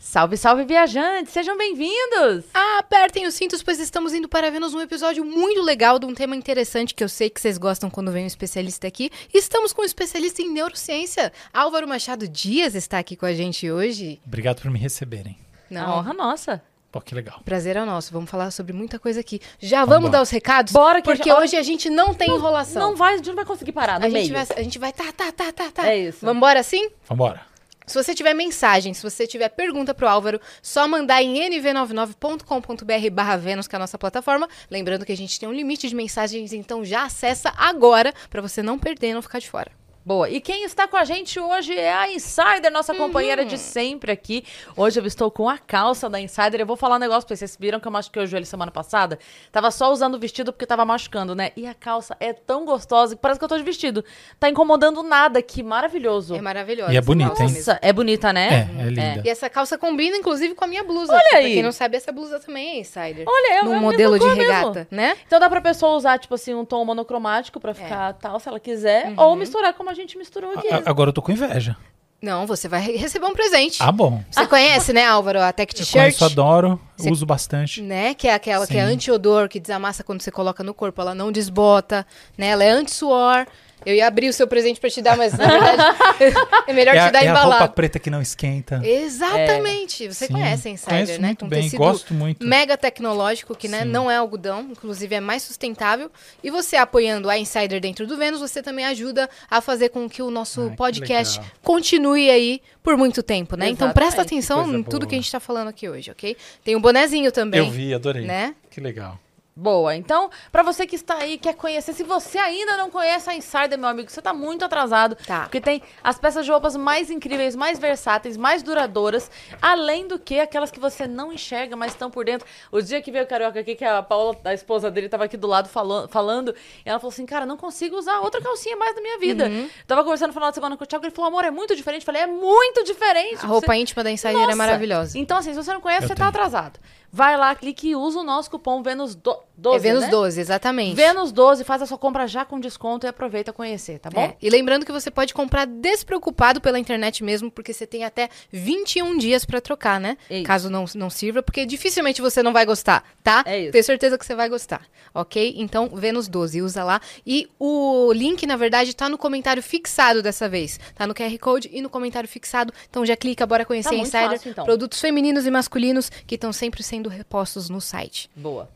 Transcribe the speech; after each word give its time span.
Salve, 0.00 0.36
salve, 0.36 0.64
viajantes! 0.64 1.32
Sejam 1.32 1.58
bem-vindos! 1.58 2.44
Apertem 2.54 3.26
os 3.26 3.34
cintos, 3.34 3.64
pois 3.64 3.80
estamos 3.80 4.14
indo 4.14 4.28
para 4.28 4.48
Vênus 4.48 4.72
um 4.72 4.80
episódio 4.80 5.24
muito 5.24 5.60
legal 5.60 5.98
de 5.98 6.06
um 6.06 6.14
tema 6.14 6.36
interessante 6.36 6.94
que 6.94 7.02
eu 7.02 7.08
sei 7.08 7.28
que 7.28 7.40
vocês 7.40 7.58
gostam 7.58 7.90
quando 7.90 8.12
vem 8.12 8.22
um 8.22 8.26
especialista 8.28 8.86
aqui. 8.86 9.10
Estamos 9.34 9.72
com 9.72 9.82
um 9.82 9.84
especialista 9.84 10.40
em 10.40 10.52
neurociência. 10.52 11.32
Álvaro 11.52 11.88
Machado 11.88 12.28
Dias 12.28 12.76
está 12.76 13.00
aqui 13.00 13.16
com 13.16 13.26
a 13.26 13.32
gente 13.34 13.68
hoje. 13.68 14.20
Obrigado 14.24 14.62
por 14.62 14.70
me 14.70 14.78
receberem. 14.78 15.36
Não. 15.68 15.98
honra 15.98 16.14
nossa. 16.14 16.62
Pô, 16.92 17.00
que 17.00 17.12
legal. 17.14 17.42
Prazer 17.44 17.76
é 17.76 17.84
nosso. 17.84 18.12
Vamos 18.12 18.30
falar 18.30 18.52
sobre 18.52 18.72
muita 18.72 19.00
coisa 19.00 19.18
aqui. 19.18 19.40
Já 19.58 19.80
vamos, 19.80 19.94
vamos 19.94 20.10
dar 20.12 20.22
os 20.22 20.30
recados? 20.30 20.72
Bora, 20.72 21.02
que 21.02 21.10
Porque 21.10 21.28
já... 21.28 21.38
hoje 21.38 21.56
a 21.56 21.62
gente 21.62 21.90
não 21.90 22.14
tem 22.14 22.28
não, 22.28 22.36
enrolação. 22.36 22.90
Não 22.90 22.96
vai, 22.96 23.14
a 23.14 23.16
gente 23.16 23.26
não 23.26 23.34
vai 23.34 23.44
conseguir 23.44 23.72
parar 23.72 23.98
no 23.98 24.06
a 24.06 24.08
meio. 24.08 24.26
Gente 24.26 24.32
vai, 24.32 24.56
a 24.56 24.62
gente 24.62 24.78
vai, 24.78 24.92
tá, 24.92 25.12
tá, 25.12 25.32
tá, 25.32 25.52
tá, 25.52 25.70
tá. 25.72 25.88
É 25.88 25.98
isso. 25.98 26.20
Vamos 26.22 26.36
embora 26.36 26.60
assim? 26.60 26.88
Vambora. 27.06 27.47
Se 27.88 27.94
você 27.94 28.14
tiver 28.14 28.34
mensagem, 28.34 28.92
se 28.92 29.02
você 29.02 29.26
tiver 29.26 29.48
pergunta 29.48 29.94
pro 29.94 30.06
Álvaro, 30.06 30.38
só 30.60 30.86
mandar 30.86 31.22
em 31.22 31.36
nv99.com.br 31.50 33.10
barra 33.10 33.38
Vênus, 33.38 33.66
que 33.66 33.74
é 33.74 33.78
a 33.78 33.80
nossa 33.80 33.96
plataforma. 33.96 34.46
Lembrando 34.70 35.06
que 35.06 35.12
a 35.12 35.16
gente 35.16 35.40
tem 35.40 35.48
um 35.48 35.52
limite 35.54 35.88
de 35.88 35.94
mensagens, 35.94 36.52
então 36.52 36.84
já 36.84 37.04
acessa 37.04 37.50
agora 37.56 38.12
para 38.28 38.42
você 38.42 38.62
não 38.62 38.78
perder 38.78 39.08
e 39.08 39.14
não 39.14 39.22
ficar 39.22 39.38
de 39.38 39.48
fora. 39.48 39.77
Boa. 40.08 40.30
E 40.30 40.40
quem 40.40 40.64
está 40.64 40.88
com 40.88 40.96
a 40.96 41.04
gente 41.04 41.38
hoje 41.38 41.78
é 41.78 41.92
a 41.92 42.10
Insider, 42.10 42.72
nossa 42.72 42.94
uhum. 42.94 42.98
companheira 42.98 43.44
de 43.44 43.58
sempre 43.58 44.10
aqui. 44.10 44.42
Hoje 44.74 44.98
eu 44.98 45.04
estou 45.04 45.30
com 45.30 45.46
a 45.46 45.58
calça 45.58 46.08
da 46.08 46.18
Insider. 46.18 46.60
Eu 46.60 46.64
vou 46.66 46.78
falar 46.78 46.96
um 46.96 46.98
negócio 46.98 47.26
pra 47.26 47.36
vocês. 47.36 47.50
Vocês 47.50 47.58
viram 47.60 47.78
que 47.78 47.86
eu 47.86 47.92
machuquei 47.92 48.22
o 48.22 48.26
joelho 48.26 48.46
semana 48.46 48.70
passada? 48.70 49.18
Tava 49.52 49.70
só 49.70 49.92
usando 49.92 50.14
o 50.14 50.18
vestido 50.18 50.50
porque 50.50 50.64
tava 50.64 50.82
machucando, 50.86 51.34
né? 51.34 51.50
E 51.54 51.66
a 51.66 51.74
calça 51.74 52.16
é 52.20 52.32
tão 52.32 52.64
gostosa 52.64 53.16
que 53.16 53.20
parece 53.20 53.38
que 53.38 53.44
eu 53.44 53.48
tô 53.50 53.58
de 53.58 53.62
vestido. 53.62 54.02
Tá 54.40 54.48
incomodando 54.48 55.02
nada. 55.02 55.42
Que 55.42 55.62
maravilhoso. 55.62 56.34
É 56.34 56.40
maravilhosa. 56.40 56.90
E 56.90 56.96
é 56.96 57.02
bonita, 57.02 57.42
hein? 57.42 57.50
Nossa, 57.50 57.78
é 57.82 57.92
bonita, 57.92 58.32
né? 58.32 58.48
É, 58.78 58.80
é 58.80 58.84
linda. 58.86 59.02
É. 59.02 59.22
E 59.26 59.28
essa 59.28 59.50
calça 59.50 59.76
combina, 59.76 60.16
inclusive, 60.16 60.54
com 60.54 60.64
a 60.64 60.68
minha 60.68 60.84
blusa. 60.84 61.12
Olha 61.12 61.22
aí. 61.34 61.42
Pra 61.42 61.50
quem 61.50 61.62
não 61.62 61.72
sabe, 61.72 61.98
essa 61.98 62.10
blusa 62.10 62.40
também 62.40 62.76
é 62.76 62.80
Insider. 62.80 63.26
Olha, 63.28 63.58
é 63.58 63.62
No 63.62 63.74
é 63.74 63.78
modelo 63.78 64.18
de 64.18 64.26
regata, 64.26 64.70
mesmo. 64.70 64.86
né? 64.90 65.18
Então 65.26 65.38
dá 65.38 65.50
pra 65.50 65.60
pessoa 65.60 65.96
usar, 65.96 66.18
tipo 66.18 66.34
assim, 66.34 66.54
um 66.54 66.64
tom 66.64 66.82
monocromático 66.82 67.60
pra 67.60 67.74
ficar 67.74 68.08
é. 68.08 68.12
tal, 68.14 68.40
se 68.40 68.48
ela 68.48 68.58
quiser. 68.58 69.08
Uhum. 69.08 69.14
Ou 69.18 69.36
misturar 69.36 69.74
como 69.74 69.90
a 69.90 69.97
gente 69.98 70.16
misturou 70.18 70.52
aqui. 70.52 70.68
Agora 70.84 71.10
eu 71.10 71.12
tô 71.12 71.22
com 71.22 71.32
inveja. 71.32 71.76
Não, 72.20 72.46
você 72.46 72.66
vai 72.66 72.80
receber 72.80 73.26
um 73.26 73.32
presente. 73.32 73.78
Ah, 73.80 73.92
bom. 73.92 74.22
Você 74.28 74.44
conhece, 74.46 74.92
né, 74.92 75.06
Álvaro, 75.06 75.40
a 75.40 75.52
Tech 75.52 75.72
T-shirt? 75.72 75.94
Eu 75.94 76.00
conheço, 76.00 76.24
adoro, 76.24 76.80
você, 76.96 77.10
uso 77.10 77.24
bastante. 77.24 77.80
Né, 77.80 78.12
que 78.12 78.26
é 78.26 78.34
aquela 78.34 78.66
Sim. 78.66 78.72
que 78.72 78.78
é 78.78 78.82
anti-odor, 78.82 79.48
que 79.48 79.60
desamassa 79.60 80.02
quando 80.02 80.20
você 80.20 80.30
coloca 80.30 80.64
no 80.64 80.74
corpo, 80.74 81.00
ela 81.00 81.14
não 81.14 81.30
desbota, 81.30 82.04
né, 82.36 82.48
ela 82.48 82.64
é 82.64 82.70
anti-suor. 82.70 83.46
Eu 83.84 83.94
ia 83.94 84.06
abrir 84.06 84.28
o 84.28 84.32
seu 84.32 84.46
presente 84.46 84.80
para 84.80 84.90
te 84.90 85.00
dar, 85.00 85.16
mas 85.16 85.32
na 85.32 85.46
verdade 85.46 85.82
é 86.66 86.72
melhor 86.72 86.96
é 86.96 87.06
te 87.06 87.12
dar 87.12 87.22
é 87.22 87.28
embalado. 87.28 87.52
É 87.52 87.56
a 87.56 87.58
roupa 87.60 87.74
preta 87.74 87.98
que 87.98 88.10
não 88.10 88.20
esquenta. 88.20 88.80
Exatamente. 88.84 90.06
É. 90.06 90.12
Você 90.12 90.26
Sim, 90.26 90.32
conhece 90.32 90.68
a 90.68 90.70
Insider, 90.70 90.94
conheço 90.94 91.20
né? 91.20 91.28
Muito 91.28 91.44
um 91.44 91.48
bem, 91.48 91.62
tecido 91.62 91.78
gosto 91.78 92.14
muito. 92.14 92.46
mega 92.46 92.76
tecnológico, 92.76 93.54
que 93.54 93.68
né, 93.68 93.84
não 93.84 94.10
é 94.10 94.16
algodão, 94.16 94.68
inclusive 94.70 95.14
é 95.14 95.20
mais 95.20 95.42
sustentável. 95.42 96.10
E 96.42 96.50
você 96.50 96.76
apoiando 96.76 97.30
a 97.30 97.38
Insider 97.38 97.80
dentro 97.80 98.06
do 98.06 98.16
Vênus, 98.16 98.40
você 98.40 98.62
também 98.62 98.84
ajuda 98.84 99.28
a 99.50 99.60
fazer 99.60 99.90
com 99.90 100.08
que 100.08 100.22
o 100.22 100.30
nosso 100.30 100.72
podcast 100.76 101.40
continue 101.62 102.30
aí 102.30 102.60
por 102.82 102.96
muito 102.96 103.22
tempo, 103.22 103.56
né? 103.56 103.66
Exatamente. 103.66 103.76
Então 103.76 103.92
presta 103.92 104.22
atenção 104.22 104.74
em 104.74 104.82
tudo 104.82 105.06
que 105.06 105.14
a 105.14 105.18
gente 105.18 105.26
está 105.26 105.40
falando 105.40 105.68
aqui 105.68 105.88
hoje, 105.88 106.10
ok? 106.10 106.36
Tem 106.64 106.74
um 106.74 106.80
bonezinho 106.80 107.30
também. 107.30 107.60
Eu 107.60 107.70
vi, 107.70 107.94
adorei. 107.94 108.24
Né? 108.24 108.54
Que 108.70 108.80
legal. 108.80 109.18
Boa. 109.60 109.96
Então, 109.96 110.30
para 110.52 110.62
você 110.62 110.86
que 110.86 110.94
está 110.94 111.16
aí, 111.16 111.36
quer 111.36 111.52
conhecer, 111.52 111.92
se 111.92 112.04
você 112.04 112.38
ainda 112.38 112.76
não 112.76 112.90
conhece 112.90 113.28
a 113.28 113.34
Insider, 113.34 113.76
meu 113.76 113.88
amigo, 113.88 114.08
você 114.08 114.22
tá 114.22 114.32
muito 114.32 114.64
atrasado. 114.64 115.16
Tá. 115.26 115.42
Porque 115.42 115.60
tem 115.60 115.82
as 116.02 116.16
peças 116.16 116.44
de 116.44 116.52
roupas 116.52 116.76
mais 116.76 117.10
incríveis, 117.10 117.56
mais 117.56 117.76
versáteis, 117.76 118.36
mais 118.36 118.62
duradouras, 118.62 119.28
além 119.60 120.06
do 120.06 120.16
que 120.16 120.38
aquelas 120.38 120.70
que 120.70 120.78
você 120.78 121.08
não 121.08 121.32
enxerga, 121.32 121.74
mas 121.74 121.90
estão 121.90 122.08
por 122.08 122.24
dentro. 122.24 122.46
O 122.70 122.80
dia 122.80 123.02
que 123.02 123.10
veio 123.10 123.24
o 123.24 123.26
Carioca 123.26 123.58
aqui, 123.58 123.74
que 123.74 123.84
a 123.84 124.00
Paula, 124.00 124.38
a 124.44 124.54
esposa 124.54 124.92
dele, 124.92 125.08
tava 125.08 125.24
aqui 125.24 125.36
do 125.36 125.48
lado 125.48 125.68
falando, 125.68 126.08
falando 126.08 126.54
e 126.86 126.88
ela 126.88 127.00
falou 127.00 127.12
assim, 127.12 127.26
cara, 127.26 127.44
não 127.44 127.56
consigo 127.56 127.96
usar 127.96 128.20
outra 128.20 128.40
calcinha 128.40 128.76
mais 128.76 128.94
na 128.94 129.02
minha 129.02 129.18
vida. 129.18 129.48
Uhum. 129.48 129.68
Tava 129.88 130.04
conversando 130.04 130.28
no 130.28 130.34
final 130.34 130.50
de 130.50 130.54
semana 130.54 130.76
com 130.76 130.84
o 130.84 130.86
Thiago, 130.86 131.04
ele 131.04 131.12
falou, 131.12 131.30
amor, 131.30 131.44
é 131.44 131.50
muito 131.50 131.74
diferente. 131.74 132.02
Eu 132.02 132.06
falei, 132.06 132.22
é 132.22 132.26
muito 132.28 132.84
diferente. 132.84 133.44
A 133.44 133.48
roupa 133.48 133.72
você... 133.72 133.80
íntima 133.80 134.04
da 134.04 134.10
Insider 134.12 134.34
Nossa. 134.34 134.52
é 134.52 134.54
maravilhosa. 134.54 135.18
Então, 135.18 135.36
assim, 135.36 135.50
se 135.50 135.56
você 135.56 135.72
não 135.72 135.80
conhece, 135.80 136.04
Eu 136.04 136.08
você 136.08 136.14
tenho. 136.14 136.24
tá 136.24 136.28
atrasado. 136.28 136.78
Vai 137.10 137.36
lá, 137.36 137.54
clique 137.54 137.88
e 137.88 137.96
usa 137.96 138.20
o 138.20 138.22
nosso 138.22 138.50
cupom 138.50 138.82
Vênus 138.82 139.14
12. 139.14 139.48
É 139.74 139.78
Vênus 139.78 140.04
né? 140.04 140.10
12, 140.10 140.40
exatamente. 140.40 140.94
Vênus 140.94 141.32
12, 141.32 141.64
faz 141.64 141.82
a 141.82 141.86
sua 141.86 141.98
compra 141.98 142.26
já 142.28 142.44
com 142.44 142.60
desconto 142.60 143.06
e 143.06 143.08
aproveita 143.08 143.52
conhecer, 143.52 143.98
tá 143.98 144.08
bom? 144.10 144.20
É, 144.20 144.36
E 144.40 144.48
lembrando 144.50 144.84
que 144.86 144.92
você 144.92 145.10
pode 145.10 145.32
comprar 145.34 145.66
despreocupado 145.66 146.60
pela 146.60 146.78
internet 146.78 147.24
mesmo, 147.24 147.50
porque 147.50 147.72
você 147.72 147.86
tem 147.86 148.04
até 148.04 148.28
21 148.52 149.16
dias 149.16 149.44
pra 149.44 149.60
trocar, 149.60 149.98
né? 149.98 150.16
É. 150.28 150.42
Caso 150.42 150.68
não, 150.70 150.84
não 150.94 151.08
sirva, 151.10 151.42
porque 151.42 151.64
dificilmente 151.66 152.20
você 152.20 152.42
não 152.42 152.52
vai 152.52 152.66
gostar, 152.66 153.02
tá? 153.22 153.42
É 153.46 153.62
isso. 153.62 153.72
Tenho 153.72 153.84
certeza 153.84 154.18
que 154.18 154.24
você 154.26 154.34
vai 154.34 154.48
gostar, 154.48 154.82
ok? 155.14 155.54
Então, 155.56 155.88
Vênus 155.94 156.28
12, 156.28 156.60
usa 156.62 156.84
lá. 156.84 157.00
E 157.26 157.48
o 157.58 158.12
link, 158.12 158.46
na 158.46 158.56
verdade, 158.56 158.94
tá 158.94 159.08
no 159.08 159.16
comentário 159.18 159.62
fixado 159.62 160.22
dessa 160.22 160.48
vez. 160.48 160.78
Tá 160.94 161.06
no 161.06 161.14
QR 161.14 161.36
Code 161.40 161.70
e 161.72 161.80
no 161.80 161.88
comentário 161.88 162.28
fixado. 162.28 162.72
Então 162.88 163.04
já 163.04 163.16
clica, 163.16 163.46
bora 163.46 163.64
conhecer 163.64 163.90
Tá 163.90 163.96
Insider. 163.96 164.30
fácil, 164.30 164.50
então. 164.50 164.64
Produtos 164.64 165.00
femininos 165.00 165.46
e 165.46 165.50
masculinos 165.50 166.10
que 166.26 166.34
estão 166.34 166.52
sempre 166.52 166.82
sendo 166.82 166.97
repostos 167.06 167.68
no 167.68 167.80
site. 167.80 168.30
Boa. 168.34 168.68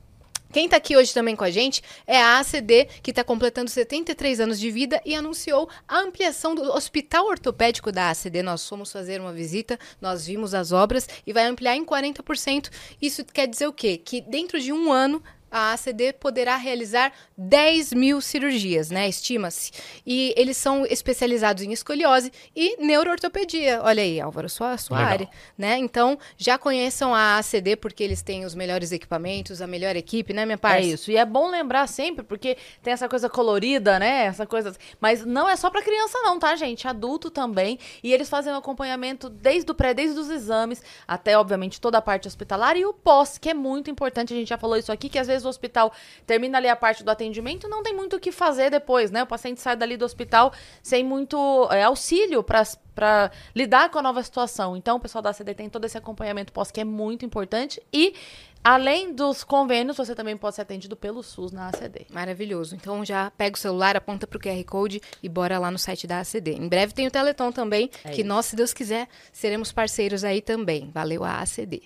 Quem 0.52 0.68
tá 0.68 0.76
aqui 0.76 0.94
hoje 0.94 1.14
também 1.14 1.34
com 1.34 1.44
a 1.44 1.50
gente 1.50 1.82
é 2.06 2.20
a 2.20 2.38
ACD, 2.38 2.86
que 3.02 3.10
está 3.10 3.24
completando 3.24 3.70
73 3.70 4.38
anos 4.38 4.60
de 4.60 4.70
vida 4.70 5.00
e 5.02 5.14
anunciou 5.14 5.66
a 5.88 5.98
ampliação 5.98 6.54
do 6.54 6.62
Hospital 6.62 7.26
Ortopédico 7.26 7.90
da 7.90 8.10
ACD. 8.10 8.42
Nós 8.42 8.68
fomos 8.68 8.92
fazer 8.92 9.18
uma 9.18 9.32
visita, 9.32 9.78
nós 9.98 10.26
vimos 10.26 10.52
as 10.52 10.70
obras 10.70 11.08
e 11.26 11.32
vai 11.32 11.46
ampliar 11.46 11.74
em 11.74 11.86
40%. 11.86 12.70
Isso 13.00 13.24
quer 13.24 13.48
dizer 13.48 13.66
o 13.66 13.72
quê? 13.72 13.96
Que 13.96 14.20
dentro 14.20 14.60
de 14.60 14.74
um 14.74 14.92
ano 14.92 15.22
a 15.52 15.72
ACD 15.74 16.12
poderá 16.14 16.56
realizar 16.56 17.12
10 17.36 17.92
mil 17.92 18.20
cirurgias, 18.20 18.90
né? 18.90 19.08
Estima-se. 19.08 19.70
E 20.06 20.32
eles 20.36 20.56
são 20.56 20.86
especializados 20.86 21.62
em 21.62 21.72
escoliose 21.72 22.32
e 22.56 22.76
neuroortopedia. 22.82 23.80
Olha 23.82 24.02
aí, 24.02 24.20
Álvaro, 24.20 24.48
sua, 24.48 24.76
sua 24.78 24.96
Legal. 24.98 25.12
área, 25.12 25.28
né? 25.56 25.76
Então, 25.78 26.18
já 26.36 26.56
conheçam 26.56 27.14
a 27.14 27.38
ACD 27.38 27.76
porque 27.76 28.02
eles 28.02 28.22
têm 28.22 28.44
os 28.44 28.54
melhores 28.54 28.90
equipamentos, 28.92 29.60
a 29.60 29.66
melhor 29.66 29.94
equipe, 29.96 30.32
né, 30.32 30.44
minha 30.46 30.54
É 30.54 30.56
parça? 30.56 30.80
isso. 30.80 31.10
E 31.10 31.16
é 31.16 31.24
bom 31.24 31.50
lembrar 31.50 31.86
sempre, 31.86 32.24
porque 32.24 32.56
tem 32.82 32.92
essa 32.92 33.08
coisa 33.08 33.28
colorida, 33.28 33.98
né? 33.98 34.24
Essa 34.24 34.46
coisa. 34.46 34.74
Mas 35.00 35.24
não 35.24 35.48
é 35.48 35.56
só 35.56 35.68
pra 35.70 35.82
criança, 35.82 36.18
não, 36.22 36.38
tá, 36.38 36.56
gente? 36.56 36.88
Adulto 36.88 37.30
também. 37.30 37.78
E 38.02 38.12
eles 38.12 38.28
fazem 38.28 38.52
um 38.52 38.56
acompanhamento 38.56 39.28
desde 39.28 39.70
o 39.70 39.74
pré, 39.74 39.92
desde 39.92 40.18
os 40.18 40.30
exames, 40.30 40.82
até, 41.06 41.36
obviamente, 41.36 41.80
toda 41.80 41.98
a 41.98 42.02
parte 42.02 42.26
hospitalar 42.26 42.76
e 42.76 42.86
o 42.86 42.92
pós, 42.94 43.36
que 43.38 43.50
é 43.50 43.54
muito 43.54 43.90
importante. 43.90 44.32
A 44.32 44.36
gente 44.36 44.48
já 44.48 44.56
falou 44.58 44.76
isso 44.76 44.90
aqui, 44.92 45.08
que 45.08 45.18
às 45.18 45.26
vezes 45.26 45.41
o 45.44 45.48
hospital 45.48 45.92
termina 46.26 46.58
ali 46.58 46.68
a 46.68 46.76
parte 46.76 47.02
do 47.02 47.10
atendimento, 47.10 47.68
não 47.68 47.82
tem 47.82 47.94
muito 47.94 48.16
o 48.16 48.20
que 48.20 48.32
fazer 48.32 48.70
depois, 48.70 49.10
né? 49.10 49.22
O 49.22 49.26
paciente 49.26 49.60
sai 49.60 49.76
dali 49.76 49.96
do 49.96 50.04
hospital 50.04 50.52
sem 50.82 51.04
muito 51.04 51.68
é, 51.70 51.82
auxílio 51.82 52.42
para 52.42 52.62
para 52.94 53.30
lidar 53.56 53.88
com 53.90 53.98
a 53.98 54.02
nova 54.02 54.22
situação. 54.22 54.76
Então, 54.76 54.98
o 54.98 55.00
pessoal 55.00 55.22
da 55.22 55.30
ACD 55.30 55.54
tem 55.54 55.70
todo 55.70 55.86
esse 55.86 55.96
acompanhamento 55.96 56.52
pós 56.52 56.70
que 56.70 56.78
é 56.78 56.84
muito 56.84 57.24
importante 57.24 57.82
e 57.90 58.14
além 58.62 59.12
dos 59.12 59.42
convênios, 59.42 59.96
você 59.96 60.14
também 60.14 60.36
pode 60.36 60.56
ser 60.56 60.62
atendido 60.62 60.96
pelo 60.96 61.22
SUS 61.22 61.52
na 61.52 61.68
ACD. 61.68 62.06
Maravilhoso. 62.10 62.74
Então 62.74 63.04
já 63.04 63.30
pega 63.30 63.56
o 63.56 63.58
celular, 63.58 63.96
aponta 63.96 64.26
pro 64.26 64.38
QR 64.38 64.62
Code 64.64 65.00
e 65.22 65.28
bora 65.28 65.58
lá 65.58 65.70
no 65.70 65.78
site 65.78 66.06
da 66.06 66.20
ACD. 66.20 66.52
Em 66.52 66.68
breve 66.68 66.92
tem 66.92 67.06
o 67.06 67.10
Teleton 67.10 67.50
também, 67.50 67.90
É 68.04 68.10
que 68.10 68.20
isso. 68.20 68.28
nós, 68.28 68.46
se 68.46 68.56
Deus 68.56 68.72
quiser, 68.72 69.08
seremos 69.32 69.72
parceiros 69.72 70.22
aí 70.22 70.40
também. 70.40 70.90
Valeu 70.92 71.24
a 71.24 71.40
ACD. 71.40 71.82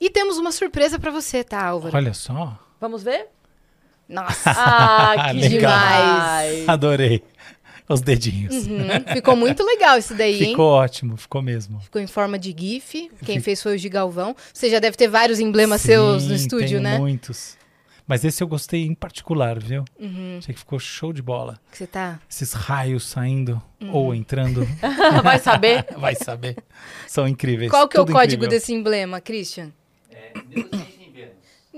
E 0.00 0.10
temos 0.10 0.38
uma 0.38 0.52
surpresa 0.52 0.98
pra 0.98 1.10
você, 1.10 1.42
tá, 1.42 1.64
Álvaro? 1.64 1.96
Olha 1.96 2.14
só. 2.14 2.58
Vamos 2.82 3.04
ver? 3.04 3.28
Nossa, 4.08 4.50
Ah, 4.50 5.30
que 5.32 5.48
demais! 5.48 6.68
Adorei. 6.68 7.22
Os 7.88 8.00
dedinhos. 8.00 8.66
Uhum, 8.66 8.88
ficou 9.12 9.36
muito 9.36 9.62
legal 9.62 9.96
isso 9.98 10.14
daí, 10.14 10.42
hein? 10.42 10.50
Ficou 10.50 10.66
ótimo, 10.72 11.16
ficou 11.16 11.40
mesmo. 11.40 11.78
Ficou 11.80 12.00
em 12.02 12.08
forma 12.08 12.36
de 12.40 12.52
GIF. 12.58 13.08
Quem 13.24 13.38
fez 13.38 13.62
foi 13.62 13.76
o 13.76 13.78
Gigalvão. 13.78 14.34
Você 14.52 14.68
já 14.68 14.80
deve 14.80 14.96
ter 14.96 15.06
vários 15.06 15.38
emblemas 15.38 15.80
seus 15.82 16.24
no 16.24 16.30
Sim, 16.30 16.34
estúdio, 16.34 16.68
tenho 16.68 16.80
né? 16.82 16.98
muitos. 16.98 17.56
Mas 18.04 18.24
esse 18.24 18.42
eu 18.42 18.48
gostei 18.48 18.84
em 18.84 18.94
particular, 18.96 19.60
viu? 19.60 19.84
Uhum. 20.00 20.38
Achei 20.38 20.52
que 20.52 20.58
ficou 20.58 20.78
show 20.80 21.12
de 21.12 21.22
bola. 21.22 21.60
Que 21.70 21.78
você 21.78 21.86
tá. 21.86 22.18
Esses 22.28 22.52
raios 22.52 23.04
saindo 23.06 23.62
Uhum. 23.80 23.94
ou 23.94 24.14
entrando, 24.14 24.66
Vai 25.22 25.38
saber? 25.38 25.86
vai 25.98 26.14
saber. 26.16 26.56
São 27.06 27.28
incríveis. 27.28 27.70
Qual 27.70 27.86
que 27.88 27.96
é 27.96 28.00
o 28.00 28.06
código 28.06 28.44
incrível. 28.44 28.48
desse 28.48 28.72
emblema, 28.72 29.20
Christian? 29.20 29.70
É, 30.10 30.32
Vênus. 30.48 31.01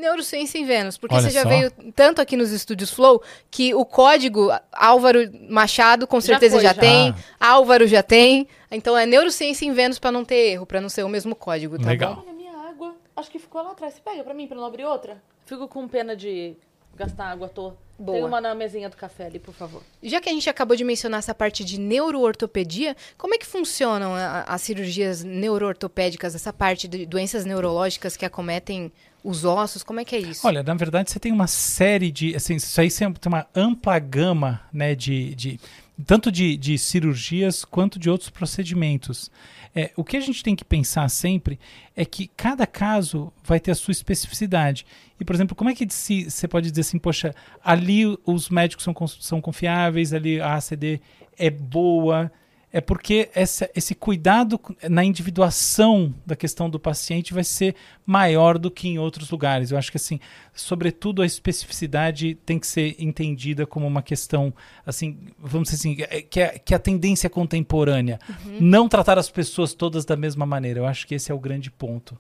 Neurociência 0.05 0.59
em 0.59 0.65
Vênus, 0.65 0.97
porque 0.97 1.15
Olha 1.15 1.25
você 1.25 1.31
já 1.31 1.43
só. 1.43 1.49
veio 1.49 1.71
tanto 1.95 2.21
aqui 2.21 2.37
nos 2.37 2.51
estúdios 2.53 2.91
Flow 2.91 3.23
que 3.51 3.75
o 3.75 3.85
código 3.85 4.51
Álvaro 4.73 5.21
Machado 5.49 6.07
com 6.07 6.21
Já 6.21 6.27
certeza 6.29 6.55
foi, 6.57 6.63
já, 6.63 6.73
já. 6.73 6.81
tem, 6.81 7.15
Ah. 7.41 7.49
Álvaro 7.51 7.87
já 7.87 8.03
tem. 8.03 8.47
Então 8.71 8.97
é 8.97 9.05
Neurociência 9.07 9.65
em 9.67 9.73
Vênus 9.73 9.99
pra 9.99 10.13
não 10.13 10.25
ter 10.25 10.53
erro, 10.53 10.67
pra 10.67 10.81
não 10.81 10.89
ser 10.89 11.03
o 11.05 11.09
mesmo 11.09 11.35
código, 11.35 11.79
tá 11.79 11.89
Legal. 11.91 12.17
bom? 12.17 12.23
Olha, 12.23 12.33
minha 12.33 12.53
água. 12.69 12.95
Acho 13.17 13.31
que 13.31 13.39
ficou 13.39 13.63
lá 13.63 13.73
atrás. 13.73 13.95
Você 13.95 14.01
pega 14.01 14.23
pra 14.23 14.35
mim, 14.35 14.47
pra 14.47 14.57
não 14.57 14.65
abrir 14.65 14.85
outra? 14.85 15.23
Fico 15.47 15.67
com 15.69 15.87
pena 15.89 16.15
de 16.17 16.57
gastar 16.97 17.27
água 17.27 17.47
à 17.47 17.51
toa. 17.51 17.77
Boa. 17.97 18.17
Tem 18.19 18.27
uma 18.27 18.41
na 18.41 18.55
mesinha 18.57 18.89
do 18.91 18.97
café 18.97 19.27
ali, 19.27 19.39
por 19.39 19.55
favor. 19.55 19.81
Já 20.03 20.21
que 20.21 20.29
a 20.29 20.33
gente 20.33 20.51
acabou 20.51 20.77
de 20.77 20.83
mencionar 20.83 21.19
essa 21.21 21.33
parte 21.33 21.65
de 21.65 21.79
neuroortopedia, 21.79 22.97
como 23.17 23.35
é 23.35 23.39
que 23.39 23.47
funcionam 23.47 24.15
a- 24.15 24.43
as 24.49 24.63
cirurgias 24.63 25.23
neuroortopédicas, 25.23 26.35
essa 26.35 26.53
parte 26.53 26.89
de 26.89 27.07
doenças 27.07 27.45
neurológicas 27.45 28.17
que 28.17 28.25
acometem 28.25 28.93
os 29.25 29.45
ossos? 29.45 29.83
Como 29.83 29.99
é 29.99 30.05
que 30.05 30.15
é 30.15 30.21
isso? 30.21 30.47
Olha, 30.47 30.63
na 30.63 30.75
verdade 30.75 31.11
você 31.11 31.19
tem 31.19 31.33
uma 31.33 31.47
série 31.47 32.13
de. 32.13 32.37
Assim, 32.37 32.57
isso 32.57 32.81
aí 32.81 32.91
tem 32.91 33.09
uma 33.27 33.47
ampla 33.55 33.99
gama, 33.99 34.61
né, 34.73 34.95
de. 34.95 35.35
de 35.35 35.59
tanto 36.07 36.31
de, 36.31 36.57
de 36.57 36.77
cirurgias 36.77 37.65
quanto 37.65 37.99
de 37.99 38.11
outros 38.11 38.29
procedimentos. 38.29 39.31
É, 39.75 39.93
o 39.97 40.05
que 40.05 40.17
a 40.17 40.21
gente 40.21 40.43
tem 40.43 40.55
que 40.55 40.65
pensar 40.65 41.09
sempre 41.09 41.59
é 41.97 42.05
que 42.05 42.29
cada 42.37 42.67
caso 42.67 43.33
vai 43.43 43.59
ter 43.59 43.71
a 43.71 43.75
sua 43.75 43.93
especificidade. 43.93 44.85
E, 45.19 45.25
por 45.25 45.35
exemplo, 45.35 45.57
como 45.57 45.71
é 45.71 45.75
que 45.75 45.89
se, 45.91 46.31
você 46.31 46.47
pode 46.47 46.71
dizer 46.71 46.83
assim, 46.83 46.99
poxa, 46.99 47.35
ali 47.63 48.05
os 48.27 48.51
médicos 48.51 48.85
são, 48.85 48.95
são 49.07 49.41
confiáveis, 49.41 50.13
ali 50.13 50.41
a 50.41 50.55
ACD 50.57 51.01
é 51.37 51.51
boa. 51.51 52.31
É 52.77 52.81
porque 52.81 53.31
essa, 53.37 53.71
esse 53.73 53.95
cuidado 53.95 54.61
na 54.91 55.05
individuação 55.05 56.13
da 56.27 56.35
questão 56.35 56.69
do 56.69 56.81
paciente 56.81 57.33
vai 57.33 57.45
ser 57.45 57.77
maior 58.05 58.59
do 58.59 58.69
que 58.69 58.89
em 58.89 58.99
outros 58.99 59.31
lugares. 59.31 59.71
Eu 59.71 59.79
acho 59.79 59.93
que, 59.93 59.97
assim, 59.97 60.19
sobretudo 60.53 61.23
a 61.23 61.27
especificidade 61.27 62.35
tem 62.45 62.59
que 62.59 62.67
ser 62.67 62.97
entendida 62.99 63.65
como 63.65 63.87
uma 63.87 64.03
questão, 64.03 64.53
assim, 64.85 65.17
vamos 65.39 65.69
dizer 65.69 65.77
assim, 65.77 66.03
é- 66.11 66.23
que 66.23 66.41
é, 66.41 66.59
que 66.59 66.75
é 66.75 66.77
a 66.77 66.81
tendência 66.81 67.31
contemporânea. 67.31 68.19
Não 68.59 68.89
tratar 68.89 69.21
as 69.21 69.31
pessoas 69.31 69.73
todas 69.73 70.05
da 70.05 70.17
mesma 70.17 70.45
maneira. 70.45 70.81
Eu 70.81 70.87
acho 70.87 71.07
que 71.07 71.15
esse 71.15 71.31
é 71.31 71.35
o 71.35 71.39
grande 71.39 71.71
ponto. 71.71 72.19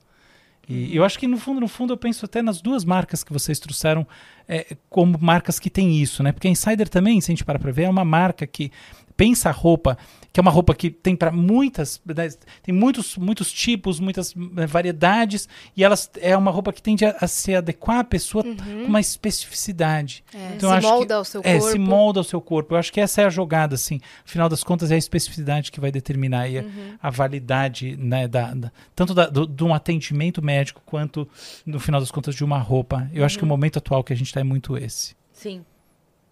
E 0.68 0.94
eu 0.94 1.04
acho 1.04 1.18
que 1.18 1.26
no 1.26 1.36
fundo, 1.36 1.60
no 1.60 1.68
fundo, 1.68 1.92
eu 1.92 1.96
penso 1.96 2.24
até 2.24 2.40
nas 2.40 2.62
duas 2.62 2.84
marcas 2.84 3.24
que 3.24 3.32
vocês 3.32 3.58
trouxeram 3.58 4.06
é, 4.48 4.76
como 4.88 5.18
marcas 5.20 5.58
que 5.58 5.68
tem 5.68 6.00
isso, 6.00 6.22
né? 6.22 6.30
Porque 6.30 6.46
a 6.46 6.50
Insider 6.50 6.88
também, 6.88 7.20
se 7.20 7.30
a 7.30 7.32
gente 7.32 7.44
parar 7.44 7.58
para 7.58 7.72
ver, 7.72 7.82
é 7.82 7.88
uma 7.88 8.04
marca 8.04 8.46
que 8.46 8.70
pensa 9.16 9.48
a 9.48 9.52
roupa, 9.52 9.96
que 10.34 10.40
é 10.40 10.42
uma 10.42 10.50
roupa 10.50 10.74
que 10.74 10.90
tem 10.90 11.14
para 11.14 11.30
muitas, 11.30 12.02
né, 12.04 12.28
tem 12.60 12.74
muitos, 12.74 13.16
muitos 13.16 13.52
tipos, 13.52 14.00
muitas 14.00 14.34
eh, 14.56 14.66
variedades, 14.66 15.48
e 15.76 15.84
elas 15.84 16.10
é 16.20 16.36
uma 16.36 16.50
roupa 16.50 16.72
que 16.72 16.82
tende 16.82 17.04
a, 17.04 17.16
a 17.20 17.28
se 17.28 17.54
adequar 17.54 18.00
à 18.00 18.04
pessoa 18.04 18.42
com 18.42 18.84
uma 18.84 18.98
especificidade. 19.00 20.24
É, 20.34 20.54
Então, 20.56 20.70
se 20.70 20.76
acho 20.76 20.86
que- 20.88 20.92
molda 20.92 21.14
ao 21.14 21.24
seu 21.24 21.40
É, 21.44 21.58
corpo. 21.58 21.70
se 21.72 21.78
molda 21.78 22.18
ao 22.20 22.24
seu 22.24 22.40
corpo. 22.40 22.74
Eu 22.74 22.78
acho 22.78 22.92
que 22.92 23.00
essa 23.00 23.22
é 23.22 23.26
a 23.26 23.30
jogada, 23.30 23.76
assim. 23.76 24.00
Afinal 24.24 24.48
das 24.48 24.64
contas, 24.64 24.90
é 24.90 24.96
a 24.96 24.98
especificidade 24.98 25.70
que 25.70 25.78
vai 25.80 25.92
determinar 25.92 26.40
aí 26.40 26.58
a- 26.58 26.62
Uhum. 26.62 26.96
a, 27.00 27.10
validade, 27.10 27.96
né, 27.96 28.26
da, 28.26 28.52
da- 28.54 28.72
tanto 28.94 29.14
da, 29.14 29.26
do, 29.28 29.46
de 29.46 29.62
um 29.62 29.72
atendimento 29.72 30.42
médico 30.42 30.82
quanto, 30.84 31.28
no 31.64 31.78
final 31.78 32.00
das 32.00 32.10
contas, 32.10 32.34
de 32.34 32.42
uma 32.44 32.58
roupa. 32.58 33.08
Eu 33.12 33.20
Uhum. 33.20 33.26
acho 33.26 33.38
que 33.38 33.44
o 33.44 33.46
momento 33.46 33.78
atual 33.78 34.02
que 34.02 34.12
a 34.12 34.16
gente 34.16 34.26
está 34.26 34.40
é 34.40 34.44
muito 34.44 34.76
esse. 34.76 35.14
Sim. 35.32 35.64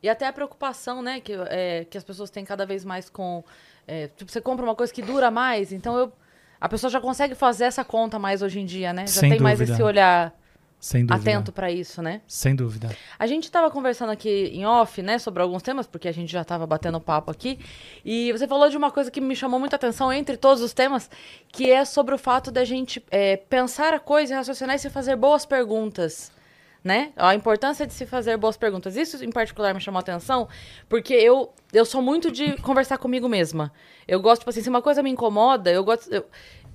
E 0.02 0.08
até 0.08 0.26
a 0.26 0.32
preocupação, 0.32 1.00
né, 1.00 1.20
que, 1.20 1.32
é, 1.32 1.86
que 1.88 1.96
as 1.96 2.04
pessoas 2.04 2.28
têm 2.30 2.44
cada 2.44 2.66
vez 2.66 2.84
mais 2.84 3.08
com. 3.08 3.44
é, 3.86 4.08
tipo, 4.08 4.30
você 4.30 4.40
compra 4.40 4.64
uma 4.64 4.74
coisa 4.74 4.92
que 4.92 5.02
dura 5.02 5.30
mais, 5.30 5.72
então 5.72 5.96
eu. 5.96 6.12
A 6.60 6.68
pessoa 6.68 6.90
já 6.90 7.00
consegue 7.00 7.34
fazer 7.34 7.64
essa 7.64 7.84
conta 7.84 8.18
mais 8.20 8.40
hoje 8.40 8.60
em 8.60 8.64
dia, 8.64 8.92
né? 8.92 9.06
Já 9.06 9.20
Sem 9.20 9.30
tem 9.30 9.40
mais 9.40 9.58
dúvida. 9.58 9.74
esse 9.74 9.82
olhar 9.82 10.32
atento 11.10 11.52
pra 11.52 11.70
isso, 11.70 12.02
né? 12.02 12.20
Sem 12.26 12.54
dúvida. 12.54 12.90
A 13.18 13.26
gente 13.26 13.44
estava 13.44 13.70
conversando 13.70 14.10
aqui 14.10 14.50
em 14.52 14.66
off, 14.66 15.00
né, 15.02 15.18
sobre 15.18 15.42
alguns 15.42 15.62
temas, 15.62 15.86
porque 15.86 16.08
a 16.08 16.12
gente 16.12 16.30
já 16.32 16.42
estava 16.42 16.66
batendo 16.66 17.00
papo 17.00 17.30
aqui. 17.30 17.58
E 18.04 18.32
você 18.32 18.48
falou 18.48 18.68
de 18.68 18.76
uma 18.76 18.90
coisa 18.90 19.10
que 19.10 19.20
me 19.20 19.36
chamou 19.36 19.60
muita 19.60 19.76
atenção 19.76 20.12
entre 20.12 20.36
todos 20.36 20.62
os 20.62 20.72
temas, 20.72 21.08
que 21.48 21.70
é 21.70 21.84
sobre 21.84 22.14
o 22.14 22.18
fato 22.18 22.50
da 22.50 22.64
gente 22.64 23.04
é, 23.10 23.36
pensar 23.36 23.94
a 23.94 24.00
coisa, 24.00 24.34
raciocinar 24.36 24.74
e 24.74 24.78
se 24.78 24.90
fazer 24.90 25.14
boas 25.14 25.46
perguntas. 25.46 26.32
Né? 26.82 27.12
A 27.16 27.34
importância 27.34 27.86
de 27.86 27.92
se 27.92 28.04
fazer 28.06 28.36
boas 28.36 28.56
perguntas. 28.56 28.96
Isso, 28.96 29.24
em 29.24 29.30
particular, 29.30 29.72
me 29.72 29.80
chamou 29.80 29.98
a 29.98 30.00
atenção, 30.00 30.48
porque 30.88 31.14
eu, 31.14 31.52
eu 31.72 31.84
sou 31.84 32.02
muito 32.02 32.30
de 32.30 32.56
conversar 32.62 32.98
comigo 32.98 33.28
mesma. 33.28 33.72
Eu 34.06 34.20
gosto, 34.20 34.40
tipo 34.40 34.50
assim, 34.50 34.62
se 34.62 34.68
uma 34.68 34.82
coisa 34.82 35.02
me 35.02 35.10
incomoda, 35.10 35.70
eu 35.70 35.84
gosto. 35.84 36.12
Eu, 36.12 36.26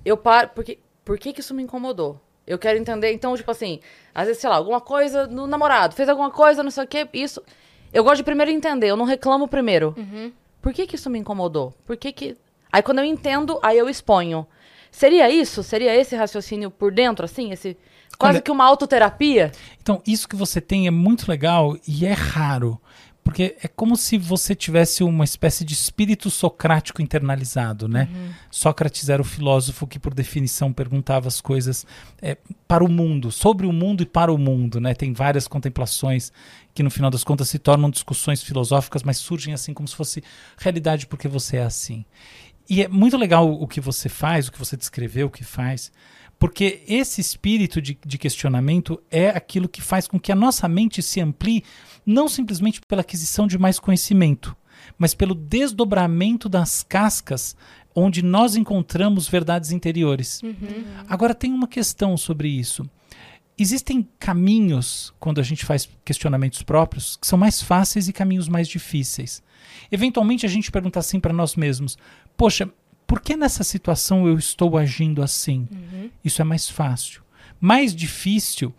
eu 0.04 0.16
paro. 0.16 0.50
Porque, 0.54 0.78
por 1.04 1.18
que, 1.18 1.32
que 1.32 1.40
isso 1.40 1.54
me 1.54 1.62
incomodou? 1.62 2.18
Eu 2.46 2.58
quero 2.58 2.78
entender. 2.78 3.12
Então, 3.12 3.36
tipo 3.36 3.50
assim, 3.50 3.80
às 4.14 4.26
vezes, 4.26 4.40
sei 4.40 4.48
lá, 4.48 4.56
alguma 4.56 4.80
coisa 4.80 5.26
no 5.26 5.46
namorado, 5.46 5.94
fez 5.94 6.08
alguma 6.08 6.30
coisa, 6.30 6.62
não 6.62 6.70
sei 6.70 6.84
o 6.84 6.86
quê, 6.86 7.06
isso. 7.12 7.42
Eu 7.92 8.02
gosto 8.02 8.18
de 8.18 8.24
primeiro 8.24 8.50
entender, 8.50 8.88
eu 8.88 8.96
não 8.96 9.04
reclamo 9.04 9.46
primeiro. 9.48 9.94
Por 10.60 10.72
que, 10.72 10.86
que 10.86 10.96
isso 10.96 11.10
me 11.10 11.18
incomodou? 11.18 11.74
Por 11.86 11.96
que 11.96 12.12
que. 12.12 12.36
Aí 12.72 12.82
quando 12.82 12.98
eu 12.98 13.04
entendo, 13.04 13.58
aí 13.62 13.78
eu 13.78 13.88
exponho. 13.88 14.46
Seria 14.90 15.30
isso? 15.30 15.62
Seria 15.62 15.94
esse 15.94 16.16
raciocínio 16.16 16.70
por 16.70 16.92
dentro, 16.92 17.24
assim? 17.24 17.52
Esse. 17.52 17.76
Quase 18.18 18.36
Olha- 18.36 18.42
que 18.42 18.50
uma 18.50 18.64
autoterapia? 18.64 19.52
Então, 19.80 20.02
isso 20.06 20.28
que 20.28 20.34
você 20.34 20.60
tem 20.60 20.86
é 20.86 20.90
muito 20.90 21.30
legal 21.30 21.76
e 21.86 22.04
é 22.04 22.12
raro. 22.12 22.80
Porque 23.22 23.56
é 23.62 23.68
como 23.68 23.94
se 23.94 24.16
você 24.16 24.54
tivesse 24.54 25.04
uma 25.04 25.22
espécie 25.22 25.62
de 25.62 25.74
espírito 25.74 26.30
socrático 26.30 27.02
internalizado, 27.02 27.86
né? 27.86 28.08
Sócrates 28.50 29.10
era 29.10 29.20
o 29.20 29.24
filósofo 29.24 29.86
que, 29.86 29.98
por 29.98 30.14
definição, 30.14 30.72
perguntava 30.72 31.28
as 31.28 31.38
coisas 31.38 31.86
é, 32.22 32.38
para 32.66 32.82
o 32.82 32.88
mundo, 32.88 33.30
sobre 33.30 33.66
o 33.66 33.72
mundo 33.72 34.02
e 34.02 34.06
para 34.06 34.32
o 34.32 34.38
mundo, 34.38 34.80
né? 34.80 34.94
Tem 34.94 35.12
várias 35.12 35.46
contemplações 35.46 36.32
que, 36.72 36.82
no 36.82 36.90
final 36.90 37.10
das 37.10 37.22
contas, 37.22 37.50
se 37.50 37.58
tornam 37.58 37.90
discussões 37.90 38.42
filosóficas, 38.42 39.02
mas 39.02 39.18
surgem 39.18 39.52
assim 39.52 39.74
como 39.74 39.86
se 39.86 39.94
fosse 39.94 40.24
realidade 40.56 41.06
porque 41.06 41.28
você 41.28 41.58
é 41.58 41.64
assim. 41.64 42.06
E 42.66 42.82
é 42.82 42.88
muito 42.88 43.18
legal 43.18 43.50
o 43.50 43.68
que 43.68 43.80
você 43.80 44.08
faz, 44.08 44.48
o 44.48 44.52
que 44.52 44.58
você 44.58 44.74
descreveu, 44.74 45.26
o 45.26 45.30
que 45.30 45.44
faz, 45.44 45.92
porque 46.38 46.82
esse 46.86 47.20
espírito 47.20 47.82
de, 47.82 47.98
de 48.04 48.18
questionamento 48.18 49.02
é 49.10 49.28
aquilo 49.30 49.68
que 49.68 49.82
faz 49.82 50.06
com 50.06 50.20
que 50.20 50.30
a 50.30 50.36
nossa 50.36 50.68
mente 50.68 51.02
se 51.02 51.20
amplie, 51.20 51.64
não 52.06 52.28
simplesmente 52.28 52.80
pela 52.86 53.00
aquisição 53.00 53.46
de 53.46 53.58
mais 53.58 53.78
conhecimento, 53.78 54.56
mas 54.96 55.14
pelo 55.14 55.34
desdobramento 55.34 56.48
das 56.48 56.82
cascas 56.82 57.56
onde 57.94 58.22
nós 58.22 58.54
encontramos 58.54 59.28
verdades 59.28 59.72
interiores. 59.72 60.40
Agora, 61.08 61.34
tem 61.34 61.52
uma 61.52 61.66
questão 61.66 62.16
sobre 62.16 62.48
isso. 62.48 62.88
Existem 63.58 64.08
caminhos, 64.20 65.12
quando 65.18 65.40
a 65.40 65.42
gente 65.42 65.64
faz 65.64 65.88
questionamentos 66.04 66.62
próprios, 66.62 67.16
que 67.16 67.26
são 67.26 67.36
mais 67.36 67.60
fáceis 67.60 68.06
e 68.06 68.12
caminhos 68.12 68.46
mais 68.46 68.68
difíceis. 68.68 69.42
Eventualmente, 69.90 70.46
a 70.46 70.48
gente 70.48 70.70
pergunta 70.70 71.00
assim 71.00 71.18
para 71.18 71.32
nós 71.32 71.56
mesmos: 71.56 71.98
Poxa, 72.36 72.70
por 73.08 73.22
que 73.22 73.34
nessa 73.34 73.64
situação 73.64 74.28
eu 74.28 74.36
estou 74.36 74.76
agindo 74.76 75.22
assim? 75.22 75.66
Isso 76.22 76.42
é 76.42 76.44
mais 76.44 76.68
fácil. 76.68 77.22
Mais 77.58 77.96
difícil 77.96 78.72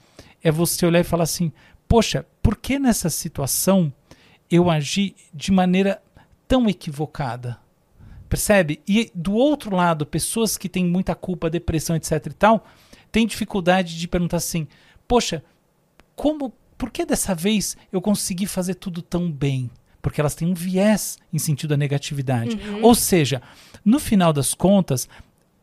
é 0.44 0.52
você 0.52 0.86
olhar 0.86 1.00
e 1.00 1.04
falar 1.04 1.24
assim: 1.24 1.52
Poxa, 1.88 2.24
por 2.40 2.56
que 2.56 2.78
nessa 2.78 3.10
situação 3.10 3.92
eu 4.50 4.70
agi 4.70 5.16
de 5.34 5.52
maneira 5.52 6.00
tão 6.48 6.70
equivocada? 6.70 7.58
Percebe? 8.30 8.80
E 8.88 9.12
do 9.16 9.34
outro 9.34 9.76
lado, 9.76 10.06
pessoas 10.06 10.60
que 10.60 10.70
têm 10.70 10.86
muita 10.86 11.16
culpa, 11.16 11.50
depressão, 11.50 11.96
etc 11.96 12.28
e 12.28 12.34
tal, 12.34 12.68
têm 13.12 13.26
dificuldade 13.26 13.98
de 13.98 14.08
perguntar 14.08 14.38
assim: 14.38 14.68
Poxa, 15.08 15.44
como, 16.16 16.54
por 16.78 16.92
que 16.92 17.04
dessa 17.04 17.34
vez 17.34 17.76
eu 17.92 18.00
consegui 18.00 18.46
fazer 18.46 18.76
tudo 18.76 19.02
tão 19.02 19.32
bem? 19.32 19.72
Porque 20.02 20.20
elas 20.22 20.36
têm 20.36 20.48
um 20.48 20.54
viés 20.54 21.18
em 21.34 21.38
sentido 21.40 21.70
da 21.72 21.78
negatividade. 21.78 22.58
Ou 22.82 22.96
seja, 22.96 23.42
no 23.84 24.00
final 24.00 24.32
das 24.32 24.54
contas, 24.54 25.08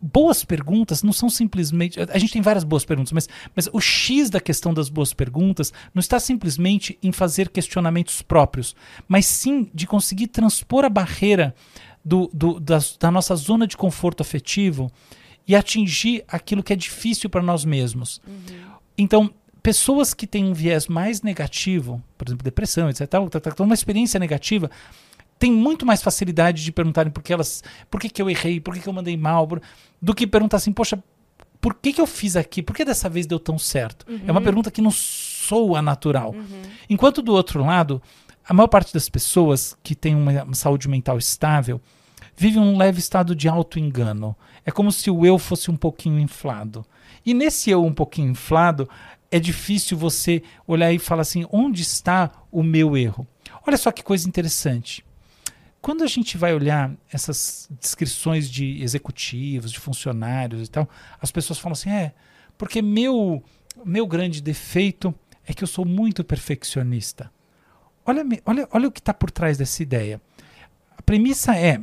boas 0.01 0.45
perguntas 0.45 1.03
não 1.03 1.13
são 1.13 1.29
simplesmente. 1.31 1.99
A 2.11 2.19
gente 2.19 2.33
tem 2.35 2.43
várias 2.43 2.63
boas 2.65 2.85
perguntas, 2.85 3.13
mas, 3.13 3.29
mas 3.55 3.69
o 3.73 3.81
X 3.81 4.29
da 4.29 4.39
questão 4.41 4.75
das 4.75 4.89
boas 4.91 5.13
perguntas 5.15 5.73
não 5.95 6.01
está 6.01 6.21
simplesmente 6.21 6.99
em 7.03 7.13
fazer 7.13 7.49
questionamentos 7.49 8.21
próprios, 8.23 8.77
mas 9.09 9.25
sim 9.27 9.71
de 9.75 9.87
conseguir 9.87 10.27
transpor 10.29 10.85
a 10.85 10.91
barreira 10.91 11.55
do, 12.05 12.31
do- 12.33 12.61
da, 12.61 12.79
da 13.01 13.11
nossa 13.11 13.35
zona 13.35 13.67
de 13.67 13.77
conforto 13.77 14.21
afetivo 14.21 14.91
e 15.49 15.57
atingir 15.57 16.25
aquilo 16.29 16.63
que 16.63 16.73
é 16.73 16.77
difícil 16.77 17.31
para 17.31 17.43
nós 17.43 17.65
mesmos. 17.65 18.21
Então, 18.99 19.31
pessoas 19.67 20.15
que 20.15 20.29
têm 20.29 20.45
um 20.45 20.55
viés 20.55 20.87
mais 20.87 21.23
negativo, 21.23 22.01
por 22.17 22.29
exemplo, 22.29 22.45
depressão, 22.45 22.89
etc., 22.89 23.05
tal, 23.09 23.29
tal, 23.29 23.41
tal, 23.41 23.67
uma 23.67 23.75
experiência 23.75 24.21
negativa, 24.21 24.71
têm 25.41 25.51
muito 25.51 25.85
mais 25.85 26.01
facilidade 26.01 26.63
de 26.63 26.71
perguntarem 26.71 27.11
por 27.13 27.21
que 27.21 27.33
elas, 27.33 27.65
por 27.91 28.01
que, 28.01 28.09
que 28.09 28.23
eu 28.23 28.31
errei, 28.31 28.61
por 28.61 28.75
que, 28.75 28.81
que 28.81 28.89
eu 28.89 28.93
mandei 28.93 29.17
mal, 29.17 29.45
por- 29.45 29.61
do 30.01 30.15
que 30.15 30.25
perguntar 30.25 30.59
assim, 30.59 30.73
poxa, 30.73 31.03
por 31.61 31.75
que, 31.75 31.93
que 31.93 32.01
eu 32.01 32.07
fiz 32.07 32.37
aqui? 32.37 32.63
Por 32.63 32.77
que 32.77 32.85
dessa 32.85 33.09
vez 33.09 33.27
deu 33.27 33.41
tão 33.41 33.59
certo? 33.59 34.07
É 34.25 34.31
uma 34.31 34.41
pergunta 34.41 34.71
que 34.71 34.81
não 34.81 34.93
soa 34.93 35.83
natural. 35.83 36.33
Enquanto 36.89 37.21
do 37.21 37.33
outro 37.33 37.65
lado, 37.65 38.01
a 38.49 38.55
maior 38.55 38.69
parte 38.69 38.95
das 38.95 39.09
pessoas 39.09 39.77
que 39.83 39.97
têm 39.97 40.15
uma, 40.15 40.45
uma 40.45 40.55
saúde 40.55 40.89
mental 40.89 41.19
estável 41.19 41.81
vive 42.37 42.61
um 42.61 42.79
leve 42.79 43.01
estado 43.01 43.35
de 43.35 43.49
auto-engano. 43.49 44.37
É 44.65 44.71
como 44.71 44.93
se 44.93 45.11
o 45.11 45.27
eu 45.27 45.39
fosse 45.41 45.73
um 45.73 45.77
pouquinho 45.77 46.21
inflado. 46.21 46.87
E 47.25 47.35
nesse 47.35 47.71
eu 47.71 47.85
um 47.85 47.93
pouquinho 47.93 48.31
inflado, 48.31 48.89
é 49.31 49.39
difícil 49.39 49.97
você 49.97 50.43
olhar 50.67 50.93
e 50.93 50.99
falar 50.99 51.23
assim: 51.23 51.47
onde 51.51 51.83
está 51.83 52.31
o 52.51 52.63
meu 52.63 52.97
erro? 52.97 53.27
Olha 53.67 53.77
só 53.77 53.91
que 53.91 54.03
coisa 54.03 54.29
interessante. 54.29 55.05
Quando 55.81 56.03
a 56.03 56.07
gente 56.07 56.37
vai 56.37 56.55
olhar 56.55 56.93
essas 57.13 57.69
descrições 57.81 58.51
de 58.51 58.83
executivos, 58.83 59.71
de 59.71 59.79
funcionários 59.79 60.67
e 60.67 60.71
tal, 60.71 60.89
as 61.21 61.31
pessoas 61.31 61.59
falam 61.59 61.73
assim: 61.73 61.91
é, 61.91 62.13
porque 62.57 62.83
meu, 62.83 63.43
meu 63.85 64.07
grande 64.07 64.41
defeito 64.41 65.15
é 65.47 65.53
que 65.53 65.63
eu 65.63 65.69
sou 65.69 65.85
muito 65.85 66.25
perfeccionista. 66.25 67.31
Olha, 68.05 68.25
olha, 68.45 68.69
olha 68.73 68.89
o 68.89 68.93
que 68.93 69.01
está 69.01 69.13
por 69.13 69.31
trás 69.31 69.59
dessa 69.59 69.83
ideia. 69.83 70.21
A 70.97 71.03
premissa 71.03 71.57
é: 71.57 71.81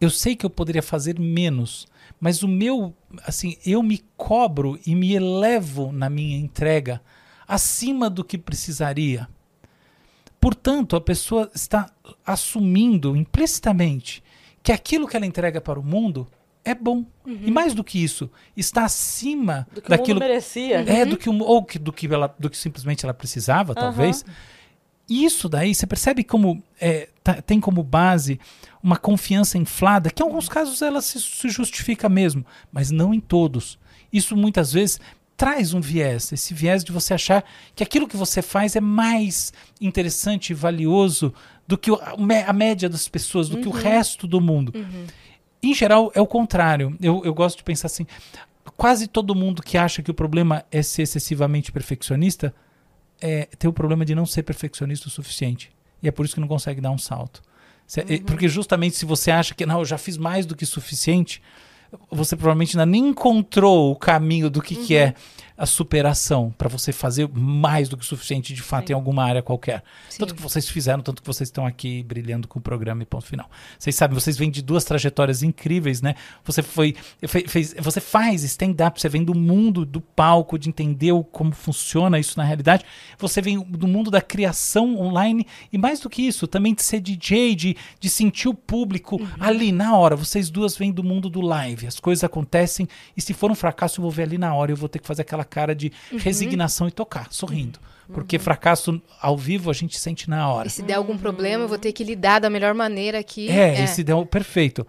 eu 0.00 0.10
sei 0.10 0.34
que 0.34 0.46
eu 0.46 0.50
poderia 0.50 0.82
fazer 0.82 1.18
menos, 1.18 1.86
mas 2.18 2.42
o 2.42 2.48
meu, 2.48 2.94
assim, 3.24 3.56
eu 3.64 3.82
me 3.82 4.02
cobro 4.16 4.78
e 4.86 4.94
me 4.94 5.14
elevo 5.14 5.92
na 5.92 6.08
minha 6.08 6.38
entrega 6.38 7.00
acima 7.46 8.08
do 8.08 8.24
que 8.24 8.38
precisaria. 8.38 9.28
Portanto, 10.40 10.96
a 10.96 11.00
pessoa 11.00 11.50
está 11.54 11.90
assumindo 12.24 13.14
implicitamente 13.14 14.22
que 14.62 14.72
aquilo 14.72 15.06
que 15.06 15.16
ela 15.16 15.26
entrega 15.26 15.60
para 15.60 15.78
o 15.78 15.82
mundo 15.82 16.26
é 16.64 16.74
bom. 16.74 17.04
Uhum. 17.26 17.40
E 17.42 17.50
mais 17.50 17.74
do 17.74 17.84
que 17.84 18.02
isso, 18.02 18.30
está 18.56 18.84
acima 18.84 19.66
do 19.74 19.82
que 19.82 19.88
daquilo 19.88 20.18
o 20.18 20.22
mundo 20.22 20.28
merecia. 20.28 20.80
É, 20.80 21.02
uhum. 21.02 21.10
do 21.10 21.16
que 21.18 21.28
ou 21.28 21.64
que, 21.64 21.78
do 21.78 21.92
que 21.92 22.06
ela 22.06 22.34
do 22.38 22.48
que 22.48 22.56
simplesmente 22.56 23.04
ela 23.04 23.12
precisava, 23.12 23.72
uhum. 23.72 23.80
talvez. 23.80 24.24
Isso 25.08 25.48
daí, 25.48 25.74
você 25.74 25.86
percebe 25.86 26.22
como 26.22 26.62
é, 26.80 27.08
tem 27.46 27.60
como 27.60 27.82
base 27.82 28.40
uma 28.82 28.96
confiança 28.96 29.58
inflada, 29.58 30.10
que 30.10 30.22
em 30.22 30.26
alguns 30.26 30.48
casos 30.48 30.80
ela 30.82 31.00
se, 31.00 31.20
se 31.20 31.48
justifica 31.48 32.08
mesmo, 32.08 32.44
mas 32.72 32.90
não 32.90 33.12
em 33.12 33.20
todos. 33.20 33.78
Isso 34.12 34.36
muitas 34.36 34.72
vezes 34.72 35.00
traz 35.36 35.72
um 35.72 35.80
viés, 35.80 36.32
esse 36.32 36.52
viés 36.52 36.84
de 36.84 36.92
você 36.92 37.14
achar 37.14 37.44
que 37.74 37.82
aquilo 37.82 38.06
que 38.06 38.16
você 38.16 38.42
faz 38.42 38.76
é 38.76 38.80
mais 38.80 39.52
interessante 39.80 40.50
e 40.50 40.54
valioso 40.54 41.32
do 41.66 41.78
que 41.78 41.90
a 42.46 42.52
média 42.52 42.88
das 42.88 43.08
pessoas, 43.08 43.48
do 43.48 43.56
uhum. 43.56 43.62
que 43.62 43.68
o 43.68 43.72
uhum. 43.72 43.78
resto 43.78 44.26
do 44.26 44.40
mundo. 44.40 44.72
Uhum. 44.74 45.06
Em 45.62 45.74
geral, 45.74 46.10
é 46.14 46.20
o 46.20 46.26
contrário. 46.26 46.96
Eu, 47.00 47.22
eu 47.24 47.32
gosto 47.32 47.58
de 47.58 47.64
pensar 47.64 47.86
assim: 47.86 48.06
quase 48.76 49.06
todo 49.06 49.34
mundo 49.34 49.62
que 49.62 49.78
acha 49.78 50.02
que 50.02 50.10
o 50.10 50.14
problema 50.14 50.64
é 50.70 50.82
ser 50.82 51.02
excessivamente 51.02 51.70
perfeccionista 51.70 52.54
é, 53.20 53.48
tem 53.58 53.68
o 53.68 53.72
problema 53.72 54.04
de 54.04 54.14
não 54.14 54.26
ser 54.26 54.42
perfeccionista 54.42 55.08
o 55.08 55.10
suficiente. 55.10 55.70
E 56.02 56.08
é 56.08 56.10
por 56.10 56.24
isso 56.24 56.34
que 56.34 56.40
não 56.40 56.48
consegue 56.48 56.80
dar 56.80 56.90
um 56.90 56.98
salto. 56.98 57.42
Uhum. 57.96 58.24
Porque 58.24 58.48
justamente 58.48 58.96
se 58.96 59.04
você 59.04 59.30
acha 59.30 59.54
que 59.54 59.66
não, 59.66 59.80
eu 59.80 59.84
já 59.84 59.98
fiz 59.98 60.16
mais 60.16 60.46
do 60.46 60.54
que 60.54 60.64
suficiente, 60.64 61.42
você 62.10 62.36
provavelmente 62.36 62.76
ainda 62.76 62.86
nem 62.86 63.08
encontrou 63.08 63.90
o 63.90 63.96
caminho 63.96 64.48
do 64.48 64.62
que, 64.62 64.74
uhum. 64.74 64.86
que 64.86 64.96
é 64.96 65.14
a 65.60 65.66
superação 65.66 66.54
para 66.56 66.70
você 66.70 66.90
fazer 66.90 67.28
mais 67.28 67.86
do 67.86 67.94
que 67.94 68.02
o 68.02 68.06
suficiente 68.06 68.54
de 68.54 68.62
fato 68.62 68.86
Sim. 68.86 68.94
em 68.94 68.96
alguma 68.96 69.22
área 69.22 69.42
qualquer. 69.42 69.84
Sim. 70.08 70.20
Tanto 70.20 70.34
que 70.34 70.40
vocês 70.40 70.66
fizeram, 70.66 71.02
tanto 71.02 71.20
que 71.20 71.26
vocês 71.26 71.48
estão 71.48 71.66
aqui 71.66 72.02
brilhando 72.02 72.48
com 72.48 72.58
o 72.58 72.62
programa 72.62 73.02
e 73.02 73.06
ponto 73.06 73.26
final. 73.26 73.46
Vocês 73.78 73.94
sabem, 73.94 74.18
vocês 74.18 74.38
vêm 74.38 74.50
de 74.50 74.62
duas 74.62 74.84
trajetórias 74.84 75.42
incríveis, 75.42 76.00
né? 76.00 76.14
Você 76.44 76.62
foi, 76.62 76.96
fez, 77.28 77.74
você 77.78 78.00
faz 78.00 78.42
stand-up, 78.42 78.98
você 78.98 79.10
vem 79.10 79.22
do 79.22 79.34
mundo 79.34 79.84
do 79.84 80.00
palco, 80.00 80.58
de 80.58 80.70
entender 80.70 81.12
como 81.30 81.52
funciona 81.52 82.18
isso 82.18 82.38
na 82.38 82.44
realidade. 82.44 82.82
Você 83.18 83.42
vem 83.42 83.60
do 83.60 83.86
mundo 83.86 84.10
da 84.10 84.22
criação 84.22 84.98
online 84.98 85.46
e 85.70 85.76
mais 85.76 86.00
do 86.00 86.08
que 86.08 86.22
isso, 86.22 86.46
também 86.46 86.74
de 86.74 86.82
ser 86.82 87.00
DJ, 87.00 87.54
de, 87.54 87.76
de 88.00 88.08
sentir 88.08 88.48
o 88.48 88.54
público 88.54 89.20
uhum. 89.20 89.28
ali 89.38 89.72
na 89.72 89.94
hora. 89.94 90.16
Vocês 90.16 90.48
duas 90.48 90.74
vêm 90.74 90.90
do 90.90 91.04
mundo 91.04 91.28
do 91.28 91.42
live. 91.42 91.86
As 91.86 92.00
coisas 92.00 92.24
acontecem 92.24 92.88
e 93.14 93.20
se 93.20 93.34
for 93.34 93.50
um 93.50 93.54
fracasso 93.54 94.00
eu 94.00 94.02
vou 94.02 94.10
ver 94.10 94.22
ali 94.22 94.38
na 94.38 94.54
hora, 94.54 94.72
eu 94.72 94.76
vou 94.76 94.88
ter 94.88 95.00
que 95.00 95.06
fazer 95.06 95.20
aquela 95.20 95.49
cara 95.50 95.74
de 95.74 95.92
uhum. 96.10 96.18
resignação 96.18 96.88
e 96.88 96.90
tocar, 96.90 97.28
sorrindo. 97.30 97.78
Uhum. 98.08 98.14
Porque 98.14 98.38
fracasso 98.38 99.00
ao 99.20 99.36
vivo 99.36 99.70
a 99.70 99.74
gente 99.74 99.98
sente 99.98 100.30
na 100.30 100.48
hora. 100.48 100.68
E 100.68 100.70
se 100.70 100.82
der 100.82 100.94
algum 100.94 101.18
problema, 101.18 101.64
eu 101.64 101.68
vou 101.68 101.78
ter 101.78 101.92
que 101.92 102.04
lidar 102.04 102.38
da 102.38 102.48
melhor 102.48 102.74
maneira 102.74 103.18
aqui. 103.18 103.50
É, 103.50 103.80
é. 103.80 103.84
e 103.84 103.88
se 103.88 104.02
der 104.02 104.16
perfeito. 104.26 104.86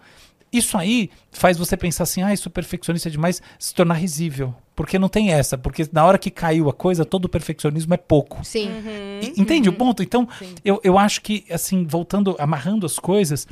Isso 0.52 0.76
aí 0.76 1.10
faz 1.30 1.56
você 1.56 1.78
pensar 1.78 2.02
assim, 2.02 2.22
ah, 2.22 2.32
isso 2.32 2.50
perfeccionista 2.50 3.08
é 3.08 3.12
demais, 3.12 3.40
se 3.58 3.74
tornar 3.74 3.94
risível. 3.94 4.54
Porque 4.76 4.98
não 4.98 5.08
tem 5.08 5.32
essa, 5.32 5.56
porque 5.56 5.88
na 5.90 6.04
hora 6.04 6.18
que 6.18 6.30
caiu 6.30 6.68
a 6.68 6.74
coisa, 6.74 7.04
todo 7.04 7.28
perfeccionismo 7.28 7.94
é 7.94 7.96
pouco. 7.96 8.44
Sim. 8.44 8.68
Uhum. 8.68 9.20
E, 9.22 9.40
entende 9.40 9.68
uhum. 9.68 9.74
o 9.74 9.78
ponto? 9.78 10.02
Então, 10.02 10.28
eu, 10.64 10.80
eu 10.84 10.98
acho 10.98 11.22
que, 11.22 11.44
assim, 11.50 11.86
voltando, 11.86 12.36
amarrando 12.38 12.84
as 12.84 12.98
coisas, 12.98 13.46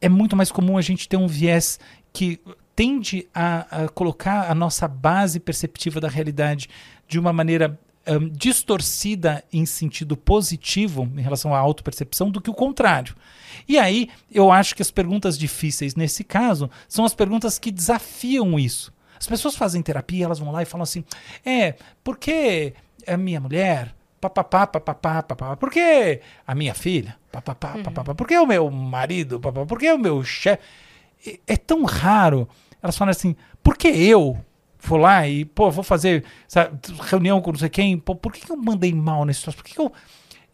é 0.00 0.08
muito 0.08 0.36
mais 0.36 0.52
comum 0.52 0.78
a 0.78 0.82
gente 0.82 1.08
ter 1.08 1.16
um 1.16 1.26
viés 1.26 1.78
que 2.12 2.40
tende 2.76 3.26
a, 3.34 3.84
a 3.84 3.88
colocar 3.88 4.50
a 4.50 4.54
nossa 4.54 4.86
base 4.86 5.40
perceptiva 5.40 5.98
da 5.98 6.08
realidade 6.08 6.68
de 7.08 7.18
uma 7.18 7.32
maneira 7.32 7.78
um, 8.06 8.28
distorcida 8.28 9.42
em 9.52 9.64
sentido 9.64 10.16
positivo 10.16 11.10
em 11.16 11.22
relação 11.22 11.54
à 11.54 11.58
autopercepção 11.58 12.30
do 12.30 12.40
que 12.40 12.50
o 12.50 12.54
contrário. 12.54 13.16
E 13.66 13.78
aí, 13.78 14.10
eu 14.30 14.52
acho 14.52 14.76
que 14.76 14.82
as 14.82 14.90
perguntas 14.90 15.38
difíceis 15.38 15.96
nesse 15.96 16.22
caso 16.22 16.70
são 16.86 17.04
as 17.04 17.14
perguntas 17.14 17.58
que 17.58 17.72
desafiam 17.72 18.58
isso. 18.58 18.92
As 19.18 19.26
pessoas 19.26 19.56
fazem 19.56 19.82
terapia, 19.82 20.26
elas 20.26 20.38
vão 20.38 20.52
lá 20.52 20.62
e 20.62 20.66
falam 20.66 20.82
assim: 20.82 21.02
é, 21.44 21.74
por 22.04 22.18
que 22.18 22.74
a 23.06 23.16
minha 23.16 23.40
mulher? 23.40 23.94
Papapá, 24.20 24.66
papapá, 24.66 25.22
papapá. 25.22 25.56
Por 25.56 25.70
que 25.70 26.20
a 26.46 26.54
minha 26.54 26.74
filha? 26.74 27.16
Papapá, 27.32 27.74
uhum. 27.74 27.82
papapá. 27.82 28.14
Por 28.14 28.26
que 28.26 28.36
o 28.36 28.46
meu 28.46 28.70
marido? 28.70 29.40
Papapá. 29.40 29.66
Por 29.66 29.78
que 29.78 29.90
o 29.90 29.98
meu 29.98 30.22
chefe? 30.22 30.62
É 31.46 31.56
tão 31.56 31.84
raro 31.84 32.48
elas 32.82 32.96
falam 32.96 33.10
assim, 33.10 33.36
por 33.62 33.76
que 33.76 33.88
eu 33.88 34.38
vou 34.80 34.98
lá 34.98 35.26
e, 35.28 35.44
pô, 35.44 35.70
vou 35.70 35.84
fazer 35.84 36.24
reunião 37.02 37.40
com 37.40 37.52
não 37.52 37.58
sei 37.58 37.68
quem, 37.68 37.98
pô, 37.98 38.14
por 38.14 38.32
que, 38.32 38.50
eu 38.50 38.56
mandei 38.56 38.92
mal 38.92 39.24
nesse 39.24 39.42
troço? 39.42 39.58
Por 39.58 39.64
que 39.64 39.78
eu... 39.78 39.92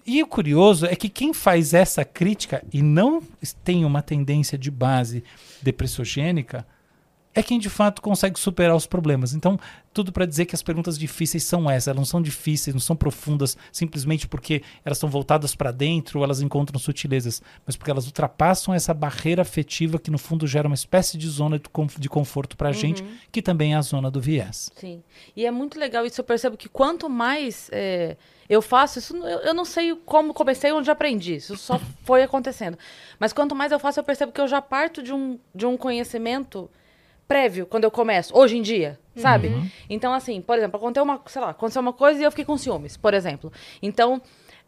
E 0.05 0.21
o 0.21 0.27
curioso 0.27 0.87
é 0.87 0.97
que 0.97 1.09
quem 1.09 1.33
faz 1.33 1.75
essa 1.75 2.05
crítica 2.05 2.65
e 2.73 2.83
não 2.83 3.23
tem 3.63 3.85
uma 3.85 4.03
tendência 4.03 4.59
de 4.59 4.69
base 4.69 5.23
depressogênica 5.63 6.67
é 7.35 7.43
quem 7.43 7.59
de 7.59 7.71
fato 7.71 8.03
consegue 8.03 8.39
superar 8.39 8.77
os 8.77 8.87
problemas. 8.87 9.35
Então, 9.35 9.59
tudo 9.93 10.13
para 10.13 10.27
dizer 10.27 10.47
que 10.47 10.55
as 10.55 10.63
perguntas 10.63 10.99
difíceis 10.99 11.45
são 11.45 11.71
essas, 11.71 11.89
elas 11.89 11.99
não 11.99 12.05
são 12.05 12.23
difíceis, 12.23 12.75
não 12.75 12.81
são 12.81 12.97
profundas 12.97 13.57
simplesmente 13.71 14.27
porque 14.27 14.63
elas 14.85 14.99
estão 14.99 15.09
voltadas 15.09 15.55
para 15.55 15.71
dentro 15.71 16.19
ou 16.19 16.25
elas 16.25 16.41
encontram 16.41 16.79
sutilezas, 16.79 17.43
mas 17.67 17.77
porque 17.77 17.91
elas 17.91 18.07
ultrapassam 18.07 18.75
essa 18.75 18.93
barreira 18.93 19.43
afetiva 19.43 19.99
que 19.99 20.11
no 20.11 20.19
fundo 20.19 20.47
gera 20.47 20.67
uma 20.67 20.75
espécie 20.75 21.17
de 21.17 21.29
zona 21.29 21.61
de 21.99 22.09
conforto 22.09 22.57
para 22.57 22.69
a 22.69 22.73
uhum. 22.73 22.79
gente, 22.79 23.05
que 23.31 23.43
também 23.43 23.75
é 23.75 23.77
a 23.77 23.83
zona 23.83 24.11
do 24.11 24.21
viés. 24.21 24.71
Sim. 24.77 25.03
E 25.37 25.47
é 25.47 25.51
muito 25.51 25.79
legal 25.79 26.05
isso, 26.05 26.21
eu 26.21 26.25
percebo 26.25 26.57
que 26.57 26.69
quanto 26.69 27.09
mais 27.09 27.69
é, 27.73 28.17
eu 28.49 28.61
faço, 28.61 28.99
isso 28.99 29.17
eu, 29.17 29.41
eu 29.41 29.55
não 29.55 29.65
sei 29.65 29.95
como 30.05 30.35
comecei 30.35 30.73
onde 30.73 30.91
aprendi, 30.91 31.37
isso 31.37 31.57
só 31.57 31.81
foi 32.05 32.23
acontecendo. 32.23 32.79
Mas 33.19 33.33
quanto 33.33 33.55
mais 33.55 33.73
eu 33.73 33.79
faço, 33.79 34.01
eu 34.01 34.05
percebo 34.05 34.33
que 34.33 34.41
eu 34.41 34.49
já 34.49 34.61
parto 34.61 35.03
de 35.03 35.13
um, 35.13 35.39
de 35.55 35.67
um 35.67 35.77
conhecimento 35.77 36.71
prévio 37.33 37.67
quando 37.67 37.85
eu 37.85 37.91
começo, 37.91 38.37
hoje 38.37 38.59
em 38.59 38.63
dia, 38.63 38.99
sabe? 39.17 39.49
Uhum. 39.49 39.67
Então, 39.89 40.13
assim, 40.13 40.43
por 40.43 40.59
exemplo, 40.59 40.77
aconteceu 40.77 41.03
uma, 41.03 41.21
sei 41.27 41.41
lá, 41.41 41.51
aconteceu 41.51 41.81
uma 41.81 41.93
coisa 41.95 42.21
e 42.21 42.25
eu 42.25 42.31
fiquei 42.31 42.45
com 42.45 42.59
ciúmes, 42.59 42.97
por 42.97 43.15
exemplo. 43.15 43.51
Então, 43.81 44.21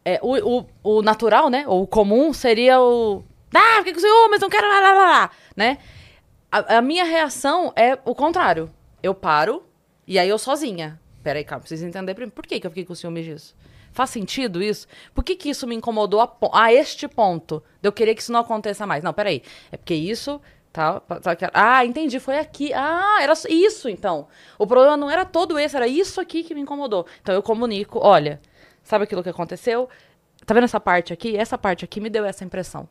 é, 0.03 0.19
o, 0.23 0.59
o, 0.59 0.65
o 0.83 1.01
natural, 1.03 1.49
né, 1.49 1.63
ou 1.67 1.83
o 1.83 1.87
comum 1.87 2.33
seria 2.33 2.81
o... 2.81 3.23
Ah, 3.53 3.77
fiquei 3.77 3.93
com 3.93 3.99
ciúmes, 3.99 4.41
não 4.41 4.49
quero 4.49 4.67
lá, 4.67 4.79
lá, 4.79 4.93
lá, 4.93 5.05
lá, 5.05 5.31
né? 5.55 5.77
A, 6.51 6.77
a 6.77 6.81
minha 6.81 7.03
reação 7.03 7.71
é 7.75 7.97
o 8.03 8.15
contrário. 8.15 8.69
Eu 9.01 9.13
paro 9.13 9.63
e 10.07 10.17
aí 10.17 10.27
eu 10.27 10.37
sozinha. 10.39 10.99
Peraí, 11.23 11.43
calma, 11.43 11.61
preciso 11.61 11.85
entender 11.85 12.13
primeiro. 12.15 12.33
Por 12.33 12.45
que, 12.45 12.59
que 12.59 12.67
eu 12.67 12.71
fiquei 12.71 12.85
com 12.85 12.95
ciúmes 12.95 13.25
disso? 13.25 13.55
Faz 13.95 14.09
sentido 14.09 14.61
isso? 14.61 14.87
Por 15.13 15.23
que, 15.23 15.37
que 15.37 15.49
isso 15.49 15.65
me 15.65 15.73
incomodou 15.73 16.19
a, 16.19 16.37
a, 16.53 16.73
este 16.73 17.07
ponto? 17.07 17.63
De 17.81 17.87
eu 17.87 17.93
querer 17.93 18.13
que 18.13 18.21
isso 18.21 18.31
não 18.31 18.41
aconteça 18.41 18.85
mais? 18.85 19.01
Não, 19.01 19.13
peraí. 19.13 19.41
É 19.71 19.77
porque 19.77 19.93
isso 19.93 20.41
Tá, 20.75 20.99
tá, 20.99 21.37
ah, 21.53 21.85
entendi, 21.85 22.19
foi 22.19 22.37
aqui. 22.37 22.73
Ah, 22.73 23.19
era 23.21 23.31
isso 23.47 23.87
então. 23.87 24.27
O 24.59 24.67
problema 24.67 24.97
não 24.97 25.09
era 25.09 25.23
todo 25.23 25.57
esse, 25.57 25.73
era 25.73 25.87
isso 25.87 26.19
aqui 26.19 26.43
que 26.43 26.53
me 26.53 26.59
incomodou. 26.59 27.05
Então 27.21 27.33
eu 27.33 27.41
comunico, 27.41 27.97
olha, 28.03 28.41
sabe 28.83 29.05
aquilo 29.05 29.23
que 29.23 29.29
aconteceu? 29.29 29.87
Tá 30.45 30.53
vendo 30.53 30.65
essa 30.65 30.77
parte 30.77 31.13
aqui? 31.13 31.37
Essa 31.37 31.57
parte 31.57 31.85
aqui 31.85 32.01
me 32.01 32.09
deu 32.09 32.25
essa 32.25 32.43
impressão. 32.43 32.89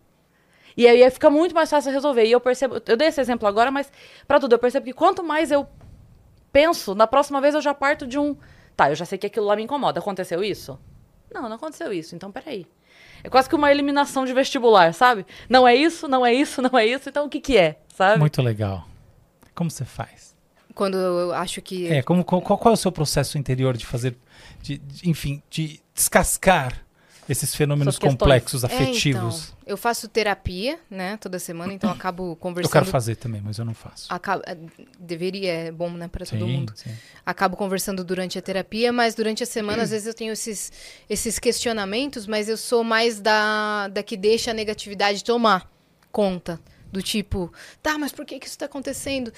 E 0.75 0.89
aí 0.89 1.11
fica 1.11 1.29
muito 1.29 1.55
mais 1.55 1.69
fácil 1.69 1.93
resolver. 1.93 2.25
E 2.25 2.33
eu 2.33 2.41
percebo, 2.41 2.81
eu 2.87 2.97
dei 2.97 3.09
esse 3.09 3.21
exemplo 3.21 3.47
agora, 3.47 3.71
mas 3.71 3.93
para 4.27 4.41
tudo, 4.41 4.55
eu 4.55 4.59
percebo 4.59 4.87
que 4.87 4.95
quanto 4.95 5.23
mais 5.23 5.51
eu 5.51 5.69
penso, 6.51 6.95
na 6.95 7.07
próxima 7.07 7.39
vez 7.39 7.55
eu 7.55 7.61
já 7.61 7.75
parto 7.75 8.07
de 8.07 8.19
um, 8.19 8.35
tá, 8.75 8.89
eu 8.89 8.95
já 8.95 9.05
sei 9.05 9.19
que 9.19 9.27
aquilo 9.27 9.45
lá 9.45 9.57
me 9.57 9.63
incomoda. 9.63 10.01
Aconteceu 10.01 10.43
isso? 10.43 10.81
Não, 11.31 11.51
não 11.51 11.57
aconteceu 11.57 11.93
isso. 11.93 12.17
Então, 12.17 12.33
peraí. 12.33 12.67
É 13.25 13.31
quase 13.31 13.49
que 13.49 13.57
uma 13.57 13.71
eliminação 13.71 14.27
de 14.27 14.35
vestibular, 14.35 14.93
sabe? 14.93 15.25
Não 15.49 15.67
é 15.67 15.75
isso, 15.75 16.07
não 16.07 16.25
é 16.25 16.33
isso, 16.35 16.61
não 16.61 16.79
é 16.79 16.87
isso, 16.87 17.09
então 17.09 17.25
o 17.25 17.29
que 17.31 17.41
que 17.41 17.57
é, 17.57 17.79
sabe? 17.97 18.21
Muito 18.21 18.43
legal. 18.43 18.87
Como 19.55 19.71
você 19.71 19.85
faz? 19.85 20.37
Quando 20.75 20.99
eu 20.99 21.33
acho 21.33 21.63
que... 21.63 21.89
É, 21.89 22.03
como, 22.03 22.23
qual, 22.23 22.43
qual 22.43 22.61
é 22.67 22.75
o 22.75 22.77
seu 22.77 22.93
processo 22.93 23.39
interior 23.39 23.77
de 23.79 23.87
fazer, 23.87 24.15
de, 24.61 24.77
de, 24.77 25.09
enfim, 25.09 25.43
de 25.49 25.81
descascar 25.95 26.84
esses 27.29 27.55
fenômenos 27.55 27.99
complexos, 27.99 28.65
É, 28.65 28.67
afetivos. 28.67 29.45
então, 29.49 29.57
eu 29.67 29.77
faço 29.77 30.09
terapia, 30.09 30.79
né, 30.91 31.17
toda 31.17 31.39
semana, 31.39 31.73
então 31.73 31.91
eu 31.91 31.95
acabo 31.97 32.33
eu 32.33 32.37
conversando. 32.37 32.73
quero 32.73 32.85
fazer 32.87 33.17
também, 33.17 33.41
mas 33.45 33.59
eu 33.59 33.65
não 33.65 33.75
faço. 33.75 34.07
acaba- 34.13 34.43
eh, 34.47 34.57
deveria, 34.99 35.53
é 35.53 35.73
bom, 35.73 35.91
né, 35.91 36.09
para 36.09 36.27
todo 36.27 36.47
mundo. 36.47 36.73
sim. 36.77 36.95
Acabo 37.25 37.57
conversando 37.57 38.05
durante 38.05 38.39
a 38.39 38.43
terapia, 38.43 38.93
mas 38.93 39.15
durante 39.15 39.43
a 39.43 39.47
semana, 39.47 39.83
às 39.83 39.91
vezes 39.91 40.07
eu 40.07 40.15
tenho 40.15 40.33
esses, 40.33 40.73
esses 41.09 41.39
questionamentos, 41.39 42.27
mas 42.27 42.49
eu 42.49 42.57
sou 42.57 42.85
mais 42.85 43.21
da, 43.21 43.89
da 43.89 44.03
que 44.03 44.17
deixa 44.17 44.51
a 44.51 44.55
negatividade 44.55 45.25
tomar 45.25 45.71
conta. 46.13 46.61
Do 46.93 47.03
tipo, 47.03 47.53
tá, 47.83 47.99
mas 47.99 48.13
por 48.13 48.25
que, 48.25 48.39
que 48.39 48.47
isso 48.47 48.57
tá 48.57 48.67
acontecendo? 48.67 49.33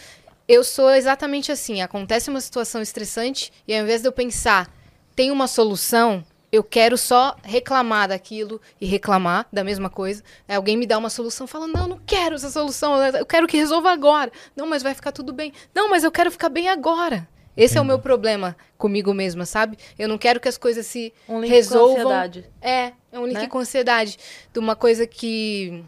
Eu 0.46 0.62
sou 0.62 0.90
exatamente 0.90 1.50
assim. 1.50 1.80
Acontece 1.80 2.28
uma 2.28 2.40
situação 2.40 2.82
estressante 2.82 3.50
e 3.66 3.74
ao 3.74 3.82
invés 3.82 4.02
de 4.02 4.08
eu 4.08 4.12
pensar, 4.12 4.70
tem 5.14 5.30
uma 5.30 5.48
solução, 5.48 6.22
eu 6.56 6.64
quero 6.64 6.96
só 6.98 7.36
reclamar 7.42 8.08
daquilo 8.08 8.60
e 8.80 8.86
reclamar 8.86 9.46
da 9.52 9.62
mesma 9.62 9.88
coisa. 9.88 10.22
Aí 10.48 10.56
alguém 10.56 10.76
me 10.76 10.86
dá 10.86 10.98
uma 10.98 11.10
solução, 11.10 11.46
fala, 11.46 11.66
não, 11.66 11.86
não 11.86 12.00
quero 12.04 12.34
essa 12.34 12.50
solução, 12.50 12.96
eu 13.04 13.24
quero 13.26 13.46
que 13.46 13.56
resolva 13.56 13.90
agora. 13.92 14.30
Não, 14.56 14.66
mas 14.66 14.82
vai 14.82 14.94
ficar 14.94 15.12
tudo 15.12 15.32
bem. 15.32 15.52
Não, 15.74 15.88
mas 15.88 16.04
eu 16.04 16.10
quero 16.10 16.30
ficar 16.30 16.48
bem 16.48 16.68
agora. 16.68 17.28
Esse 17.56 17.78
é 17.78 17.80
o 17.80 17.84
Entendo. 17.84 17.88
meu 17.88 17.98
problema 17.98 18.54
comigo 18.76 19.14
mesma, 19.14 19.46
sabe? 19.46 19.78
Eu 19.98 20.08
não 20.08 20.18
quero 20.18 20.38
que 20.38 20.48
as 20.48 20.58
coisas 20.58 20.84
se 20.86 21.12
Um 21.26 21.40
link 21.40 21.48
com 21.48 21.54
resolvam. 21.56 21.96
ansiedade. 21.96 22.44
É, 22.60 22.92
é 23.10 23.18
um 23.18 23.24
link 23.26 23.38
Né? 23.38 23.46
com 23.46 23.58
ansiedade. 23.58 24.18
De 24.52 24.58
uma 24.58 24.76
coisa 24.76 25.06
que. 25.06 25.82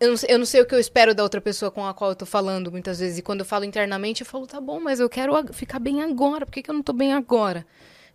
Eu 0.00 0.10
não, 0.10 0.16
sei, 0.16 0.34
eu 0.34 0.38
não 0.38 0.44
sei 0.44 0.60
o 0.60 0.66
que 0.66 0.74
eu 0.74 0.80
espero 0.80 1.14
da 1.14 1.22
outra 1.22 1.40
pessoa 1.40 1.70
com 1.70 1.86
a 1.86 1.94
qual 1.94 2.10
eu 2.10 2.16
tô 2.16 2.26
falando, 2.26 2.72
muitas 2.72 2.98
vezes. 2.98 3.18
E 3.18 3.22
quando 3.22 3.40
eu 3.40 3.46
falo 3.46 3.64
internamente, 3.64 4.22
eu 4.22 4.26
falo, 4.26 4.46
tá 4.48 4.60
bom, 4.60 4.80
mas 4.80 4.98
eu 4.98 5.08
quero 5.08 5.32
ficar 5.52 5.78
bem 5.78 6.02
agora. 6.02 6.44
Por 6.44 6.52
que, 6.52 6.62
que 6.62 6.70
eu 6.70 6.74
não 6.74 6.82
tô 6.82 6.92
bem 6.92 7.12
agora? 7.14 7.64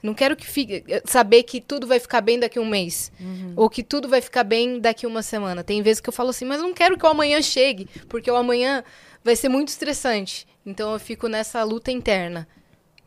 Não 0.02 0.14
quero 0.14 0.36
que 0.36 0.48
fique, 0.48 0.84
saber 1.06 1.44
que 1.44 1.60
tudo 1.60 1.86
vai 1.86 2.00
ficar 2.00 2.22
bem 2.22 2.40
daqui 2.40 2.58
a 2.58 2.62
um 2.62 2.66
mês. 2.66 3.12
Ou 3.56 3.70
que 3.70 3.84
tudo 3.84 4.08
vai 4.08 4.22
ficar 4.22 4.44
bem 4.44 4.80
daqui 4.80 5.06
a 5.06 5.10
uma 5.10 5.22
semana. 5.22 5.64
Tem 5.64 5.82
vezes 5.82 6.00
que 6.00 6.08
eu 6.10 6.14
falo 6.14 6.30
assim, 6.30 6.46
mas 6.46 6.62
eu 6.62 6.68
não 6.68 6.74
quero 6.74 6.98
que 6.98 7.06
o 7.06 7.10
amanhã 7.10 7.42
chegue, 7.42 7.88
porque 8.08 8.32
o 8.32 8.36
amanhã 8.36 8.84
vai 9.24 9.36
ser 9.36 9.50
muito 9.50 9.68
estressante. 9.68 10.48
Então 10.66 10.94
eu 10.94 11.00
fico 11.00 11.28
nessa 11.28 11.64
luta 11.64 11.92
interna. 11.92 12.48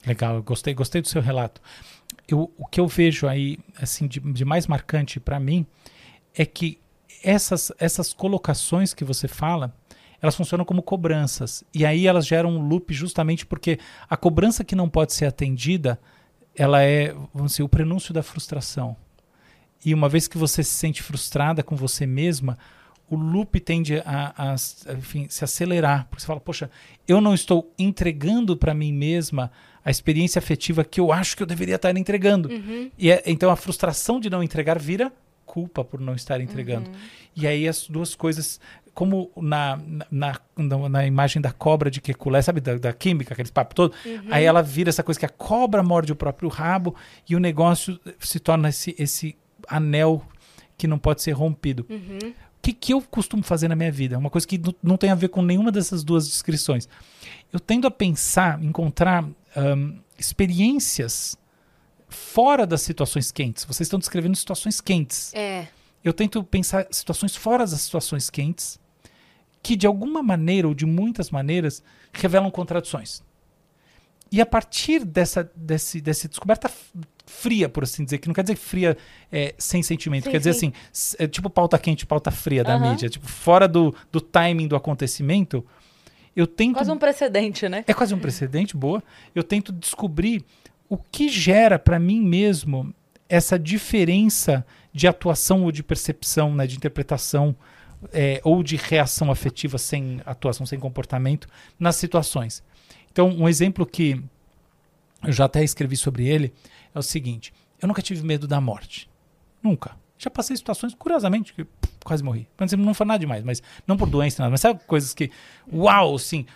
Legal, 0.07 0.37
eu 0.37 0.43
gostei, 0.43 0.75
gostei 0.75 1.01
do 1.01 1.09
seu 1.09 1.23
relato. 1.23 1.61
Eu, 2.29 2.53
o 2.59 2.67
que 2.67 2.81
eu 2.81 2.87
vejo 2.87 3.27
aí, 3.27 3.59
assim, 3.81 4.07
de, 4.07 4.21
de 4.21 4.45
mais 4.45 4.67
marcante 4.67 5.19
para 5.19 5.41
mim, 5.41 5.67
é 6.35 6.45
que 6.45 6.79
essas, 7.23 7.73
essas 7.79 8.13
colocações 8.13 8.93
que 8.93 9.05
você 9.05 9.29
fala, 9.29 9.75
elas 10.21 10.35
funcionam 10.35 10.65
como 10.65 10.83
cobranças. 10.83 11.65
E 11.75 11.85
aí 11.87 12.07
elas 12.07 12.27
geram 12.27 12.51
um 12.51 12.67
loop 12.67 12.93
justamente 12.93 13.47
porque 13.47 13.79
a 14.09 14.17
cobrança 14.17 14.65
que 14.65 14.75
não 14.75 14.89
pode 14.89 15.13
ser 15.13 15.27
atendida, 15.27 16.01
ela 16.57 16.83
é, 16.83 17.15
vamos 17.33 17.53
dizer, 17.53 17.63
o 17.63 17.69
prenúncio 17.69 18.13
da 18.13 18.23
frustração. 18.23 18.97
E 19.85 19.93
uma 19.93 20.09
vez 20.09 20.29
que 20.29 20.39
você 20.39 20.63
se 20.63 20.71
sente 20.71 21.03
frustrada 21.03 21.63
com 21.63 21.75
você 21.75 22.07
mesma, 22.07 22.57
o 23.11 23.17
loop 23.17 23.59
tende 23.61 23.99
a, 24.07 24.33
a, 24.37 24.55
enfim, 24.97 25.27
se 25.29 25.45
acelerar. 25.45 26.07
Porque 26.09 26.21
você 26.21 26.27
fala, 26.27 26.41
poxa, 26.41 26.71
eu 27.07 27.21
não 27.21 27.35
estou 27.35 27.73
entregando 27.79 28.57
para 28.57 28.73
mim 28.75 28.93
mesma 28.93 29.51
a 29.85 29.91
experiência 29.91 30.39
afetiva 30.39 30.85
que 30.85 31.01
eu 31.01 31.13
acho 31.13 31.37
que 31.37 31.43
eu 31.43 31.47
deveria 31.47 31.75
estar 31.75 31.97
entregando. 31.97 32.49
E 32.97 33.11
é- 33.11 33.23
então 33.27 33.51
a 33.51 33.57
frustração 33.57 34.21
de 34.21 34.31
não 34.31 34.43
entregar 34.43 34.79
vira 34.79 35.13
culpa 35.45 35.85
por 35.85 36.01
não 36.01 36.15
estar 36.15 36.41
entregando. 36.41 36.91
E 37.37 37.47
aí 37.47 37.67
as 37.69 37.87
duas 37.89 38.15
coisas, 38.15 38.61
como 38.95 39.31
na, 39.37 39.79
na, 40.11 40.39
na, 40.57 40.89
na 40.89 41.07
imagem 41.07 41.41
da 41.41 41.51
cobra 41.51 41.91
de 41.91 42.01
Kekulé, 42.01 42.43
sabe, 42.43 42.61
da, 42.61 42.77
da 42.77 42.93
química, 42.93 43.33
aqueles 43.33 43.51
papo 43.51 43.75
todo, 43.75 43.95
aí 44.31 44.45
ela 44.45 44.63
vira 44.63 44.91
essa 44.91 45.03
coisa 45.03 45.19
que 45.19 45.25
a 45.27 45.31
cobra 45.31 45.83
morde 45.83 46.13
o 46.13 46.17
próprio 46.17 46.49
rabo 46.49 46.95
e 47.29 47.35
o 47.35 47.41
negócio 47.41 47.99
se 48.21 48.39
torna 48.39 48.69
esse, 48.69 48.95
esse 48.99 49.35
anel 49.67 50.23
que 50.77 50.87
não 50.87 50.99
pode 50.99 51.23
ser 51.23 51.33
rompido. 51.33 51.87
O 51.89 52.63
que, 52.63 52.73
que 52.73 52.93
eu 52.93 53.01
costumo 53.03 53.43
fazer 53.43 53.67
na 53.67 53.75
minha 53.75 53.91
vida? 53.91 54.17
Uma 54.19 54.31
coisa 54.31 54.47
que 54.47 54.61
não- 54.83 54.97
tem 54.97 55.11
a 55.11 55.15
ver 55.15 55.29
com 55.29 55.43
nenhuma 55.43 55.73
dessas 55.73 56.05
duas 56.05 56.29
descrições. 56.29 56.89
Eu 57.53 57.59
tendo 57.59 57.87
a 57.87 57.91
pensar, 57.91 58.63
encontrar 58.63 59.25
ahn, 59.57 59.97
experiências 60.19 61.37
fora 62.09 62.67
das 62.67 62.83
situações 62.83 63.33
quentes. 63.33 63.65
Vocês 63.65 63.87
estão 63.87 63.99
descrevendo 63.99 64.37
situações 64.37 64.81
quentes. 64.81 65.33
É. 65.35 65.67
Eu 66.05 66.13
tento 66.13 66.43
pensar 66.45 66.87
situações 66.91 67.35
fora 67.35 67.65
das 67.67 67.81
situações 67.81 68.29
quentes 68.29 68.79
que, 69.63 69.77
de 69.77 69.87
alguma 69.87 70.23
maneira 70.23 70.67
ou 70.67 70.75
de 70.75 70.85
muitas 70.87 71.31
maneiras, 71.31 71.83
revelam 72.13 72.51
contradições. 72.51 73.23
E 74.31 74.41
a 74.41 74.47
partir 74.47 75.05
dessa, 75.05 75.51
desse, 75.55 76.01
dessa 76.01 76.27
descoberta 76.27 76.71
fria, 77.27 77.69
por 77.69 77.83
assim 77.85 78.03
dizer, 78.05 78.19
que 78.19 78.27
não 78.29 78.35
quer 78.35 78.43
dizer 78.43 78.57
fria 78.57 78.97
é, 79.31 79.55
sem 79.59 79.83
sentimento, 79.83 80.25
Sim, 80.25 80.31
quer 80.31 80.39
dizer 80.39 80.55
sim. 80.55 80.69
assim, 80.69 80.87
s- 80.93 81.17
é 81.19 81.27
tipo 81.27 81.49
pauta 81.51 81.79
quente, 81.79 82.07
pauta 82.07 82.31
fria 82.31 82.65
da 82.65 82.75
Aham. 82.75 82.91
mídia, 82.91 83.09
tipo 83.11 83.27
fora 83.29 83.69
do, 83.69 83.95
do 84.11 84.21
timing 84.21 84.67
do 84.69 84.75
acontecimento, 84.75 85.65
eu 86.35 86.47
tento 86.47 86.77
Quase 86.77 86.91
um 86.91 86.97
precedente, 86.99 87.69
né? 87.69 87.85
é 87.87 87.93
quase 87.93 88.15
um 88.15 88.19
precedente, 88.19 88.75
boa. 88.75 89.03
Eu 89.35 89.43
tento 89.45 89.71
descobrir 89.71 90.43
o 90.89 90.97
que 90.97 91.29
gera 91.29 91.79
para 91.79 91.99
mim 91.99 92.21
mesmo 92.23 92.93
essa 93.29 93.59
diferença 93.59 94.65
de 94.95 95.07
atuação 95.07 95.63
ou 95.65 95.71
de 95.73 95.83
percepção, 95.83 96.55
né, 96.55 96.67
de 96.67 96.77
interpretação 96.77 97.55
é, 98.13 98.41
ou 98.45 98.63
de 98.63 98.77
reação 98.77 99.31
afetiva 99.31 99.79
sem 99.79 100.21
atuação, 100.25 100.65
sem 100.67 100.79
comportamento 100.79 101.49
nas 101.79 101.97
situações. 101.97 102.63
Então, 103.11 103.29
um 103.29 103.49
exemplo 103.49 103.85
que 103.85 104.23
eu 105.23 105.33
já 105.33 105.45
até 105.45 105.63
escrevi 105.63 105.97
sobre 105.97 106.27
ele 106.27 106.53
é 106.95 106.99
o 106.99 107.03
seguinte: 107.03 107.53
eu 107.81 107.87
nunca 107.87 108.03
tive 108.03 108.25
medo 108.25 108.47
da 108.49 108.61
morte. 108.61 109.09
Nunca. 109.63 109.97
Já 110.19 110.31
passei 110.31 110.57
situações, 110.57 110.95
curiosamente, 110.95 111.53
que 111.53 111.65
pff, 111.65 111.93
quase 112.05 112.23
morri. 112.23 112.49
Por 112.57 112.65
exemplo, 112.65 112.85
não 112.87 112.95
foi 112.95 113.07
nada 113.07 113.19
demais, 113.19 113.43
mas 113.43 113.63
não 113.87 113.97
por 113.97 114.09
doença, 114.09 114.43
nada. 114.43 114.51
Mas 114.51 114.61
sabe 114.61 114.81
coisas 114.87 115.13
que, 115.13 115.31
uau, 115.73 116.15
assim, 116.15 116.47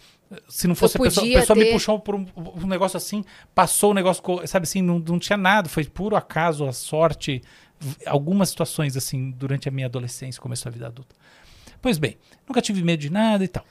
se 0.49 0.67
não 0.67 0.75
fosse 0.75 0.97
a 0.97 1.01
pessoa, 1.01 1.27
a 1.27 1.41
pessoa 1.41 1.57
me 1.57 1.65
ter- 1.65 1.73
puxou 1.73 1.99
por 1.99 2.15
um, 2.15 2.27
um 2.37 2.67
negócio 2.67 2.97
assim, 2.97 3.25
passou 3.55 3.91
o 3.91 3.95
negócio, 3.95 4.23
sabe 4.47 4.65
assim, 4.65 4.83
não, 4.83 4.99
não 4.99 5.19
tinha 5.19 5.37
nada, 5.37 5.69
foi 5.69 5.85
puro 5.85 6.17
acaso, 6.17 6.65
a 6.67 6.73
sorte, 6.73 7.43
algumas 8.07 8.49
situações 8.51 8.97
assim, 8.97 9.31
durante 9.31 9.69
a 9.69 9.73
minha 9.73 9.87
adolescência, 9.87 10.41
começo 10.41 10.67
a 10.67 10.71
vida 10.71 10.87
adulta. 10.87 11.15
Pois 11.81 11.99
bem, 11.99 12.17
nunca 12.49 12.61
tive 12.63 12.83
medo 12.83 13.01
de 13.01 13.11
nada 13.11 13.45
e 13.45 13.49
tal. 13.49 13.65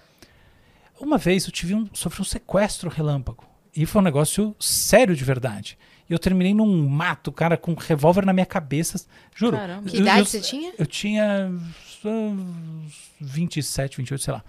Uma 0.99 1.17
vez 1.17 1.45
eu 1.45 1.51
tive 1.51 1.75
um, 1.75 1.87
sofri 1.93 2.21
um 2.21 2.25
sequestro 2.25 2.89
relâmpago. 2.89 3.43
E 3.75 3.85
foi 3.85 4.01
um 4.01 4.05
negócio 4.05 4.55
sério 4.59 5.13
de 5.15 5.23
verdade. 5.25 5.77
E 6.09 6.13
eu 6.13 6.19
terminei 6.19 6.53
num 6.53 6.87
mato, 6.87 7.29
cara, 7.31 7.57
com 7.57 7.71
um 7.71 7.75
revólver 7.75 8.25
na 8.25 8.31
minha 8.31 8.45
cabeça. 8.45 9.05
Juro. 9.35 9.57
Caramba. 9.57 9.89
Que 9.89 9.97
Eu- 9.97 10.01
idade 10.01 10.19
eu- 10.19 10.25
você 10.25 10.39
tinha? 10.39 10.73
Eu 10.77 10.85
tinha 10.85 11.51
uh, 12.05 12.85
27, 13.19 13.97
28, 13.97 14.23
sei 14.23 14.33
lá. 14.33 14.43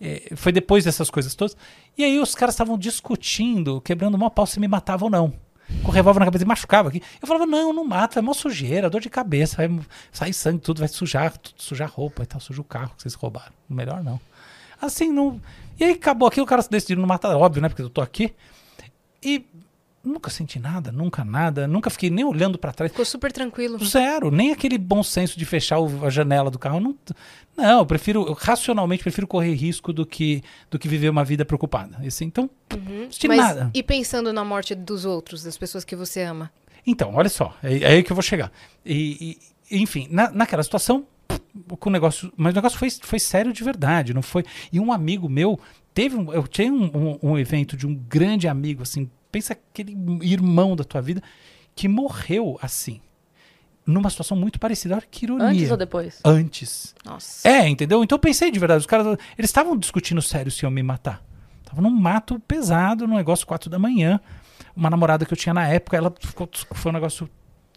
É, 0.00 0.30
foi 0.36 0.52
depois 0.52 0.84
dessas 0.84 1.10
coisas 1.10 1.34
todas. 1.34 1.56
E 1.96 2.04
aí 2.04 2.20
os 2.20 2.34
caras 2.34 2.54
estavam 2.54 2.78
discutindo, 2.78 3.80
quebrando 3.80 4.16
mó 4.16 4.30
pau 4.30 4.46
se 4.46 4.60
me 4.60 4.68
matava 4.68 5.04
ou 5.06 5.10
não. 5.10 5.32
Com 5.82 5.90
o 5.90 5.94
revólver 5.94 6.20
na 6.20 6.26
cabeça 6.26 6.44
e 6.44 6.46
machucava 6.46 6.88
aqui. 6.88 7.02
Eu 7.20 7.28
falava, 7.28 7.46
não, 7.46 7.72
não 7.72 7.84
mata, 7.84 8.18
é 8.18 8.22
mó 8.22 8.32
sujeira, 8.32 8.88
dor 8.88 9.00
de 9.00 9.10
cabeça, 9.10 9.56
vai 9.56 9.80
sair 10.10 10.32
sangue, 10.32 10.60
tudo, 10.60 10.78
vai 10.78 10.88
sujar, 10.88 11.36
tudo, 11.36 11.62
sujar 11.62 11.90
roupa 11.90 12.22
e 12.22 12.26
tal, 12.26 12.40
suja 12.40 12.60
o 12.60 12.64
carro 12.64 12.92
que 12.96 13.02
vocês 13.02 13.14
roubaram. 13.14 13.52
Melhor 13.68 14.02
não. 14.02 14.20
Assim, 14.80 15.12
não. 15.12 15.40
E 15.78 15.84
aí 15.84 15.92
acabou 15.92 16.28
aqui, 16.28 16.40
o 16.40 16.46
cara 16.46 16.64
decidiu 16.68 16.96
não 16.96 17.06
matar, 17.06 17.36
óbvio, 17.36 17.60
né? 17.60 17.68
Porque 17.68 17.82
eu 17.82 17.90
tô 17.90 18.00
aqui. 18.00 18.34
E 19.22 19.44
nunca 20.04 20.30
senti 20.30 20.58
nada, 20.58 20.90
nunca 20.92 21.24
nada, 21.24 21.66
nunca 21.66 21.90
fiquei 21.90 22.08
nem 22.10 22.24
olhando 22.24 22.58
pra 22.58 22.72
trás. 22.72 22.90
Ficou 22.90 23.04
super 23.04 23.30
tranquilo. 23.32 23.82
Zero, 23.84 24.30
nem 24.30 24.52
aquele 24.52 24.78
bom 24.78 25.02
senso 25.02 25.38
de 25.38 25.44
fechar 25.44 25.78
o- 25.78 26.04
a 26.06 26.10
janela 26.10 26.50
do 26.50 26.58
carro. 26.58 26.80
Não, 26.80 26.96
não 27.56 27.78
eu 27.80 27.86
prefiro, 27.86 28.26
eu 28.26 28.32
racionalmente 28.32 29.02
prefiro 29.02 29.26
correr 29.26 29.52
risco 29.54 29.92
do 29.92 30.06
que, 30.06 30.42
do 30.70 30.78
que 30.78 30.88
viver 30.88 31.08
uma 31.10 31.24
vida 31.24 31.44
preocupada. 31.44 31.98
Esse, 32.02 32.24
então, 32.24 32.48
não 32.70 33.10
senti 33.10 33.28
Mas 33.28 33.38
nada. 33.38 33.70
e 33.74 33.82
pensando 33.82 34.32
na 34.32 34.44
morte 34.44 34.74
dos 34.74 35.04
outros, 35.04 35.42
das 35.42 35.58
pessoas 35.58 35.84
que 35.84 35.94
você 35.96 36.22
ama? 36.22 36.50
Então, 36.86 37.14
olha 37.14 37.28
só, 37.28 37.54
é, 37.62 37.78
é 37.78 37.86
aí 37.88 38.02
que 38.02 38.10
eu 38.12 38.16
vou 38.16 38.22
chegar. 38.22 38.50
E, 38.86 39.38
e- 39.70 39.78
enfim, 39.82 40.08
na, 40.10 40.30
naquela 40.30 40.62
situação, 40.62 41.06
com 41.78 41.90
o 41.90 41.92
negócio, 41.92 42.32
mas 42.36 42.52
o 42.52 42.56
negócio 42.56 42.78
foi, 42.78 42.88
foi 42.90 43.18
sério 43.18 43.52
de 43.52 43.62
verdade, 43.62 44.14
não 44.14 44.22
foi. 44.22 44.44
E 44.72 44.80
um 44.80 44.90
amigo 44.92 45.28
meu 45.28 45.58
teve 45.92 46.16
um, 46.16 46.32
eu 46.32 46.46
tinha 46.48 46.72
um, 46.72 46.84
um- 46.84 47.30
um 47.32 47.38
evento 47.38 47.76
de 47.76 47.86
um 47.86 47.94
grande 47.94 48.48
amigo, 48.48 48.82
assim, 48.82 49.10
pensa 49.30 49.52
aquele 49.52 49.96
irmão 50.22 50.74
da 50.74 50.84
tua 50.84 51.00
vida 51.00 51.22
que 51.74 51.88
morreu 51.88 52.58
assim, 52.60 53.00
numa 53.86 54.10
situação 54.10 54.36
muito 54.36 54.58
parecida. 54.58 54.94
Olha 54.96 55.06
que 55.10 55.24
ironia. 55.24 55.46
Antes 55.46 55.70
ou 55.70 55.76
depois? 55.76 56.20
Antes. 56.24 56.94
Nossa. 57.04 57.48
É, 57.48 57.68
entendeu? 57.68 58.04
Então 58.04 58.16
eu 58.16 58.20
pensei 58.20 58.50
de 58.50 58.58
verdade, 58.58 58.80
os 58.80 58.86
caras, 58.86 59.06
eles 59.36 59.48
estavam 59.48 59.76
discutindo 59.76 60.20
sério 60.20 60.50
se 60.50 60.64
iam 60.64 60.70
me 60.70 60.82
matar. 60.82 61.22
Tava 61.64 61.82
num 61.82 61.90
mato 61.90 62.40
pesado, 62.40 63.06
num 63.06 63.16
negócio 63.16 63.46
quatro 63.46 63.68
da 63.70 63.78
manhã. 63.78 64.20
Uma 64.74 64.90
namorada 64.90 65.26
que 65.26 65.32
eu 65.32 65.36
tinha 65.36 65.54
na 65.54 65.66
época, 65.66 65.96
ela 65.96 66.12
ficou, 66.20 66.48
foi 66.72 66.90
um 66.90 66.94
negócio 66.94 67.28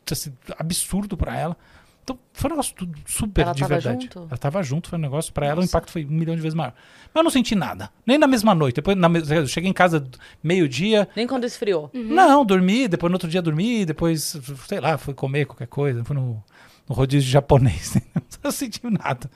assim, 0.09 0.33
absurdo 0.57 1.17
pra 1.17 1.37
ela. 1.37 1.57
Então 2.03 2.17
foi 2.33 2.49
um 2.49 2.53
negócio 2.53 2.75
tudo 2.75 2.97
super 3.05 3.41
Ela 3.43 3.53
de 3.53 3.63
verdade. 3.63 4.03
junto? 4.03 4.19
Ela 4.27 4.37
tava 4.37 4.63
junto, 4.63 4.89
foi 4.89 4.97
um 4.97 5.01
negócio 5.01 5.31
pra 5.31 5.45
ela, 5.45 5.61
o 5.61 5.63
impacto 5.63 5.91
foi 5.91 6.03
um 6.05 6.09
milhão 6.09 6.35
de 6.35 6.41
vezes 6.41 6.55
maior. 6.55 6.73
Mas 7.13 7.15
eu 7.15 7.23
não 7.23 7.29
senti 7.31 7.53
nada, 7.55 7.91
nem 8.05 8.17
na 8.17 8.27
mesma 8.27 8.55
noite. 8.55 8.75
Depois, 8.75 8.97
na, 8.97 9.07
eu 9.35 9.47
cheguei 9.47 9.69
em 9.69 9.73
casa 9.73 10.05
meio-dia, 10.43 11.07
Nem 11.15 11.27
quando 11.27 11.43
esfriou. 11.43 11.91
Uhum. 11.93 12.03
não, 12.03 12.43
dormi, 12.43 12.87
depois 12.87 13.11
no 13.11 13.15
outro 13.15 13.29
dia 13.29 13.41
dormi, 13.41 13.85
depois, 13.85 14.37
sei 14.67 14.79
lá, 14.79 14.97
fui 14.97 15.13
comer 15.13 15.45
qualquer 15.45 15.67
coisa, 15.67 16.03
fui 16.03 16.15
no, 16.15 16.43
no 16.89 16.95
rodízio 16.95 17.29
japonês. 17.29 17.95
não 18.43 18.51
senti 18.51 18.81
nada. 18.89 19.29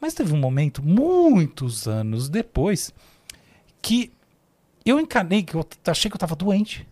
Mas 0.00 0.12
teve 0.12 0.32
um 0.34 0.38
momento, 0.38 0.82
muitos 0.82 1.86
anos 1.86 2.28
depois, 2.28 2.92
que 3.80 4.12
eu 4.84 5.00
encanei, 5.00 5.42
que 5.42 5.54
eu 5.54 5.66
achei 5.86 6.10
que 6.10 6.14
eu 6.16 6.20
tava 6.20 6.34
doente. 6.36 6.86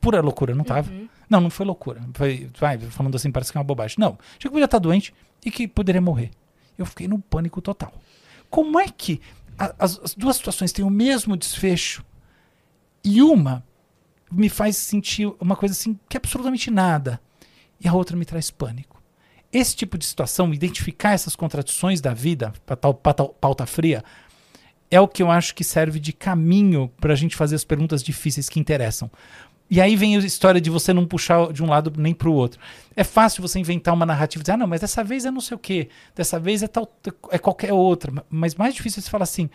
Pura 0.00 0.20
loucura, 0.20 0.54
não 0.54 0.64
tava. 0.64 0.90
Uhum. 0.90 1.08
Não, 1.28 1.40
não 1.40 1.50
foi 1.50 1.66
loucura. 1.66 2.00
Foi, 2.14 2.50
vai, 2.58 2.78
falando 2.78 3.14
assim, 3.16 3.30
parece 3.30 3.52
que 3.52 3.58
é 3.58 3.60
uma 3.60 3.64
bobagem. 3.64 3.96
Não, 3.98 4.18
achei 4.30 4.42
que 4.42 4.50
podia 4.50 4.64
estar 4.64 4.78
doente 4.78 5.14
e 5.44 5.50
que 5.50 5.68
poderia 5.68 6.00
morrer. 6.00 6.30
Eu 6.76 6.86
fiquei 6.86 7.06
num 7.08 7.20
pânico 7.20 7.60
total. 7.60 7.92
Como 8.48 8.78
é 8.80 8.88
que 8.88 9.20
a- 9.58 9.74
as, 9.78 9.98
as 10.02 10.14
duas 10.14 10.36
situações 10.36 10.72
têm 10.72 10.84
o 10.84 10.90
mesmo 10.90 11.36
desfecho 11.36 12.04
e 13.04 13.22
uma 13.22 13.64
me 14.30 14.48
faz 14.48 14.76
sentir 14.76 15.30
uma 15.40 15.56
coisa 15.56 15.72
assim 15.72 15.98
que 16.08 16.16
é 16.16 16.18
absolutamente 16.18 16.70
nada 16.70 17.20
e 17.80 17.88
a 17.88 17.92
outra 17.94 18.16
me 18.16 18.24
traz 18.24 18.50
pânico? 18.50 19.02
Esse 19.52 19.74
tipo 19.74 19.96
de 19.96 20.04
situação, 20.04 20.52
identificar 20.52 21.12
essas 21.12 21.34
contradições 21.34 22.00
da 22.02 22.12
vida, 22.12 22.52
pauta 23.40 23.64
fria, 23.64 24.04
é 24.90 25.00
o 25.00 25.08
que 25.08 25.22
eu 25.22 25.30
acho 25.30 25.54
que 25.54 25.64
serve 25.64 25.98
de 25.98 26.12
caminho 26.12 26.90
para 27.00 27.12
a 27.12 27.16
gente 27.16 27.34
fazer 27.36 27.54
as 27.56 27.64
perguntas 27.64 28.02
difíceis 28.02 28.48
que 28.48 28.60
interessam. 28.60 29.10
E 29.70 29.80
aí 29.80 29.96
vem 29.96 30.16
a 30.16 30.20
história 30.20 30.60
de 30.60 30.70
você 30.70 30.92
não 30.92 31.06
puxar 31.06 31.52
de 31.52 31.62
um 31.62 31.68
lado 31.68 31.92
nem 31.96 32.14
para 32.14 32.28
o 32.28 32.32
outro. 32.32 32.58
É 32.96 33.04
fácil 33.04 33.42
você 33.42 33.58
inventar 33.58 33.92
uma 33.92 34.06
narrativa 34.06 34.40
e 34.40 34.44
dizer, 34.44 34.52
ah, 34.52 34.56
não, 34.56 34.66
mas 34.66 34.80
dessa 34.80 35.04
vez 35.04 35.26
é 35.26 35.30
não 35.30 35.40
sei 35.40 35.54
o 35.56 35.58
quê, 35.58 35.88
dessa 36.14 36.40
vez 36.40 36.62
é, 36.62 36.68
tal, 36.68 36.90
é 37.30 37.38
qualquer 37.38 37.72
outra. 37.72 38.24
Mas 38.30 38.54
mais 38.54 38.74
difícil 38.74 39.00
é 39.00 39.02
você 39.02 39.10
falar 39.10 39.24
assim, 39.24 39.50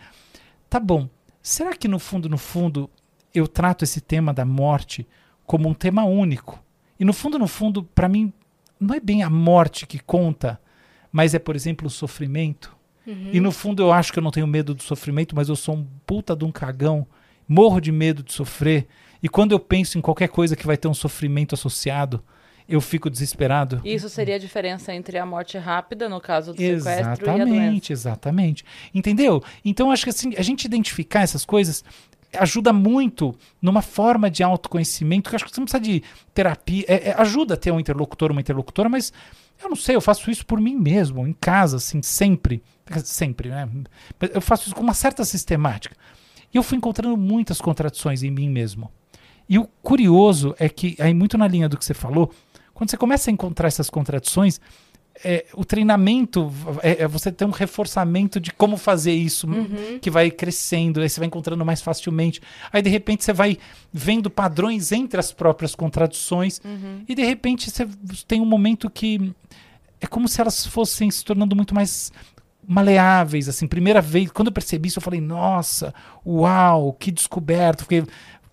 tá 0.70 0.78
bom, 0.78 1.08
será 1.42 1.74
que 1.74 1.88
no 1.88 1.98
fundo, 1.98 2.28
no 2.28 2.38
fundo, 2.38 2.88
eu 3.34 3.48
trato 3.48 3.82
esse 3.82 4.00
tema 4.00 4.32
da 4.32 4.44
morte 4.44 5.06
como 5.44 5.68
um 5.68 5.74
tema 5.74 6.04
único? 6.04 6.62
E 6.98 7.04
no 7.04 7.12
fundo, 7.12 7.38
no 7.38 7.48
fundo, 7.48 7.82
para 7.82 8.08
mim, 8.08 8.32
não 8.78 8.94
é 8.94 9.00
bem 9.00 9.24
a 9.24 9.30
morte 9.30 9.84
que 9.84 9.98
conta, 9.98 10.60
mas 11.10 11.34
é, 11.34 11.40
por 11.40 11.56
exemplo, 11.56 11.88
o 11.88 11.90
sofrimento. 11.90 12.74
E 13.34 13.40
no 13.40 13.52
fundo 13.52 13.82
eu 13.82 13.92
acho 13.92 14.12
que 14.12 14.18
eu 14.18 14.22
não 14.22 14.30
tenho 14.30 14.46
medo 14.46 14.74
do 14.74 14.82
sofrimento, 14.82 15.36
mas 15.36 15.48
eu 15.48 15.56
sou 15.56 15.74
um 15.74 15.86
puta 16.06 16.34
de 16.34 16.44
um 16.44 16.50
cagão, 16.50 17.06
morro 17.48 17.80
de 17.80 17.92
medo 17.92 18.22
de 18.22 18.32
sofrer. 18.32 18.86
E 19.22 19.28
quando 19.28 19.52
eu 19.52 19.58
penso 19.58 19.98
em 19.98 20.00
qualquer 20.00 20.28
coisa 20.28 20.54
que 20.54 20.66
vai 20.66 20.76
ter 20.76 20.88
um 20.88 20.94
sofrimento 20.94 21.54
associado, 21.54 22.22
eu 22.68 22.80
fico 22.80 23.10
desesperado. 23.10 23.80
Isso 23.84 24.08
seria 24.08 24.36
a 24.36 24.38
diferença 24.38 24.94
entre 24.94 25.18
a 25.18 25.26
morte 25.26 25.58
rápida, 25.58 26.08
no 26.08 26.20
caso 26.20 26.52
do 26.52 26.58
sequestro, 26.58 26.90
e 26.90 27.00
a 27.00 27.02
doença. 27.12 27.22
Exatamente, 27.22 27.92
exatamente. 27.92 28.64
Entendeu? 28.94 29.42
Então 29.64 29.90
acho 29.90 30.04
que 30.04 30.10
assim, 30.10 30.34
a 30.36 30.42
gente 30.42 30.64
identificar 30.64 31.20
essas 31.20 31.44
coisas 31.44 31.84
ajuda 32.38 32.72
muito 32.72 33.34
numa 33.62 33.82
forma 33.82 34.30
de 34.30 34.42
autoconhecimento, 34.42 35.30
que 35.30 35.34
eu 35.34 35.36
acho 35.36 35.44
que 35.44 35.54
você 35.54 35.60
não 35.60 35.66
precisa 35.66 35.82
de 35.82 36.02
terapia. 36.32 36.84
É, 36.88 37.10
é, 37.10 37.14
ajuda 37.18 37.54
a 37.54 37.56
ter 37.56 37.70
um 37.70 37.78
interlocutor, 37.78 38.30
uma 38.30 38.40
interlocutora, 38.40 38.88
mas 38.88 39.12
eu 39.62 39.68
não 39.68 39.76
sei, 39.76 39.94
eu 39.94 40.00
faço 40.00 40.30
isso 40.30 40.44
por 40.44 40.60
mim 40.60 40.74
mesmo, 40.74 41.26
em 41.26 41.32
casa, 41.32 41.76
assim, 41.76 42.02
sempre. 42.02 42.62
Sempre, 43.04 43.48
né? 43.48 43.68
Eu 44.32 44.40
faço 44.40 44.66
isso 44.66 44.74
com 44.74 44.82
uma 44.82 44.94
certa 44.94 45.24
sistemática. 45.24 45.96
E 46.54 46.56
eu 46.56 46.62
fui 46.62 46.78
encontrando 46.78 47.16
muitas 47.16 47.60
contradições 47.60 48.22
em 48.22 48.30
mim 48.30 48.48
mesmo. 48.48 48.90
E 49.48 49.58
o 49.58 49.64
curioso 49.82 50.54
é 50.58 50.68
que, 50.68 50.96
aí 51.00 51.12
muito 51.12 51.36
na 51.36 51.48
linha 51.48 51.68
do 51.68 51.76
que 51.76 51.84
você 51.84 51.92
falou, 51.92 52.30
quando 52.72 52.90
você 52.90 52.96
começa 52.96 53.28
a 53.28 53.32
encontrar 53.32 53.66
essas 53.66 53.90
contradições, 53.90 54.60
é, 55.22 55.46
o 55.54 55.64
treinamento 55.64 56.50
é, 56.82 57.02
é 57.02 57.08
você 57.08 57.30
ter 57.30 57.44
um 57.44 57.50
reforçamento 57.50 58.40
de 58.40 58.52
como 58.52 58.76
fazer 58.76 59.12
isso, 59.12 59.46
que 60.00 60.10
vai 60.10 60.30
crescendo, 60.30 61.00
aí 61.00 61.08
você 61.08 61.20
vai 61.20 61.26
encontrando 61.26 61.64
mais 61.64 61.82
facilmente. 61.82 62.40
Aí 62.72 62.82
de 62.82 62.90
repente 62.90 63.24
você 63.24 63.32
vai 63.32 63.58
vendo 63.92 64.30
padrões 64.30 64.90
entre 64.92 65.20
as 65.20 65.30
próprias 65.32 65.74
contradições, 65.74 66.60
e 67.08 67.14
de 67.14 67.24
repente 67.24 67.70
você 67.70 67.86
tem 68.26 68.40
um 68.40 68.46
momento 68.46 68.88
que 68.88 69.32
é 70.00 70.06
como 70.06 70.28
se 70.28 70.40
elas 70.40 70.66
fossem 70.66 71.10
se 71.10 71.24
tornando 71.24 71.54
muito 71.54 71.74
mais 71.74 72.12
maleáveis, 72.66 73.48
assim, 73.48 73.66
primeira 73.66 74.00
vez, 74.00 74.30
quando 74.30 74.48
eu 74.48 74.52
percebi 74.52 74.88
isso, 74.88 74.98
eu 74.98 75.02
falei, 75.02 75.20
nossa, 75.20 75.92
uau, 76.26 76.92
que 76.92 77.10
descoberto, 77.10 77.82
fiquei, 77.82 78.04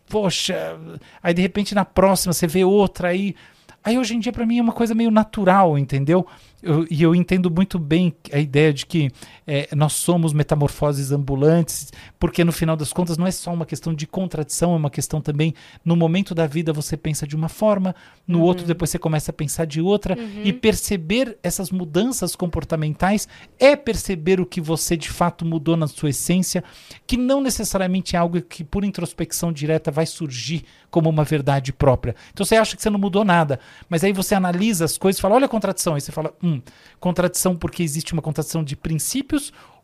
poxa, 0.10 0.78
aí 1.22 1.34
de 1.34 1.42
repente 1.42 1.74
na 1.76 1.86
próxima 1.86 2.34
você 2.34 2.48
vê 2.48 2.64
outra 2.64 3.10
aí, 3.10 3.36
aí 3.84 3.98
hoje 3.98 4.16
em 4.16 4.20
dia 4.20 4.32
pra 4.32 4.46
mim 4.46 4.60
é 4.60 4.62
uma 4.62 4.74
coisa 4.74 4.94
meio 4.94 5.12
natural, 5.12 5.78
entendeu? 5.78 6.26
Eu- 6.62 6.86
e 6.92 7.02
eu 7.02 7.16
entendo 7.16 7.50
muito 7.50 7.80
bem 7.80 8.14
a 8.32 8.38
ideia 8.38 8.72
de 8.74 8.86
que 8.86 9.10
é, 9.54 9.68
nós 9.76 9.92
somos 9.92 10.32
metamorfoses 10.32 11.12
ambulantes, 11.12 11.92
porque 12.18 12.42
no 12.42 12.54
final 12.54 12.78
das 12.78 12.94
contas 12.94 13.18
não 13.18 13.28
é 13.28 13.32
só 13.32 13.54
uma 13.54 13.66
questão 13.66 13.94
de 13.94 14.08
contradição, 14.08 14.72
é 14.72 14.78
uma 14.78 14.90
questão 14.90 15.20
também, 15.20 15.54
no 15.84 15.94
momento 15.94 16.34
da 16.34 16.48
vida 16.48 16.72
você 16.72 16.96
pensa 16.96 17.28
de 17.28 17.36
uma 17.36 17.50
forma, 17.50 17.94
no 18.26 18.42
outro 18.42 18.66
depois 18.66 18.90
você 18.90 18.98
começa 18.98 19.30
a 19.30 19.34
pensar 19.34 19.66
de 19.66 19.82
outra, 19.82 20.18
e 20.42 20.54
perceber 20.54 21.38
essas 21.44 21.70
mudanças 21.70 22.34
comportamentais 22.34 23.28
é 23.60 23.76
perceber 23.76 24.40
o 24.40 24.46
que 24.46 24.62
você 24.62 24.96
de 24.96 25.10
fato 25.10 25.46
mudou 25.46 25.76
na 25.76 25.88
sua 25.88 26.12
essência, 26.12 26.64
que 27.06 27.18
não 27.18 27.42
necessariamente 27.42 28.16
é 28.16 28.20
algo 28.20 28.42
que 28.42 28.64
por 28.64 28.86
introspecção 28.86 29.52
direta 29.52 29.92
vai 29.92 30.06
surgir 30.06 30.64
como 30.90 31.10
uma 31.10 31.26
verdade 31.26 31.74
própria. 31.74 32.16
Então 32.32 32.46
você 32.46 32.56
acha 32.56 32.78
que 32.78 32.82
você 32.82 32.90
não 32.90 33.00
mudou 33.00 33.26
nada, 33.26 33.60
mas 33.90 34.02
aí 34.02 34.14
você 34.14 34.34
analisa 34.34 34.86
as 34.86 34.98
coisas 34.98 35.20
e 35.20 35.22
fala, 35.22 35.36
olha 35.36 35.46
a 35.46 35.50
contradição, 35.50 35.96
aí 35.96 36.00
você 36.00 36.12
fala, 36.14 36.34
hum, 36.42 36.62
contradição 37.02 37.54
porque 37.54 37.84
existe 37.84 38.14
uma 38.14 38.22
contradição 38.22 38.64
de 38.64 38.78
princípios 38.78 39.41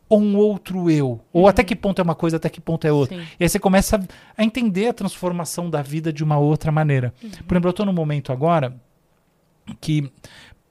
ou 0.08 0.20
um 0.20 0.36
outro 0.36 0.90
eu? 0.90 1.20
Ou 1.32 1.46
até 1.48 1.62
que 1.62 1.76
ponto 1.76 2.00
é 2.00 2.02
uma 2.02 2.14
coisa, 2.14 2.36
até 2.38 2.48
que 2.48 2.60
ponto 2.60 2.86
é 2.86 2.92
outra? 2.92 3.16
Sim. 3.18 3.26
E 3.38 3.44
aí 3.44 3.48
você 3.48 3.58
começa 3.58 3.96
a, 3.96 4.00
a 4.40 4.44
entender 4.44 4.88
a 4.88 4.92
transformação 4.94 5.68
da 5.68 5.82
vida 5.82 6.12
de 6.12 6.24
uma 6.24 6.38
outra 6.38 6.72
maneira. 6.72 7.12
Por 7.46 7.54
exemplo, 7.54 7.68
eu 7.68 7.70
estou 7.70 7.84
num 7.86 7.92
momento 7.92 8.32
agora 8.32 8.74
que 9.80 10.10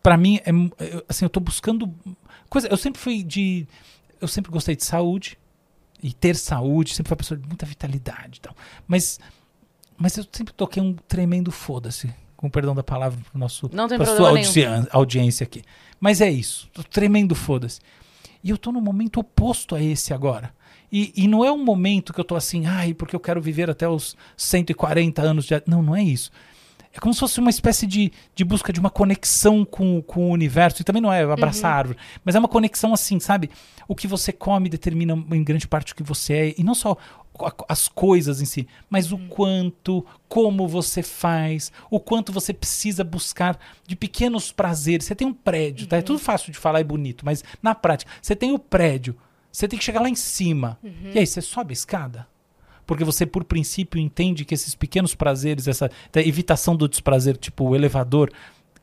para 0.01 0.17
mim 0.17 0.39
é 0.45 0.51
eu- 0.51 1.05
assim 1.07 1.25
eu 1.25 1.29
tô 1.29 1.39
buscando 1.39 1.93
coisa 2.49 2.67
eu 2.67 2.77
sempre 2.77 2.99
fui 2.99 3.21
de 3.23 3.67
eu 4.19 4.27
sempre 4.27 4.51
gostei 4.51 4.75
de 4.75 4.83
saúde 4.83 5.37
e 6.01 6.11
ter 6.13 6.35
saúde 6.35 6.95
sempre 6.95 7.09
fui 7.09 7.13
uma 7.13 7.17
pessoa 7.17 7.37
de 7.39 7.45
muita 7.47 7.65
vitalidade 7.65 8.37
e 8.37 8.41
tal 8.41 8.55
mas 8.87 9.19
mas 9.97 10.17
eu 10.17 10.25
sempre 10.31 10.53
toquei 10.53 10.81
um 10.81 10.93
tremendo 11.07 11.51
foda-se 11.51 12.09
com 12.35 12.49
perdão 12.49 12.73
da 12.73 12.83
palavra 12.83 13.19
pro 13.29 13.37
nosso 13.39 13.69
pra 13.97 14.05
sua 14.15 14.31
nenhum. 14.33 14.87
audiência, 14.93 15.43
aqui 15.43 15.61
mas 15.99 16.21
é 16.21 16.29
isso 16.31 16.69
tremendo 16.89 17.35
foda-se 17.35 17.79
e 18.43 18.49
eu 18.49 18.57
tô 18.57 18.71
num 18.71 18.81
momento 18.81 19.19
oposto 19.19 19.75
a 19.75 19.81
esse 19.81 20.13
agora. 20.13 20.53
E, 20.91 21.11
e 21.15 21.27
não 21.27 21.43
é 21.43 21.51
um 21.51 21.63
momento 21.63 22.13
que 22.13 22.19
eu 22.19 22.23
tô 22.23 22.35
assim 22.35 22.65
ai 22.65 22.93
porque 22.93 23.15
eu 23.15 23.19
quero 23.19 23.41
viver 23.41 23.69
até 23.69 23.87
os 23.89 24.15
140 24.37 25.21
anos 25.21 25.45
de 25.45 25.61
não 25.67 25.83
não 25.83 25.95
é 25.95 26.01
isso 26.01 26.31
é 26.97 26.99
como 26.99 27.13
se 27.13 27.19
fosse 27.19 27.39
uma 27.39 27.51
espécie 27.51 27.85
de, 27.85 28.11
de 28.33 28.43
busca 28.43 28.73
de 28.73 28.79
uma 28.79 28.89
conexão 28.89 29.63
com, 29.63 30.01
com 30.01 30.29
o 30.29 30.31
universo. 30.31 30.81
E 30.81 30.83
também 30.83 31.01
não 31.01 31.13
é 31.13 31.21
abraçar 31.23 31.71
a 31.71 31.75
árvore, 31.75 31.99
mas 32.25 32.33
é 32.33 32.39
uma 32.39 32.47
conexão 32.47 32.91
assim, 32.91 33.19
sabe? 33.19 33.51
O 33.87 33.95
que 33.95 34.07
você 34.07 34.31
come 34.31 34.67
determina 34.67 35.13
em 35.31 35.43
grande 35.43 35.67
parte 35.67 35.93
o 35.93 35.95
que 35.95 36.01
você 36.01 36.33
é. 36.33 36.55
E 36.57 36.63
não 36.63 36.73
só 36.73 36.97
as 37.69 37.87
coisas 37.87 38.41
em 38.41 38.45
si, 38.45 38.67
mas 38.89 39.11
o 39.11 39.17
quanto, 39.29 40.03
como 40.27 40.67
você 40.67 41.03
faz, 41.03 41.71
o 41.91 41.99
quanto 41.99 42.33
você 42.33 42.51
precisa 42.51 43.03
buscar 43.03 43.59
de 43.85 43.95
pequenos 43.95 44.51
prazeres. 44.51 45.05
Você 45.05 45.13
tem 45.13 45.27
um 45.27 45.33
prédio, 45.33 45.85
tá? 45.85 45.97
É 45.97 46.01
tudo 46.01 46.17
fácil 46.17 46.51
de 46.51 46.57
falar 46.57 46.81
e 46.81 46.83
bonito, 46.83 47.23
mas 47.23 47.43
na 47.61 47.75
prática, 47.75 48.11
você 48.19 48.35
tem 48.35 48.53
o 48.53 48.57
prédio, 48.59 49.15
você 49.51 49.67
tem 49.67 49.77
que 49.77 49.85
chegar 49.85 50.01
lá 50.01 50.09
em 50.09 50.15
cima. 50.15 50.79
E 51.13 51.19
aí, 51.19 51.27
você 51.27 51.41
sobe 51.41 51.73
a 51.73 51.73
escada? 51.73 52.27
Porque 52.87 53.03
você, 53.03 53.25
por 53.25 53.43
princípio, 53.43 53.99
entende 53.99 54.45
que 54.45 54.53
esses 54.55 54.73
pequenos 54.73 55.13
prazeres, 55.13 55.67
essa 55.67 55.91
evitação 56.15 56.75
do 56.75 56.87
desprazer, 56.87 57.35
tipo 57.35 57.65
o 57.65 57.75
elevador, 57.75 58.31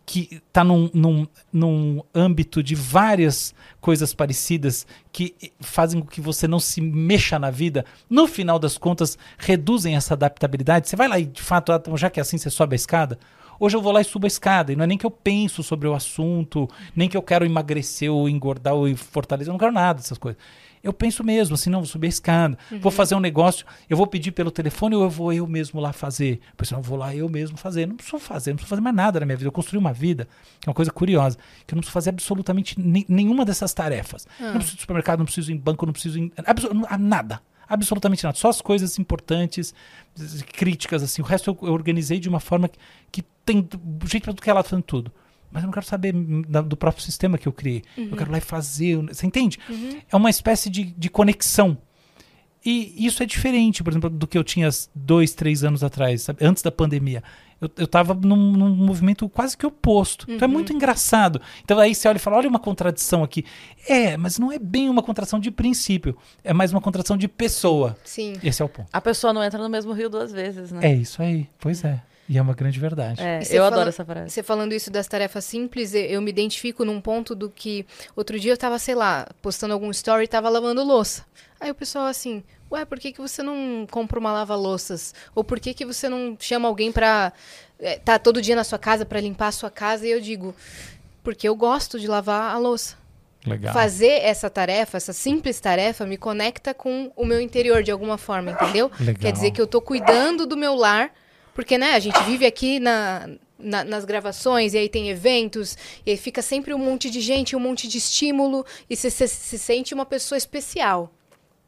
que 0.07 0.43
está 0.47 0.63
num, 0.63 0.91
num, 0.93 1.27
num 1.51 2.03
âmbito 2.15 2.63
de 2.63 2.75
várias 2.75 3.55
coisas 3.81 4.13
parecidas 4.13 4.87
que 5.11 5.35
fazem 5.61 6.03
com 6.03 6.07
que 6.07 6.21
você 6.21 6.47
não 6.47 6.61
se 6.61 6.81
mexa 6.81 7.39
na 7.39 7.51
vida, 7.51 7.87
no 8.09 8.27
final 8.27 8.59
das 8.59 8.77
contas, 8.77 9.17
reduzem 9.39 9.97
essa 9.97 10.13
adaptabilidade. 10.13 10.89
Você 10.89 10.97
vai 10.97 11.09
lá 11.09 11.19
e, 11.19 11.25
de 11.25 11.41
fato, 11.41 11.73
ah, 11.73 11.83
já 11.97 12.11
que 12.11 12.21
é 12.21 12.23
assim, 12.23 12.37
você 12.37 12.51
sobe 12.51 12.75
a 12.75 12.77
escada. 12.77 13.19
Hoje 13.59 13.77
eu 13.77 13.81
vou 13.81 13.93
lá 13.93 14.01
e 14.01 14.05
subo 14.05 14.27
a 14.27 14.29
escada. 14.29 14.73
E 14.73 14.77
não 14.77 14.85
é 14.85 14.87
nem 14.87 14.99
que 14.99 15.07
eu 15.07 15.11
penso 15.11 15.63
sobre 15.63 15.89
o 15.89 15.95
assunto, 15.95 16.69
nem 16.95 17.09
que 17.09 17.17
eu 17.17 17.23
quero 17.23 17.47
emagrecer 17.47 18.13
ou 18.13 18.29
engordar 18.29 18.75
ou 18.75 18.95
fortalecer. 18.97 19.49
Eu 19.49 19.55
não 19.55 19.59
quero 19.59 19.73
nada 19.73 20.01
dessas 20.01 20.19
coisas. 20.19 20.41
Eu 20.85 20.93
penso 20.93 21.25
mesmo, 21.25 21.55
assim, 21.55 21.71
não, 21.71 21.81
vou 21.81 21.87
subir 21.89 22.07
a 22.07 22.11
escada, 22.11 22.59
vou 22.81 22.93
fazer 22.93 23.15
um 23.15 23.21
negócio, 23.21 23.65
eu 23.89 23.97
vou 23.97 24.07
pedir 24.07 24.31
pelo 24.33 24.51
telefone 24.51 24.95
ou 24.95 25.03
eu 25.03 25.11
vou 25.11 25.33
eu 25.33 25.47
mesmo 25.47 25.81
lá 25.81 25.93
fazer? 25.93 26.41
Pessoal, 26.57 26.81
eu 26.81 26.85
vou 26.85 26.99
lá 26.99 27.17
eu 27.17 27.29
mesmo 27.29 27.57
fazer. 27.57 27.87
Não 27.87 27.97
preciso 27.97 28.19
fazer, 28.19 28.51
não 28.51 28.57
preciso 28.57 28.69
fazer 28.71 28.83
mais 28.83 28.95
nada 28.95 29.19
na 29.19 29.27
minha 29.27 29.37
vida. 29.37 29.49
Eu 29.49 29.53
construí 29.53 29.79
uma 29.79 29.93
vida, 29.93 30.29
que 30.61 30.69
é 30.69 30.71
uma 30.71 30.75
coisa 30.75 30.91
curiosa, 30.91 31.39
que 31.67 31.73
eu 31.75 31.77
não 31.77 31.81
preciso 31.81 31.93
fazer 31.95 32.11
absolutamente 32.11 32.79
ne- 32.79 33.07
nenhuma 33.09 33.45
dessas 33.45 33.73
tarefas. 33.75 34.27
Não 34.39 34.53
preciso 34.55 34.77
de 34.77 34.81
supermercado, 34.83 35.19
não 35.21 35.25
preciso 35.25 35.51
ir 35.51 35.55
em 35.55 35.59
banco, 35.59 35.87
não 35.87 35.93
preciso 35.93 36.19
ir 36.19 36.23
em, 36.25 36.33
não- 36.75 36.99
nada. 36.99 37.41
Absolutamente 37.67 38.23
nada. 38.23 38.37
Só 38.37 38.51
as 38.51 38.61
coisas 38.61 38.99
importantes, 38.99 39.75
críticas, 40.53 41.03
assim. 41.03 41.23
O 41.23 41.25
resto 41.25 41.51
eu, 41.51 41.69
eu 41.69 41.73
organizei 41.73 42.21
de 42.21 42.29
uma 42.29 42.41
forma 42.41 42.69
que, 42.69 42.79
que 43.11 43.23
tem 43.45 43.67
jeito 44.07 44.25
para 44.25 44.33
do 44.33 44.43
que 44.43 44.51
ela 44.51 44.63
fazendo 44.63 44.83
tudo. 44.83 45.11
Mas 45.55 45.63
eu 45.63 45.69
não 45.69 45.73
quero 45.73 45.87
saber 45.87 46.13
da- 46.49 46.61
do 46.61 46.77
próprio 46.77 47.03
sistema 47.05 47.39
que 47.39 47.47
eu 47.47 47.53
criei. 47.53 47.83
Eu 47.97 48.17
quero 48.17 48.31
lá 48.33 48.39
e 48.39 48.41
fazer. 48.43 48.97
Você 49.07 49.25
entende? 49.25 49.59
É 50.11 50.17
uma 50.17 50.29
espécie 50.29 50.69
de, 50.69 50.85
de 50.85 51.09
conexão. 51.09 51.79
E 52.67 53.07
isso 53.07 53.23
é 53.23 53.27
diferente, 53.27 53.85
por 53.85 53.91
exemplo, 53.93 54.09
do 54.09 54.27
que 54.27 54.39
eu 54.39 54.43
tinha 54.43 54.69
dois, 54.95 55.33
três 55.35 55.63
anos 55.63 55.85
atrás, 55.85 56.23
sabe? 56.23 56.45
antes 56.45 56.63
da 56.63 56.73
pandemia. 56.73 57.23
Eu, 57.61 57.71
eu 57.77 57.87
tava 57.87 58.15
num, 58.15 58.53
num 58.53 58.75
movimento 58.75 59.29
quase 59.29 59.55
que 59.57 59.65
oposto. 59.67 60.27
Então 60.29 60.47
é 60.49 60.51
muito 60.51 60.73
engraçado. 60.73 61.41
Então 61.63 61.79
aí 61.79 61.95
você 61.95 62.09
olha 62.09 62.17
e 62.17 62.21
fala: 62.21 62.37
olha 62.39 62.49
uma 62.49 62.59
contradição 62.59 63.23
aqui. 63.23 63.45
É, 63.87 64.17
mas 64.17 64.39
não 64.39 64.51
é 64.51 64.59
bem 64.59 64.89
uma 64.89 65.03
contradição 65.03 65.39
de 65.39 65.51
princípio. 65.51 66.17
É 66.43 66.53
mais 66.55 66.73
uma 66.73 66.81
contradição 66.81 67.17
de 67.19 67.29
pessoa. 67.29 67.97
Sim. 68.03 68.33
Esse 68.43 68.61
é 68.61 68.65
o 68.65 68.69
ponto. 68.69 68.89
A 68.93 69.01
pessoa 69.01 69.33
não 69.33 69.45
entra 69.45 69.63
no 69.63 69.69
mesmo 69.69 69.93
rio 69.93 70.09
duas 70.11 70.33
vezes, 70.33 70.73
né? 70.73 70.81
É 70.83 70.95
isso 70.95 71.23
aí. 71.23 71.47
Pois 71.61 71.85
é. 71.85 72.03
E 72.29 72.39
é 72.39 72.43
uma 72.43 72.55
grande 72.55 72.81
verdade. 72.81 73.21
É, 73.23 73.41
eu 73.43 73.63
fala- 73.63 73.67
adoro 73.69 73.89
essa 73.91 74.05
frase. 74.05 74.31
Você 74.31 74.43
falando 74.43 74.73
isso 74.73 74.91
das 74.91 75.07
tarefas 75.07 75.45
simples, 75.45 75.95
eu- 75.95 76.23
me 76.23 76.31
identifico 76.31 76.85
num 76.85 77.01
ponto 77.01 77.35
do 77.35 77.51
que 77.51 77.85
outro 78.17 78.39
dia 78.41 78.53
eu 78.53 78.57
tava, 78.57 78.79
sei 78.79 78.95
lá, 78.95 79.27
postando 79.43 79.75
algum 79.75 79.91
story 79.91 80.25
e 80.25 80.29
tava 80.29 80.49
lavando 80.49 80.83
louça. 80.83 81.25
Aí 81.61 81.71
o 81.71 81.75
pessoal 81.75 82.07
assim, 82.07 82.43
ué, 82.71 82.85
por 82.85 82.99
que, 82.99 83.13
que 83.13 83.21
você 83.21 83.43
não 83.43 83.87
compra 83.91 84.19
uma 84.19 84.33
lava-louças? 84.33 85.15
Ou 85.35 85.45
por 85.45 85.61
que, 85.61 85.75
que 85.75 85.85
você 85.85 86.09
não 86.09 86.37
chama 86.41 86.67
alguém 86.69 86.91
pra 86.91 87.33
é, 87.79 87.99
tá 87.99 88.19
todo 88.19 88.41
dia 88.41 88.57
na 88.57 88.65
sua 88.65 88.79
casa 88.79 89.05
pra 89.05 89.21
limpar 89.21 89.49
a 89.49 89.53
sua 89.53 89.71
casa? 89.71 90.07
E 90.07 90.11
eu 90.11 90.21
digo, 90.21 90.55
porque 91.23 91.47
eu 91.49 91.55
gosto 91.55 91.99
de 92.01 92.07
lavar 92.07 92.55
a 92.55 92.59
louça. 92.59 92.97
Legal. 93.47 93.75
Fazer 93.75 94.23
essa 94.23 94.49
tarefa, 94.49 94.97
essa 94.97 95.13
simples 95.13 95.61
tarefa, 95.61 96.07
me 96.07 96.17
conecta 96.17 96.73
com 96.73 97.13
o 97.15 97.27
meu 97.27 97.39
interior 97.41 97.83
de 97.83 97.91
alguma 97.91 98.17
forma, 98.17 98.53
entendeu? 98.53 98.91
Legal. 98.99 99.21
Quer 99.21 99.33
dizer 99.33 99.51
que 99.51 99.61
eu 99.61 99.67
tô 99.67 99.83
cuidando 99.83 100.47
do 100.47 100.57
meu 100.57 100.75
lar, 100.75 101.13
porque, 101.55 101.79
né, 101.79 101.93
a 101.93 101.99
gente 102.01 102.21
vive 102.25 102.45
aqui 102.45 102.79
na, 102.81 103.29
na- 103.59 103.85
nas 103.85 104.05
gravações, 104.05 104.75
e 104.75 104.79
aí 104.79 104.89
tem 104.89 105.09
eventos, 105.09 105.77
e 106.05 106.11
aí 106.11 106.17
fica 106.17 106.43
sempre 106.43 106.75
um 106.75 106.79
monte 106.79 107.09
de 107.09 107.21
gente, 107.21 107.55
um 107.57 107.61
monte 107.61 107.87
de 107.89 107.99
estímulo, 107.99 108.65
e 108.91 108.97
você 108.97 109.11
se, 109.11 109.29
se 109.29 109.59
sente 109.59 109.95
uma 109.95 110.05
pessoa 110.05 110.37
especial. 110.37 111.13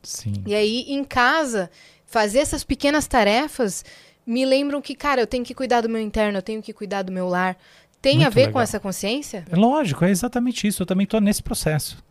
Sim. 0.02 0.34
E 0.46 0.54
aí, 0.54 0.84
em 0.88 1.02
casa, 1.04 1.70
fazer 2.04 2.38
essas 2.40 2.62
pequenas 2.64 3.06
tarefas 3.06 3.84
me 4.26 4.44
lembram 4.44 4.80
que, 4.82 4.94
cara, 4.94 5.20
eu 5.20 5.26
tenho 5.26 5.44
que 5.44 5.54
cuidar 5.54 5.80
do 5.80 5.88
meu 5.88 6.00
interno, 6.00 6.38
eu 6.38 6.42
tenho 6.42 6.60
que 6.62 6.72
cuidar 6.72 7.02
do 7.02 7.12
meu 7.12 7.28
lar. 7.28 7.56
Tem 8.02 8.18
a 8.18 8.20
Muito 8.22 8.34
ver 8.34 8.42
com 8.42 8.46
legal. 8.48 8.62
essa 8.62 8.78
consciência? 8.78 9.44
É 9.50 9.56
lógico, 9.56 10.04
é 10.04 10.10
exatamente 10.10 10.66
isso. 10.66 10.82
Eu 10.82 10.86
também 10.86 11.06
tô 11.06 11.18
nesse 11.18 11.42
processo. 11.42 12.04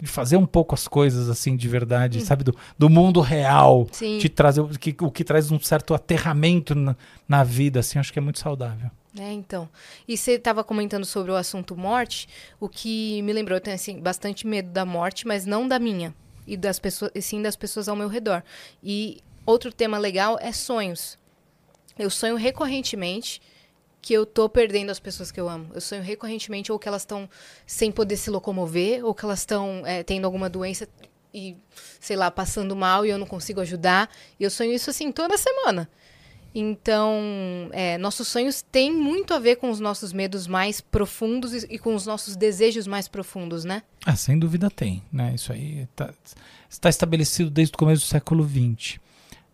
De 0.00 0.06
fazer 0.06 0.36
um 0.36 0.46
pouco 0.46 0.74
as 0.74 0.86
coisas 0.88 1.28
assim 1.28 1.56
de 1.56 1.68
verdade, 1.68 2.20
sabe? 2.24 2.44
Do, 2.44 2.56
do 2.78 2.90
mundo 2.90 3.20
real. 3.20 3.86
Sim. 3.92 4.18
De 4.18 4.28
trazer 4.28 4.60
o 4.60 4.68
que, 4.68 4.94
o 5.00 5.10
que 5.10 5.24
traz 5.24 5.50
um 5.50 5.58
certo 5.58 5.94
aterramento 5.94 6.74
na, 6.74 6.96
na 7.28 7.44
vida, 7.44 7.80
assim, 7.80 7.98
acho 7.98 8.12
que 8.12 8.18
é 8.18 8.22
muito 8.22 8.38
saudável. 8.38 8.90
É, 9.18 9.32
então. 9.32 9.68
E 10.08 10.16
você 10.16 10.32
estava 10.32 10.64
comentando 10.64 11.04
sobre 11.04 11.30
o 11.30 11.36
assunto 11.36 11.76
morte, 11.76 12.28
o 12.58 12.68
que 12.68 13.22
me 13.22 13.32
lembrou, 13.32 13.56
eu 13.56 13.60
tenho 13.60 13.76
assim, 13.76 14.00
bastante 14.00 14.46
medo 14.46 14.70
da 14.70 14.84
morte, 14.84 15.26
mas 15.26 15.46
não 15.46 15.68
da 15.68 15.78
minha. 15.78 16.14
E 16.46 16.56
das 16.56 16.78
pessoas, 16.78 17.10
e 17.14 17.22
sim 17.22 17.40
das 17.40 17.56
pessoas 17.56 17.88
ao 17.88 17.96
meu 17.96 18.08
redor. 18.08 18.42
E 18.82 19.22
outro 19.46 19.72
tema 19.72 19.98
legal 19.98 20.36
é 20.40 20.52
sonhos. 20.52 21.18
Eu 21.98 22.10
sonho 22.10 22.36
recorrentemente 22.36 23.40
que 24.04 24.12
eu 24.12 24.26
tô 24.26 24.50
perdendo 24.50 24.90
as 24.90 25.00
pessoas 25.00 25.30
que 25.30 25.40
eu 25.40 25.48
amo. 25.48 25.70
Eu 25.72 25.80
sonho 25.80 26.02
recorrentemente 26.02 26.70
ou 26.70 26.78
que 26.78 26.86
elas 26.86 27.00
estão 27.00 27.26
sem 27.66 27.90
poder 27.90 28.18
se 28.18 28.28
locomover, 28.28 29.02
ou 29.02 29.14
que 29.14 29.24
elas 29.24 29.38
estão 29.38 29.82
é, 29.86 30.02
tendo 30.02 30.26
alguma 30.26 30.50
doença 30.50 30.86
e, 31.32 31.56
sei 31.98 32.14
lá, 32.14 32.30
passando 32.30 32.76
mal 32.76 33.06
e 33.06 33.08
eu 33.08 33.16
não 33.16 33.26
consigo 33.26 33.62
ajudar. 33.62 34.10
E 34.38 34.44
eu 34.44 34.50
sonho 34.50 34.74
isso 34.74 34.90
assim 34.90 35.10
toda 35.10 35.38
semana. 35.38 35.88
Então, 36.54 37.70
é, 37.72 37.96
nossos 37.96 38.28
sonhos 38.28 38.60
têm 38.60 38.92
muito 38.92 39.32
a 39.32 39.38
ver 39.38 39.56
com 39.56 39.70
os 39.70 39.80
nossos 39.80 40.12
medos 40.12 40.46
mais 40.46 40.82
profundos 40.82 41.54
e, 41.54 41.66
e 41.70 41.78
com 41.78 41.94
os 41.94 42.04
nossos 42.04 42.36
desejos 42.36 42.86
mais 42.86 43.08
profundos, 43.08 43.64
né? 43.64 43.82
Ah, 44.04 44.14
sem 44.16 44.38
dúvida 44.38 44.68
tem, 44.68 45.02
né? 45.10 45.32
Isso 45.34 45.50
aí 45.50 45.88
tá- 45.96 46.12
está 46.68 46.90
estabelecido 46.90 47.48
desde 47.48 47.74
o 47.74 47.78
começo 47.78 48.04
do 48.04 48.08
século 48.08 48.46
XX. 48.46 48.98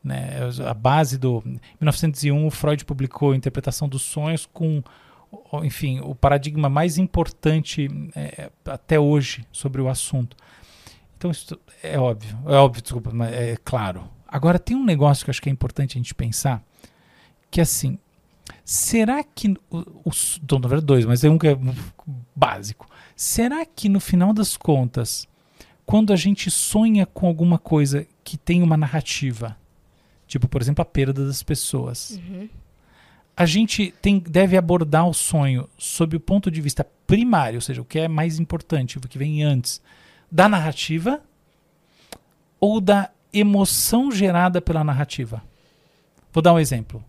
Né? 0.03 0.39
A 0.67 0.75
base 0.75 1.19
do... 1.19 1.43
Em 1.47 1.61
1901, 1.81 2.47
o 2.47 2.51
Freud 2.51 2.85
publicou 2.85 3.33
a 3.33 3.37
interpretação 3.37 3.89
dos 3.89 4.03
sonhos 4.03 4.47
com, 4.47 4.83
enfim, 5.63 6.01
o 6.01 6.15
paradigma 6.15 6.69
mais 6.69 6.99
importante 6.99 7.89
é, 8.17 8.51
até 8.65 8.99
hoje 8.99 9.47
sobre 9.53 9.81
o 9.81 9.89
assunto. 9.89 10.37
Então, 11.17 11.31
isso 11.31 11.59
é 11.83 11.99
óbvio. 11.99 12.39
É 12.47 12.55
óbvio, 12.55 12.83
desculpa, 12.83 13.11
mas 13.13 13.33
é 13.33 13.57
claro. 13.63 14.09
Agora, 14.27 14.59
tem 14.59 14.77
um 14.77 14.85
negócio 14.85 15.25
que 15.25 15.31
eu 15.31 15.33
acho 15.33 15.43
que 15.43 15.51
é 15.51 15.53
importante 15.53 15.97
a 15.97 15.99
gente 15.99 16.15
pensar, 16.15 16.63
que 17.51 17.61
é 17.61 17.63
assim, 17.63 17.99
será 18.65 19.23
que... 19.23 19.55
Os, 20.05 20.41
então, 20.43 20.59
verdade, 20.61 20.87
dois, 20.87 21.05
mas 21.05 21.21
tem 21.21 21.29
um 21.29 21.37
que 21.37 21.49
é 21.49 21.59
básico. 22.35 22.89
Será 23.15 23.67
que 23.67 23.89
no 23.89 24.01
final 24.01 24.33
das 24.33 24.57
contas, 24.57 25.29
quando 25.85 26.11
a 26.13 26.17
gente 26.17 26.51
sonha 26.51 27.05
com 27.05 27.27
alguma 27.27 27.59
coisa 27.59 28.07
que 28.25 28.39
tem 28.39 28.63
uma 28.63 28.77
narrativa, 28.77 29.59
tipo, 30.31 30.47
por 30.47 30.63
exemplo, 30.63 30.81
a 30.81 30.85
perda 30.85 31.27
das 31.27 31.43
pessoas, 31.43 32.21
a 33.37 33.45
gente 33.45 33.93
tem, 34.01 34.21
deve 34.21 34.57
abordar 34.57 35.09
o 35.09 35.13
sonho 35.13 35.69
sob 35.77 36.17
o 36.17 36.21
ponto 36.21 36.53
de 36.53 36.61
vista 36.61 36.87
primário, 37.05 37.57
ou 37.57 37.61
seja, 37.61 37.83
o 37.83 37.85
que 37.85 37.99
é 37.99 38.07
mais 38.07 38.39
importante, 38.39 38.97
o 38.97 39.01
que 39.01 39.19
vem 39.19 39.43
antes, 39.43 39.83
da 40.31 40.49
narrativa 40.49 41.21
ou 42.61 42.81
da 42.81 43.11
emoção 43.33 44.13
gerada 44.13 44.63
pela 44.63 44.85
narrativa? 44.85 45.43
Vou 46.33 46.41
dar 46.41 46.53
um 46.53 46.61
exemplo. 46.61 47.05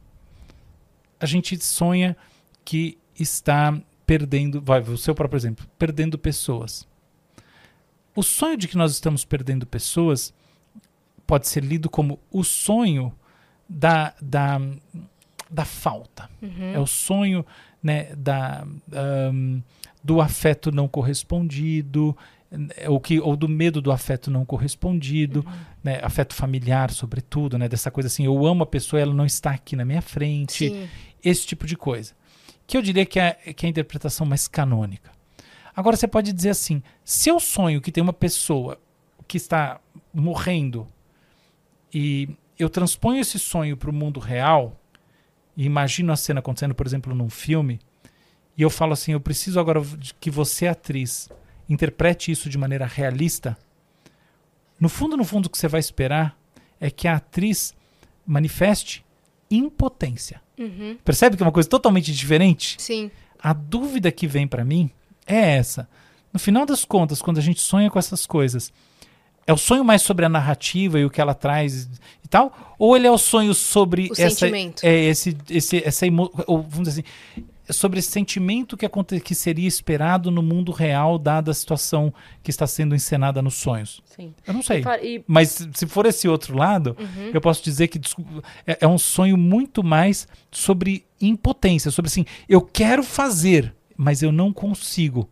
A 1.20 1.28
gente 1.28 1.64
sonha 1.64 2.18
que 2.66 2.98
está 3.20 3.80
perdendo, 4.04 4.60
vai, 4.60 4.82
o 4.82 4.98
seu 4.98 5.14
próprio 5.14 5.38
exemplo, 5.38 5.68
perdendo 5.78 6.18
pessoas. 6.18 6.88
O 8.16 8.24
sonho 8.24 8.58
de 8.58 8.68
que 8.68 8.78
nós 8.78 8.92
estamos 8.92 9.24
perdendo 9.24 9.68
pessoas 9.68 10.34
pode 11.32 11.48
ser 11.48 11.63
lido 11.63 11.89
como 11.89 12.20
o 12.30 12.44
sonho 12.44 13.13
da, 13.70 14.13
da, 14.22 14.60
da 15.50 15.63
falta. 15.63 16.30
É 16.74 16.78
o 16.78 16.86
sonho 16.86 17.46
né, 17.82 18.13
da, 18.17 18.67
ahm, 18.91 19.62
do 20.04 20.20
afeto 20.20 20.74
não 20.74 20.89
correspondido, 20.89 22.17
é, 22.76 22.89
ou, 22.89 23.00
que, 23.00 23.17
ou 23.22 23.38
do 23.38 23.48
medo 23.48 23.82
do 23.82 23.94
afeto 23.94 24.30
não 24.30 24.44
correspondido, 24.44 25.46
né, 25.82 26.02
afeto 26.04 26.36
familiar, 26.36 26.91
sobretudo, 26.91 27.58
né, 27.58 27.70
dessa 27.70 27.89
coisa 27.89 28.08
assim, 28.08 28.26
eu 28.26 28.46
amo 28.46 28.63
a 28.63 28.67
pessoa 28.67 29.00
e 29.00 29.04
ela 29.04 29.13
não 29.13 29.26
está 29.26 29.52
aqui 29.52 29.78
na 29.78 29.86
minha 29.86 30.02
frente 30.02 30.67
Sim. 30.67 30.89
esse 31.24 31.48
tipo 31.48 31.65
de 31.65 31.78
coisa. 31.78 32.13
Que 32.67 32.76
eu 32.76 32.82
diria 32.82 33.06
que 33.06 33.17
é, 33.17 33.32
que 33.56 33.65
é 33.65 33.67
a 33.67 33.70
interpretação 33.70 34.28
mais 34.28 34.50
canônica. 34.50 35.10
Agora 35.74 35.96
você 35.96 36.10
pode 36.10 36.34
dizer 36.34 36.50
assim: 36.50 36.84
se 37.06 37.30
eu 37.30 37.39
sonho 37.39 37.80
que 37.80 37.89
tem 37.89 38.04
uma 38.04 38.12
pessoa 38.12 38.78
que 39.30 39.38
está 39.38 39.80
morrendo 40.13 40.86
e 41.94 42.30
eu 42.58 42.70
transponho 42.70 43.22
esse 43.22 43.40
sonho 43.40 43.76
para 43.76 43.90
o 43.90 43.94
mundo 43.94 44.20
real 44.20 44.80
e 45.56 45.66
imagino 45.66 46.12
a 46.12 46.16
cena 46.16 46.40
acontecendo, 46.40 46.76
por 46.76 46.86
exemplo, 46.86 47.14
num 47.14 47.30
filme, 47.30 47.80
e 48.58 48.62
eu 48.62 48.70
falo 48.70 48.94
assim: 48.94 49.14
eu 49.14 49.20
preciso 49.20 49.60
agora 49.60 49.82
de 49.82 50.14
que 50.14 50.30
você, 50.30 50.68
atriz, 50.68 51.30
interprete 51.68 52.32
isso 52.32 52.50
de 52.50 52.58
maneira 52.58 52.86
realista. 52.86 53.58
No 54.80 54.90
fundo, 54.90 55.16
no 55.16 55.24
fundo, 55.24 55.46
o 55.46 55.50
que 55.50 55.58
você 55.58 55.68
vai 55.68 55.80
esperar 55.80 56.38
é 56.80 56.90
que 56.90 57.08
a 57.08 57.18
atriz 57.18 57.76
manifeste 58.26 59.06
impotência. 59.50 60.42
Uhum. 60.58 60.98
Percebe 61.04 61.36
que 61.36 61.44
é 61.44 61.46
uma 61.46 61.52
coisa 61.52 61.70
totalmente 61.70 62.12
diferente? 62.14 62.76
Sim. 62.80 63.12
A 63.40 63.54
dúvida 63.54 64.12
que 64.12 64.28
vem 64.28 64.48
pra 64.48 64.64
mim 64.64 64.90
é 65.26 65.58
essa. 65.58 65.88
No 66.32 66.40
final 66.40 66.66
das 66.66 66.86
contas, 66.86 67.22
quando 67.22 67.40
a 67.40 67.42
gente 67.42 67.60
sonha 67.60 67.90
com 67.90 68.00
essas 68.00 68.26
coisas, 68.26 68.72
é 69.52 69.54
o 69.54 69.58
sonho 69.58 69.84
mais 69.84 70.02
sobre 70.02 70.26
a 70.26 70.30
narrativa 70.30 71.00
e 71.00 71.06
o 71.06 71.10
que 71.10 71.22
ela 71.22 71.34
traz 71.34 71.90
e 72.24 72.28
tal? 72.28 72.76
Ou 72.80 72.96
ele 72.96 73.06
é 73.08 73.12
o 73.12 73.18
sonho 73.18 73.54
sobre 73.54 74.08
O 74.10 74.14
essa, 74.14 74.30
sentimento. 74.30 74.84
é 74.84 74.94
esse, 75.06 75.38
esse, 75.50 75.84
essa 75.86 76.08
emo, 76.08 76.32
ou 76.48 76.62
vamos 76.62 76.88
dizer 76.90 77.02
assim, 77.02 77.44
sobre 77.70 78.00
esse 78.00 78.10
sentimento 78.12 78.76
que, 78.76 78.86
aconte, 78.86 79.20
que 79.22 79.34
seria 79.36 79.68
esperado 79.68 80.30
no 80.32 80.42
mundo 80.42 80.72
real, 80.72 81.18
dada 81.18 81.52
a 81.52 81.54
situação 81.54 82.14
que 82.44 82.50
está 82.50 82.68
sendo 82.68 82.94
encenada 82.96 83.42
nos 83.42 83.54
sonhos? 83.56 84.02
Sim. 84.06 84.34
Eu 84.46 84.54
não 84.54 84.62
sei. 84.62 84.84
E 85.02 85.16
E, 85.18 85.24
Mas 85.28 85.68
se 85.74 85.88
for 85.88 86.06
esse 86.06 86.28
outro 86.28 86.58
lado, 86.58 86.98
Uhum. 87.00 87.32
eu 87.34 87.40
posso 87.40 87.64
dizer 87.64 87.88
que 87.88 88.00
é, 88.68 88.80
é 88.82 88.88
um 88.88 88.98
sonho 88.98 89.38
muito 89.38 89.84
mais 89.84 90.28
sobre 90.52 91.06
impotência, 91.22 91.92
sobre 91.92 92.10
assim, 92.10 92.26
eu 92.50 92.62
quero 92.62 93.04
fazer, 93.04 93.74
mas 93.96 94.22
eu 94.22 94.32
não 94.32 94.52
consigo. 94.52 95.30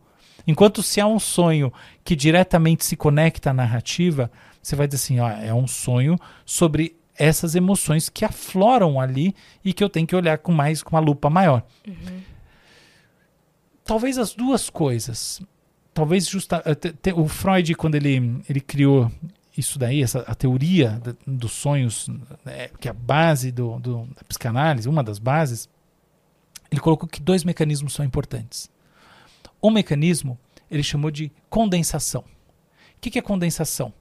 Enquanto 0.49 0.81
se 0.81 0.99
há 0.99 1.05
um 1.05 1.19
sonho 1.19 1.71
que 2.03 2.15
diretamente 2.15 2.83
se 2.83 2.95
conecta 2.95 3.51
à 3.51 3.53
narrativa, 3.53 4.31
você 4.62 4.75
vai 4.75 4.88
dizer 4.88 4.95
assim, 5.03 5.19
ó, 5.19 5.29
é 5.29 5.53
um 5.53 5.67
sonho 5.67 6.17
sobre 6.45 6.95
essas 7.15 7.53
emoções 7.53 8.09
que 8.09 8.25
afloram 8.25 8.99
ali 8.99 9.35
e 9.63 9.73
que 9.73 9.83
eu 9.83 9.89
tenho 9.89 10.07
que 10.07 10.15
olhar 10.15 10.39
com 10.39 10.51
mais 10.51 10.81
com 10.81 10.95
uma 10.95 10.99
lupa 11.01 11.29
maior. 11.29 11.63
Talvez 13.83 14.17
as 14.17 14.33
duas 14.33 14.69
coisas. 14.69 15.41
Talvez 15.93 16.27
justa, 16.27 16.62
eh, 16.65 16.75
te- 16.75 16.93
te- 16.93 17.13
o 17.13 17.27
Freud 17.27 17.73
quando 17.75 17.95
ele 17.95 18.41
ele 18.47 18.59
criou 18.62 19.12
isso 19.57 19.77
daí, 19.77 20.01
essa, 20.01 20.19
a 20.21 20.33
teoria 20.33 20.91
da- 21.03 21.15
dos 21.27 21.51
sonhos, 21.51 22.07
né, 22.45 22.69
que 22.79 22.88
é 22.88 22.91
a 22.91 22.93
base 22.93 23.51
do, 23.51 23.77
do- 23.79 24.05
da 24.15 24.23
psicanálise, 24.27 24.88
uma 24.88 25.03
das 25.03 25.19
bases, 25.19 25.67
ele 26.71 26.79
colocou 26.79 27.07
que 27.09 27.21
dois 27.21 27.43
mecanismos 27.43 27.93
são 27.93 28.05
importantes. 28.05 28.69
Um 29.62 29.72
mecanismo 29.72 30.39
ele 30.69 30.84
chamou 30.84 31.12
de 31.12 31.32
condensação. 31.50 32.22
O 32.22 33.02
que, 33.02 33.10
que 33.10 33.19
é 33.19 33.22
condensação? 33.22 33.93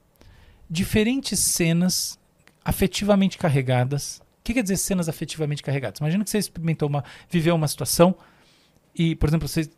Diferentes 0.69 1.39
cenas 1.39 2.19
afetivamente 2.63 3.37
carregadas, 3.37 4.21
que 4.49 4.53
quer 4.53 4.63
dizer 4.63 4.77
cenas 4.77 5.07
afetivamente 5.07 5.61
carregadas? 5.61 5.99
Imagina 5.99 6.23
que 6.23 6.29
você 6.29 6.39
experimentou 6.39 6.89
uma, 6.89 7.03
viveu 7.29 7.55
uma 7.55 7.67
situação 7.67 8.15
e, 8.95 9.15
por 9.15 9.29
exemplo, 9.29 9.47
você, 9.47 9.69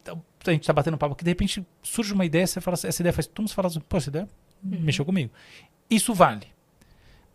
a 0.45 0.51
gente 0.51 0.65
tá 0.65 0.73
batendo 0.73 0.97
papo 0.97 1.13
aqui, 1.13 1.23
de 1.23 1.29
repente 1.29 1.65
surge 1.83 2.13
uma 2.13 2.25
ideia, 2.25 2.47
você 2.47 2.61
fala, 2.61 2.75
essa 2.75 3.01
ideia 3.01 3.13
faz, 3.13 3.27
todo 3.27 3.41
mundo 3.41 3.53
fala 3.53 3.67
assim, 3.67 3.81
pô, 3.81 3.97
essa 3.97 4.09
ideia 4.09 4.27
mexeu 4.63 5.03
comigo. 5.03 5.31
Isso 5.89 6.13
vale. 6.13 6.47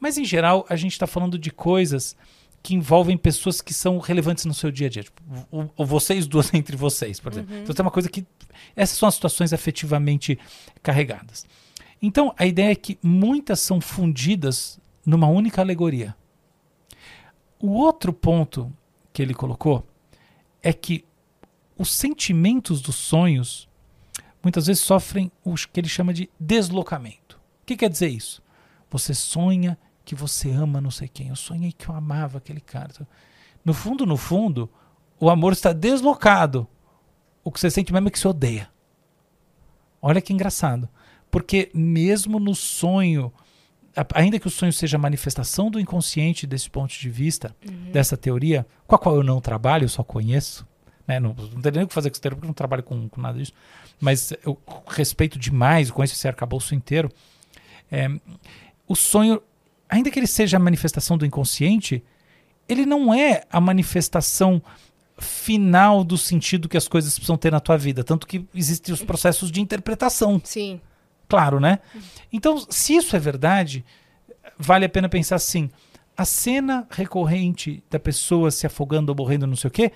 Mas, 0.01 0.17
em 0.17 0.25
geral, 0.25 0.65
a 0.69 0.77
gente 0.77 0.93
está 0.93 1.07
falando 1.07 1.39
de 1.39 1.51
coisas 1.51 2.17
que 2.67 2.75
envolvem 2.75 3.17
pessoas 3.17 3.61
que 3.61 3.73
são 3.73 4.01
relevantes 4.01 4.45
no 4.45 4.53
seu 4.53 4.73
dia 4.73 4.89
a 4.89 4.91
dia. 4.91 5.05
Tipo, 5.05 5.23
o, 5.53 5.71
o 5.77 5.87
vocês 5.87 6.27
duas 6.27 6.51
entre 6.53 6.77
vocês, 6.77 7.21
por 7.21 7.31
exemplo. 7.31 7.59
Então 7.59 7.73
tem 7.73 7.85
uma 7.85 7.93
coisa 7.93 8.09
que. 8.09 8.27
Essas 8.75 8.99
são 8.99 9.09
as 9.09 9.15
situações 9.15 9.53
afetivamente 9.53 10.37
carregadas. 10.83 11.47
Então, 12.03 12.35
a 12.37 12.45
ideia 12.45 12.73
é 12.73 12.75
que 12.75 12.99
muitas 13.01 13.61
são 13.61 13.81
fundidas 13.81 14.81
numa 15.07 15.29
única 15.29 15.63
alegoria. 15.63 16.17
O 17.61 17.71
outro 17.71 18.13
ponto 18.13 18.73
que 19.13 19.23
ele 19.23 19.33
colocou 19.33 19.87
é 20.61 20.73
que 20.73 21.05
os 21.79 21.93
sentimentos 21.93 22.81
dos 22.81 22.97
sonhos 22.97 23.69
muitas 24.43 24.67
vezes 24.67 24.83
sofrem 24.83 25.31
o 25.45 25.55
que 25.55 25.79
ele 25.79 25.89
chama 25.89 26.13
de 26.13 26.29
deslocamento. 26.39 27.37
O 27.63 27.67
que 27.67 27.77
quer 27.77 27.89
dizer 27.89 28.09
isso? 28.09 28.43
Você 28.91 29.15
sonha 29.15 29.79
que 30.07 30.15
você 30.15 30.51
ama 30.53 30.81
não 30.81 30.91
sei 30.91 31.09
quem. 31.09 31.29
Eu 31.29 31.37
sonhei 31.37 31.73
que 31.73 31.89
eu 31.89 31.95
amava 31.95 32.39
aquele 32.39 32.61
cara. 32.61 32.93
No 33.65 33.75
fundo, 33.75 34.07
no 34.07 34.17
fundo, 34.17 34.71
o 35.19 35.29
amor 35.29 35.53
está 35.53 35.73
deslocado. 35.73 36.67
O 37.43 37.51
que 37.51 37.59
você 37.59 37.69
sente 37.69 37.93
mesmo 37.93 38.07
é 38.07 38.11
que 38.13 38.19
você 38.19 38.29
odeia. 38.29 38.71
Olha 40.01 40.21
que 40.23 40.33
engraçado. 40.33 40.89
Porque 41.29 41.71
mesmo 41.75 42.39
no 42.39 42.55
sonho, 42.55 43.33
ainda 44.15 44.39
que 44.39 44.47
o 44.47 44.51
sonho 44.51 44.73
seja 44.73 44.97
a 44.97 45.01
manifestação 45.01 45.71
do 45.71 45.81
inconsciente 45.81 46.47
desse 46.47 46.71
ponto 46.71 46.95
de 46.95 47.11
vista, 47.11 47.55
dessa 47.93 48.17
teoria, 48.17 48.65
com 48.87 48.95
a 48.95 48.99
qual 48.99 49.17
eu 49.17 49.25
não 49.25 49.41
trabalho, 49.41 49.87
eu 49.87 49.89
só 49.89 50.05
conheço, 50.05 50.65
né? 51.07 51.19
não, 51.19 51.35
não 51.35 51.61
tenho 51.61 51.75
nem 51.75 51.85
o 51.85 51.89
que 51.89 51.95
fazer 51.95 52.11
com 52.11 52.15
essa 52.15 52.23
teoria, 52.23 52.37
porque 52.37 52.47
eu 52.47 52.51
não 52.51 52.55
trabalho 52.55 52.85
com, 52.85 53.09
com 53.09 53.21
nada 53.21 53.37
disso, 53.37 53.53
mas 54.01 54.33
eu 54.45 54.57
respeito 54.87 55.37
demais, 55.37 55.91
conheço 55.91 56.15
esse 56.15 56.29
arcabouço 56.29 56.77
inteiro. 56.77 57.11
É, 57.91 58.09
o 58.87 58.95
sonho, 58.95 59.43
ainda 59.89 60.11
que 60.11 60.19
ele 60.19 60.27
seja 60.27 60.57
a 60.57 60.61
manifestação 60.61 61.17
do 61.17 61.27
inconsciente, 61.27 62.03
ele 62.69 62.85
não 62.85 63.15
é 63.15 63.43
a 63.51 63.61
manifestação 63.61 64.63
final 65.19 66.05
do 66.05 66.19
sentido 66.19 66.69
que 66.69 66.77
as 66.77 66.89
coisas 66.89 67.15
precisam 67.15 67.37
ter 67.37 67.51
na 67.51 67.61
tua 67.61 67.79
vida. 67.79 68.05
Tanto 68.05 68.27
que 68.27 68.47
existem 68.55 68.93
os 68.93 69.03
processos 69.03 69.51
de 69.51 69.61
interpretação, 69.61 70.41
Sim. 70.45 70.81
claro, 71.29 71.59
né? 71.59 71.79
Então, 72.33 72.59
se 72.69 72.95
isso 72.97 73.17
é 73.17 73.19
verdade, 73.19 73.85
vale 74.59 74.85
a 74.85 74.89
pena 74.89 75.09
pensar 75.09 75.37
assim: 75.37 75.71
a 76.17 76.25
cena 76.25 76.87
recorrente 76.91 77.83
da 77.91 77.99
pessoa 77.99 78.51
se 78.51 78.67
afogando 78.67 79.11
ou 79.11 79.17
morrendo, 79.17 79.47
não 79.47 79.57
sei 79.57 79.69
o 79.69 79.71
quê, 79.71 79.93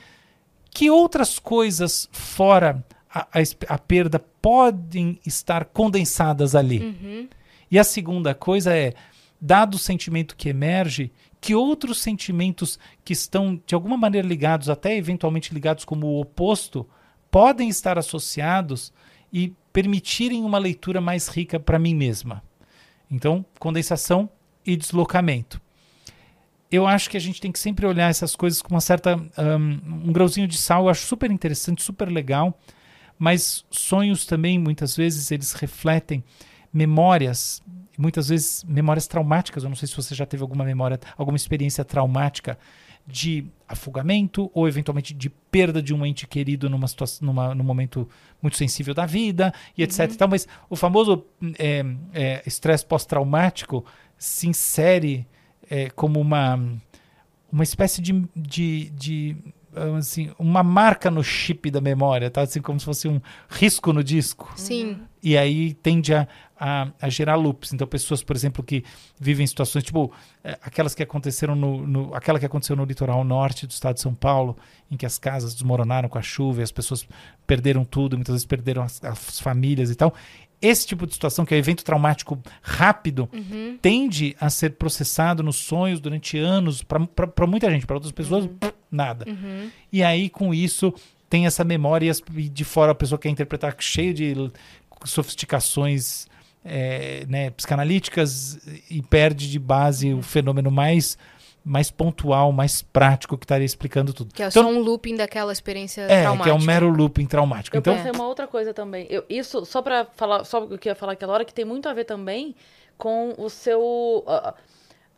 que 0.70 0.90
outras 0.90 1.38
coisas 1.38 2.08
fora 2.12 2.84
a, 3.12 3.20
a 3.20 3.74
a 3.74 3.78
perda 3.78 4.18
podem 4.40 5.18
estar 5.26 5.66
condensadas 5.66 6.54
ali? 6.54 7.28
E 7.70 7.78
a 7.78 7.84
segunda 7.84 8.34
coisa 8.34 8.74
é, 8.74 8.94
dado 9.40 9.74
o 9.74 9.78
sentimento 9.78 10.36
que 10.36 10.48
emerge, 10.48 11.10
que 11.40 11.54
outros 11.54 12.00
sentimentos 12.00 12.78
que 13.04 13.12
estão 13.12 13.60
de 13.64 13.74
alguma 13.74 13.96
maneira 13.96 14.26
ligados, 14.26 14.68
até 14.68 14.96
eventualmente 14.96 15.54
ligados 15.54 15.84
como 15.84 16.06
o 16.06 16.20
oposto, 16.20 16.86
podem 17.30 17.68
estar 17.68 17.98
associados 17.98 18.92
e 19.32 19.54
permitirem 19.72 20.44
uma 20.44 20.58
leitura 20.58 21.00
mais 21.00 21.28
rica 21.28 21.58
para 21.58 21.78
mim 21.78 21.94
mesma. 21.94 22.42
Então, 23.10 23.44
condensação 23.58 24.28
e 24.66 24.76
deslocamento. 24.76 25.60
Eu 26.70 26.86
acho 26.86 27.10
que 27.10 27.16
a 27.16 27.20
gente 27.20 27.40
tem 27.40 27.50
que 27.50 27.58
sempre 27.58 27.86
olhar 27.86 28.08
essas 28.08 28.36
coisas 28.36 28.62
com 28.62 28.74
uma 28.74 28.80
certa 28.80 29.16
um, 29.16 30.08
um 30.08 30.12
grauzinho 30.12 30.46
de 30.46 30.56
sal. 30.56 30.84
Eu 30.84 30.90
acho 30.90 31.06
super 31.06 31.30
interessante, 31.30 31.82
super 31.82 32.08
legal. 32.08 32.56
Mas 33.18 33.64
sonhos 33.70 34.24
também, 34.24 34.58
muitas 34.58 34.96
vezes, 34.96 35.30
eles 35.30 35.52
refletem 35.52 36.24
memórias, 36.72 37.60
muitas 38.00 38.28
vezes 38.30 38.64
memórias 38.64 39.06
traumáticas. 39.06 39.62
Eu 39.62 39.68
não 39.68 39.76
sei 39.76 39.86
se 39.86 39.94
você 39.94 40.14
já 40.14 40.24
teve 40.24 40.42
alguma 40.42 40.64
memória, 40.64 40.98
alguma 41.16 41.36
experiência 41.36 41.84
traumática 41.84 42.58
de 43.06 43.46
afogamento 43.68 44.50
ou 44.54 44.68
eventualmente 44.68 45.12
de 45.12 45.28
perda 45.28 45.82
de 45.82 45.92
um 45.92 46.04
ente 46.06 46.26
querido 46.26 46.70
numa 46.70 46.86
situação, 46.86 47.26
numa, 47.26 47.54
num 47.54 47.64
momento 47.64 48.08
muito 48.40 48.56
sensível 48.56 48.94
da 48.94 49.04
vida 49.04 49.52
e 49.76 49.82
etc. 49.82 50.10
e 50.12 50.16
tal, 50.16 50.28
mas 50.28 50.46
o 50.68 50.76
famoso 50.76 51.26
é, 51.58 51.84
é, 52.12 52.42
estresse 52.46 52.84
pós-traumático 52.86 53.84
se 54.16 54.48
insere 54.48 55.26
é, 55.68 55.90
como 55.90 56.20
uma, 56.20 56.58
uma 57.50 57.62
espécie 57.62 58.00
de, 58.00 58.24
de, 58.34 58.90
de 58.90 59.36
assim, 59.98 60.30
uma 60.38 60.62
marca 60.62 61.10
no 61.10 61.22
chip 61.22 61.70
da 61.70 61.80
memória, 61.80 62.30
tá? 62.30 62.42
Assim 62.42 62.60
como 62.60 62.78
se 62.80 62.86
fosse 62.86 63.06
um 63.08 63.20
risco 63.48 63.92
no 63.92 64.02
disco 64.02 64.52
Sim. 64.56 64.98
e 65.22 65.36
aí 65.36 65.74
tende 65.74 66.12
a, 66.14 66.26
a, 66.58 66.88
a 67.00 67.08
gerar 67.08 67.36
loops. 67.36 67.72
Então, 67.72 67.86
pessoas, 67.86 68.22
por 68.22 68.34
exemplo, 68.36 68.62
que 68.64 68.84
vivem 69.20 69.46
situações 69.46 69.84
tipo 69.84 70.12
eh, 70.42 70.58
aquelas 70.62 70.94
que 70.94 71.02
aconteceram 71.02 71.54
no, 71.54 71.86
no- 71.86 72.14
aquela 72.14 72.38
que 72.38 72.46
aconteceu 72.46 72.74
no 72.76 72.84
litoral 72.84 73.22
norte 73.24 73.66
do 73.66 73.70
estado 73.70 73.94
de 73.94 74.00
São 74.00 74.14
Paulo, 74.14 74.56
em 74.90 74.96
que 74.96 75.06
as 75.06 75.18
casas 75.18 75.54
desmoronaram 75.54 76.08
com 76.08 76.18
a 76.18 76.22
chuva 76.22 76.60
e 76.60 76.62
as 76.62 76.72
pessoas 76.72 77.06
perderam 77.46 77.84
tudo, 77.84 78.16
muitas 78.16 78.32
vezes 78.34 78.46
perderam 78.46 78.82
as, 78.82 79.02
as 79.04 79.38
famílias 79.40 79.90
e 79.90 79.94
tal. 79.94 80.12
Esse 80.62 80.86
tipo 80.86 81.06
de 81.06 81.14
situação, 81.14 81.46
que 81.46 81.54
é 81.54 81.56
um 81.56 81.58
evento 81.58 81.82
traumático 81.82 82.38
rápido, 82.60 83.26
tende 83.80 84.36
a 84.38 84.50
ser 84.50 84.72
processado 84.72 85.42
nos 85.42 85.56
sonhos 85.56 86.00
durante 86.00 86.36
anos 86.38 86.82
para 86.82 87.46
muita 87.46 87.70
gente, 87.70 87.86
para 87.86 87.96
outras 87.96 88.12
pessoas, 88.12 88.46
pff, 88.46 88.74
nada. 88.90 89.24
E 89.92 90.02
aí, 90.02 90.28
com 90.28 90.52
isso, 90.52 90.92
tem 91.28 91.46
essa 91.46 91.62
memória 91.64 92.10
e 92.36 92.48
de 92.48 92.64
fora 92.64 92.92
a 92.92 92.94
pessoa 92.94 93.18
quer 93.18 93.28
interpretar 93.28 93.74
cheio 93.78 94.12
de 94.12 94.34
sofisticações 95.04 96.26
é, 96.64 97.24
né, 97.28 97.50
psicanalíticas 97.50 98.58
e 98.90 99.00
perde 99.02 99.50
de 99.50 99.58
base 99.58 100.12
o 100.12 100.20
fenômeno 100.22 100.70
mais, 100.70 101.16
mais 101.64 101.90
pontual, 101.90 102.52
mais 102.52 102.82
prático 102.82 103.38
que 103.38 103.44
estaria 103.44 103.64
explicando 103.64 104.12
tudo. 104.12 104.34
Que 104.34 104.42
é 104.42 104.48
Então, 104.48 104.62
só 104.64 104.68
um 104.68 104.78
looping 104.80 105.16
daquela 105.16 105.52
experiência 105.52 106.02
é, 106.02 106.22
traumática. 106.22 106.44
que 106.44 106.50
é 106.50 106.54
um 106.54 106.64
mero 106.66 106.88
looping 106.90 107.26
traumático. 107.26 107.76
Eu 107.76 107.80
Então, 107.80 107.94
pensei 107.96 108.10
uma 108.10 108.26
outra 108.26 108.46
coisa 108.46 108.74
também. 108.74 109.06
Eu- 109.08 109.24
isso, 109.28 109.64
só 109.64 109.80
pra 109.80 110.04
falar, 110.16 110.44
só 110.44 110.64
o 110.64 110.76
que 110.76 110.88
eu 110.88 110.90
ia 110.90 110.94
falar 110.96 111.12
aquela 111.12 111.32
hora, 111.32 111.44
que 111.44 111.54
tem 111.54 111.64
muito 111.64 111.88
a 111.88 111.94
ver 111.94 112.04
também 112.04 112.54
com 112.98 113.34
o 113.38 113.48
seu. 113.48 114.22
A, 114.26 114.54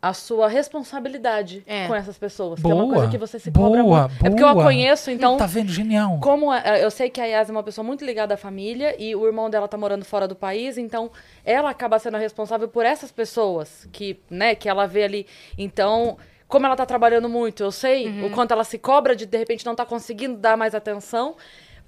a 0.03 0.13
sua 0.13 0.49
responsabilidade 0.49 1.63
É. 1.65 1.87
com 1.87 1.95
essas 1.95 2.17
pessoas. 2.17 2.59
que 2.61 2.69
é 2.69 2.73
uma 2.73 2.83
Boa, 2.83 2.93
coisa 2.95 3.09
que 3.11 3.17
você 3.17 3.39
se 3.39 3.49
cobra 3.51 3.81
boa, 3.81 4.07
muito. 4.09 4.25
É 4.25 4.29
porque 4.29 4.43
eu 4.43 4.47
a 4.49 4.53
boa. 4.53 4.65
conheço, 4.65 5.09
então. 5.09 5.37
tá 5.37 5.45
vendo? 5.45 5.71
Genial. 5.71 6.19
Como 6.21 6.51
a- 6.51 6.59
eu 6.77 6.91
sei 6.91 7.09
que 7.09 7.21
a 7.21 7.25
Yas 7.25 7.47
é 7.47 7.51
uma 7.53 7.63
pessoa 7.63 7.85
muito 7.85 8.03
ligada 8.03 8.33
à 8.33 8.37
família 8.37 8.95
e 9.01 9.15
o 9.15 9.25
irmão 9.25 9.49
dela 9.49 9.65
tá 9.67 9.77
morando 9.77 10.03
fora 10.03 10.27
do 10.27 10.35
país, 10.35 10.77
então 10.77 11.09
ela 11.45 11.69
acaba 11.69 11.97
sendo 11.99 12.15
a 12.15 12.19
responsável 12.19 12.67
por 12.67 12.85
essas 12.85 13.11
pessoas 13.13 13.87
que, 13.93 14.19
né, 14.29 14.55
que 14.55 14.67
ela 14.67 14.85
vê 14.85 15.03
ali. 15.03 15.25
Então, 15.57 16.17
como 16.49 16.65
ela 16.65 16.75
tá 16.75 16.85
trabalhando 16.85 17.29
muito, 17.29 17.63
eu 17.63 17.71
sei 17.71 18.07
Uhum. 18.07 18.25
o 18.27 18.29
quanto 18.31 18.51
ela 18.51 18.65
se 18.65 18.77
cobra 18.77 19.15
de 19.15 19.25
de 19.25 19.37
repente 19.37 19.65
não 19.65 19.73
tá 19.73 19.85
conseguindo 19.85 20.35
dar 20.37 20.57
mais 20.57 20.75
atenção. 20.75 21.35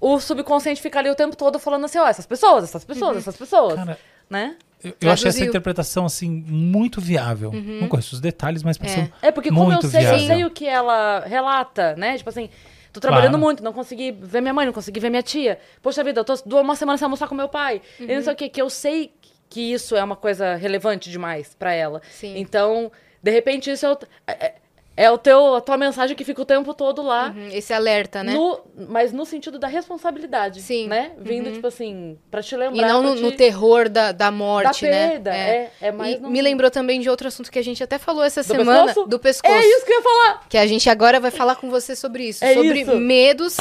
O 0.00 0.18
subconsciente 0.18 0.80
fica 0.80 0.98
ali 0.98 1.10
o 1.10 1.14
tempo 1.14 1.36
todo 1.36 1.58
falando 1.58 1.84
assim, 1.84 1.98
ó, 1.98 2.06
essas 2.08 2.26
pessoas, 2.26 2.64
essas 2.64 2.84
pessoas, 2.84 3.12
Uhum. 3.12 3.18
essas 3.18 3.36
pessoas, 3.36 3.74
Cara, 3.74 3.98
né? 4.28 4.56
Eu, 4.84 4.94
eu 5.00 5.10
achei 5.10 5.28
essa 5.28 5.44
interpretação 5.44 6.04
assim 6.06 6.28
muito 6.30 7.00
viável. 7.00 7.52
Não 7.52 7.88
conheço 7.88 8.14
os 8.14 8.20
detalhes, 8.20 8.62
mas 8.62 8.76
parece 8.78 9.10
É 9.22 9.30
porque 9.32 9.48
como 9.50 9.64
muito 9.64 9.86
eu 9.86 9.90
sei, 9.90 10.00
eu 10.00 10.08
viável. 10.10 10.26
sei 10.26 10.44
o 10.44 10.50
que 10.50 10.66
ela 10.66 11.20
relata, 11.26 11.94
né? 11.96 12.16
Tipo 12.18 12.30
assim, 12.30 12.48
tô 12.92 13.00
trabalhando 13.00 13.30
Claro. 13.32 13.44
muito, 13.44 13.62
não 13.62 13.72
consegui 13.72 14.12
ver 14.12 14.40
minha 14.40 14.54
mãe, 14.54 14.66
não 14.66 14.72
consegui 14.72 15.00
ver 15.00 15.10
minha 15.10 15.22
tia. 15.22 15.58
Poxa 15.82 16.02
vida, 16.04 16.20
eu 16.20 16.24
tô 16.24 16.34
duas- 16.46 16.62
uma 16.64 16.76
semana 16.76 16.96
sem 16.98 17.04
almoçar 17.04 17.26
com 17.28 17.34
meu 17.34 17.48
pai. 17.48 17.80
E 18.00 18.14
não 18.14 18.22
sei 18.22 18.32
o 18.32 18.36
que, 18.36 18.48
que 18.48 18.60
eu 18.62 18.70
sei 18.70 19.12
que 19.48 19.72
isso 19.72 19.94
é 19.96 20.02
uma 20.02 20.16
coisa 20.16 20.54
relevante 20.56 21.10
demais 21.10 21.54
pra 21.58 21.72
ela. 21.72 22.00
Sim. 22.10 22.34
Então, 22.38 22.90
de 23.22 23.30
repente, 23.30 23.70
isso 23.70 23.86
é 23.86 23.92
o, 23.92 23.98
é, 24.26 24.54
é 24.96 25.10
o 25.10 25.18
teu, 25.18 25.54
a 25.56 25.60
tua 25.60 25.76
mensagem 25.76 26.16
que 26.16 26.24
fica 26.24 26.40
o 26.40 26.44
tempo 26.44 26.72
todo 26.72 27.02
lá. 27.02 27.34
Uhum, 27.36 27.48
Esse 27.52 27.72
alerta, 27.74 28.24
né? 28.24 28.32
No, 28.32 28.60
mas 28.88 29.12
no 29.12 29.26
sentido 29.26 29.58
da 29.58 29.66
responsabilidade. 29.68 30.62
Sim. 30.62 30.88
Né? 30.88 31.12
Vindo, 31.18 31.52
tipo 31.52 31.66
assim, 31.66 32.18
pra 32.30 32.42
te 32.42 32.56
lembrar. 32.56 32.82
E 32.82 32.90
não 32.90 33.02
no, 33.02 33.14
te- 33.16 33.20
no 33.22 33.32
terror 33.32 33.88
da, 33.90 34.12
da 34.12 34.30
morte, 34.30 34.86
Da 34.86 34.90
né? 34.90 35.08
perda, 35.10 35.34
é- 35.36 35.70
é 35.82 35.92
mais 35.92 36.16
E 36.16 36.18
no- 36.18 36.30
Me 36.30 36.40
lembrou 36.40 36.70
também 36.70 36.98
de 37.00 37.10
outro 37.10 37.28
assunto 37.28 37.50
que 37.50 37.58
a 37.58 37.62
gente 37.64 37.82
até 37.84 37.98
falou 37.98 38.24
essa 38.24 38.42
Do 38.42 38.46
semana. 38.46 38.86
pescoço? 38.86 39.06
Do 39.08 39.18
pescoço. 39.18 39.54
É 39.54 39.60
isso 39.66 39.84
que 39.84 39.92
eu 39.92 39.96
ia 39.98 40.02
falar. 40.02 40.46
Que 40.48 40.56
a 40.58 40.66
gente 40.66 40.88
agora 40.88 41.20
vai 41.20 41.30
falar 41.30 41.56
com 41.56 41.68
você 41.68 41.94
sobre 41.94 42.24
isso. 42.28 42.42
É 42.44 42.54
sobre 42.54 42.80
isso. 42.80 42.96
medos. 42.96 43.56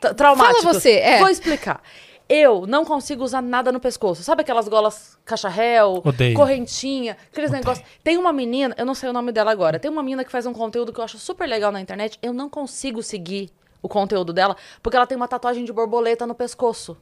Tra- 0.00 0.14
traumáticos. 0.14 0.62
Fala 0.62 0.74
você, 0.74 0.92
é. 0.92 1.18
Vou 1.18 1.28
explicar. 1.28 1.82
Eu 2.28 2.66
não 2.66 2.84
consigo 2.84 3.22
usar 3.22 3.42
nada 3.42 3.70
no 3.70 3.78
pescoço. 3.78 4.22
Sabe 4.22 4.40
aquelas 4.42 4.66
golas 4.66 5.18
cacharel, 5.24 6.00
Odeio. 6.04 6.34
correntinha, 6.34 7.16
aqueles 7.30 7.50
Odeio. 7.50 7.62
negócios. 7.64 7.86
Tem 8.02 8.16
uma 8.16 8.32
menina, 8.32 8.74
eu 8.78 8.86
não 8.86 8.94
sei 8.94 9.10
o 9.10 9.12
nome 9.12 9.30
dela 9.30 9.50
agora, 9.52 9.78
tem 9.78 9.90
uma 9.90 10.02
menina 10.02 10.24
que 10.24 10.32
faz 10.32 10.46
um 10.46 10.52
conteúdo 10.52 10.92
que 10.92 11.00
eu 11.00 11.04
acho 11.04 11.18
super 11.18 11.46
legal 11.46 11.70
na 11.70 11.80
internet. 11.80 12.18
Eu 12.22 12.32
não 12.32 12.48
consigo 12.48 13.02
seguir 13.02 13.50
o 13.82 13.88
conteúdo 13.88 14.32
dela 14.32 14.56
porque 14.82 14.96
ela 14.96 15.06
tem 15.06 15.16
uma 15.16 15.28
tatuagem 15.28 15.64
de 15.64 15.72
borboleta 15.72 16.26
no 16.26 16.34
pescoço. 16.34 16.96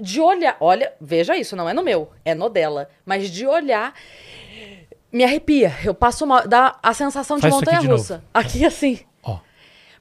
De 0.00 0.20
olhar, 0.20 0.56
olha, 0.58 0.92
veja 1.00 1.36
isso, 1.36 1.54
não 1.54 1.68
é 1.68 1.72
no 1.72 1.82
meu, 1.84 2.10
é 2.24 2.34
no 2.34 2.48
dela. 2.48 2.88
Mas 3.06 3.30
de 3.30 3.46
olhar, 3.46 3.94
me 5.12 5.22
arrepia. 5.22 5.72
Eu 5.84 5.94
passo 5.94 6.26
mal. 6.26 6.48
Dá 6.48 6.76
a 6.82 6.92
sensação 6.92 7.36
de 7.36 7.42
Faz 7.42 7.54
de 7.54 7.60
montanha 7.60 7.80
russa. 7.92 8.24
Aqui, 8.34 8.64
assim. 8.64 9.00
Ó, 9.22 9.38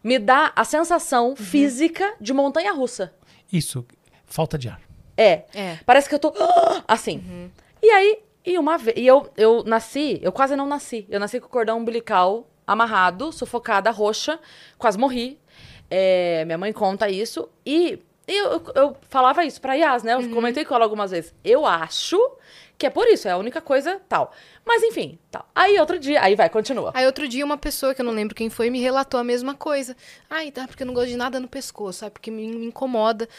Me 0.03 0.17
dá 0.17 0.51
a 0.55 0.63
sensação 0.63 1.35
física 1.35 2.15
de 2.19 2.33
montanha 2.33 2.73
russa. 2.73 3.13
isso, 3.53 3.85
falta 4.31 4.57
de 4.57 4.69
ar. 4.69 4.81
É. 5.17 5.43
É. 5.53 5.77
Parece 5.85 6.09
que 6.09 6.15
eu 6.15 6.19
tô 6.19 6.33
assim. 6.87 7.51
E 7.81 7.89
aí, 7.89 8.19
e 8.45 8.57
uma 8.57 8.77
vez. 8.77 8.97
E 8.97 9.05
eu, 9.05 9.29
eu 9.37 9.63
nasci, 9.63 10.19
eu 10.21 10.31
quase 10.31 10.55
não 10.55 10.65
nasci. 10.65 11.05
Eu 11.09 11.19
nasci 11.19 11.39
com 11.39 11.47
o 11.47 11.49
cordão 11.49 11.77
umbilical 11.77 12.47
amarrado, 12.65 13.31
sufocada, 13.31 13.91
roxa, 13.91 14.39
quase 14.77 14.97
morri. 14.97 15.37
É, 15.89 16.45
minha 16.45 16.57
mãe 16.57 16.71
conta 16.71 17.09
isso. 17.09 17.49
E 17.65 17.99
eu, 18.27 18.45
eu, 18.51 18.63
eu 18.75 18.97
falava 19.09 19.43
isso 19.43 19.59
pra 19.59 19.73
Yas, 19.73 20.03
né? 20.03 20.13
Eu 20.13 20.29
comentei 20.29 20.63
com 20.63 20.73
ela 20.73 20.85
algumas 20.85 21.11
vezes. 21.11 21.33
Eu 21.43 21.65
acho 21.65 22.17
que 22.81 22.87
é 22.87 22.89
por 22.89 23.07
isso, 23.07 23.27
é 23.27 23.31
a 23.31 23.37
única 23.37 23.61
coisa 23.61 24.01
tal. 24.09 24.33
Mas 24.65 24.81
enfim, 24.81 25.19
tal. 25.29 25.47
Aí 25.53 25.79
outro 25.79 25.99
dia, 25.99 26.19
aí 26.19 26.35
vai, 26.35 26.49
continua. 26.49 26.91
Aí 26.95 27.05
outro 27.05 27.27
dia 27.27 27.45
uma 27.45 27.57
pessoa, 27.57 27.93
que 27.93 28.01
eu 28.01 28.05
não 28.05 28.11
lembro 28.11 28.33
quem 28.35 28.49
foi, 28.49 28.71
me 28.71 28.81
relatou 28.81 29.19
a 29.19 29.23
mesma 29.23 29.53
coisa. 29.53 29.95
Ai, 30.27 30.51
tá, 30.51 30.67
porque 30.67 30.81
eu 30.81 30.87
não 30.87 30.93
gosto 30.95 31.09
de 31.09 31.15
nada 31.15 31.39
no 31.39 31.47
pescoço, 31.47 31.99
sabe? 31.99 32.13
Porque 32.13 32.31
me, 32.31 32.47
me 32.47 32.65
incomoda. 32.65 33.29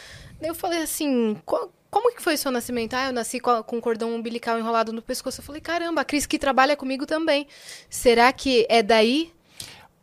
Daí 0.41 0.49
eu 0.49 0.55
falei 0.55 0.81
assim, 0.81 1.37
"Co- 1.45 1.73
como 1.91 2.15
que 2.15 2.23
foi 2.23 2.35
o 2.35 2.39
seu 2.39 2.53
nascimento? 2.53 2.95
Ah, 2.95 3.07
eu 3.07 3.13
nasci 3.13 3.41
com, 3.41 3.51
a- 3.51 3.65
com 3.65 3.81
cordão 3.81 4.15
umbilical 4.15 4.57
enrolado 4.59 4.93
no 4.93 5.03
pescoço. 5.03 5.41
Eu 5.41 5.45
falei, 5.45 5.61
caramba, 5.61 6.03
a 6.03 6.05
Cris 6.05 6.25
que 6.25 6.39
trabalha 6.39 6.77
comigo 6.77 7.05
também. 7.05 7.49
Será 7.91 8.33
que 8.33 8.65
é 8.71 8.81
daí? 8.81 9.33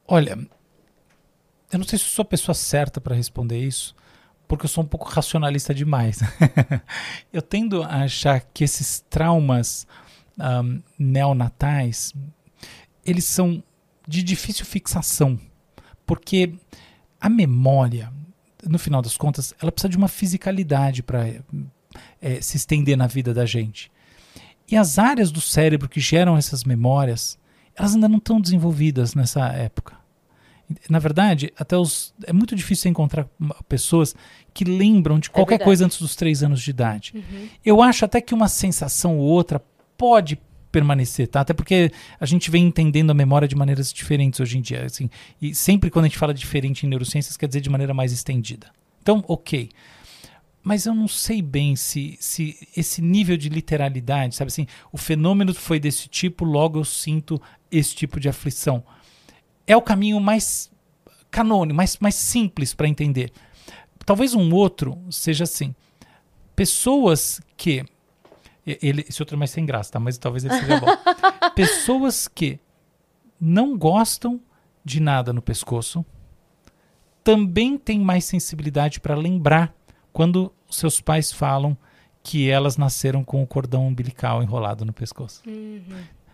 Olha, 0.05 0.37
eu 1.71 1.79
não 1.79 1.85
sei 1.85 1.97
se 1.97 2.05
eu 2.05 2.09
sou 2.09 2.23
a 2.23 2.25
pessoa 2.25 2.53
certa 2.55 2.99
para 2.99 3.15
responder 3.15 3.57
isso, 3.57 3.95
porque 4.49 4.65
eu 4.65 4.69
sou 4.69 4.83
um 4.83 4.87
pouco 4.87 5.07
racionalista 5.07 5.75
demais. 5.75 6.19
eu 7.31 7.41
tendo 7.41 7.83
a 7.83 8.01
achar 8.03 8.41
que 8.51 8.63
esses 8.63 9.05
traumas 9.07 9.85
ahm, 10.39 10.79
neonatais, 10.97 12.15
eles 13.05 13.25
são 13.25 13.63
de 14.07 14.23
difícil 14.23 14.65
fixação, 14.65 15.39
porque 16.03 16.51
a 17.21 17.29
memória, 17.29 18.11
no 18.67 18.79
final 18.79 19.03
das 19.03 19.15
contas, 19.15 19.53
ela 19.61 19.71
precisa 19.71 19.89
de 19.89 19.97
uma 19.97 20.07
fisicalidade 20.07 21.03
para 21.03 21.25
se 22.41 22.57
estender 22.57 22.97
na 22.97 23.05
vida 23.05 23.35
da 23.35 23.45
gente. 23.45 23.91
E 24.67 24.75
as 24.75 24.97
áreas 24.97 25.31
do 25.31 25.39
cérebro 25.39 25.87
que 25.87 25.99
geram 25.99 26.35
essas 26.35 26.63
memórias, 26.63 27.37
elas 27.75 27.93
ainda 27.93 28.09
não 28.09 28.17
estão 28.17 28.41
desenvolvidas 28.41 29.13
nessa 29.13 29.45
época. 29.49 29.98
Na 30.87 30.99
verdade, 30.99 31.51
até 31.57 31.77
os, 31.77 32.13
é 32.25 32.33
muito 32.33 32.55
difícil 32.55 32.91
encontrar 32.91 33.27
pessoas 33.67 34.15
que 34.53 34.63
lembram 34.63 35.19
de 35.19 35.29
qualquer 35.29 35.53
verdade. 35.53 35.65
coisa 35.65 35.85
antes 35.85 35.99
dos 35.99 36.15
três 36.15 36.43
anos 36.43 36.61
de 36.61 36.69
idade. 36.69 37.13
Eu 37.65 37.81
acho 37.81 38.05
até 38.05 38.21
que 38.21 38.33
uma 38.33 38.47
sensação 38.47 39.17
ou 39.17 39.25
outra 39.25 39.63
pode 39.97 40.39
permanecer, 40.71 41.27
tá? 41.27 41.41
Até 41.41 41.53
porque 41.53 41.91
a 42.19 42.25
gente 42.25 42.51
vem 42.51 42.65
entendendo 42.65 43.09
a 43.09 43.13
memória 43.13 43.47
de 43.47 43.55
maneiras 43.55 43.91
diferentes 43.91 44.39
hoje 44.39 44.57
em 44.57 44.61
dia, 44.61 44.85
assim. 44.85 45.09
E 45.41 45.55
sempre 45.55 45.89
quando 45.89 46.05
a 46.05 46.07
gente 46.07 46.17
fala 46.17 46.33
diferente 46.33 46.85
em 46.85 46.89
neurociências, 46.89 47.35
quer 47.35 47.47
dizer 47.47 47.61
de 47.61 47.69
maneira 47.69 47.93
mais 47.93 48.11
estendida. 48.11 48.67
Então, 49.01 49.23
ok. 49.27 49.69
Mas 50.61 50.85
eu 50.85 50.93
não 50.93 51.07
sei 51.07 51.41
bem 51.41 51.75
se, 51.75 52.17
se 52.19 52.55
esse 52.75 53.01
nível 53.01 53.37
de 53.37 53.49
literalidade, 53.49 54.35
sabe 54.35 54.49
assim, 54.49 54.67
o 54.91 54.97
fenômeno 54.97 55.53
foi 55.53 55.79
desse 55.79 56.07
tipo, 56.07 56.45
logo 56.45 56.79
eu 56.79 56.85
sinto 56.85 57.41
esse 57.71 57.95
tipo 57.95 58.19
de 58.19 58.29
aflição. 58.29 58.83
É 59.69 59.77
o 59.77 59.81
caminho 59.83 60.19
mais 60.19 60.71
canônico, 61.29 61.75
mais, 61.75 61.97
mais 61.99 62.15
simples 62.15 62.73
para 62.73 62.87
entender. 62.87 63.31
Talvez 64.03 64.33
um 64.33 64.51
outro 64.51 64.97
seja 65.11 65.43
assim: 65.43 65.75
pessoas 66.55 67.39
que. 67.55 67.85
Ele, 68.65 69.05
esse 69.07 69.21
outro 69.21 69.35
é 69.35 69.37
mais 69.37 69.51
sem 69.51 69.65
graça, 69.65 69.91
tá? 69.91 69.99
Mas 69.99 70.17
talvez 70.17 70.43
ele 70.43 70.55
seja 70.55 70.79
bom. 70.79 70.87
pessoas 71.55 72.27
que 72.27 72.59
não 73.39 73.77
gostam 73.77 74.41
de 74.83 74.99
nada 74.99 75.31
no 75.31 75.41
pescoço 75.41 76.03
também 77.23 77.77
têm 77.77 77.99
mais 77.99 78.25
sensibilidade 78.25 78.99
para 78.99 79.15
lembrar 79.15 79.73
quando 80.11 80.51
seus 80.67 80.99
pais 80.99 81.31
falam 81.31 81.77
que 82.23 82.49
elas 82.49 82.75
nasceram 82.75 83.23
com 83.23 83.41
o 83.41 83.47
cordão 83.47 83.87
umbilical 83.87 84.41
enrolado 84.41 84.83
no 84.83 84.93
pescoço. 84.93 85.41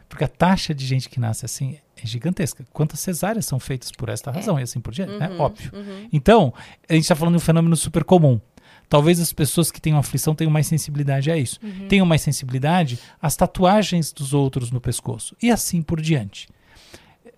Porque 0.07 0.23
a 0.23 0.27
taxa 0.27 0.73
de 0.73 0.85
gente 0.85 1.09
que 1.09 1.19
nasce 1.19 1.45
assim 1.45 1.77
é 1.95 2.05
gigantesca. 2.05 2.65
Quantas 2.71 2.99
cesáreas 2.99 3.45
são 3.45 3.59
feitas 3.59 3.91
por 3.91 4.09
esta 4.09 4.31
razão 4.31 4.59
e 4.59 4.63
assim 4.63 4.79
por 4.79 4.93
diante, 4.93 5.17
né? 5.17 5.35
Óbvio. 5.37 5.71
Então, 6.11 6.53
a 6.87 6.93
gente 6.93 7.03
está 7.03 7.15
falando 7.15 7.33
de 7.33 7.37
um 7.37 7.45
fenômeno 7.45 7.75
super 7.75 8.03
comum. 8.03 8.39
Talvez 8.87 9.19
as 9.19 9.33
pessoas 9.33 9.71
que 9.71 9.81
tenham 9.81 9.97
aflição 9.97 10.35
tenham 10.35 10.51
mais 10.51 10.67
sensibilidade 10.67 11.31
a 11.31 11.37
isso. 11.37 11.59
Tenham 11.89 12.05
mais 12.05 12.21
sensibilidade 12.21 12.99
às 13.21 13.35
tatuagens 13.35 14.11
dos 14.13 14.33
outros 14.33 14.71
no 14.71 14.79
pescoço. 14.79 15.35
E 15.41 15.49
assim 15.49 15.81
por 15.81 15.99
diante. 15.99 16.47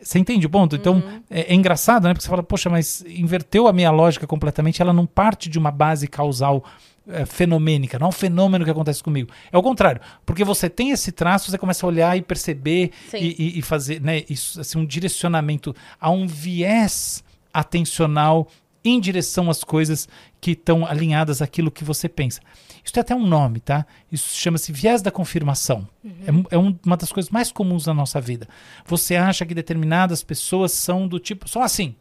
Você 0.01 0.19
entende 0.19 0.45
o 0.45 0.49
ponto? 0.49 0.75
Então, 0.75 1.01
é, 1.29 1.53
é 1.53 1.55
engraçado, 1.55 2.03
né? 2.03 2.13
Porque 2.13 2.23
você 2.23 2.29
fala, 2.29 2.43
poxa, 2.43 2.69
mas 2.69 3.03
inverteu 3.07 3.67
a 3.67 3.73
minha 3.73 3.89
lógica 3.89 4.27
completamente. 4.27 4.81
Ela 4.81 4.93
não 4.93 5.05
parte 5.05 5.49
de 5.49 5.57
uma 5.57 5.71
base 5.71 6.07
causal 6.07 6.63
é, 7.09 7.25
fenomênica, 7.25 7.97
não 7.97 8.07
é 8.07 8.09
um 8.09 8.13
fenômeno 8.13 8.65
que 8.65 8.71
acontece 8.71 9.01
comigo. 9.03 9.29
É 9.51 9.57
o 9.57 9.61
contrário. 9.63 10.01
Porque 10.25 10.43
você 10.43 10.69
tem 10.69 10.91
esse 10.91 11.11
traço, 11.11 11.49
você 11.51 11.57
começa 11.57 11.85
a 11.85 11.87
olhar 11.89 12.17
e 12.17 12.21
perceber 12.21 12.91
e, 13.17 13.35
e- 13.55 13.59
e 13.59 13.61
fazer 13.61 14.01
né, 14.01 14.23
isso, 14.29 14.59
assim, 14.61 14.77
um 14.79 14.85
direcionamento 14.85 15.75
a 15.99 16.09
um 16.09 16.27
viés 16.27 17.23
atencional 17.53 18.47
em 18.83 18.99
direção 18.99 19.49
às 19.49 19.63
coisas 19.63 20.07
que 20.39 20.51
estão 20.51 20.85
alinhadas 20.85 21.41
àquilo 21.41 21.69
que 21.71 21.83
você 21.83 22.07
pensa. 22.07 22.39
Isso 22.83 22.93
tem 22.93 23.01
até 23.01 23.13
um 23.13 23.25
nome, 23.27 23.59
tá? 23.59 23.85
Isso 24.09 24.33
chama-se 24.37 24.71
viés 24.71 25.01
da 25.01 25.11
confirmação. 25.11 25.87
É 26.25 26.31
um- 26.31 26.43
É, 26.51 26.57
um- 26.57 26.77
uma 26.85 26.95
das 26.95 27.11
coisas 27.11 27.29
mais 27.29 27.51
comuns 27.51 27.85
na 27.85 27.93
nossa 27.93 28.21
vida. 28.21 28.47
Você 28.85 29.15
acha 29.17 29.45
que 29.45 29.53
determinadas 29.53 30.23
pessoas 30.23 30.71
são 30.71 31.05
do 31.07 31.19
tipo, 31.19 31.49
são 31.49 31.61
assim. 31.61 31.95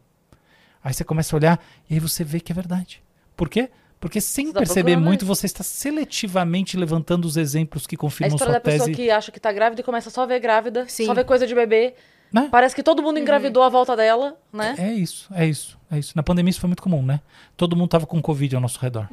Aí 0.81 0.93
você 0.93 1.03
começa 1.03 1.35
a 1.35 1.37
olhar 1.37 1.59
e 1.89 1.95
aí 1.95 1.99
você 1.99 2.23
vê 2.23 2.39
que 2.39 2.51
é 2.53 2.55
verdade. 2.55 3.01
Por 3.35 3.49
quê? 3.49 3.69
Porque 3.99 4.21
sem 4.21 4.47
Você 4.47 4.53
tá 4.53 4.59
perceber 4.59 4.95
muito, 4.95 5.21
isso. 5.21 5.25
você 5.27 5.45
está 5.47 5.63
seletivamente 5.63 6.77
levantando 6.77 7.25
os 7.25 7.35
exemplos 7.35 7.87
que 7.87 7.95
É 7.95 7.97
a 7.97 7.99
confirmam 7.99 8.35
história 8.35 8.53
sua 8.53 8.59
da 8.59 8.61
pessoa 8.61 8.85
tese. 8.87 8.95
que 8.95 9.09
acha 9.09 9.31
que 9.31 9.39
tá 9.39 9.51
grávida 9.51 9.81
e 9.81 9.83
começa 9.83 10.09
só 10.09 10.21
a 10.21 10.25
ver 10.25 10.39
grávida, 10.39 10.85
Sim. 10.87 11.05
só 11.05 11.13
ver 11.13 11.25
coisa 11.25 11.47
de 11.47 11.55
bebê. 11.55 11.93
Né? 12.31 12.49
Parece 12.51 12.75
que 12.75 12.83
todo 12.83 13.01
mundo 13.01 13.19
engravidou 13.19 13.63
à 13.63 13.69
volta 13.69 13.95
dela, 13.95 14.35
né? 14.51 14.75
É 14.77 14.93
isso, 14.93 15.27
é 15.33 15.45
isso, 15.45 15.77
é 15.89 15.97
isso. 15.97 16.11
Na 16.15 16.21
pandemia 16.21 16.49
isso 16.49 16.59
foi 16.59 16.67
muito 16.67 16.83
comum, 16.83 17.01
né? 17.01 17.21
Todo 17.55 17.75
mundo 17.75 17.89
tava 17.89 18.05
com 18.05 18.21
Covid 18.21 18.55
ao 18.55 18.61
nosso 18.61 18.79
redor. 18.79 19.07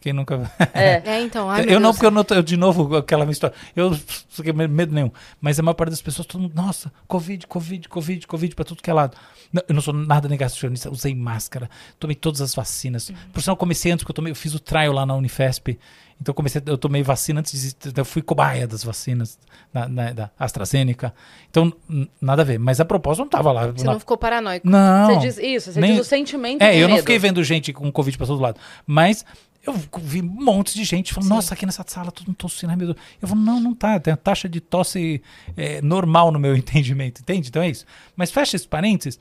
Quem 0.00 0.12
nunca. 0.12 0.50
É. 0.72 0.94
É, 1.14 1.20
então. 1.20 1.50
ai, 1.50 1.62
eu 1.62 1.78
não, 1.78 1.90
Deus. 1.90 1.96
porque 1.96 2.06
eu 2.06 2.10
não 2.10 2.24
tô, 2.24 2.34
eu, 2.34 2.42
de 2.42 2.56
novo, 2.56 2.96
aquela 2.96 3.24
minha 3.24 3.32
história. 3.32 3.54
Eu 3.76 3.90
não 3.90 3.98
tenho 4.42 4.68
medo 4.68 4.94
nenhum. 4.94 5.10
Mas 5.40 5.58
a 5.58 5.62
maior 5.62 5.74
parte 5.74 5.90
das 5.90 6.00
pessoas, 6.00 6.26
todo 6.26 6.40
mundo, 6.40 6.54
nossa, 6.54 6.90
Covid, 7.06 7.46
Covid, 7.46 7.88
Covid, 7.88 8.26
Covid, 8.26 8.54
pra 8.54 8.64
tudo 8.64 8.82
que 8.82 8.90
é 8.90 8.92
lado. 8.92 9.16
Não, 9.52 9.62
eu 9.68 9.74
não 9.74 9.82
sou 9.82 9.92
nada 9.94 10.28
negacionista, 10.28 10.90
usei 10.90 11.14
máscara, 11.14 11.68
tomei 11.98 12.16
todas 12.16 12.40
as 12.40 12.54
vacinas. 12.54 13.12
Por 13.32 13.42
sinal, 13.42 13.54
eu 13.54 13.58
comecei 13.58 13.92
antes, 13.92 14.02
porque 14.02 14.12
eu, 14.12 14.16
tomei, 14.16 14.30
eu 14.32 14.36
fiz 14.36 14.54
o 14.54 14.58
trial 14.58 14.92
lá 14.92 15.04
na 15.04 15.14
Unifesp. 15.14 15.78
Então 16.20 16.30
eu 16.32 16.34
comecei, 16.34 16.62
eu 16.64 16.78
tomei 16.78 17.02
vacina 17.02 17.40
antes, 17.40 17.74
de, 17.74 17.92
eu 18.00 18.04
fui 18.04 18.22
cobaia 18.22 18.66
das 18.66 18.82
vacinas 18.84 19.38
na- 19.72 19.88
na- 19.88 20.12
da 20.12 20.30
AstraZeneca. 20.38 21.14
Então, 21.50 21.72
nada 22.20 22.42
a 22.42 22.44
ver. 22.44 22.58
Mas 22.58 22.80
a 22.80 22.84
proposta 22.84 23.22
não 23.22 23.28
tava 23.28 23.50
lá. 23.52 23.66
Você 23.72 23.84
na- 23.84 23.92
não 23.92 24.00
ficou 24.00 24.16
paranoico. 24.16 24.68
não. 24.68 25.06
Você 25.20 25.26
diz 25.26 25.38
isso, 25.38 25.72
você 25.72 25.80
Nem- 25.80 25.92
diz 25.96 26.00
o 26.00 26.04
sentimento 26.08 26.62
É, 26.62 26.76
eu 26.76 26.82
não 26.88 26.94
medo. 26.96 27.00
fiquei 27.04 27.18
vendo 27.18 27.42
gente 27.42 27.72
com 27.72 27.90
Covid 27.92 28.16
pra 28.16 28.26
todo 28.26 28.40
lado. 28.40 28.58
Mas 28.86 29.24
eu 29.66 29.74
vi 29.98 30.22
montes 30.22 30.74
de 30.74 30.84
gente 30.84 31.12
falando, 31.12 31.30
nossa, 31.30 31.54
aqui 31.54 31.66
nessa 31.66 31.84
sala 31.86 32.12
todo 32.12 32.26
mundo 32.28 32.36
tossindo, 32.36 32.70
ai 32.70 32.76
meu 32.76 32.88
Deus. 32.94 32.98
Eu 33.20 33.26
falo, 33.28 33.40
não, 33.40 33.60
não 33.60 33.74
tá. 33.74 33.98
Tem 33.98 34.12
a 34.12 34.16
taxa 34.16 34.48
de 34.48 34.60
tosse 34.60 35.20
é, 35.56 35.82
normal 35.82 36.30
no 36.30 36.38
meu 36.38 36.54
entendimento, 36.56 37.20
entende? 37.22 37.48
Então 37.48 37.62
é 37.62 37.68
isso. 37.70 37.84
Mas 38.16 38.30
fecha 38.30 38.56
esse 38.56 38.68
parênteses. 38.68 39.18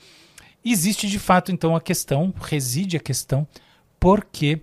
Existe 0.64 1.08
de 1.10 1.20
fato, 1.20 1.52
então, 1.52 1.76
a 1.76 1.82
questão, 1.82 2.34
reside 2.42 2.96
a 2.96 3.00
questão, 3.00 3.46
porque 4.00 4.62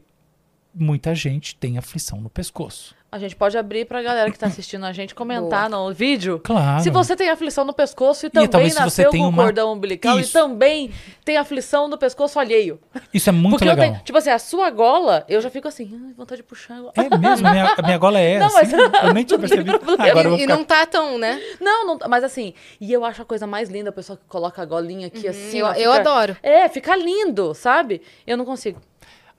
muita 0.75 1.15
gente 1.15 1.55
tem 1.57 1.79
aflição 1.79 2.21
no 2.21 2.31
pescoço. 2.31 2.95
A 3.13 3.19
gente 3.19 3.35
pode 3.35 3.59
abrir 3.59 3.87
pra 3.87 4.01
galera 4.05 4.31
que 4.31 4.39
tá 4.39 4.47
assistindo 4.47 4.87
a 4.87 4.93
gente 4.93 5.17
comentar 5.17 5.69
no 5.69 5.93
vídeo. 5.93 6.39
Claro. 6.45 6.81
Se 6.81 6.91
você 6.91 7.17
tem 7.17 7.29
aflição 7.29 7.65
no 7.65 7.73
pescoço 7.75 8.27
e 8.27 8.31
também 8.31 8.71
você 8.71 8.79
nasceu 8.79 9.11
tem 9.11 9.21
com 9.21 9.27
uma- 9.31 9.43
cordão 9.43 9.73
umbilical 9.73 10.21
Isso. 10.21 10.31
e 10.31 10.33
também 10.33 10.93
tem 11.25 11.37
aflição 11.37 11.89
no 11.89 11.99
pescoço 11.99 12.39
alheio. 12.39 12.79
Isso 13.13 13.29
é 13.29 13.33
muito 13.33 13.55
Porque 13.57 13.65
eu 13.65 13.71
legal. 13.75 13.85
tenho, 13.95 14.05
tipo 14.05 14.17
assim, 14.17 14.31
a 14.31 14.39
sua 14.39 14.71
gola, 14.71 15.25
eu 15.29 15.41
já 15.41 15.51
fico 15.51 15.67
assim, 15.67 15.91
"Ai, 16.07 16.13
vontade 16.17 16.41
de 16.41 16.47
puxar. 16.47 16.75
a 16.77 16.81
gola." 16.83 16.93
É 16.95 17.19
mesmo, 17.19 17.49
a 17.49 17.51
minha, 17.51 17.75
a 17.77 17.83
minha 17.83 17.99
gola 17.99 18.21
é 18.21 18.39
Não, 18.39 18.47
assim. 18.47 18.77
mas- 18.77 19.03
Eu 19.05 19.13
nem 19.13 19.25
tinha 19.25 19.39
percebido. 19.41 19.81
Agora 19.99 20.29
e, 20.29 20.35
e 20.35 20.39
ficar... 20.39 20.57
não 20.57 20.65
tá 20.65 20.87
tão, 20.87 21.19
né? 21.19 21.43
Não, 21.61 21.85
não, 21.85 21.99
mas 22.09 22.23
assim, 22.23 22.55
e 22.81 22.93
eu 22.93 23.05
acho 23.05 23.23
a 23.23 23.25
coisa 23.25 23.45
mais 23.45 23.69
linda 23.69 23.91
a 23.91 23.93
pessoa 23.93 24.17
que 24.17 24.25
coloca 24.29 24.63
a 24.63 24.65
golinha 24.65 25.09
aqui 25.09 25.27
assim. 25.27 25.59
eu, 25.59 25.67
ó, 25.67 25.71
eu 25.73 25.91
fica- 25.93 25.95
adoro. 25.97 26.37
É, 26.45 26.69
fica 26.69 26.95
lindo, 26.95 27.55
sabe? 27.55 28.03
Eu 28.25 28.37
não 28.37 28.45
consigo. 28.45 28.81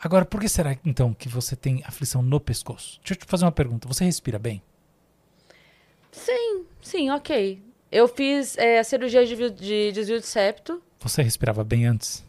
Agora, 0.04 0.26
por 0.26 0.42
que 0.42 0.50
será 0.50 0.76
então 0.84 1.14
que 1.14 1.30
você 1.30 1.56
tem 1.56 1.84
aflição 1.86 2.24
no 2.24 2.40
pescoço? 2.40 3.00
Deixa 3.02 3.14
eu 3.14 3.18
te 3.18 3.26
fazer 3.26 3.46
uma 3.46 3.52
pergunta. 3.52 3.88
Você 3.88 4.04
respira 4.04 4.40
bem? 4.40 4.62
Sim, 6.12 6.66
sim, 6.82 7.12
ok. 7.12 7.62
Eu 7.92 8.08
fiz 8.08 8.58
é, 8.58 8.80
a 8.80 8.84
cirurgia 8.84 9.24
de, 9.24 9.36
de 9.52 9.92
desvio 9.92 10.20
de 10.20 10.26
septo. 10.26 10.82
Você 11.00 11.22
respirava 11.22 11.64
bem 11.64 11.86
antes? 11.86 12.26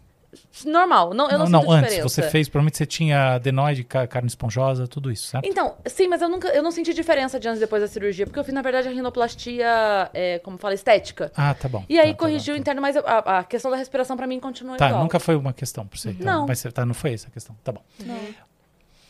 Normal, 0.65 1.13
não, 1.13 1.31
eu 1.31 1.39
não, 1.39 1.47
não, 1.49 1.61
sinto 1.61 1.73
antes 1.73 1.91
diferença. 1.91 2.09
você 2.09 2.23
fez, 2.31 2.49
provavelmente 2.49 2.79
você 2.79 2.87
tinha 2.87 3.35
adenoide, 3.35 3.85
ca- 3.85 4.07
carne 4.07 4.29
esponjosa, 4.29 4.87
tudo 4.89 5.11
isso, 5.11 5.27
certo? 5.27 5.45
Então, 5.47 5.75
sim, 5.87 6.09
mas 6.09 6.23
eu 6.23 6.29
nunca, 6.29 6.49
eu 6.49 6.63
não 6.63 6.71
senti 6.71 6.95
diferença 6.95 7.39
de 7.39 7.49
antes 7.49 7.59
e 7.59 7.61
depois 7.61 7.83
da 7.83 7.89
cirurgia, 7.89 8.25
porque 8.27 8.39
eu 8.39 8.45
fiz, 8.45 8.55
na 8.55 8.63
verdade, 8.63 8.89
a 8.89 8.91
rinoplastia, 8.91 10.11
é, 10.15 10.39
como 10.39 10.57
fala, 10.57 10.73
estética. 10.75 11.31
Ah, 11.37 11.53
tá 11.55 11.69
bom. 11.69 11.85
E 11.89 11.99
aí 11.99 12.09
Tá, 12.09 12.13
tá, 12.13 12.19
corrigiu 12.19 12.55
o 12.55 12.57
tá. 12.57 12.61
interno, 12.61 12.81
mas 12.81 12.97
a, 12.97 13.39
a 13.41 13.45
questão 13.45 13.71
da 13.71 13.77
respiração 13.77 14.17
pra 14.17 14.27
mim 14.27 14.41
continua 14.41 14.77
Tá, 14.79 14.89
igual. 14.89 15.03
nunca 15.03 15.21
foi 15.21 15.37
uma 15.37 15.53
questão 15.53 15.87
pra 15.87 15.99
você. 15.99 16.11
Então, 16.11 16.25
Não. 16.25 16.47
Mas 16.47 16.63
tá, 16.63 16.87
não 16.87 16.95
foi 16.95 17.13
essa 17.13 17.29
a 17.29 17.31
questão. 17.31 17.55
Tá 17.63 17.73
bom. 17.73 17.83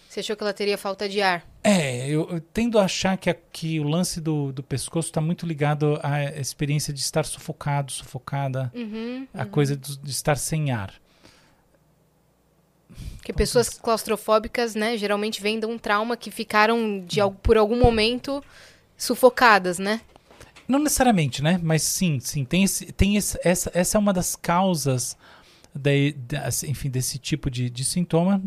Você 0.08 0.20
achou 0.20 0.36
que 0.36 0.42
ela 0.42 0.52
teria 0.52 0.76
falta 0.76 1.08
de 1.08 1.22
ar? 1.22 1.42
É, 1.64 2.06
eu, 2.06 2.28
eu 2.30 2.38
tendo 2.40 2.78
a 2.78 2.84
achar 2.84 3.16
que, 3.16 3.30
a- 3.30 3.36
que 3.50 3.80
o 3.80 3.84
lance 3.84 4.20
do, 4.20 4.52
do 4.52 4.62
pescoço 4.62 5.08
está 5.08 5.22
muito 5.22 5.46
ligado 5.46 5.98
à 6.02 6.24
experiência 6.38 6.92
de 6.92 7.00
estar 7.00 7.24
sufocado, 7.24 7.90
sufocada, 7.90 8.70
Uhum. 8.74 9.26
a 9.32 9.46
coisa 9.46 9.74
de, 9.74 9.96
de 9.98 10.10
estar 10.10 10.36
sem 10.36 10.70
ar. 10.70 10.92
Porque 13.16 13.32
pessoas 13.32 13.68
claustrofóbicas, 13.68 14.74
né, 14.74 14.96
geralmente 14.96 15.40
vêm 15.40 15.60
de 15.60 15.66
um 15.66 15.78
trauma 15.78 16.16
que 16.16 16.30
ficaram 16.30 17.04
de, 17.06 17.20
por 17.42 17.56
algum 17.56 17.78
momento 17.78 18.42
sufocadas, 18.96 19.78
né? 19.78 20.00
Não 20.66 20.78
necessariamente, 20.78 21.42
né? 21.42 21.58
Mas 21.62 21.82
sim, 21.82 22.18
sim, 22.20 22.44
tem, 22.44 22.64
esse, 22.64 22.86
tem 22.92 23.16
esse, 23.16 23.38
essa, 23.44 23.70
essa 23.74 23.98
é 23.98 24.00
uma 24.00 24.12
das 24.12 24.34
causas 24.36 25.16
de, 25.74 26.12
de- 26.12 26.36
assim, 26.36 26.70
enfim, 26.70 26.90
desse 26.90 27.18
tipo 27.18 27.50
de, 27.50 27.68
de 27.68 27.84
sintoma. 27.84 28.42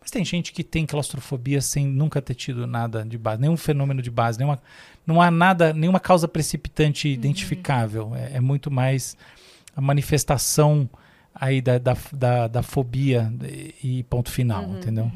Mas 0.00 0.10
tem 0.10 0.24
gente 0.24 0.52
que 0.52 0.64
tem 0.64 0.86
claustrofobia 0.86 1.60
sem 1.60 1.86
nunca 1.86 2.22
ter 2.22 2.34
tido 2.34 2.66
nada 2.66 3.04
de 3.04 3.18
base, 3.18 3.40
nenhum 3.40 3.56
fenômeno 3.56 4.00
de 4.00 4.10
base, 4.10 4.38
nenhuma, 4.38 4.58
não 5.06 5.20
há 5.20 5.30
nada, 5.30 5.74
nenhuma 5.74 6.00
causa 6.00 6.26
precipitante 6.26 7.08
identificável. 7.08 8.12
É, 8.14 8.36
é 8.36 8.40
muito 8.40 8.70
mais 8.70 9.16
a 9.76 9.80
manifestação 9.80 10.88
aí 11.40 11.62
da, 11.62 11.78
da, 11.78 11.96
da, 12.12 12.46
da 12.48 12.62
fobia 12.62 13.32
e 13.82 14.02
ponto 14.04 14.30
final, 14.30 14.62
entendeu? 14.76 15.10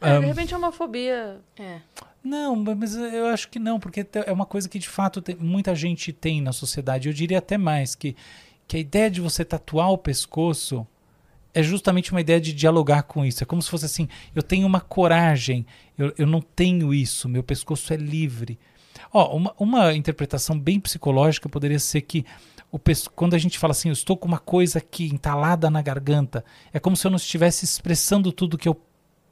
É, 0.00 0.10
Ahn, 0.10 0.20
de 0.20 0.26
repente 0.26 0.52
é 0.52 0.56
uma 0.56 0.72
fobia. 0.72 1.38
É. 1.56 1.78
não, 2.22 2.56
mas 2.56 2.96
eu 2.96 3.26
acho 3.28 3.48
que 3.48 3.58
não, 3.60 3.78
porque 3.78 4.04
é 4.26 4.32
uma 4.32 4.44
coisa 4.44 4.68
que 4.68 4.78
de 4.78 4.88
fato 4.88 5.22
tem- 5.22 5.36
muita 5.36 5.74
gente 5.74 6.12
tem 6.12 6.40
na 6.42 6.52
sociedade. 6.52 7.08
Eu 7.08 7.14
diria 7.14 7.38
até 7.38 7.56
mais 7.56 7.94
que, 7.94 8.16
que 8.66 8.76
a 8.76 8.80
ideia 8.80 9.08
de 9.10 9.20
você 9.20 9.44
tatuar 9.44 9.90
o 9.92 9.96
pescoço 9.98 10.84
é 11.54 11.62
justamente 11.62 12.10
uma 12.10 12.20
ideia 12.20 12.40
de 12.40 12.52
dialogar 12.52 13.04
com 13.04 13.24
isso. 13.24 13.42
É 13.44 13.46
como 13.46 13.62
se 13.62 13.70
fosse 13.70 13.84
assim: 13.86 14.08
eu 14.34 14.42
tenho 14.42 14.66
uma 14.66 14.80
coragem, 14.80 15.64
eu, 15.96 16.12
eu 16.18 16.26
não 16.26 16.40
tenho 16.40 16.92
isso, 16.92 17.28
meu 17.28 17.44
pescoço 17.44 17.92
é 17.92 17.96
livre. 17.96 18.58
Ó, 19.12 19.36
uma, 19.36 19.54
uma 19.58 19.94
interpretação 19.94 20.58
bem 20.58 20.80
psicológica 20.80 21.48
poderia 21.48 21.78
ser 21.78 22.00
que 22.00 22.26
o 22.76 22.80
quando 23.14 23.34
a 23.34 23.38
gente 23.38 23.58
fala 23.58 23.70
assim, 23.72 23.88
eu 23.88 23.92
estou 23.92 24.16
com 24.16 24.26
uma 24.26 24.38
coisa 24.38 24.78
aqui 24.78 25.04
entalada 25.06 25.70
na 25.70 25.80
garganta, 25.80 26.44
é 26.72 26.80
como 26.80 26.96
se 26.96 27.06
eu 27.06 27.10
não 27.10 27.16
estivesse 27.16 27.64
expressando 27.64 28.32
tudo 28.32 28.58
que 28.58 28.68
eu 28.68 28.76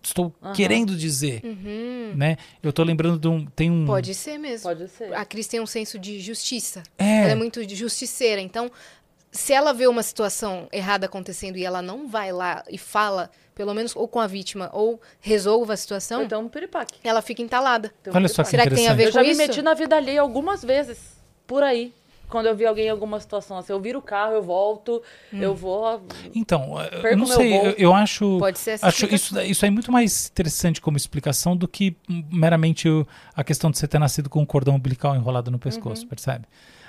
estou 0.02 0.32
Aham. 0.42 0.52
querendo 0.52 0.96
dizer 0.96 1.40
Uhum. 1.44 2.12
né? 2.16 2.36
Eu 2.62 2.72
tô 2.72 2.82
lembrando 2.82 3.18
de 3.18 3.28
um. 3.28 3.44
Tem 3.46 3.70
um. 3.70 3.84
Pode 3.86 4.14
ser 4.14 4.38
mesmo. 4.38 4.68
Pode 4.68 4.88
ser. 4.88 5.12
A 5.14 5.24
Cris 5.24 5.46
tem 5.46 5.60
um 5.60 5.66
senso 5.66 5.98
de 5.98 6.20
justiça. 6.20 6.82
É. 6.98 7.22
Ela 7.22 7.32
é 7.32 7.34
muito 7.34 7.64
de 7.64 7.74
justiceira. 7.76 8.40
Então, 8.40 8.70
se 9.30 9.52
ela 9.52 9.72
vê 9.72 9.86
uma 9.86 10.02
situação 10.02 10.68
errada 10.72 11.06
acontecendo 11.06 11.56
e 11.56 11.64
ela 11.64 11.80
não 11.80 12.08
vai 12.08 12.32
lá 12.32 12.62
e 12.68 12.76
fala, 12.78 13.30
pelo 13.54 13.72
menos 13.74 13.94
ou 13.96 14.06
com 14.08 14.20
a 14.20 14.26
vítima, 14.26 14.68
ou 14.72 15.00
resolva 15.20 15.72
a 15.72 15.76
situação, 15.76 16.22
Então, 16.24 16.42
um 16.42 16.48
piripaque. 16.48 16.98
ela 17.04 17.22
fica 17.22 17.40
entalada. 17.42 17.92
Um 18.08 18.14
Olha 18.16 18.28
só 18.28 18.42
que 18.42 18.50
Será 18.50 18.64
que 18.66 18.74
tem 18.74 18.88
a 18.88 18.94
ver 18.94 19.04
Eu 19.04 19.08
interessante. 19.08 19.14
já 19.14 19.20
com 19.20 19.26
me 19.26 19.32
isso? 19.32 19.52
meti 19.52 19.62
na 19.62 19.74
vida 19.74 19.96
alheia 19.96 20.20
algumas 20.20 20.62
vezes, 20.64 20.98
por 21.46 21.62
aí. 21.62 21.92
Quando 22.32 22.46
eu 22.46 22.56
vi 22.56 22.64
alguém 22.64 22.86
em 22.86 22.88
alguma 22.88 23.20
situação 23.20 23.58
assim, 23.58 23.74
eu 23.74 23.78
viro 23.78 23.98
o 23.98 24.02
carro, 24.02 24.32
eu 24.32 24.42
volto, 24.42 25.02
eu 25.30 25.54
vou. 25.54 26.02
Então, 26.34 26.82
eu 26.82 27.02
Perco 27.02 27.18
não 27.18 27.26
sei, 27.26 27.54
eu, 27.54 27.72
eu 27.72 27.94
acho. 27.94 28.38
Pode 28.38 28.58
ser 28.58 28.70
essa 28.70 28.86
Acho 28.86 29.04
isso, 29.14 29.38
isso 29.42 29.64
aí 29.66 29.70
muito 29.70 29.92
mais 29.92 30.28
interessante 30.28 30.80
como 30.80 30.96
explicação 30.96 31.54
do 31.54 31.68
que 31.68 31.94
meramente 32.08 32.88
a 33.36 33.44
questão 33.44 33.70
de 33.70 33.76
você 33.76 33.86
ter 33.86 33.98
nascido 33.98 34.30
com 34.30 34.40
um 34.40 34.46
cordão 34.46 34.76
umbilical 34.76 35.14
enrolado 35.14 35.50
no 35.50 35.56
Uhum. 35.56 35.60
pescoço, 35.60 36.06
percebe? 36.06 36.46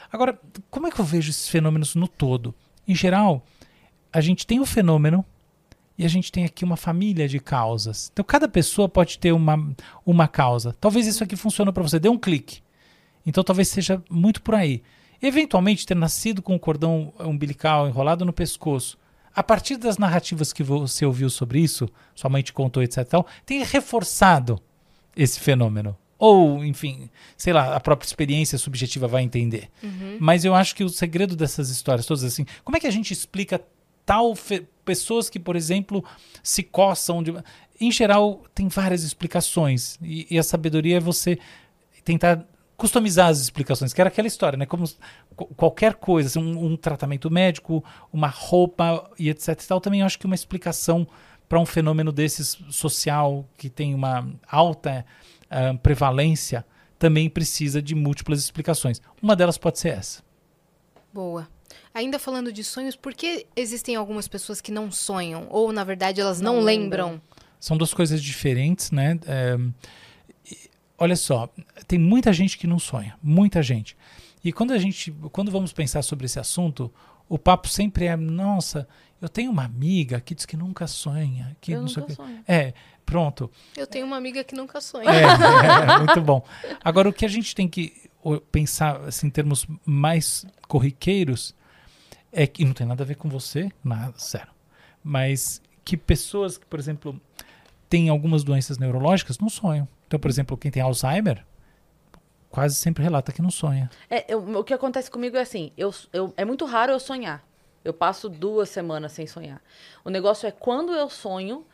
Agora, 0.10 0.40
como 0.72 0.88
é 0.88 0.92
que 0.92 1.02
eu 1.02 1.04
vejo 1.04 1.30
esses 1.30 1.50
fenômenos 1.50 1.94
no 1.94 2.08
todo? 2.08 2.56
Em 2.88 2.96
geral, 2.96 3.44
a 4.14 4.22
gente 4.22 4.48
tem 4.48 4.62
o 4.62 4.66
fenômeno 4.66 5.26
e 5.98 6.06
a 6.06 6.08
gente 6.08 6.32
tem 6.32 6.46
aqui 6.46 6.64
uma 6.64 6.78
família 6.78 7.28
de 7.28 7.40
causas. 7.40 8.10
Então, 8.14 8.24
cada 8.24 8.48
pessoa 8.48 8.88
pode 8.88 9.20
ter 9.20 9.34
uma, 9.34 9.76
uma 10.06 10.26
causa. 10.26 10.74
Talvez 10.80 11.06
isso 11.06 11.22
aqui 11.22 11.36
funcione 11.36 11.74
para 11.74 11.84
você. 11.84 12.00
Dê 12.00 12.08
um 12.08 12.18
clique. 12.18 12.62
Então, 13.26 13.44
talvez 13.44 13.68
seja 13.68 14.02
muito 14.10 14.42
por 14.42 14.56
aí. 14.56 14.82
Eventualmente, 15.26 15.86
ter 15.86 15.96
nascido 15.96 16.42
com 16.42 16.54
o 16.54 16.60
cordão 16.60 17.14
umbilical 17.20 17.88
enrolado 17.88 18.26
no 18.26 18.34
pescoço, 18.34 18.98
a 19.34 19.42
partir 19.42 19.78
das 19.78 19.98
narrativas 19.98 20.52
que 20.52 20.62
você 20.62 21.06
ouviu 21.06 21.30
sobre 21.30 21.60
isso, 21.62 21.90
sua 22.14 22.30
mãe 22.30 22.44
te 22.44 22.52
contou, 22.52 22.84
etc. 22.84 23.04
Tal, 23.08 23.26
tem 23.46 23.64
reforçado 23.64 24.62
esse 25.16 25.40
fenômeno. 25.40 25.98
Ou, 26.20 26.64
enfim, 26.64 27.10
sei 27.36 27.52
lá, 27.54 27.76
a 27.76 27.80
própria 27.80 28.06
experiência 28.06 28.58
subjetiva 28.58 29.08
vai 29.08 29.24
entender. 29.24 29.70
Mas 30.20 30.46
eu 30.46 30.54
acho 30.54 30.76
que 30.76 30.84
o 30.84 30.90
segredo 30.90 31.36
dessas 31.36 31.70
histórias 31.70 32.06
todas, 32.06 32.24
assim, 32.24 32.46
como 32.64 32.78
é 32.78 32.80
que 32.80 32.88
a 32.88 32.92
gente 32.92 33.12
explica 33.12 33.62
tal 34.06 34.36
fe- 34.36 34.66
pessoas 34.86 35.30
que, 35.30 35.40
por 35.40 35.56
exemplo, 35.56 36.04
se 36.44 36.62
coçam 36.64 37.24
de... 37.24 37.34
Em 37.80 37.92
geral, 37.92 38.44
tem 38.54 38.68
várias 38.68 39.04
explicações. 39.04 39.98
E, 40.02 40.28
e 40.30 40.38
a 40.38 40.44
sabedoria 40.44 40.98
é 40.98 41.00
você 41.00 41.40
tentar 42.06 42.46
customizar 42.84 43.30
as 43.30 43.40
explicações, 43.40 43.94
que 43.94 44.02
era 44.02 44.10
aquela 44.10 44.28
história, 44.28 44.58
né? 44.58 44.66
Como 44.66 44.84
qualquer 45.56 45.94
coisa, 45.94 46.28
assim, 46.28 46.40
um, 46.40 46.66
um 46.66 46.76
tratamento 46.76 47.32
médico, 47.32 47.82
uma 48.12 48.28
roupa 48.28 49.10
e 49.18 49.30
etc 49.30 49.48
e 49.52 49.68
tal, 49.68 49.80
também 49.80 50.02
acho 50.02 50.20
que 50.20 50.26
uma 50.26 50.36
explicação 50.36 51.08
para 51.48 51.58
um 51.58 51.66
fenômeno 51.66 52.12
desses 52.12 52.58
social 52.70 53.48
que 53.58 53.70
tem 53.70 53.96
uma 53.96 54.30
alta 54.46 55.06
ah, 55.50 55.74
prevalência 55.82 56.66
também 57.00 57.30
precisa 57.30 57.82
de 57.82 57.96
múltiplas 57.96 58.40
explicações. 58.40 59.02
Uma 59.22 59.34
delas 59.34 59.58
pode 59.58 59.80
ser 59.80 59.98
essa. 59.98 60.22
Boa. 61.14 61.48
Ainda 61.94 62.20
falando 62.20 62.52
de 62.52 62.66
sonhos, 62.66 62.98
por 62.98 63.14
que 63.14 63.46
existem 63.56 63.96
algumas 63.96 64.28
pessoas 64.28 64.60
que 64.60 64.74
não 64.74 64.92
sonham? 64.92 65.48
Ou, 65.50 65.72
na 65.72 65.86
verdade, 65.86 66.20
elas 66.20 66.42
não, 66.42 66.56
Não 66.56 66.64
lembram? 66.64 67.12
lembram. 67.12 67.22
São 67.62 67.78
duas 67.78 67.94
coisas 67.94 68.22
diferentes, 68.22 68.92
né? 68.92 69.18
É, 69.26 69.58
olha 71.04 71.18
só, 71.18 71.50
tem 71.86 72.00
muita 72.00 72.32
gente 72.32 72.58
que 72.58 72.66
não 72.66 72.80
sonha, 72.80 73.18
muita 73.22 73.62
gente. 73.62 73.98
E 74.42 74.54
quando 74.54 74.72
a 74.72 74.78
gente, 74.78 75.12
quando 75.34 75.52
vamos 75.52 75.74
pensar 75.74 76.02
sobre 76.02 76.26
esse 76.26 76.40
assunto, 76.40 76.92
o 77.28 77.38
papo 77.38 77.68
sempre 77.68 78.06
é, 78.06 78.16
nossa, 78.16 78.88
eu 79.22 79.28
tenho 79.28 79.52
uma 79.52 79.66
amiga 79.66 80.22
que 80.22 80.34
diz 80.34 80.46
que 80.46 80.56
nunca 80.56 80.88
sonha, 80.88 81.58
que 81.60 81.74
Eu 81.74 81.82
não 81.82 81.90
sei 81.90 82.04
o 82.04 82.06
quê. 82.06 82.14
sonho. 82.14 82.44
É, 82.48 82.74
pronto. 83.06 83.52
Eu 83.76 83.86
tenho 83.86 84.06
uma 84.06 84.16
amiga 84.16 84.46
que 84.46 84.56
nunca 84.56 84.80
sonha. 84.80 85.10
É, 85.10 85.24
é, 85.94 85.98
muito 85.98 86.22
bom. 86.22 86.42
Agora, 86.82 87.10
o 87.10 87.14
que 87.14 87.26
a 87.26 87.30
gente 87.30 87.54
tem 87.54 87.68
que 87.68 88.10
pensar 88.50 89.02
assim, 89.02 89.28
em 89.28 89.30
termos 89.30 89.68
mais 89.86 90.46
corriqueiros 90.70 91.54
é 92.32 92.48
que 92.48 92.64
não 92.64 92.74
tem 92.74 92.88
nada 92.88 93.04
a 93.04 93.06
ver 93.06 93.16
com 93.16 93.28
você, 93.28 93.70
nada, 93.84 94.14
sério. 94.18 94.52
Mas 95.04 95.62
que 95.84 95.98
pessoas 95.98 96.58
que, 96.58 96.66
por 96.66 96.80
exemplo, 96.80 97.20
têm 97.90 98.08
algumas 98.08 98.42
doenças 98.44 98.78
neurológicas 98.78 99.38
não 99.38 99.50
sonham. 99.50 99.86
Então, 100.14 100.20
por 100.20 100.30
exemplo, 100.30 100.56
quem 100.56 100.70
tem 100.70 100.80
Alzheimer 100.84 101.44
quase 102.48 102.76
sempre 102.76 103.02
relata 103.02 103.32
que 103.32 103.42
não 103.42 103.50
sonha. 103.50 103.90
É, 104.08 104.32
eu- 104.32 104.60
o 104.60 104.64
que 104.64 104.72
acontece 104.72 105.10
comigo 105.10 105.36
é 105.36 105.42
assim, 105.42 105.72
eu, 105.76 105.92
eu- 106.14 106.32
é 106.38 106.46
muito 106.46 106.66
raro 106.66 106.92
eu 106.92 107.00
sonhar. 107.00 107.44
Eu 107.84 107.92
passo 107.96 108.30
duas 108.30 108.70
semanas 108.70 109.12
sem 109.12 109.26
sonhar. 109.26 109.60
O 110.06 110.12
negócio 110.12 110.46
é 110.46 110.52
quando 110.52 110.94
eu 110.94 111.10
sonho, 111.10 111.66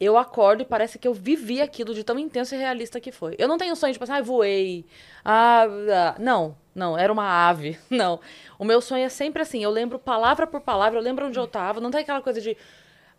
eu 0.00 0.16
acordo 0.16 0.62
e 0.62 0.64
parece 0.64 0.98
que 0.98 1.06
eu 1.06 1.12
vivi 1.12 1.60
aquilo 1.60 1.92
de 1.94 2.02
tão 2.02 2.18
intenso 2.18 2.54
e 2.54 2.58
realista 2.58 2.98
que 2.98 3.12
foi. 3.12 3.36
Eu 3.38 3.46
não 3.46 3.58
tenho 3.58 3.76
sonho 3.76 3.92
de 3.92 4.02
assim, 4.02 4.12
ah, 4.12 4.22
voei. 4.22 4.86
Ah, 5.22 5.64
ah, 5.66 6.14
não, 6.18 6.56
não, 6.74 6.96
era 6.96 7.12
uma 7.12 7.26
ave. 7.46 7.78
Não. 7.90 8.18
O 8.58 8.64
meu 8.64 8.80
sonho 8.80 9.04
é 9.04 9.10
sempre 9.10 9.42
assim, 9.42 9.62
eu 9.62 9.70
lembro 9.70 9.98
palavra 9.98 10.46
por 10.46 10.62
palavra, 10.62 10.98
eu 10.98 11.02
lembro 11.02 11.26
onde 11.26 11.38
eu 11.38 11.46
tava, 11.46 11.78
não 11.78 11.90
tem 11.90 12.00
aquela 12.00 12.22
coisa 12.22 12.40
de 12.40 12.56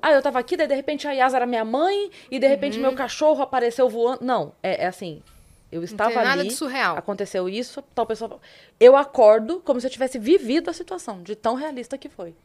ah, 0.03 0.11
eu 0.11 0.21
tava 0.21 0.37
aqui, 0.37 0.57
daí 0.57 0.67
de 0.67 0.75
repente 0.75 1.07
a 1.07 1.13
Yasa 1.13 1.37
era 1.37 1.45
minha 1.45 1.63
mãe, 1.63 2.11
e 2.29 2.37
de 2.37 2.45
repente 2.45 2.77
meu 2.77 2.93
cachorro 2.93 3.41
apareceu 3.41 3.87
voando. 3.87 4.19
Não, 4.21 4.51
é, 4.61 4.83
é 4.83 4.87
assim. 4.87 5.23
Eu 5.71 5.81
estava 5.81 6.11
tem 6.11 6.23
nada 6.23 6.41
ali, 6.41 6.49
de 6.49 6.55
surreal. 6.55 6.97
aconteceu 6.97 7.47
isso, 7.47 7.81
tal 7.95 8.05
pessoa. 8.05 8.37
Eu 8.77 8.97
acordo 8.97 9.61
como 9.61 9.79
se 9.79 9.87
eu 9.87 9.89
tivesse 9.89 10.19
vivido 10.19 10.69
a 10.69 10.73
situação, 10.73 11.23
de 11.23 11.37
tão 11.37 11.55
realista 11.55 11.97
que 11.97 12.09
foi. 12.09 12.35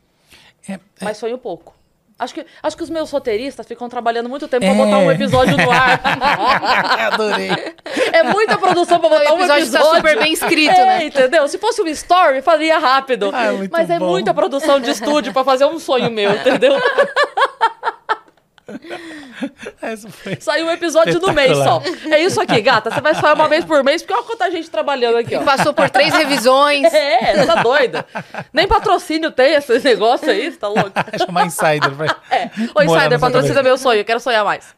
É, 0.68 0.78
Mas 1.02 1.16
sonho 1.16 1.36
pouco. 1.36 1.74
Acho 2.18 2.34
que, 2.34 2.44
acho 2.62 2.76
que 2.76 2.82
os 2.82 2.90
meus 2.90 3.10
roteiristas 3.12 3.64
ficam 3.64 3.88
trabalhando 3.88 4.28
muito 4.28 4.48
tempo 4.48 4.64
pra 4.66 4.74
É. 4.74 4.76
botar 4.76 4.98
um 4.98 5.10
episódio 5.12 5.56
no 5.56 5.70
ar. 5.70 6.00
adorei. 7.12 7.50
é 8.12 8.22
muita 8.24 8.58
produção 8.58 8.98
pra 8.98 9.08
botar 9.08 9.30
O 9.32 9.36
um 9.36 9.38
episódio 9.38 9.62
episódio. 9.62 9.88
tá 9.90 9.96
super 9.96 10.18
bem 10.18 10.32
escrito, 10.32 10.72
é, 10.72 10.84
né? 10.98 11.04
entendeu? 11.04 11.46
Se 11.46 11.58
fosse 11.58 11.80
um 11.80 11.86
story, 11.86 12.42
fazia 12.42 12.76
rápido. 12.78 13.30
Ah, 13.32 13.52
muito 13.52 13.70
Mas 13.70 13.88
é 13.88 13.98
bom. 14.00 14.06
muita 14.08 14.34
produção 14.34 14.80
de 14.80 14.90
estúdio 14.90 15.32
pra 15.32 15.44
fazer 15.44 15.66
um 15.66 15.78
sonho 15.78 16.10
meu, 16.10 16.32
entendeu? 16.32 16.74
Essa 19.80 20.08
foi. 20.10 20.36
Saiu 20.40 20.66
um 20.66 20.70
episódio 20.70 21.18
do 21.18 21.32
mês 21.32 21.56
só. 21.56 21.82
É 22.10 22.20
isso 22.20 22.40
aqui, 22.40 22.60
gata. 22.60 22.90
Você 22.90 23.00
vai 23.00 23.14
sonhar 23.14 23.34
uma 23.34 23.48
vez 23.48 23.64
por 23.64 23.82
mês, 23.82 24.02
porque 24.02 24.14
olha 24.14 24.22
quanta 24.24 24.50
gente 24.50 24.68
trabalhando 24.70 25.16
aqui, 25.16 25.34
ó. 25.34 25.42
Passou 25.42 25.72
por 25.72 25.88
três 25.90 26.12
revisões. 26.14 26.86
É, 26.98 27.46
tá 27.46 27.62
doida. 27.62 28.04
Nem 28.52 28.66
patrocínio 28.66 29.30
tem 29.30 29.54
esse 29.54 29.78
negócio 29.80 30.28
aí, 30.30 30.50
você 30.50 30.58
tá 30.58 30.68
louco? 30.68 30.92
É 31.12 31.18
chamar 31.18 31.46
Insider. 31.46 31.90
vai. 31.90 32.08
É. 32.30 32.50
Ô, 32.74 32.82
Insider, 32.82 33.18
patrocina 33.18 33.54
cabeça. 33.54 33.62
meu 33.62 33.78
sonho, 33.78 34.00
eu 34.00 34.04
quero 34.04 34.20
sonhar 34.20 34.44
mais. 34.44 34.74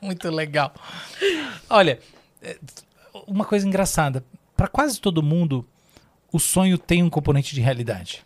Muito 0.00 0.30
legal. 0.30 0.72
Olha, 1.68 1.98
é, 2.42 2.56
uma 3.26 3.44
coisa 3.44 3.66
engraçada. 3.66 4.24
Para 4.56 4.68
quase 4.68 5.00
todo 5.00 5.22
mundo, 5.22 5.66
o 6.32 6.38
sonho 6.38 6.78
tem 6.78 7.02
um 7.02 7.10
componente 7.10 7.54
de 7.54 7.60
realidade. 7.60 8.25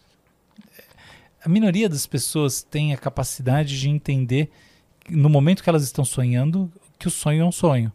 A 1.43 1.49
minoria 1.49 1.88
das 1.88 2.07
pessoas 2.07 2.62
tem 2.62 2.93
a 2.93 2.99
capacidade 2.99 3.78
de 3.80 3.88
entender, 3.88 4.51
no 5.09 5.28
momento 5.28 5.62
que 5.62 5.70
elas 5.70 5.82
estão 5.82 6.05
sonhando, 6.05 6.70
que 6.99 7.09
o 7.09 7.11
sonho 7.11 7.43
é 7.43 7.45
um 7.45 7.53
sonho. 7.53 7.91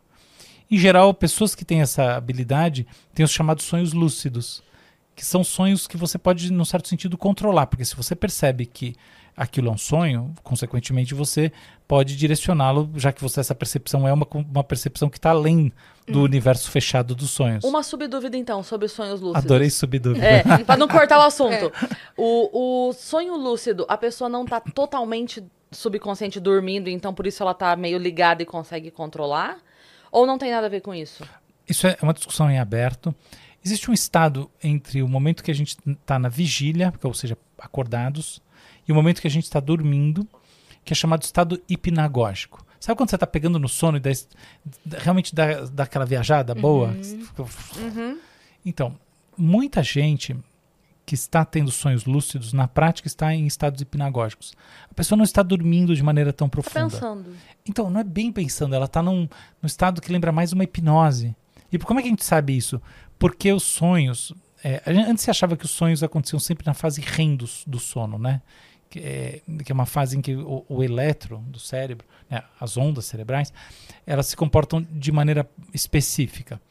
Em 0.70 0.78
geral, 0.80 1.14
pessoas 1.14 1.54
que 1.54 1.64
têm 1.64 1.82
essa 1.82 2.16
habilidade 2.16 2.88
têm 3.14 3.24
os 3.24 3.32
chamados 3.32 3.66
sonhos 3.66 3.94
lúcidos, 3.94 4.64
que 5.16 5.24
são 5.24 5.44
sonhos 5.44 5.86
que 5.86 5.96
você 5.96 6.18
pode, 6.18 6.52
num 6.52 6.66
certo 6.66 6.88
sentido, 6.88 7.18
controlar, 7.18 7.68
porque 7.68 7.86
se 7.86 7.96
você 7.96 8.16
percebe 8.16 8.66
que 8.66 8.96
aquilo 9.36 9.68
é 9.68 9.72
um 9.72 9.78
sonho, 9.78 10.34
consequentemente 10.44 11.14
você 11.14 11.52
pode 11.88 12.16
direcioná-lo, 12.16 12.90
já 12.96 13.12
que 13.12 13.22
você 13.22 13.40
essa 13.40 13.54
percepção 13.54 14.08
é 14.08 14.14
uma, 14.14 14.28
uma 14.32 14.64
percepção 14.64 15.10
que 15.10 15.18
está 15.18 15.32
além 15.32 15.72
do 16.08 16.22
universo 16.22 16.70
fechado 16.70 17.16
dos 17.16 17.32
sonhos. 17.32 17.64
Uma 17.64 17.84
subdúvida, 17.84 18.38
então, 18.38 18.64
sobre 18.64 18.86
os 18.86 18.92
sonhos 18.92 19.20
lúcidos. 19.20 19.44
Adorei 19.44 19.70
subir 19.70 20.00
dúvida. 20.00 20.26
É, 20.26 20.64
pra 20.64 20.78
não 20.78 20.88
cortar 20.88 21.20
o 21.20 21.24
assunto. 21.26 21.72
O, 22.16 22.90
o 22.90 22.94
sonho 22.94 23.36
lúcido, 23.36 23.86
a 23.90 23.98
pessoa 23.98 24.30
não 24.30 24.46
tá 24.46 24.60
totalmente 24.60 25.44
subconsciente 25.72 26.40
dormindo, 26.40 26.90
então 26.90 27.14
por 27.14 27.28
isso 27.28 27.44
ela 27.44 27.54
tá 27.54 27.76
meio 27.76 27.98
ligada 27.98 28.42
e 28.42 28.46
consegue 28.46 28.92
controlar? 28.92 29.58
Ou 30.12 30.26
não 30.26 30.38
tem 30.38 30.52
nada 30.52 30.68
a 30.68 30.70
ver 30.70 30.82
com 30.82 30.94
isso? 30.94 31.24
Isso 31.68 31.88
é 31.88 31.98
uma 32.02 32.14
discussão 32.14 32.50
em 32.50 32.60
aberto. 32.60 33.14
Existe 33.64 33.90
um 33.90 33.94
estado 33.94 34.50
entre 34.64 35.02
o 35.02 35.08
momento 35.08 35.44
que 35.44 35.50
a 35.50 35.56
gente 35.56 35.76
está 35.88 36.20
na 36.20 36.30
vigília, 36.30 36.94
ou 37.04 37.14
seja, 37.14 37.36
acordados, 37.58 38.40
e 38.88 38.92
o 38.92 38.96
momento 38.96 39.22
que 39.22 39.28
a 39.28 39.32
gente 39.32 39.46
está 39.46 39.60
dormindo, 39.60 40.28
que 40.84 40.94
é 40.94 40.96
chamado 40.96 41.24
estado 41.24 41.62
hipnagógico. 41.68 42.66
Sabe 42.80 42.98
quando 42.98 43.10
você 43.10 43.16
está 43.16 43.26
pegando 43.26 43.58
no 43.58 43.68
sono 43.68 43.98
e 43.98 44.00
dá, 44.00 44.12
realmente 45.00 45.34
dá, 45.34 45.62
dá 45.66 45.84
aquela 45.84 46.06
viajada 46.06 46.54
boa? 46.54 46.96
Então, 48.64 48.96
muita 49.38 49.82
gente 49.82 50.36
que 51.06 51.14
está 51.16 51.46
tendo 51.46 51.72
sonhos 51.72 52.06
lúcidos, 52.06 52.52
na 52.52 52.68
prática 52.68 53.08
está 53.08 53.34
em 53.34 53.46
estados 53.46 53.80
hipnagógicos. 53.82 54.54
A 54.90 54.94
pessoa 54.94 55.16
não 55.16 55.24
está 55.24 55.44
dormindo 55.44 55.96
de 55.96 56.02
maneira 56.02 56.34
tão 56.34 56.50
Tô 56.50 56.62
profunda. 56.62 56.90
pensando. 56.90 57.36
Então, 57.68 57.90
não 57.90 58.00
é 58.00 58.04
bem 58.04 58.32
pensando, 58.32 58.74
ela 58.74 58.86
está 58.86 59.02
num, 59.04 59.22
num 59.62 59.68
estado 59.68 60.02
que 60.02 60.12
lembra 60.12 60.32
mais 60.32 60.52
uma 60.52 60.64
hipnose. 60.64 61.36
E 61.72 61.78
como 61.78 62.00
é 62.00 62.04
que 62.04 62.08
a 62.08 62.12
gente 62.12 62.26
sabe 62.26 62.56
isso? 62.56 62.82
Porque 63.20 63.52
os 63.52 63.64
sonhos. 63.64 64.34
é, 64.64 64.82
antes 64.86 65.24
se 65.24 65.30
achava 65.30 65.56
que 65.56 65.66
os 65.66 65.72
sonhos 65.72 66.02
aconteciam 66.02 66.40
sempre 66.40 66.66
na 66.66 66.74
fase 66.74 67.02
REM 67.02 67.36
do, 67.36 67.46
do 67.68 67.80
sono, 67.80 68.18
né? 68.18 68.42
Que 68.90 69.00
é, 69.00 69.42
que 69.64 69.72
é 69.72 69.76
uma 69.76 69.86
fase 69.86 70.18
em 70.18 70.22
que 70.22 70.36
o, 70.36 70.66
o 70.70 70.84
eletro 70.84 71.38
do 71.48 71.60
cérebro, 71.60 72.06
né, 72.30 72.44
as 72.60 72.78
ondas 72.78 73.06
cerebrais, 73.06 73.52
elas 74.06 74.28
se 74.28 74.36
comportam 74.36 74.86
de 74.90 75.12
maneira 75.12 75.50
específica. 75.74 76.62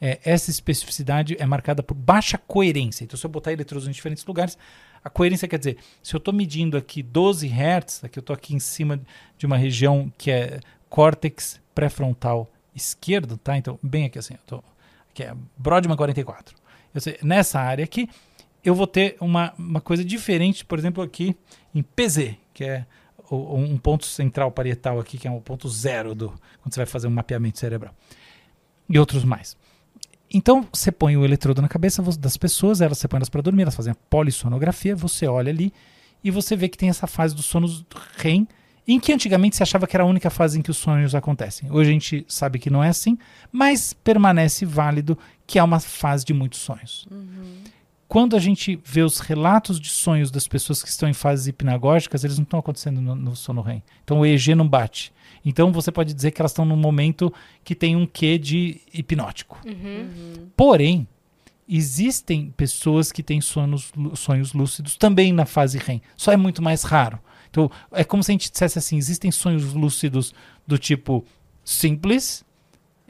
É, 0.00 0.18
essa 0.24 0.50
especificidade 0.50 1.36
é 1.38 1.46
marcada 1.46 1.82
por 1.82 1.94
baixa 1.94 2.36
coerência. 2.36 3.04
Então, 3.04 3.18
se 3.18 3.24
eu 3.24 3.30
botar 3.30 3.52
eletrodos 3.52 3.86
em 3.86 3.90
diferentes 3.90 4.24
lugares, 4.24 4.58
a 5.02 5.10
coerência 5.10 5.46
quer 5.46 5.58
dizer, 5.58 5.78
se 6.02 6.14
eu 6.14 6.18
estou 6.18 6.32
medindo 6.32 6.76
aqui 6.76 7.02
12 7.02 7.48
Hz, 7.48 8.04
aqui 8.04 8.18
eu 8.18 8.20
estou 8.20 8.34
aqui 8.34 8.54
em 8.54 8.58
cima 8.58 9.00
de 9.36 9.46
uma 9.46 9.56
região 9.56 10.12
que 10.16 10.30
é 10.30 10.60
córtex 10.88 11.60
pré-frontal 11.74 12.50
esquerdo, 12.74 13.36
tá? 13.36 13.56
Então, 13.56 13.78
bem 13.82 14.06
aqui 14.06 14.18
assim, 14.18 14.34
eu 14.34 14.40
tô, 14.46 14.64
aqui 15.10 15.22
é 15.22 15.34
Brodmann 15.56 15.96
44. 15.96 16.56
Eu 16.94 17.00
sei, 17.00 17.18
nessa 17.22 17.60
área 17.60 17.84
aqui, 17.84 18.08
eu 18.64 18.74
vou 18.74 18.86
ter 18.86 19.16
uma, 19.20 19.52
uma 19.58 19.80
coisa 19.80 20.04
diferente, 20.04 20.64
por 20.64 20.78
exemplo, 20.78 21.02
aqui 21.02 21.36
em 21.74 21.82
PZ, 21.82 22.34
que 22.52 22.64
é 22.64 22.86
o- 23.30 23.56
um 23.56 23.76
ponto 23.78 24.04
central 24.06 24.50
parietal 24.50 24.98
aqui, 24.98 25.18
que 25.18 25.26
é 25.28 25.30
um 25.30 25.40
ponto 25.40 25.68
zero 25.68 26.14
do, 26.14 26.28
quando 26.62 26.72
você 26.74 26.80
vai 26.80 26.86
fazer 26.86 27.06
um 27.06 27.10
mapeamento 27.10 27.58
cerebral. 27.58 27.94
E 28.88 28.98
outros 28.98 29.24
mais. 29.24 29.56
Então, 30.32 30.66
você 30.72 30.90
põe 30.90 31.16
o 31.16 31.24
eletrodo 31.24 31.62
na 31.62 31.68
cabeça 31.68 32.02
das 32.18 32.36
pessoas, 32.36 32.80
elas 32.80 32.98
você 32.98 33.06
põe 33.06 33.18
elas 33.18 33.28
para 33.28 33.40
dormir, 33.40 33.62
elas 33.62 33.74
fazem 33.74 33.92
a 33.92 33.96
polissonografia, 34.10 34.96
você 34.96 35.26
olha 35.26 35.50
ali 35.50 35.72
e 36.22 36.30
você 36.30 36.56
vê 36.56 36.68
que 36.68 36.76
tem 36.78 36.88
essa 36.88 37.06
fase 37.06 37.34
dos 37.34 37.44
sonos 37.44 37.84
REM, 38.16 38.48
em 38.86 38.98
que 39.00 39.12
antigamente 39.12 39.56
se 39.56 39.62
achava 39.62 39.86
que 39.86 39.96
era 39.96 40.02
a 40.02 40.06
única 40.06 40.28
fase 40.30 40.58
em 40.58 40.62
que 40.62 40.70
os 40.70 40.76
sonhos 40.76 41.14
acontecem. 41.14 41.70
Hoje 41.70 41.88
a 41.88 41.92
gente 41.92 42.24
sabe 42.28 42.58
que 42.58 42.68
não 42.68 42.82
é 42.84 42.88
assim, 42.88 43.16
mas 43.52 43.92
permanece 43.94 44.66
válido 44.66 45.16
que 45.46 45.58
é 45.58 45.62
uma 45.62 45.80
fase 45.80 46.24
de 46.24 46.34
muitos 46.34 46.58
sonhos. 46.60 47.06
Quando 48.06 48.36
a 48.36 48.38
gente 48.38 48.78
vê 48.84 49.02
os 49.02 49.18
relatos 49.18 49.80
de 49.80 49.88
sonhos 49.88 50.30
das 50.30 50.46
pessoas 50.46 50.82
que 50.82 50.88
estão 50.88 51.08
em 51.08 51.12
fases 51.12 51.46
hipnagógicas, 51.46 52.22
eles 52.22 52.38
não 52.38 52.44
estão 52.44 52.60
acontecendo 52.60 53.00
no, 53.00 53.14
no 53.14 53.36
sono 53.36 53.62
REM. 53.62 53.82
Então 54.04 54.20
o 54.20 54.26
EEG 54.26 54.54
não 54.54 54.68
bate. 54.68 55.12
Então 55.44 55.72
você 55.72 55.90
pode 55.90 56.14
dizer 56.14 56.30
que 56.30 56.40
elas 56.40 56.52
estão 56.52 56.64
num 56.64 56.76
momento 56.76 57.32
que 57.62 57.74
tem 57.74 57.96
um 57.96 58.06
quê 58.06 58.38
de 58.38 58.80
hipnótico. 58.92 59.58
Porém, 60.56 61.08
existem 61.68 62.52
pessoas 62.56 63.10
que 63.10 63.22
têm 63.22 63.40
sonos, 63.40 63.92
sonhos 64.14 64.52
lúcidos 64.52 64.96
também 64.96 65.32
na 65.32 65.46
fase 65.46 65.78
REM. 65.78 66.00
Só 66.16 66.32
é 66.32 66.36
muito 66.36 66.62
mais 66.62 66.82
raro. 66.82 67.18
Então, 67.50 67.70
é 67.92 68.02
como 68.04 68.22
se 68.22 68.30
a 68.30 68.34
gente 68.34 68.50
dissesse 68.50 68.78
assim: 68.78 68.96
existem 68.96 69.30
sonhos 69.30 69.72
lúcidos 69.72 70.34
do 70.66 70.78
tipo 70.78 71.24
simples 71.64 72.44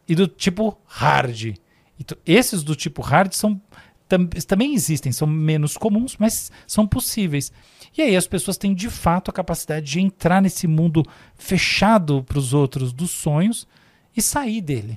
e 0.06 0.14
do 0.14 0.28
tipo 0.28 0.78
hard. 0.86 1.56
Então, 1.98 2.18
esses 2.26 2.62
do 2.62 2.74
tipo 2.74 3.00
hard 3.02 3.32
são 3.32 3.60
tam- 4.18 4.26
também 4.46 4.74
existem, 4.74 5.12
são 5.12 5.26
menos 5.26 5.76
comuns, 5.76 6.16
mas 6.18 6.50
são 6.66 6.86
possíveis. 6.86 7.52
E 7.96 8.02
aí 8.02 8.16
as 8.16 8.26
pessoas 8.26 8.56
têm 8.56 8.74
de 8.74 8.90
fato 8.90 9.30
a 9.30 9.34
capacidade 9.34 9.86
de 9.86 10.00
entrar 10.00 10.42
nesse 10.42 10.66
mundo 10.66 11.04
fechado 11.36 12.22
para 12.24 12.38
os 12.38 12.52
outros 12.52 12.92
dos 12.92 13.10
sonhos 13.10 13.66
e 14.16 14.20
sair 14.22 14.60
dele. 14.60 14.96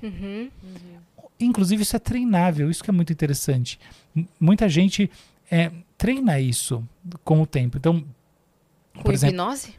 Inclusive, 1.40 1.84
isso 1.84 1.96
é 1.96 2.00
treinável, 2.00 2.70
isso 2.72 2.84
que 2.84 2.90
é 2.90 2.94
muito 2.94 3.14
interessante. 3.14 3.80
M- 4.16 4.28
muita 4.40 4.68
gente 4.68 5.10
é, 5.52 5.72
treina 5.98 6.40
isso 6.40 6.84
com 7.24 7.42
o 7.42 7.46
tempo. 7.46 7.78
Então, 7.78 8.04
Com 8.96 9.04
por 9.04 9.14
exemplo, 9.14 9.36
hipnose? 9.36 9.76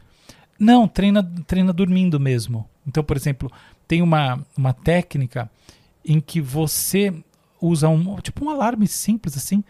não, 0.57 0.87
treina, 0.87 1.21
treina 1.45 1.73
dormindo 1.73 2.17
mesmo. 2.19 2.65
Então, 2.87 3.03
por 3.03 3.17
exemplo, 3.17 3.51
tem 3.87 4.01
uma, 4.01 4.43
uma 4.57 4.71
técnica 4.71 5.51
em 6.05 6.21
que 6.21 6.39
você 6.39 7.13
usa 7.61 7.87
um 7.89 8.17
tipo 8.17 8.45
um 8.45 8.49
alarme 8.49 8.87
simples 8.87 9.35
assim, 9.37 9.63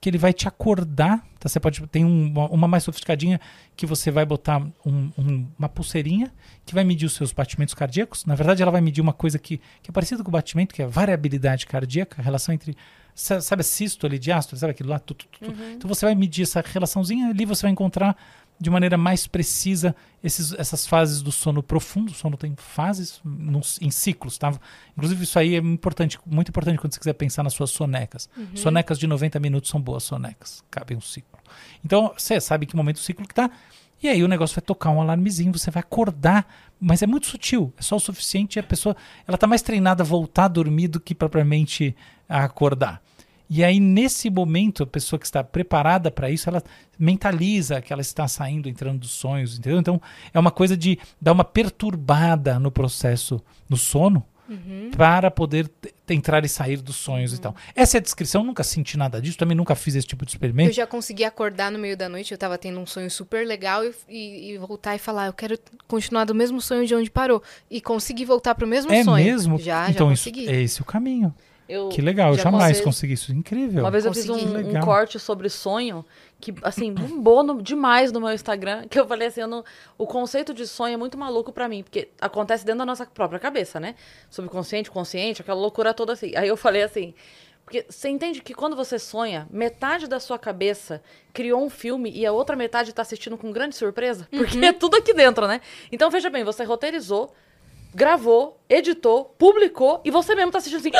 que 0.00 0.10
ele 0.10 0.18
vai 0.18 0.32
te 0.32 0.46
acordar. 0.46 1.24
Tá? 1.40 1.48
Você 1.48 1.58
pode 1.58 1.80
tem 1.88 2.04
um- 2.04 2.32
uma, 2.50 2.68
mais 2.68 2.84
sofisticadinha 2.84 3.40
que 3.76 3.86
você 3.86 4.10
vai 4.10 4.24
botar 4.26 4.58
um- 4.84 5.10
um- 5.16 5.46
uma 5.58 5.68
pulseirinha 5.68 6.32
que 6.66 6.74
vai 6.74 6.84
medir 6.84 7.06
os 7.06 7.14
seus 7.14 7.32
batimentos 7.32 7.74
cardíacos. 7.74 8.24
Na 8.26 8.34
verdade, 8.34 8.62
ela 8.62 8.70
vai 8.72 8.80
medir 8.80 9.00
uma 9.00 9.12
coisa 9.12 9.38
que, 9.38 9.58
que 9.82 9.90
é 9.90 9.92
parecida 9.92 10.22
com 10.22 10.28
o 10.28 10.32
batimento, 10.32 10.74
que 10.74 10.82
é 10.82 10.84
a 10.84 10.88
variabilidade 10.88 11.66
cardíaca, 11.66 12.20
a 12.20 12.24
relação 12.24 12.54
entre 12.54 12.76
sa- 13.14 13.40
sabe 13.40 13.60
a 13.60 13.64
sístole, 13.64 14.18
diástole, 14.18 14.58
sabe 14.60 14.72
aquilo 14.72 14.90
lá? 14.90 14.98
Tu, 14.98 15.14
tu, 15.14 15.26
tu, 15.26 15.38
tu. 15.40 15.52
Então 15.76 15.88
você 15.88 16.04
vai 16.04 16.14
medir 16.14 16.42
essa 16.42 16.62
relaçãozinha 16.66 17.28
ali, 17.28 17.44
você 17.46 17.62
vai 17.62 17.70
encontrar 17.70 18.14
de 18.58 18.70
maneira 18.70 18.96
mais 18.96 19.26
precisa 19.26 19.94
esses, 20.22 20.52
essas 20.54 20.86
fases 20.86 21.20
do 21.22 21.30
sono 21.32 21.62
profundo. 21.62 22.12
O 22.12 22.14
sono 22.14 22.36
tem 22.36 22.54
fases 22.56 23.20
nos- 23.24 23.78
em 23.82 23.90
ciclos, 23.90 24.38
tá? 24.38 24.52
Inclusive, 24.96 25.24
isso 25.24 25.38
aí 25.38 25.54
é 25.54 25.58
importante, 25.58 26.18
muito 26.24 26.48
importante 26.50 26.78
quando 26.78 26.92
você 26.92 26.98
quiser 26.98 27.14
pensar 27.14 27.42
nas 27.42 27.52
suas 27.52 27.70
sonecas. 27.70 28.28
Sonecas 28.54 28.98
de 28.98 29.06
90 29.06 29.38
minutos 29.40 29.68
são 29.70 29.80
boas 29.80 30.02
sonecas, 30.04 30.62
cabem 30.70 30.96
um 30.96 31.00
ciclo. 31.00 31.38
Então, 31.84 32.12
você 32.16 32.40
sabe 32.40 32.64
que 32.66 32.76
momento 32.76 32.96
do 32.96 33.02
ciclo 33.02 33.26
que 33.26 33.34
tá. 33.34 33.50
E 34.02 34.08
aí 34.08 34.22
o 34.22 34.28
negócio 34.28 34.54
vai 34.54 34.62
tocar 34.62 34.90
um 34.90 35.00
alarmezinho, 35.00 35.52
você 35.52 35.70
vai 35.70 35.80
acordar, 35.80 36.46
mas 36.80 37.02
é 37.02 37.06
muito 37.06 37.26
sutil, 37.26 37.72
é 37.78 37.82
só 37.82 37.96
o 37.96 38.00
suficiente 38.00 38.56
e 38.56 38.60
a 38.60 38.62
pessoa, 38.62 38.94
ela 39.26 39.38
tá 39.38 39.46
mais 39.46 39.62
treinada 39.62 40.02
a 40.02 40.06
voltar 40.06 40.44
a 40.44 40.48
dormir 40.48 40.88
do 40.88 41.00
que 41.00 41.14
propriamente 41.14 41.96
a 42.28 42.44
acordar. 42.44 43.02
E 43.56 43.62
aí, 43.62 43.78
nesse 43.78 44.28
momento, 44.30 44.82
a 44.82 44.86
pessoa 44.86 45.18
que 45.20 45.26
está 45.26 45.44
preparada 45.44 46.10
para 46.10 46.28
isso, 46.28 46.48
ela 46.48 46.60
mentaliza 46.98 47.80
que 47.80 47.92
ela 47.92 48.02
está 48.02 48.26
saindo, 48.26 48.68
entrando 48.68 48.98
dos 48.98 49.10
sonhos, 49.12 49.58
entendeu? 49.58 49.78
Então, 49.78 50.00
é 50.32 50.38
uma 50.40 50.50
coisa 50.50 50.76
de 50.76 50.98
dar 51.20 51.30
uma 51.32 51.44
perturbada 51.44 52.58
no 52.58 52.70
processo, 52.70 53.40
no 53.68 53.76
sono, 53.76 54.24
para 54.96 55.30
poder 55.30 55.70
entrar 56.08 56.44
e 56.44 56.48
sair 56.48 56.76
dos 56.78 56.96
sonhos 56.96 57.32
e 57.32 57.40
tal. 57.40 57.54
Essa 57.74 57.96
é 57.96 57.98
a 57.98 58.02
descrição, 58.02 58.42
nunca 58.44 58.62
senti 58.62 58.96
nada 58.96 59.20
disso, 59.20 59.38
também 59.38 59.56
nunca 59.56 59.74
fiz 59.74 59.94
esse 59.94 60.06
tipo 60.06 60.24
de 60.26 60.32
Eu 60.32 60.34
experimento. 60.34 60.72
já 60.72 60.86
consegui 60.86 61.24
acordar 61.24 61.70
no 61.72 61.78
meio 61.78 61.96
da 61.96 62.08
noite, 62.08 62.32
eu 62.32 62.38
tava 62.38 62.58
tendo 62.58 62.78
um 62.80 62.84
sonho 62.86 63.10
super 63.10 63.46
legal 63.46 63.82
e, 63.84 63.92
e- 64.08 64.50
e 64.52 64.58
voltar 64.58 64.94
e 64.94 64.98
falar, 64.98 65.26
eu 65.26 65.32
quero 65.32 65.58
continuar 65.88 66.24
do 66.24 66.34
mesmo 66.34 66.60
sonho 66.60 66.86
de 66.86 66.94
onde 66.94 67.10
parou. 67.10 67.42
E 67.70 67.80
consegui 67.80 68.24
voltar 68.24 68.54
pro 68.54 68.66
mesmo 68.66 68.92
É 68.92 69.02
sonho. 69.02 69.24
mesmo? 69.24 69.58
Já, 69.58 69.88
então, 69.90 70.08
já 70.08 70.14
isso, 70.14 70.24
consegui. 70.24 70.48
é 70.48 70.60
esse 70.60 70.82
o 70.82 70.84
caminho. 70.84 71.34
Eu 71.68 71.88
Que 71.88 72.02
legal, 72.02 72.32
eu 72.32 72.38
jamais 72.38 72.64
consegui- 72.80 72.84
consegui 72.84 73.12
isso. 73.14 73.32
Incrível. 73.32 73.82
Uma 73.84 73.90
vez 73.90 74.04
eu 74.04 74.12
fiz 74.12 74.26
Consegui. 74.26 74.46
um, 74.46 74.50
um 74.50 74.66
Legal. 74.66 74.84
corte 74.84 75.18
sobre 75.18 75.48
sonho 75.48 76.04
que, 76.40 76.52
assim, 76.62 76.92
bombou 76.92 77.42
no- 77.42 77.62
demais 77.62 78.12
no 78.12 78.20
meu 78.20 78.32
Instagram. 78.32 78.86
Que 78.88 79.00
eu 79.00 79.06
falei 79.06 79.28
assim, 79.28 79.40
eu 79.40 79.48
não- 79.48 79.64
o 79.96 80.06
conceito 80.06 80.52
de 80.52 80.66
sonho 80.66 80.94
é 80.94 80.96
muito 80.98 81.16
maluco 81.16 81.52
pra 81.52 81.66
mim, 81.68 81.82
porque 81.82 82.08
acontece 82.20 82.64
dentro 82.66 82.80
da 82.80 82.86
nossa 82.86 83.06
própria 83.06 83.38
cabeça, 83.40 83.80
né? 83.80 83.94
Subconsciente, 84.28 84.90
consciente, 84.90 85.40
aquela 85.40 85.58
loucura 85.58 85.94
toda 85.94 86.12
assim. 86.12 86.32
Aí 86.36 86.48
eu 86.48 86.56
falei 86.56 86.82
assim, 86.82 87.14
porque 87.64 87.86
você 87.88 88.10
entende 88.10 88.42
que 88.42 88.52
quando 88.52 88.76
você 88.76 88.98
sonha, 88.98 89.48
metade 89.50 90.06
da 90.06 90.20
sua 90.20 90.38
cabeça 90.38 91.02
criou 91.32 91.64
um 91.64 91.70
filme 91.70 92.10
e 92.14 92.26
a 92.26 92.32
outra 92.32 92.54
metade 92.56 92.92
tá 92.92 93.00
assistindo 93.00 93.38
com 93.38 93.50
grande 93.50 93.74
surpresa? 93.74 94.28
Porque 94.30 94.58
é 94.58 94.72
tudo 94.74 94.96
aqui 94.98 95.14
dentro, 95.14 95.46
né? 95.48 95.62
Então 95.90 96.10
veja 96.10 96.28
bem, 96.28 96.44
você 96.44 96.62
roteirizou, 96.62 97.32
gravou, 97.94 98.60
editou, 98.68 99.24
publicou 99.38 100.00
e 100.04 100.10
você 100.10 100.34
mesmo 100.34 100.50
tá 100.50 100.58
assistindo 100.58 100.80
assim. 100.80 100.90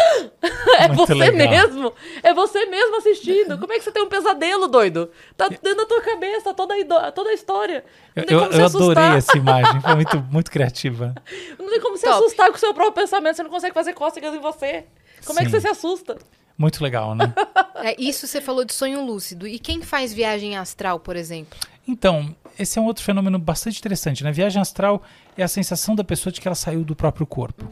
é 0.79 0.87
Muito 0.89 1.07
você 1.07 1.15
legal. 1.15 1.51
mesmo. 1.51 1.93
É 2.23 2.33
você 2.33 2.67
mesmo 2.67 2.97
assistindo. 2.97 3.59
Como 3.59 3.73
é 3.73 3.79
que 3.79 3.85
você 3.85 3.91
tem 3.91 4.03
um 4.03 4.09
pesadelo, 4.09 4.69
doido? 4.69 5.11
Tá 5.37 5.49
dentro 5.49 5.77
da 5.77 5.87
tua 5.87 6.01
cabeça 6.01 6.55
toda 6.55 6.75
a, 6.99 7.13
toda 7.13 7.31
a 7.31 7.35
história. 7.35 7.85
Não 8.15 8.23
Eu, 8.23 8.27
tem 8.27 8.37
eu, 8.37 8.41
como 8.43 8.53
se 8.53 8.61
eu 8.61 8.67
assustar. 8.67 8.91
adorei 8.99 9.19
essa 9.19 9.37
imagem, 9.37 9.81
foi 9.81 9.95
muito, 9.95 10.19
muito 10.31 10.51
criativa. 10.51 11.15
Não 11.59 11.69
tem 11.69 11.81
como 11.81 11.97
se 11.97 12.05
Top. 12.05 12.17
assustar 12.19 12.49
com 12.51 12.57
o 12.57 12.59
seu 12.61 12.73
próprio 12.73 12.93
pensamento. 13.03 13.37
Você 13.37 13.43
não 13.43 13.51
consegue 13.51 13.75
fazer 13.75 13.93
cócegas 13.95 14.35
em 14.35 14.39
você. 14.39 14.85
Como 15.27 15.39
é 15.41 15.43
que 15.43 15.51
Sim. 15.51 15.57
você 15.57 15.61
se 15.63 15.69
assusta? 15.69 16.17
Muito 16.57 16.85
legal, 16.85 17.15
né? 17.17 17.33
É, 17.77 18.01
isso 18.01 18.27
você 18.29 18.41
falou 18.41 18.65
de 18.65 18.73
sonho 18.73 19.05
lúcido. 19.05 19.49
E 19.49 19.59
quem 19.59 19.83
faz 19.83 20.15
viagem 20.15 20.57
astral, 20.57 21.01
por 21.01 21.17
exemplo? 21.17 21.59
Então, 21.87 22.35
esse 22.59 22.79
é 22.79 22.83
um 22.83 22.87
outro 22.87 23.05
fenômeno 23.05 23.39
bastante 23.39 23.79
interessante, 23.79 24.25
né? 24.25 24.33
Viagem 24.33 24.61
astral 24.61 25.03
é 25.37 25.43
a 25.43 25.49
sensação 25.49 25.95
da 25.95 26.05
pessoa 26.05 26.33
de 26.33 26.41
que 26.41 26.49
ela 26.49 26.55
saiu 26.55 26.85
do 26.85 26.97
próprio 26.97 27.27
corpo. 27.27 27.71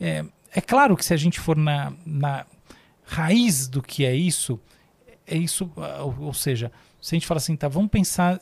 É, 0.00 0.24
é 0.52 0.60
claro 0.60 0.96
que 0.96 1.04
se 1.04 1.12
a 1.12 1.16
gente 1.16 1.40
for 1.40 1.56
na, 1.56 1.92
na 2.06 2.46
raiz 3.04 3.68
do 3.68 3.82
que 3.82 4.04
é 4.04 4.14
isso, 4.14 4.58
é 5.26 5.36
isso, 5.36 5.70
ah, 5.76 6.02
ou, 6.02 6.26
ou 6.26 6.34
seja, 6.34 6.70
se 7.00 7.14
a 7.14 7.16
gente 7.16 7.26
fala 7.26 7.38
assim, 7.38 7.56
tá, 7.56 7.68
vamos 7.68 7.90
pensar 7.90 8.40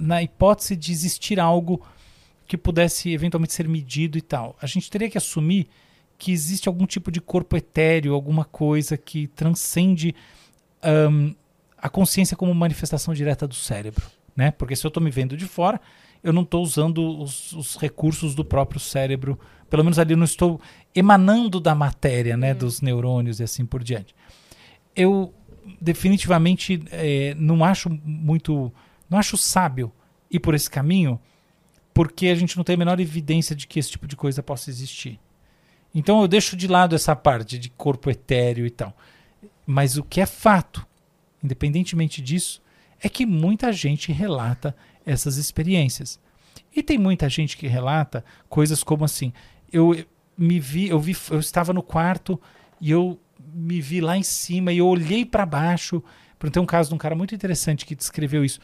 na 0.00 0.22
hipótese 0.22 0.76
de 0.76 0.92
existir 0.92 1.40
algo 1.40 1.84
que 2.46 2.56
pudesse 2.56 3.10
eventualmente 3.10 3.54
ser 3.54 3.66
medido 3.68 4.18
e 4.18 4.22
tal. 4.22 4.56
A 4.60 4.66
gente 4.66 4.90
teria 4.90 5.08
que 5.08 5.18
assumir 5.18 5.68
que 6.18 6.30
existe 6.30 6.68
algum 6.68 6.86
tipo 6.86 7.10
de 7.10 7.20
corpo 7.20 7.56
etéreo, 7.56 8.14
alguma 8.14 8.44
coisa 8.44 8.96
que 8.96 9.26
transcende 9.28 10.14
ahn, 10.82 11.34
a 11.82 11.88
consciência 11.88 12.36
como 12.36 12.54
manifestação 12.54 13.12
direta 13.12 13.46
do 13.46 13.56
cérebro, 13.56 14.06
né? 14.36 14.52
Porque 14.52 14.76
se 14.76 14.86
eu 14.86 14.88
estou 14.88 15.02
me 15.02 15.10
vendo 15.10 15.36
de 15.36 15.46
fora, 15.46 15.80
eu 16.22 16.32
não 16.32 16.42
estou 16.42 16.62
usando 16.62 17.20
os, 17.20 17.52
os 17.52 17.76
recursos 17.76 18.36
do 18.36 18.44
próprio 18.44 18.78
cérebro, 18.78 19.38
pelo 19.68 19.82
menos 19.82 19.98
ali 19.98 20.12
eu 20.12 20.16
não 20.16 20.24
estou 20.24 20.60
emanando 20.94 21.58
da 21.58 21.74
matéria, 21.74 22.36
né? 22.36 22.54
Dos 22.54 22.80
neurônios 22.80 23.40
e 23.40 23.42
assim 23.42 23.66
por 23.66 23.82
diante. 23.82 24.14
Eu 24.94 25.34
definitivamente 25.80 26.80
eh, 26.92 27.34
não 27.36 27.64
acho 27.64 27.90
muito, 28.04 28.72
não 29.10 29.18
acho 29.18 29.36
sábio 29.36 29.92
ir 30.30 30.38
por 30.38 30.54
esse 30.54 30.70
caminho, 30.70 31.20
porque 31.92 32.28
a 32.28 32.34
gente 32.36 32.56
não 32.56 32.64
tem 32.64 32.74
a 32.74 32.78
menor 32.78 33.00
evidência 33.00 33.56
de 33.56 33.66
que 33.66 33.80
esse 33.80 33.90
tipo 33.90 34.06
de 34.06 34.14
coisa 34.14 34.42
possa 34.42 34.70
existir. 34.70 35.18
Então 35.94 36.22
eu 36.22 36.28
deixo 36.28 36.56
de 36.56 36.68
lado 36.68 36.94
essa 36.94 37.14
parte 37.16 37.58
de 37.58 37.68
corpo 37.70 38.08
etéreo 38.08 38.64
e 38.64 38.70
tal. 38.70 38.96
Mas 39.66 39.96
o 39.96 40.02
que 40.02 40.20
é 40.20 40.26
fato, 40.26 40.86
independentemente 41.42 42.20
disso, 42.20 42.62
é 43.00 43.08
que 43.08 43.26
muita 43.26 43.72
gente 43.72 44.12
relata 44.12 44.76
essas 45.04 45.36
experiências. 45.36 46.20
E 46.74 46.82
tem 46.82 46.98
muita 46.98 47.28
gente 47.28 47.56
que 47.56 47.66
relata 47.66 48.24
coisas 48.48 48.82
como 48.82 49.04
assim: 49.04 49.32
eu 49.72 50.04
me 50.36 50.60
vi, 50.60 50.88
eu 50.88 51.00
vi, 51.00 51.16
eu 51.30 51.40
estava 51.40 51.72
no 51.72 51.82
quarto 51.82 52.40
e 52.80 52.90
eu 52.90 53.18
me 53.52 53.80
vi 53.80 54.00
lá 54.00 54.16
em 54.16 54.22
cima 54.22 54.72
e 54.72 54.78
eu 54.78 54.86
olhei 54.86 55.24
para 55.24 55.44
baixo. 55.44 56.02
Tem 56.52 56.62
um 56.62 56.66
caso 56.66 56.88
de 56.88 56.94
um 56.96 56.98
cara 56.98 57.14
muito 57.14 57.34
interessante 57.34 57.86
que 57.86 57.94
descreveu 57.94 58.44
isso 58.44 58.58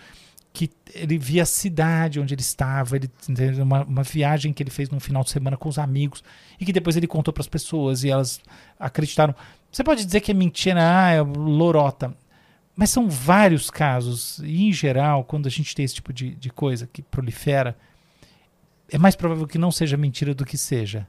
que 0.53 0.71
ele 0.95 1.19
via 1.19 1.43
a 1.43 1.47
cidade 1.47 2.19
onde 2.19 2.35
ele 2.35 2.41
estava, 2.41 2.97
ele 2.97 3.09
uma, 3.63 3.85
uma 3.85 4.03
viagem 4.03 4.53
que 4.53 4.63
ele 4.63 4.71
fez 4.71 4.89
num 4.91 4.99
final 4.99 5.23
de 5.23 5.31
semana 5.31 5.57
com 5.57 5.69
os 5.69 5.79
amigos 5.79 6.25
e 6.59 6.65
que 6.65 6.73
depois 6.73 6.97
ele 6.97 7.07
contou 7.07 7.33
para 7.33 7.43
as 7.43 7.47
pessoas 7.47 8.03
e 8.03 8.11
elas 8.11 8.41
acreditaram. 8.79 9.35
Você 9.71 9.85
pode 9.85 10.05
dizer 10.05 10.21
que 10.21 10.31
é 10.31 10.35
mentira, 10.35 10.81
ah, 10.81 11.11
é 11.11 11.21
lorota, 11.21 12.13
mas 12.79 12.91
são 12.91 13.11
vários 13.11 13.71
casos 13.71 14.39
e 14.39 14.69
em 14.69 14.73
geral, 14.73 15.25
quando 15.25 15.49
a 15.49 15.51
gente 15.51 15.75
tem 15.75 15.85
esse 15.85 15.97
tipo 15.97 16.13
de, 16.13 16.37
de 16.37 16.49
coisa 16.49 16.89
que 16.93 17.03
prolifera, 17.03 17.77
é 18.89 18.97
mais 18.97 19.17
provável 19.17 19.49
que 19.49 19.59
não 19.59 19.73
seja 19.73 19.97
mentira 19.97 20.33
do 20.33 20.45
que 20.45 20.57
seja. 20.57 21.05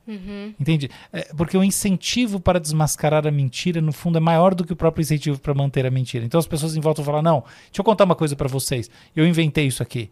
Entende? 0.60 0.90
É, 1.14 1.32
porque 1.38 1.56
o 1.56 1.64
incentivo 1.64 2.40
para 2.40 2.60
desmascarar 2.60 3.28
a 3.28 3.30
mentira, 3.30 3.80
no 3.82 3.94
fundo, 3.94 4.18
é 4.18 4.20
maior 4.20 4.56
do 4.56 4.66
que 4.66 4.74
o 4.74 4.76
próprio 4.76 5.04
incentivo 5.04 5.40
para 5.40 5.54
manter 5.54 5.86
a 5.86 5.92
mentira. 5.92 6.26
Então 6.26 6.40
as 6.40 6.48
pessoas 6.48 6.76
em 6.76 6.82
volta 6.82 7.04
vão 7.04 7.14
falar: 7.14 7.22
não, 7.22 7.42
deixa 7.42 7.80
eu 7.80 7.84
contar 7.84 8.06
uma 8.06 8.16
coisa 8.16 8.36
para 8.36 8.48
vocês. 8.48 8.90
Eu 9.16 9.28
inventei 9.28 9.68
isso 9.68 9.84
aqui. 9.84 10.10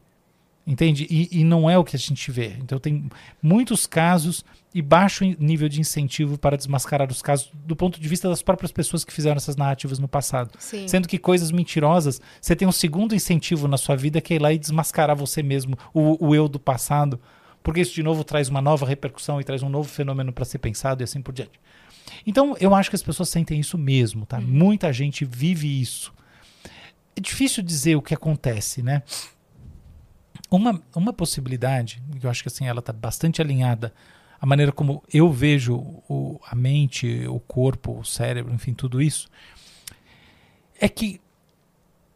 Entende? 0.67 1.07
E, 1.09 1.29
e 1.31 1.43
não 1.45 1.69
é 1.69 1.77
o 1.77 1.83
que 1.83 1.95
a 1.95 1.99
gente 1.99 2.29
vê. 2.29 2.57
Então 2.59 2.77
tem 2.77 3.09
muitos 3.41 3.87
casos 3.87 4.43
e 4.75 4.81
baixo 4.81 5.23
nível 5.39 5.69
de 5.69 5.79
incentivo 5.79 6.37
para 6.37 6.57
desmascarar 6.57 7.09
os 7.09 7.21
casos 7.21 7.49
do 7.53 7.73
ponto 7.73 7.97
de 7.97 8.07
vista 8.09 8.27
das 8.27 8.41
próprias 8.41 8.69
pessoas 8.69 9.05
que 9.05 9.13
fizeram 9.13 9.37
essas 9.37 9.55
narrativas 9.55 9.97
no 9.97 10.09
passado. 10.09 10.51
Sim. 10.59 10.85
Sendo 10.85 11.07
que 11.07 11.17
coisas 11.17 11.51
mentirosas, 11.51 12.19
você 12.41 12.53
tem 12.53 12.67
um 12.67 12.71
segundo 12.73 13.15
incentivo 13.15 13.65
na 13.65 13.77
sua 13.77 13.95
vida 13.95 14.19
que 14.19 14.33
é 14.33 14.35
ir 14.35 14.41
lá 14.41 14.51
e 14.51 14.57
desmascarar 14.57 15.15
você 15.15 15.41
mesmo, 15.41 15.77
o, 15.93 16.27
o 16.27 16.35
eu 16.35 16.49
do 16.49 16.59
passado, 16.59 17.17
porque 17.63 17.79
isso 17.79 17.95
de 17.95 18.03
novo 18.03 18.25
traz 18.25 18.49
uma 18.49 18.61
nova 18.61 18.85
repercussão 18.85 19.39
e 19.39 19.45
traz 19.45 19.63
um 19.63 19.69
novo 19.69 19.87
fenômeno 19.87 20.33
para 20.33 20.43
ser 20.43 20.57
pensado 20.57 21.01
e 21.01 21.05
assim 21.05 21.21
por 21.21 21.33
diante. 21.33 21.59
Então, 22.25 22.57
eu 22.59 22.75
acho 22.75 22.89
que 22.89 22.95
as 22.95 23.03
pessoas 23.03 23.29
sentem 23.29 23.57
isso 23.57 23.77
mesmo, 23.77 24.25
tá? 24.25 24.39
Muita 24.41 24.91
gente 24.91 25.23
vive 25.23 25.81
isso. 25.81 26.13
É 27.15 27.21
difícil 27.21 27.63
dizer 27.63 27.95
o 27.95 28.01
que 28.01 28.13
acontece, 28.13 28.83
né? 28.83 29.01
Uma, 30.49 30.81
uma 30.95 31.13
possibilidade, 31.13 32.01
que 32.19 32.25
eu 32.25 32.29
acho 32.29 32.41
que 32.41 32.49
assim 32.49 32.67
ela 32.67 32.79
está 32.79 32.93
bastante 32.93 33.41
alinhada 33.41 33.93
à 34.39 34.45
maneira 34.45 34.71
como 34.71 35.03
eu 35.11 35.31
vejo 35.31 35.75
o, 36.07 36.39
a 36.45 36.55
mente, 36.55 37.27
o 37.27 37.39
corpo, 37.39 37.99
o 37.99 38.05
cérebro, 38.05 38.53
enfim, 38.53 38.73
tudo 38.73 39.01
isso, 39.01 39.27
é 40.79 40.87
que 40.87 41.19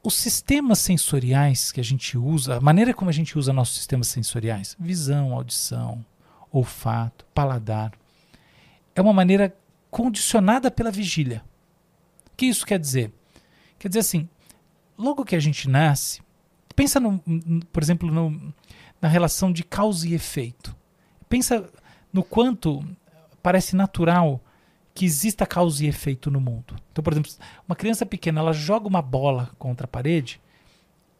os 0.04 0.16
sistemas 0.16 0.80
sensoriais 0.80 1.72
que 1.72 1.80
a 1.80 1.84
gente 1.84 2.18
usa, 2.18 2.58
a 2.58 2.62
maneira 2.62 2.94
como 2.94 3.10
a 3.10 3.14
gente 3.14 3.38
usa 3.38 3.54
nossos 3.54 3.76
sistemas 3.76 4.08
sensoriais, 4.08 4.76
visão, 4.80 5.34
audição, 5.34 6.04
olfato, 6.52 7.26
paladar, 7.34 7.92
é 8.96 9.02
uma 9.02 9.14
maneira 9.14 9.56
condicionada 9.90 10.72
pela 10.72 10.92
vigília. 10.92 11.44
O 12.34 12.36
que 12.36 12.46
isso 12.46 12.66
quer 12.66 12.80
dizer? 12.80 13.12
Quer 13.78 13.90
dizer 13.90 14.00
assim, 14.00 14.28
logo 14.98 15.26
que 15.26 15.36
a 15.36 15.40
gente 15.40 15.70
nasce, 15.70 16.22
pensa, 16.82 17.00
no, 17.00 17.20
por 17.72 17.84
exemplo, 17.84 18.12
no- 18.12 18.54
na 19.00 19.08
relação 19.08 19.52
de 19.52 19.64
causa 19.64 20.08
e 20.08 20.14
efeito. 20.16 20.76
Pensa 21.30 21.70
no 22.12 22.24
quanto 22.24 22.84
parece 23.44 23.76
natural 23.76 24.42
que 24.96 25.06
exista 25.06 25.46
causa 25.46 25.86
e 25.86 25.88
efeito 25.88 26.30
no 26.32 26.42
mundo. 26.42 26.76
Então, 26.92 27.04
por 27.04 27.14
exemplo, 27.14 27.32
uma 27.68 27.76
criança 27.76 28.06
pequena, 28.06 28.40
ela 28.42 28.52
joga 28.54 28.88
uma 28.88 29.02
bola 29.02 29.52
contra 29.60 29.86
a 29.86 29.88
parede 29.88 30.42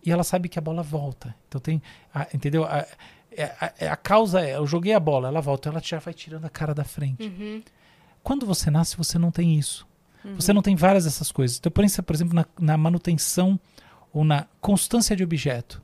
e 0.06 0.12
ela 0.12 0.24
sabe 0.24 0.50
que 0.50 0.58
a 0.58 0.62
bola 0.62 0.82
volta. 0.84 1.36
Então 1.48 1.62
tem, 1.62 1.82
a- 2.14 2.28
entendeu? 2.34 2.64
A, 2.66 2.86
é- 3.32 3.44
a- 3.60 3.74
é- 3.80 3.88
a 3.88 3.96
causa 3.96 4.42
é, 4.42 4.56
eu 4.56 4.66
joguei 4.66 4.94
a 4.94 5.00
bola, 5.00 5.28
ela 5.28 5.42
volta, 5.42 5.70
ela 5.70 5.80
já 5.82 6.00
vai 6.00 6.14
tirando 6.14 6.46
a 6.46 6.50
cara 6.50 6.74
da 6.74 6.84
frente. 6.84 7.24
Uhum. 7.24 7.62
Quando 8.24 8.46
você 8.46 8.70
nasce, 8.72 8.98
você 8.98 9.18
não 9.20 9.32
tem 9.32 9.58
isso. 9.60 9.88
Você 10.36 10.54
não 10.54 10.62
tem 10.62 10.76
várias 10.76 11.06
dessas 11.06 11.32
coisas. 11.32 11.58
Então, 11.58 11.72
pensa, 11.72 12.04
por 12.04 12.14
exemplo, 12.16 12.36
na, 12.36 12.46
na 12.60 12.78
manutenção 12.78 13.60
ou 14.14 14.24
na 14.24 14.48
constância 14.60 15.16
de 15.16 15.24
objeto. 15.24 15.82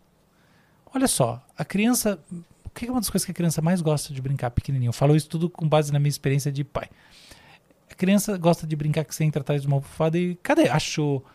Olha 0.94 1.08
só, 1.08 1.42
a 1.58 1.66
criança. 1.66 2.20
O 2.66 2.70
que 2.70 2.86
é 2.86 2.92
uma 2.92 3.00
das 3.00 3.10
coisas 3.10 3.26
que 3.26 3.32
a 3.32 3.36
criança 3.36 3.62
mais 3.62 3.82
gosta 3.82 4.14
de 4.14 4.22
brincar 4.22 4.52
pequenininho? 4.52 4.90
Eu 4.90 4.94
falo 4.94 5.16
isso 5.16 5.28
tudo 5.28 5.50
com 5.50 5.68
base 5.68 5.92
na 5.92 6.00
minha 6.00 6.10
experiência 6.10 6.52
de 6.52 6.64
pai. 6.64 6.88
A 7.90 7.96
criança 7.96 8.38
gosta 8.38 8.68
de 8.68 8.76
brincar 8.76 9.04
que 9.04 9.16
você 9.16 9.24
entra 9.24 9.42
atrás 9.42 9.62
de 9.62 9.68
uma 9.68 9.78
almofada 9.78 10.18
e 10.18 10.36
cadê? 10.36 10.70
Achou. 10.70 11.26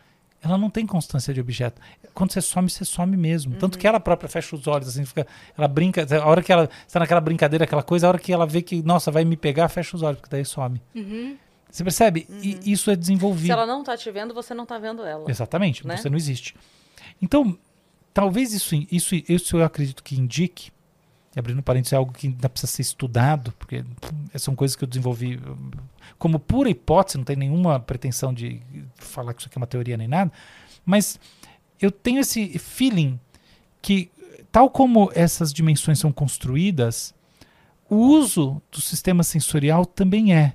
Ela 0.41 0.57
não 0.57 0.69
tem 0.69 0.85
constância 0.85 1.33
de 1.33 1.39
objeto. 1.39 1.81
Quando 2.13 2.33
você 2.33 2.41
some, 2.41 2.69
você 2.69 2.83
some 2.83 3.15
mesmo. 3.15 3.55
Tanto 3.55 3.79
que 3.79 3.87
ela 3.87 3.99
própria 3.99 4.29
fecha 4.29 4.53
os 4.55 4.67
olhos, 4.67 4.89
assim, 4.89 5.05
fica, 5.05 5.25
ela 5.57 5.69
brinca, 5.69 6.05
a 6.21 6.25
hora 6.25 6.43
que 6.43 6.51
ela 6.51 6.69
está 6.85 6.99
naquela 6.99 7.21
brincadeira, 7.21 7.63
aquela 7.63 7.81
coisa, 7.81 8.07
a 8.07 8.09
hora 8.09 8.19
que 8.19 8.31
ela 8.31 8.45
vê 8.45 8.61
que, 8.61 8.83
nossa, 8.83 9.09
vai 9.09 9.23
me 9.23 9.37
pegar, 9.37 9.69
fecha 9.69 9.95
os 9.95 10.01
olhos, 10.01 10.19
porque 10.19 10.29
daí 10.29 10.43
some. 10.43 10.81
Uhum. 10.93 11.37
Você 11.71 11.83
percebe? 11.83 12.27
E 12.29 12.71
isso 12.71 12.91
é 12.91 12.95
desenvolvido. 12.95 13.47
Se 13.47 13.51
ela 13.51 13.65
não 13.65 13.83
tá 13.83 13.97
te 13.97 14.11
vendo, 14.11 14.33
você 14.33 14.53
não 14.53 14.65
tá 14.65 14.77
vendo 14.77 15.03
ela. 15.03 15.31
Exatamente, 15.31 15.87
né? 15.87 15.97
você 15.97 16.09
não 16.09 16.17
existe. 16.17 16.55
Então, 17.21 17.57
talvez 18.13 18.53
isso, 18.53 18.75
isso, 18.91 19.15
isso 19.27 19.57
eu 19.57 19.63
acredito 19.63 20.03
que 20.03 20.19
indique, 20.19 20.71
abrindo 21.35 21.63
parênteses, 21.63 21.93
é 21.93 21.95
algo 21.95 22.13
que 22.13 22.27
ainda 22.27 22.49
precisa 22.49 22.71
ser 22.71 22.81
estudado, 22.83 23.51
porque 23.57 23.83
são 24.35 24.55
coisas 24.55 24.75
que 24.75 24.83
eu 24.83 24.87
desenvolvi 24.87 25.39
como 26.19 26.39
pura 26.39 26.69
hipótese, 26.69 27.17
não 27.17 27.25
tem 27.25 27.35
nenhuma 27.35 27.79
pretensão 27.79 28.33
de 28.33 28.61
falar 28.95 29.33
que 29.33 29.41
isso 29.41 29.49
aqui 29.49 29.57
é 29.57 29.61
uma 29.61 29.67
teoria 29.67 29.97
nem 29.97 30.07
nada, 30.07 30.31
mas 30.85 31.19
eu 31.79 31.91
tenho 31.91 32.19
esse 32.19 32.59
feeling 32.59 33.19
que, 33.81 34.11
tal 34.51 34.69
como 34.69 35.11
essas 35.13 35.51
dimensões 35.51 35.99
são 35.99 36.11
construídas, 36.11 37.13
o 37.89 37.95
uso 37.95 38.61
do 38.71 38.79
sistema 38.79 39.23
sensorial 39.23 39.85
também 39.85 40.33
é. 40.33 40.53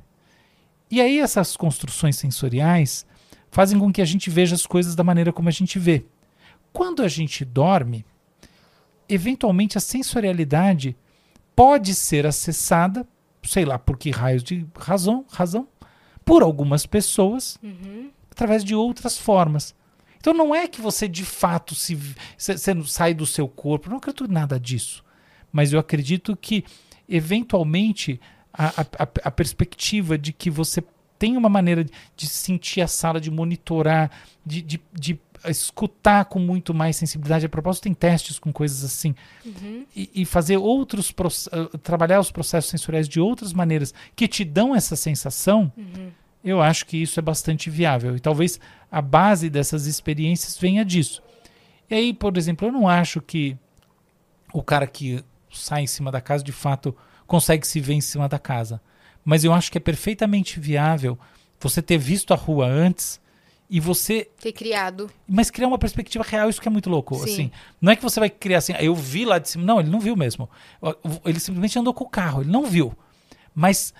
E 0.90 1.00
aí 1.00 1.18
essas 1.18 1.56
construções 1.56 2.16
sensoriais 2.16 3.04
fazem 3.50 3.78
com 3.78 3.92
que 3.92 4.00
a 4.00 4.04
gente 4.04 4.30
veja 4.30 4.54
as 4.54 4.64
coisas 4.64 4.94
da 4.94 5.04
maneira 5.04 5.32
como 5.32 5.48
a 5.48 5.52
gente 5.52 5.78
vê. 5.78 6.04
Quando 6.78 7.02
a 7.02 7.08
gente 7.08 7.44
dorme, 7.44 8.06
eventualmente 9.08 9.76
a 9.76 9.80
sensorialidade 9.80 10.96
pode 11.56 11.92
ser 11.92 12.24
acessada, 12.24 13.04
sei 13.42 13.64
lá 13.64 13.80
por 13.80 13.98
que 13.98 14.12
raios 14.12 14.44
de 14.44 14.64
razão, 14.78 15.24
razão 15.28 15.66
por 16.24 16.40
algumas 16.40 16.86
pessoas 16.86 17.58
através 18.30 18.62
de 18.62 18.76
outras 18.76 19.18
formas. 19.18 19.74
Então 20.18 20.32
não 20.32 20.54
é 20.54 20.68
que 20.68 20.80
você 20.80 21.08
de 21.08 21.24
fato 21.24 21.74
se 21.74 21.98
não 22.72 22.84
sai 22.84 23.12
do 23.12 23.26
seu 23.26 23.48
corpo, 23.48 23.90
não 23.90 23.96
acredito 23.96 24.26
em 24.26 24.32
nada 24.32 24.60
disso. 24.60 25.04
Mas 25.50 25.72
eu 25.72 25.80
acredito 25.80 26.36
que 26.36 26.64
eventualmente 27.08 28.20
a, 28.52 28.68
a, 28.68 29.08
a 29.24 29.30
perspectiva 29.32 30.16
de 30.16 30.32
que 30.32 30.48
você 30.48 30.84
tem 31.18 31.36
uma 31.36 31.48
maneira 31.48 31.84
de 32.14 32.28
sentir 32.28 32.80
a 32.82 32.86
sala, 32.86 33.20
de 33.20 33.32
monitorar, 33.32 34.12
de, 34.46 34.62
de, 34.62 34.80
de 34.92 35.20
escutar 35.46 36.24
com 36.26 36.38
muito 36.38 36.74
mais 36.74 36.96
sensibilidade. 36.96 37.46
A 37.46 37.48
propósito, 37.48 37.84
tem 37.84 37.94
testes 37.94 38.38
com 38.38 38.52
coisas 38.52 38.84
assim. 38.84 39.14
E, 39.94 40.10
e 40.14 40.24
fazer 40.24 40.56
outros, 40.56 41.12
eh, 41.52 41.78
trabalhar 41.78 42.20
os 42.20 42.30
processos 42.30 42.70
sensoriais 42.70 43.08
de 43.08 43.20
outras 43.20 43.52
maneiras 43.52 43.94
que 44.16 44.26
te 44.26 44.44
dão 44.44 44.74
essa 44.74 44.96
sensação, 44.96 45.72
eu 46.44 46.60
acho 46.62 46.86
que 46.86 46.96
isso 46.96 47.18
é 47.18 47.22
bastante 47.22 47.70
viável. 47.70 48.16
E 48.16 48.20
talvez 48.20 48.58
a 48.90 49.02
base 49.02 49.50
dessas 49.50 49.86
experiências 49.86 50.56
venha 50.58 50.84
disso. 50.84 51.22
E 51.90 51.94
aí, 51.94 52.12
por 52.12 52.36
exemplo, 52.36 52.68
eu 52.68 52.72
não 52.72 52.88
acho 52.88 53.20
que 53.20 53.56
o 54.52 54.62
cara 54.62 54.86
que 54.86 55.24
sai 55.50 55.82
em 55.82 55.86
cima 55.86 56.10
da 56.10 56.20
casa 56.20 56.44
de 56.44 56.52
fato 56.52 56.96
consegue 57.26 57.66
se 57.66 57.80
ver 57.80 57.94
em 57.94 58.00
cima 58.00 58.28
da 58.28 58.38
casa. 58.38 58.80
Mas 59.24 59.44
eu 59.44 59.52
acho 59.52 59.70
que 59.70 59.78
é 59.78 59.80
perfeitamente 59.80 60.58
viável 60.58 61.18
você 61.60 61.82
ter 61.82 61.98
visto 61.98 62.32
a 62.32 62.36
rua 62.36 62.66
antes 62.66 63.20
e 63.70 63.80
você 63.80 64.28
Ter 64.40 64.52
criado. 64.52 65.10
mas 65.28 65.50
criar 65.50 65.68
uma 65.68 65.78
perspectiva 65.78 66.24
real, 66.26 66.48
isso 66.48 66.60
que 66.60 66.68
é 66.68 66.70
muito 66.70 66.88
louco. 66.88 67.14
Sim. 67.16 67.24
Assim, 67.24 67.50
não 67.80 67.92
é 67.92 67.96
que 67.96 68.02
você 68.02 68.18
vai 68.20 68.30
criar 68.30 68.58
assim, 68.58 68.72
"Ah, 68.72 68.82
eu 68.82 68.94
vi 68.94 69.24
lá 69.24 69.38
de 69.38 69.48
cima. 69.50 69.64
Não, 69.64 69.78
ele 69.80 69.90
não 69.90 70.00
viu 70.00 70.16
mesmo. 70.16 70.48
Ele 71.24 71.38
simplesmente 71.40 71.78
andou 71.78 71.92
com 71.92 72.04
o 72.04 72.08
carro, 72.08 72.42
ele 72.42 72.50
não 72.50 72.64
viu. 72.64 72.92
Mas 73.54 73.92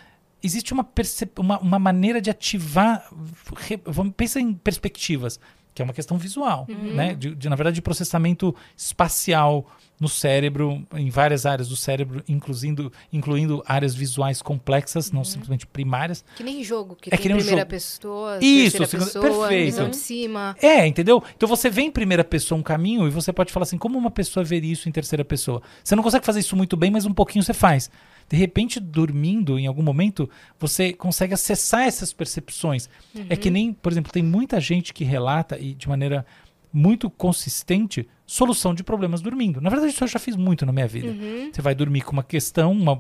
existe 0.43 0.73
uma, 0.73 0.85
percep- 0.85 1.39
uma, 1.39 1.59
uma 1.59 1.79
maneira 1.79 2.21
de 2.21 2.31
ativar. 2.31 3.09
re- 3.57 3.81
Vamos, 3.85 4.15
pensa 4.17 4.41
em 4.41 4.55
perspectivas, 4.55 5.39
que 5.79 5.83
é 5.83 5.85
uma 5.85 5.93
questão 5.95 6.19
visual, 6.19 6.67
né? 6.69 7.15
De, 7.15 7.35
de, 7.37 7.49
na 7.49 7.55
verdade, 7.55 7.77
de 7.77 7.83
processamento 7.83 8.53
espacial 8.77 9.65
no 10.01 10.09
cérebro, 10.09 10.85
em 10.95 11.11
várias 11.11 11.45
áreas 11.45 11.69
do 11.69 11.77
cérebro, 11.77 12.23
incluindo, 12.29 12.93
incluindo 13.13 13.63
áreas 13.67 13.95
visuais 13.97 14.41
complexas, 14.41 15.11
não 15.11 15.25
simplesmente 15.25 15.67
primárias. 15.67 16.25
Que 16.37 16.43
nem 16.45 16.63
jogo, 16.63 16.97
que 17.01 17.09
É 17.09 17.17
tem 17.17 17.21
que 17.21 17.29
nem 17.29 17.37
primeira 17.39 17.61
jogo. 17.63 17.71
pessoa, 17.71 18.39
Isso, 18.41 18.79
terceira 18.79 19.05
segunda- 19.07 19.27
pessoa, 19.27 19.49
perfeito. 19.49 19.65
visão 19.67 19.89
de 19.91 19.97
cima. 19.97 20.57
É, 20.63 20.87
entendeu? 20.87 21.23
Então 21.37 21.49
você 21.49 21.69
vê 21.69 21.83
em 21.83 21.91
primeira 21.91 22.23
pessoa 22.25 22.59
um 22.59 22.63
caminho 22.63 23.07
e 23.09 23.11
você 23.11 23.33
pode 23.33 23.53
falar 23.53 23.65
assim, 23.65 23.77
como 23.79 23.99
uma 23.99 24.11
pessoa 24.11 24.45
veria 24.45 24.73
isso 24.73 24.89
em 24.89 24.93
terceira 24.93 25.25
pessoa? 25.25 25.61
Você 25.83 25.97
não 25.97 26.03
consegue 26.03 26.25
fazer 26.25 26.41
isso 26.41 26.57
muito 26.57 26.77
bem, 26.77 26.91
mas 26.93 27.05
um 27.05 27.13
pouquinho 27.15 27.43
você 27.43 27.55
faz. 27.55 27.91
De 28.29 28.37
repente, 28.37 28.79
dormindo, 28.79 29.59
em 29.59 29.67
algum 29.67 29.83
momento, 29.83 30.29
você 30.59 30.93
consegue 30.93 31.33
acessar 31.35 31.83
essas 31.83 32.13
percepções. 32.13 32.89
É 33.31 33.37
que 33.37 33.51
nem, 33.51 33.73
por 33.73 33.91
exemplo, 33.91 34.13
tem 34.13 34.23
muita 34.23 34.61
gente 34.61 34.93
que 34.93 35.03
relata, 35.05 35.59
e 35.59 35.75
de 35.75 35.89
maneira 35.89 36.27
muito 36.71 37.09
consistente, 37.09 38.07
solução 38.27 38.75
de 38.75 38.85
problemas 38.85 39.23
dormindo. 39.23 39.61
Na 39.61 39.71
verdade, 39.71 39.93
isso 39.95 40.05
eu 40.05 40.09
já 40.09 40.19
fiz 40.19 40.37
muito 40.37 40.67
na 40.67 40.73
minha 40.73 40.87
vida. 40.87 41.09
Você 41.55 41.63
vai 41.63 41.75
dormir 41.75 42.03
com 42.03 42.13
uma 42.13 42.23
questão, 42.23 42.73
uma, 42.73 42.93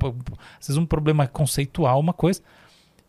às 0.58 0.66
vezes 0.68 0.78
um 0.78 0.86
problema 0.86 1.26
conceitual, 1.26 2.00
uma 2.00 2.14
coisa, 2.14 2.40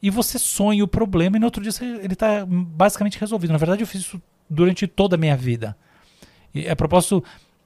e 0.02 0.10
você 0.10 0.38
sonha 0.38 0.84
o 0.84 0.88
problema 0.88 1.38
e 1.38 1.40
no 1.40 1.46
outro 1.46 1.62
dia 1.64 1.72
você- 1.72 1.86
ele 1.86 2.14
está 2.14 2.46
basicamente 2.46 3.18
resolvido. 3.18 3.52
Na 3.52 3.58
verdade, 3.58 3.84
eu 3.84 3.88
fiz 3.88 4.02
isso 4.02 4.22
durante 4.50 4.86
toda 4.88 5.16
a 5.16 5.18
minha 5.18 5.38
vida. 5.38 5.78
E 6.54 6.68
a 6.68 6.76
propósito, 6.76 7.24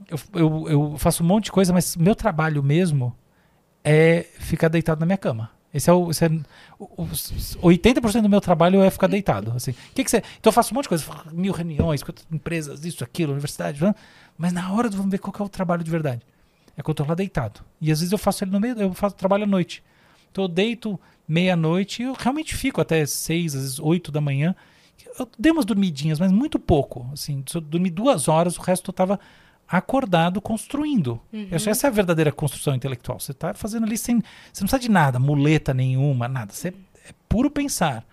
eu, 0.08 0.20
eu, 0.39 0.70
eu 0.70 0.97
faço 0.99 1.24
um 1.24 1.26
monte 1.26 1.45
de 1.45 1.51
coisa, 1.51 1.74
mas 1.74 1.95
meu 1.95 2.14
trabalho 2.14 2.62
mesmo 2.62 3.16
é 3.84 4.26
ficar 4.40 4.68
deitado 4.68 5.00
na 5.00 5.06
minha 5.06 5.18
cama. 5.18 5.50
Esse 5.74 5.90
é 5.90 5.94
o, 5.94 6.12
esse 6.12 6.24
é, 6.24 6.30
o- 6.78 7.04
o- 7.04 7.68
80% 7.68 8.22
do 8.22 8.30
meu 8.30 8.40
trabalho 8.40 8.82
é 8.84 8.90
ficar 8.92 9.08
deitado. 9.08 9.52
Assim. 9.56 9.74
Que 9.96 10.04
que 10.04 10.12
você, 10.12 10.18
então 10.40 10.50
eu 10.50 10.54
faço 10.54 10.72
um 10.74 10.76
monte 10.76 10.84
de 10.84 10.90
coisa, 10.90 11.06
mil 11.32 11.52
reuniões, 11.52 12.02
empresas, 12.32 12.86
isso, 12.86 13.04
aquilo, 13.04 13.32
universidade, 13.32 13.80
mas 14.38 14.54
na 14.54 14.72
hora 14.72 14.90
vamos 14.90 15.10
ver 15.10 15.18
qual 15.18 15.34
é 15.40 15.44
o 15.44 15.50
trabalho 15.50 15.84
de 15.84 15.90
verdade. 15.90 16.22
É 16.78 16.82
quando 16.82 17.00
eu 17.00 17.06
tô 17.06 17.10
lá 17.10 17.16
deitado. 17.16 17.62
E 17.82 17.92
às 17.92 18.00
vezes 18.00 18.12
eu 18.12 18.18
faço 18.18 18.44
ele 18.44 18.52
no 18.52 18.60
meio, 18.60 18.80
eu 18.80 18.94
faço 18.94 19.16
trabalho 19.16 19.44
à 19.44 19.48
noite. 19.48 19.84
Então 20.32 20.44
eu 20.44 20.48
deito 20.48 21.00
meia-noite 21.28 22.02
e 22.02 22.06
eu 22.06 22.14
realmente 22.14 22.56
fico 22.56 22.80
até 22.82 23.04
seis, 23.06 23.56
às 23.56 23.62
vezes 23.62 23.80
oito 23.80 24.12
da 24.12 24.22
manhã. 24.22 24.56
Eu 25.20 25.28
dei 25.38 25.52
umas 25.52 25.66
dormidinhas, 25.66 26.20
mas 26.20 26.32
muito 26.32 26.58
pouco. 26.60 27.08
Assim, 27.14 27.44
eu 27.54 27.62
dormi 27.62 27.90
duas 27.90 28.28
horas, 28.28 28.58
o 28.58 28.62
resto 28.62 28.90
eu 28.90 28.94
tava 28.94 29.20
acordado 29.68 30.41
construindo. 30.41 31.20
Que 31.47 31.55
essa 31.70 31.88
é 31.88 31.89
a 31.89 31.93
verdadeira 31.93 32.32
construção 32.32 32.76
intelectual. 32.76 33.20
Você 33.20 33.32
está 33.32 33.53
fazendo 33.53 33.86
ali 33.86 33.97
sem. 33.97 34.18
Você 34.51 34.64
não 34.64 34.68
precisa 34.68 34.80
de 34.80 34.89
nada, 34.89 35.20
muleta 35.20 35.74
nenhuma, 35.74 36.28
nada. 36.28 36.53
Você 36.53 36.70
é 36.70 37.11
puro 37.28 37.49
pensar. 37.49 38.05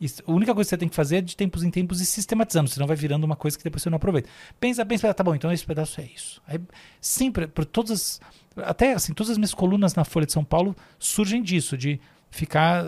E 0.00 0.06
a 0.26 0.32
única 0.32 0.52
coisa 0.52 0.66
que 0.66 0.70
você 0.70 0.76
tem 0.78 0.88
que 0.88 0.94
fazer 0.96 1.16
é 1.18 1.20
de 1.20 1.36
tempos 1.36 1.62
em 1.62 1.70
tempos 1.70 2.00
ir 2.00 2.06
sistematizando, 2.06 2.68
senão 2.68 2.86
vai 2.86 2.96
virando 2.96 3.24
uma 3.24 3.36
coisa 3.36 3.56
que 3.56 3.62
depois 3.62 3.82
você 3.82 3.88
não 3.88 3.96
aproveita. 3.96 4.28
Pensa, 4.58 4.84
pensa, 4.84 5.14
tá 5.14 5.22
bom, 5.22 5.34
então 5.34 5.52
esse 5.52 5.64
pedaço 5.64 6.00
é 6.00 6.08
isso. 6.14 6.42
Aí, 6.48 6.60
sempre, 7.00 7.46
por 7.46 7.64
todas 7.64 7.90
as, 7.92 8.20
até 8.68 8.92
assim, 8.92 9.14
todas 9.14 9.30
as 9.30 9.38
minhas 9.38 9.54
colunas 9.54 9.94
na 9.94 10.04
Folha 10.04 10.26
de 10.26 10.32
São 10.32 10.44
Paulo 10.44 10.76
surgem 10.98 11.40
disso, 11.42 11.78
de 11.78 12.00
ficar 12.28 12.84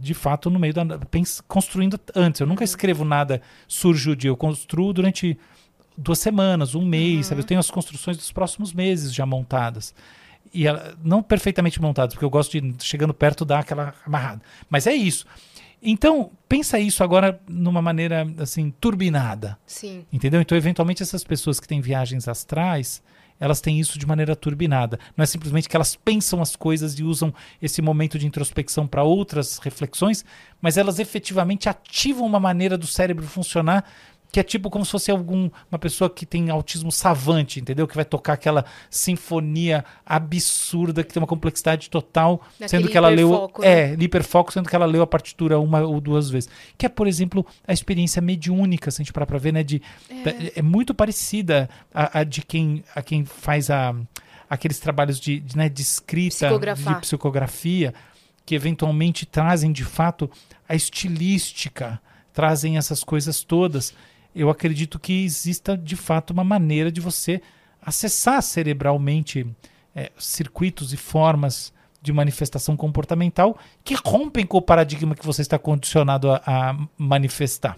de 0.00 0.12
fato 0.12 0.50
no 0.50 0.58
meio 0.58 0.74
da 0.74 0.98
pens- 0.98 1.40
construindo 1.46 1.98
antes. 2.14 2.40
Eu 2.40 2.46
nunca 2.46 2.64
escrevo 2.64 3.04
nada 3.04 3.40
surge 3.68 4.10
o 4.10 4.16
dia, 4.16 4.28
eu 4.28 4.36
construo 4.36 4.92
durante 4.92 5.38
duas 5.98 6.20
semanas, 6.20 6.76
um 6.76 6.86
mês, 6.86 7.26
sabe? 7.26 7.40
Eu 7.40 7.44
tenho 7.44 7.58
as 7.58 7.70
construções 7.70 8.16
dos 8.16 8.30
próximos 8.30 8.72
meses 8.72 9.12
já 9.12 9.26
montadas. 9.26 9.92
E 10.54 10.66
ela, 10.66 10.96
não 11.02 11.22
perfeitamente 11.22 11.82
montadas, 11.82 12.14
porque 12.14 12.24
eu 12.24 12.30
gosto 12.30 12.58
de, 12.58 12.74
chegando 12.84 13.12
perto, 13.12 13.44
dar 13.44 13.58
aquela 13.58 13.92
amarrada. 14.06 14.40
Mas 14.70 14.86
é 14.86 14.94
isso. 14.94 15.26
Então, 15.82 16.30
pensa 16.48 16.78
isso 16.78 17.04
agora 17.04 17.40
numa 17.48 17.82
maneira, 17.82 18.26
assim, 18.38 18.72
turbinada. 18.80 19.58
Sim. 19.66 20.06
Entendeu? 20.12 20.40
Então, 20.40 20.56
eventualmente, 20.56 21.02
essas 21.02 21.22
pessoas 21.22 21.60
que 21.60 21.68
têm 21.68 21.80
viagens 21.80 22.26
astrais, 22.26 23.02
elas 23.38 23.60
têm 23.60 23.78
isso 23.78 23.98
de 23.98 24.06
maneira 24.06 24.34
turbinada. 24.34 24.98
Não 25.16 25.22
é 25.22 25.26
simplesmente 25.26 25.68
que 25.68 25.76
elas 25.76 25.94
pensam 25.94 26.40
as 26.40 26.56
coisas 26.56 26.98
e 26.98 27.04
usam 27.04 27.32
esse 27.60 27.80
momento 27.80 28.18
de 28.18 28.26
introspecção 28.26 28.86
para 28.86 29.04
outras 29.04 29.58
reflexões, 29.58 30.24
mas 30.60 30.76
elas 30.76 30.98
efetivamente 30.98 31.68
ativam 31.68 32.26
uma 32.26 32.40
maneira 32.40 32.76
do 32.76 32.86
cérebro 32.86 33.26
funcionar 33.26 33.84
que 34.30 34.38
é 34.38 34.42
tipo 34.42 34.68
como 34.68 34.84
se 34.84 34.90
fosse 34.90 35.10
algum, 35.10 35.50
uma 35.70 35.78
pessoa 35.78 36.10
que 36.10 36.26
tem 36.26 36.50
autismo 36.50 36.92
savante, 36.92 37.60
entendeu? 37.60 37.86
Que 37.88 37.94
vai 37.94 38.04
tocar 38.04 38.34
aquela 38.34 38.64
sinfonia 38.90 39.84
absurda, 40.04 41.02
que 41.02 41.12
tem 41.12 41.20
uma 41.20 41.26
complexidade 41.26 41.88
total, 41.88 42.42
Daquele 42.58 42.68
sendo 42.68 42.88
que 42.90 42.96
ela 42.96 43.08
leu. 43.08 43.28
hiperfoco, 43.28 43.62
né? 43.62 43.68
É, 43.68 43.96
hiperfoco, 43.98 44.52
sendo 44.52 44.68
que 44.68 44.76
ela 44.76 44.86
leu 44.86 45.02
a 45.02 45.06
partitura 45.06 45.58
uma 45.58 45.80
ou 45.80 46.00
duas 46.00 46.28
vezes. 46.28 46.50
Que 46.76 46.86
é, 46.86 46.88
por 46.88 47.06
exemplo, 47.06 47.44
a 47.66 47.72
experiência 47.72 48.20
mediúnica, 48.20 48.90
se 48.90 49.00
a 49.00 49.04
gente 49.04 49.12
parar 49.12 49.26
pra 49.26 49.38
ver, 49.38 49.52
né? 49.52 49.62
De, 49.62 49.80
é. 50.54 50.60
muito 50.62 50.94
parecida 50.94 51.68
a, 51.92 52.20
a 52.20 52.24
de 52.24 52.42
quem, 52.42 52.84
a 52.94 53.02
quem 53.02 53.24
faz 53.24 53.70
a, 53.70 53.94
aqueles 54.48 54.78
trabalhos 54.78 55.18
de, 55.18 55.40
de, 55.40 55.56
né, 55.56 55.68
de 55.68 55.82
escrita, 55.82 56.48
de 56.48 57.00
psicografia, 57.00 57.94
que 58.44 58.54
eventualmente 58.54 59.26
trazem, 59.26 59.72
de 59.72 59.84
fato, 59.84 60.30
a 60.68 60.74
estilística, 60.74 62.00
trazem 62.32 62.78
essas 62.78 63.02
coisas 63.02 63.42
todas. 63.42 63.94
Eu 64.38 64.50
acredito 64.50 64.98
que 64.98 65.24
exista, 65.24 65.76
de 65.76 65.96
fato, 65.96 66.30
uma 66.30 66.44
maneira 66.44 66.92
de 66.92 67.00
você 67.00 67.42
acessar 67.82 68.40
cerebralmente 68.40 69.44
é, 69.94 70.12
circuitos 70.16 70.92
e 70.92 70.96
formas 70.96 71.72
de 72.00 72.12
manifestação 72.12 72.76
comportamental 72.76 73.58
que 73.82 73.94
rompem 73.94 74.46
com 74.46 74.58
o 74.58 74.62
paradigma 74.62 75.16
que 75.16 75.26
você 75.26 75.42
está 75.42 75.58
condicionado 75.58 76.30
a, 76.30 76.40
a 76.46 76.76
manifestar. 76.96 77.76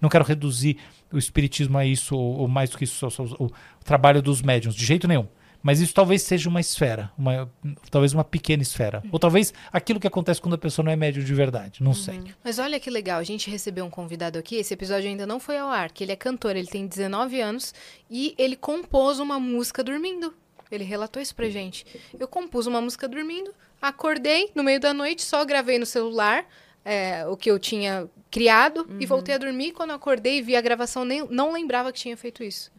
Não 0.00 0.08
quero 0.08 0.24
reduzir 0.24 0.78
o 1.12 1.18
espiritismo 1.18 1.78
a 1.78 1.86
isso, 1.86 2.16
ou, 2.16 2.40
ou 2.40 2.48
mais 2.48 2.70
do 2.70 2.76
que 2.76 2.84
isso, 2.84 3.06
o 3.38 3.48
trabalho 3.84 4.20
dos 4.20 4.42
médiums, 4.42 4.74
de 4.74 4.84
jeito 4.84 5.06
nenhum. 5.06 5.28
Mas 5.62 5.80
isso 5.80 5.92
talvez 5.92 6.22
seja 6.22 6.48
uma 6.48 6.60
esfera, 6.60 7.10
uma, 7.18 7.50
talvez 7.90 8.12
uma 8.14 8.24
pequena 8.24 8.62
esfera. 8.62 9.02
Ou 9.12 9.18
talvez 9.18 9.52
aquilo 9.72 10.00
que 10.00 10.06
acontece 10.06 10.40
quando 10.40 10.54
a 10.54 10.58
pessoa 10.58 10.84
não 10.84 10.92
é 10.92 10.96
médium 10.96 11.22
de 11.22 11.34
verdade, 11.34 11.82
não 11.82 11.92
sei. 11.92 12.22
Mas 12.42 12.58
olha 12.58 12.80
que 12.80 12.88
legal, 12.90 13.18
a 13.18 13.24
gente 13.24 13.50
recebeu 13.50 13.84
um 13.84 13.90
convidado 13.90 14.38
aqui, 14.38 14.56
esse 14.56 14.72
episódio 14.72 15.08
ainda 15.08 15.26
não 15.26 15.38
foi 15.38 15.58
ao 15.58 15.68
ar, 15.68 15.90
que 15.90 16.02
ele 16.02 16.12
é 16.12 16.16
cantor, 16.16 16.56
ele 16.56 16.68
tem 16.68 16.86
19 16.86 17.40
anos 17.40 17.74
e 18.10 18.34
ele 18.38 18.56
compôs 18.56 19.18
uma 19.18 19.38
música 19.38 19.84
dormindo. 19.84 20.32
Ele 20.70 20.84
relatou 20.84 21.20
isso 21.20 21.34
pra 21.34 21.48
gente. 21.50 21.84
Eu 22.18 22.28
compus 22.28 22.66
uma 22.66 22.80
música 22.80 23.08
dormindo, 23.08 23.52
acordei 23.82 24.50
no 24.54 24.62
meio 24.62 24.78
da 24.78 24.94
noite, 24.94 25.22
só 25.22 25.44
gravei 25.44 25.78
no 25.78 25.86
celular 25.86 26.46
é, 26.84 27.26
o 27.26 27.36
que 27.36 27.50
eu 27.50 27.58
tinha 27.58 28.08
criado 28.30 28.88
e 28.98 29.04
voltei 29.06 29.34
a 29.34 29.38
dormir. 29.38 29.72
Quando 29.72 29.90
eu 29.90 29.96
acordei 29.96 30.38
e 30.38 30.42
vi 30.42 30.54
a 30.54 30.60
gravação, 30.60 31.04
nem, 31.04 31.26
não 31.28 31.52
lembrava 31.52 31.92
que 31.92 31.98
tinha 31.98 32.16
feito 32.16 32.44
isso. 32.44 32.70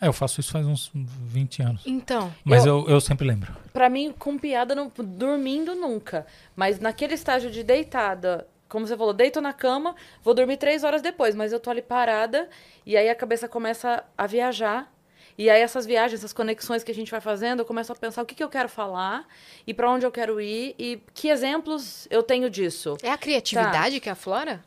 É, 0.00 0.06
eu 0.08 0.12
faço 0.12 0.40
isso 0.40 0.50
faz 0.50 0.66
uns 0.66 0.90
20 0.94 1.62
anos. 1.62 1.82
Então, 1.84 2.32
Mas 2.42 2.64
eu, 2.64 2.88
eu 2.88 3.00
sempre 3.00 3.26
lembro. 3.26 3.54
Pra 3.72 3.90
mim, 3.90 4.14
com 4.18 4.38
piada, 4.38 4.74
não, 4.74 4.90
dormindo 4.96 5.74
nunca. 5.74 6.26
Mas 6.56 6.80
naquele 6.80 7.14
estágio 7.14 7.50
de 7.50 7.62
deitada, 7.62 8.48
como 8.68 8.86
você 8.86 8.96
falou, 8.96 9.12
deito 9.12 9.40
na 9.40 9.52
cama, 9.52 9.94
vou 10.22 10.32
dormir 10.32 10.56
três 10.56 10.84
horas 10.84 11.02
depois, 11.02 11.34
mas 11.34 11.52
eu 11.52 11.60
tô 11.60 11.70
ali 11.70 11.82
parada 11.82 12.48
e 12.86 12.96
aí 12.96 13.10
a 13.10 13.14
cabeça 13.14 13.46
começa 13.46 14.02
a 14.16 14.26
viajar. 14.26 14.90
E 15.36 15.50
aí 15.50 15.60
essas 15.60 15.86
viagens, 15.86 16.20
essas 16.20 16.32
conexões 16.32 16.82
que 16.82 16.90
a 16.90 16.94
gente 16.94 17.10
vai 17.10 17.20
fazendo, 17.20 17.60
eu 17.60 17.64
começo 17.64 17.92
a 17.92 17.96
pensar 17.96 18.22
o 18.22 18.26
que, 18.26 18.34
que 18.34 18.44
eu 18.44 18.48
quero 18.48 18.68
falar 18.68 19.26
e 19.66 19.74
para 19.74 19.90
onde 19.90 20.06
eu 20.06 20.10
quero 20.10 20.40
ir 20.40 20.74
e 20.78 21.02
que 21.12 21.28
exemplos 21.28 22.06
eu 22.10 22.22
tenho 22.22 22.48
disso. 22.48 22.96
É 23.02 23.10
a 23.10 23.18
criatividade 23.18 24.00
que 24.00 24.08
aflora? 24.08 24.62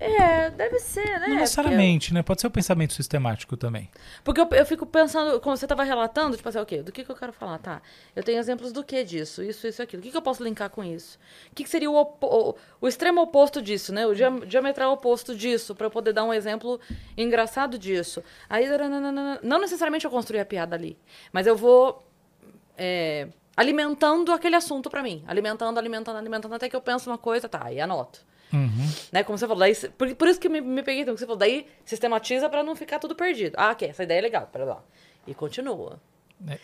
É, 0.00 0.50
deve 0.50 0.78
ser, 0.80 1.20
né? 1.20 1.28
Não 1.28 1.36
necessariamente, 1.36 2.12
né? 2.12 2.22
Pode 2.22 2.40
ser 2.40 2.46
o 2.46 2.50
pensamento 2.50 2.92
sistemático 2.92 3.56
também. 3.56 3.90
Porque 4.22 4.40
eu, 4.40 4.48
eu 4.50 4.66
fico 4.66 4.84
pensando, 4.84 5.40
como 5.40 5.56
você 5.56 5.64
estava 5.64 5.84
relatando, 5.84 6.36
tipo 6.36 6.48
assim, 6.48 6.58
o 6.58 6.66
quê? 6.66 6.82
Do 6.82 6.90
que, 6.90 7.04
que 7.04 7.10
eu 7.10 7.16
quero 7.16 7.32
falar? 7.32 7.58
Tá, 7.58 7.80
eu 8.14 8.22
tenho 8.22 8.38
exemplos 8.38 8.72
do 8.72 8.82
que 8.82 9.04
disso? 9.04 9.42
Isso, 9.42 9.66
isso, 9.66 9.82
aquilo. 9.82 10.00
O 10.00 10.04
que, 10.04 10.10
que 10.10 10.16
eu 10.16 10.22
posso 10.22 10.42
linkar 10.42 10.68
com 10.70 10.82
isso? 10.82 11.18
O 11.50 11.54
que, 11.54 11.64
que 11.64 11.70
seria 11.70 11.90
o, 11.90 11.96
o, 12.20 12.54
o 12.80 12.88
extremo 12.88 13.20
oposto 13.22 13.62
disso, 13.62 13.92
né? 13.92 14.06
O 14.06 14.14
dia- 14.14 14.30
diametral 14.46 14.92
oposto 14.92 15.34
disso, 15.34 15.74
para 15.74 15.86
eu 15.86 15.90
poder 15.90 16.12
dar 16.12 16.24
um 16.24 16.32
exemplo 16.34 16.80
engraçado 17.16 17.78
disso. 17.78 18.22
Aí, 18.48 18.66
não 19.42 19.60
necessariamente 19.60 20.04
eu 20.04 20.10
construir 20.10 20.40
a 20.40 20.44
piada 20.44 20.74
ali, 20.74 20.98
mas 21.32 21.46
eu 21.46 21.56
vou 21.56 22.04
é, 22.76 23.28
alimentando 23.56 24.32
aquele 24.32 24.56
assunto 24.56 24.90
para 24.90 25.02
mim. 25.02 25.22
Alimentando, 25.26 25.78
alimentando, 25.78 26.16
alimentando, 26.18 26.54
até 26.54 26.68
que 26.68 26.76
eu 26.76 26.80
penso 26.80 27.08
uma 27.08 27.18
coisa, 27.18 27.48
tá, 27.48 27.64
aí 27.64 27.80
anoto. 27.80 28.20
Uhum. 28.54 28.88
Né? 29.12 29.22
Como 29.24 29.36
você 29.36 29.46
falou, 29.46 29.60
daí, 29.60 29.74
por, 29.98 30.14
por 30.14 30.28
isso 30.28 30.38
que 30.40 30.48
me, 30.48 30.60
me 30.60 30.82
peguei, 30.82 31.02
então, 31.02 31.14
que 31.14 31.20
você 31.20 31.26
falou, 31.26 31.38
daí 31.38 31.66
sistematiza 31.84 32.48
pra 32.48 32.62
não 32.62 32.74
ficar 32.76 32.98
tudo 32.98 33.14
perdido. 33.14 33.54
Ah, 33.58 33.70
ok, 33.72 33.88
essa 33.88 34.02
ideia 34.04 34.18
é 34.18 34.22
legal, 34.22 34.48
pera 34.52 34.64
lá. 34.64 34.82
E 35.26 35.34
continua. 35.34 35.98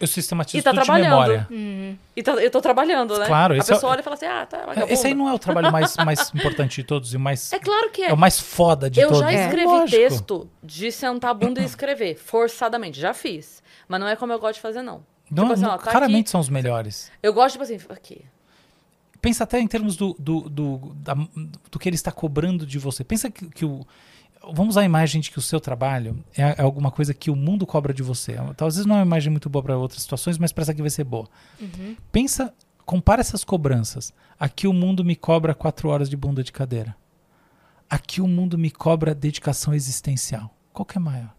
Eu 0.01 0.07
sistematizo 0.07 0.59
E 0.59 0.63
tá 0.63 0.71
tudo 0.73 0.81
de 0.81 0.85
trabalhando. 0.85 1.11
memória. 1.49 1.49
E 2.17 2.23
tá- 2.23 2.33
eu 2.33 2.51
tô 2.51 2.61
trabalhando, 2.61 3.17
né? 3.19 3.27
Claro, 3.27 3.55
A 3.55 3.57
é 3.57 3.61
pessoa 3.61 3.93
olha 3.93 4.01
e 4.01 4.03
fala 4.03 4.15
assim, 4.15 4.27
ah, 4.27 4.45
tá, 4.45 4.59
vagabunda. 4.67 4.93
Esse 4.93 5.07
aí 5.07 5.15
não 5.15 5.29
é 5.29 5.33
o 5.33 5.39
trabalho 5.39 5.73
mais, 5.73 5.97
mais 5.99 6.31
importante 6.35 6.77
de 6.77 6.85
todos 6.85 7.15
e 7.15 7.19
mais. 7.19 7.51
É 7.55 7.59
claro 7.59 7.89
que 7.91 8.03
é. 8.03 8.11
É 8.11 8.13
o 8.13 8.17
mais 8.17 8.39
foda 8.39 8.91
de 8.91 9.01
eu 9.01 9.09
todos. 9.09 9.21
já 9.23 9.33
É. 9.33 9.45
escrevi 9.45 9.67
Lógico. 9.67 9.91
texto 10.03 10.51
de 10.63 10.93
sentar 10.93 11.31
a 11.31 11.35
bunda 11.35 11.61
e 11.63 11.65
escrever, 11.65 12.17
forçadamente. 12.19 13.01
Já 13.01 13.15
fiz. 13.15 13.63
Mas 13.89 14.01
não 14.01 14.09
é 14.09 14.17
como 14.17 14.33
eu 14.33 14.39
gosto 14.39 14.57
de 14.57 14.61
fazer, 14.61 14.83
não. 14.83 15.03
Não, 15.31 15.45
tipo 15.45 15.53
assim, 15.55 15.63
não- 15.63 15.71
ó, 15.71 15.79
tá 15.79 15.93
raramente 15.93 16.23
aqui. 16.27 16.31
são 16.31 16.41
os 16.41 16.49
melhores. 16.49 17.11
Eu 17.23 17.33
gosto, 17.33 17.53
tipo 17.53 17.63
assim, 17.65 17.79
aqui. 17.91 18.25
Pensa 19.21 19.45
até 19.45 19.61
em 19.61 19.67
termos 19.67 19.97
do, 19.97 20.15
do, 20.19 20.49
do, 20.49 20.79
da- 20.97 21.15
do 21.71 21.79
que 21.79 21.89
ele 21.89 21.97
está 21.97 22.11
cobrando 22.11 22.65
de 22.67 22.79
você. 22.79 23.05
Pensa 23.05 23.31
que, 23.31 23.49
que 23.51 23.65
o. 23.65 23.87
Vamos 24.55 24.71
usar 24.71 24.81
a 24.81 24.85
imagem 24.85 25.21
de 25.21 25.31
que 25.31 25.39
o 25.39 25.43
seu 25.43 25.61
trabalho 25.61 26.25
é, 26.35 26.43
é 26.59 26.63
alguma 26.63 26.91
coisa 26.91 27.13
que 27.13 27.31
o 27.31 27.37
mundo 27.37 27.67
cobra 27.67 27.93
de 27.93 28.03
você. 28.03 28.37
Talvez 28.57 28.87
não 28.87 28.97
é 28.97 28.99
uma 29.01 29.05
imagem 29.07 29.31
muito 29.31 29.51
boa 29.51 29.63
para 29.63 29.77
outras 29.77 30.01
situações, 30.01 30.39
mas 30.39 30.51
para 30.51 30.63
essa 30.63 30.73
aqui 30.73 30.81
vai 30.81 30.89
ser 30.91 31.05
boa. 31.05 31.29
Pensa, 32.11 32.55
compara 32.87 33.21
essas 33.21 33.45
cobranças. 33.45 34.15
Aqui 34.39 34.67
o 34.67 34.73
mundo 34.73 35.05
me 35.05 35.15
cobra 35.15 35.55
quatro 35.55 35.91
horas 35.91 36.09
de 36.09 36.17
bunda 36.17 36.43
de 36.43 36.51
cadeira. 36.53 36.97
Aqui 37.89 38.23
o 38.23 38.27
mundo 38.27 38.57
me 38.57 38.71
cobra 38.71 39.15
dedicação 39.15 39.75
existencial. 39.75 40.55
Qual 40.73 40.87
que 40.87 40.97
é 40.97 41.01
maior? 41.01 41.35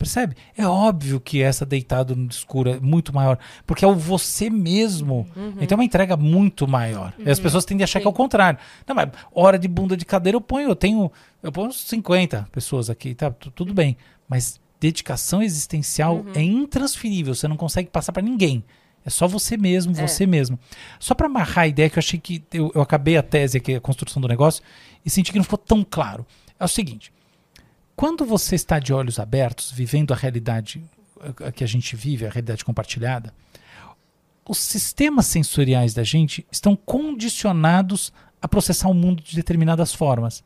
Percebe? 0.00 0.34
É 0.56 0.66
óbvio 0.66 1.20
que 1.20 1.42
essa 1.42 1.66
deitado 1.66 2.16
no 2.16 2.26
escuro 2.30 2.70
é 2.70 2.80
muito 2.80 3.14
maior, 3.14 3.38
porque 3.66 3.84
é 3.84 3.88
o 3.88 3.94
você 3.94 4.48
mesmo. 4.48 5.28
Então 5.60 5.76
é 5.76 5.78
uma 5.78 5.84
entrega 5.84 6.16
muito 6.16 6.66
maior. 6.66 7.12
E 7.18 7.28
as 7.28 7.38
pessoas 7.38 7.66
tendem 7.66 7.82
a 7.82 7.84
achar 7.84 8.00
que 8.00 8.06
é 8.06 8.10
o 8.10 8.12
contrário. 8.14 8.58
Não, 8.86 8.96
mas 8.96 9.10
hora 9.30 9.58
de 9.58 9.68
bunda 9.68 9.94
de 9.98 10.06
cadeira 10.06 10.36
eu 10.36 10.40
ponho, 10.40 10.70
eu 10.70 10.74
tenho, 10.74 11.12
eu 11.42 11.52
ponho 11.52 11.68
uns 11.68 11.82
50 11.82 12.48
pessoas 12.50 12.88
aqui, 12.88 13.14
tá? 13.14 13.30
Tu- 13.30 13.50
Tudo 13.50 13.74
bem. 13.74 13.94
Mas 14.26 14.58
dedicação 14.80 15.42
existencial 15.42 16.24
é 16.34 16.40
intransferível, 16.42 17.34
você 17.34 17.46
não 17.46 17.58
consegue 17.58 17.90
passar 17.90 18.12
para 18.12 18.22
ninguém. 18.22 18.64
É 19.04 19.10
só 19.10 19.28
você 19.28 19.54
mesmo, 19.58 19.92
É. 19.98 20.06
você 20.08 20.24
mesmo. 20.26 20.58
Só 20.98 21.14
para 21.14 21.26
amarrar 21.26 21.64
a 21.64 21.68
ideia 21.68 21.90
que 21.90 21.98
eu 21.98 22.00
achei 22.00 22.18
que 22.18 22.42
eu, 22.54 22.72
eu 22.74 22.80
acabei 22.80 23.18
a 23.18 23.22
tese 23.22 23.58
aqui, 23.58 23.74
a 23.74 23.80
construção 23.82 24.20
do 24.22 24.28
negócio, 24.28 24.62
e 25.04 25.10
senti 25.10 25.30
que 25.30 25.36
não 25.38 25.44
ficou 25.44 25.58
tão 25.58 25.84
claro. 25.84 26.26
É 26.58 26.64
o 26.64 26.68
seguinte: 26.68 27.12
quando 28.00 28.24
você 28.24 28.54
está 28.54 28.78
de 28.78 28.94
olhos 28.94 29.18
abertos, 29.18 29.70
vivendo 29.70 30.14
a 30.14 30.16
realidade 30.16 30.82
eh, 31.20 31.52
que 31.52 31.62
a 31.62 31.66
gente 31.66 31.94
vive, 31.94 32.24
a 32.24 32.30
realidade 32.30 32.64
compartilhada, 32.64 33.34
os 34.48 34.56
sistemas 34.56 35.26
sensoriais 35.26 35.92
da 35.92 36.02
gente 36.02 36.46
estão 36.50 36.74
condicionados 36.74 38.10
a 38.40 38.48
processar 38.48 38.88
o 38.88 38.94
mundo 38.94 39.22
de 39.22 39.36
determinadas 39.36 39.92
formas. 39.92 40.42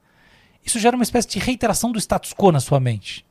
Isso 0.64 0.80
gera 0.80 0.96
uma 0.96 1.04
espécie 1.04 1.28
de 1.28 1.38
reiteração 1.38 1.92
do 1.92 1.98
status 2.00 2.32
quo 2.32 2.50
na 2.50 2.58
sua 2.58 2.80
mente. 2.80 3.24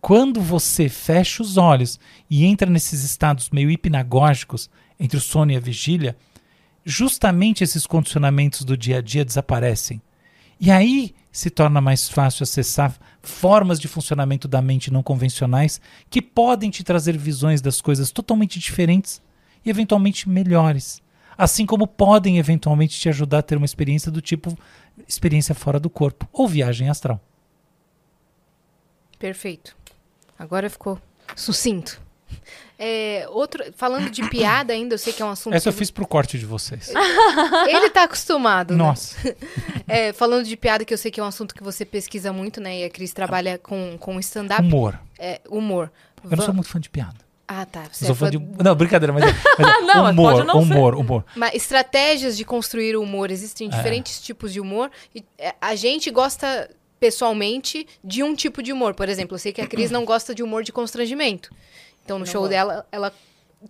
Quando 0.00 0.40
você 0.40 0.88
fecha 0.88 1.42
os 1.42 1.58
olhos 1.58 2.00
e 2.30 2.46
entra 2.46 2.70
nesses 2.70 3.04
estados 3.04 3.50
meio 3.50 3.70
hipnagógicos 3.70 4.70
entre 4.98 5.18
o 5.18 5.20
sono 5.20 5.52
e 5.52 5.56
a 5.56 5.60
vigília, 5.60 6.16
justamente 6.82 7.62
esses 7.62 7.84
condicionamentos 7.84 8.64
do 8.64 8.74
dia 8.74 9.00
a 9.00 9.02
dia 9.02 9.22
desaparecem. 9.22 10.00
E 10.58 10.70
aí 10.70 11.14
se 11.30 11.50
torna 11.50 11.80
mais 11.80 12.08
fácil 12.08 12.42
acessar 12.42 12.98
formas 13.28 13.78
de 13.78 13.86
funcionamento 13.86 14.48
da 14.48 14.60
mente 14.60 14.90
não 14.90 15.02
convencionais 15.02 15.80
que 16.10 16.20
podem 16.22 16.70
te 16.70 16.82
trazer 16.82 17.16
visões 17.16 17.60
das 17.60 17.80
coisas 17.80 18.10
totalmente 18.10 18.58
diferentes 18.58 19.22
e 19.64 19.70
eventualmente 19.70 20.28
melhores. 20.28 21.02
Assim 21.36 21.64
como 21.64 21.86
podem 21.86 22.38
eventualmente 22.38 22.98
te 22.98 23.08
ajudar 23.08 23.38
a 23.38 23.42
ter 23.42 23.56
uma 23.56 23.66
experiência 23.66 24.10
do 24.10 24.20
tipo 24.20 24.56
experiência 25.06 25.54
fora 25.54 25.78
do 25.78 25.88
corpo 25.88 26.28
ou 26.32 26.48
viagem 26.48 26.88
astral. 26.88 27.20
Perfeito. 29.18 29.76
Agora 30.36 30.68
ficou 30.68 31.00
sucinto. 31.36 32.00
É, 32.78 33.26
outro, 33.30 33.64
falando 33.76 34.08
de 34.08 34.22
piada 34.30 34.72
ainda, 34.72 34.94
eu 34.94 34.98
sei 34.98 35.12
que 35.12 35.20
é 35.20 35.24
um 35.24 35.30
assunto. 35.30 35.52
Essa 35.54 35.68
eu 35.68 35.72
fiz 35.72 35.90
pro 35.90 36.06
corte 36.06 36.38
de 36.38 36.46
vocês. 36.46 36.92
Ele 37.66 37.90
tá 37.90 38.04
acostumado. 38.04 38.72
né? 38.72 38.78
Nossa. 38.78 39.16
É, 39.90 40.12
falando 40.12 40.44
de 40.44 40.54
piada, 40.54 40.84
que 40.84 40.92
eu 40.92 40.98
sei 40.98 41.10
que 41.10 41.18
é 41.18 41.22
um 41.22 41.26
assunto 41.26 41.54
que 41.54 41.62
você 41.62 41.82
pesquisa 41.82 42.30
muito, 42.30 42.60
né? 42.60 42.80
E 42.80 42.84
a 42.84 42.90
Cris 42.90 43.10
trabalha 43.10 43.56
com, 43.56 43.96
com 43.98 44.20
stand-up. 44.20 44.60
Humor. 44.62 45.00
É, 45.18 45.40
humor. 45.48 45.90
Eu 46.22 46.36
não 46.36 46.44
sou 46.44 46.52
muito 46.52 46.68
fã 46.68 46.78
de 46.78 46.90
piada. 46.90 47.16
Ah, 47.50 47.64
tá. 47.64 47.84
Você 47.90 48.10
é 48.10 48.14
fã 48.14 48.28
de... 48.30 48.38
Não, 48.38 48.74
brincadeira, 48.74 49.10
mas 49.10 49.24
é, 49.24 49.34
mas 49.58 49.66
é 49.66 49.80
Não, 49.80 50.10
humor, 50.10 50.44
não 50.44 50.62
ser. 50.66 50.72
humor, 50.74 50.94
humor. 50.94 51.24
Mas 51.34 51.54
estratégias 51.54 52.36
de 52.36 52.44
construir 52.44 52.94
o 52.96 53.02
humor. 53.02 53.30
Existem 53.30 53.70
diferentes 53.70 54.20
tipos 54.20 54.52
de 54.52 54.60
humor. 54.60 54.90
E 55.14 55.24
é, 55.38 55.54
a 55.58 55.74
gente 55.74 56.10
gosta, 56.10 56.68
pessoalmente, 57.00 57.86
de 58.04 58.22
um 58.22 58.34
tipo 58.34 58.62
de 58.62 58.70
humor. 58.70 58.92
Por 58.92 59.08
exemplo, 59.08 59.36
eu 59.36 59.38
sei 59.38 59.54
que 59.54 59.62
a 59.62 59.66
Cris 59.66 59.90
não 59.90 60.04
gosta 60.04 60.34
de 60.34 60.42
humor 60.42 60.62
de 60.62 60.70
constrangimento. 60.72 61.50
Então, 62.08 62.18
no 62.18 62.24
Não 62.24 62.32
show 62.32 62.40
gosto. 62.40 62.50
dela, 62.50 62.86
ela... 62.90 63.12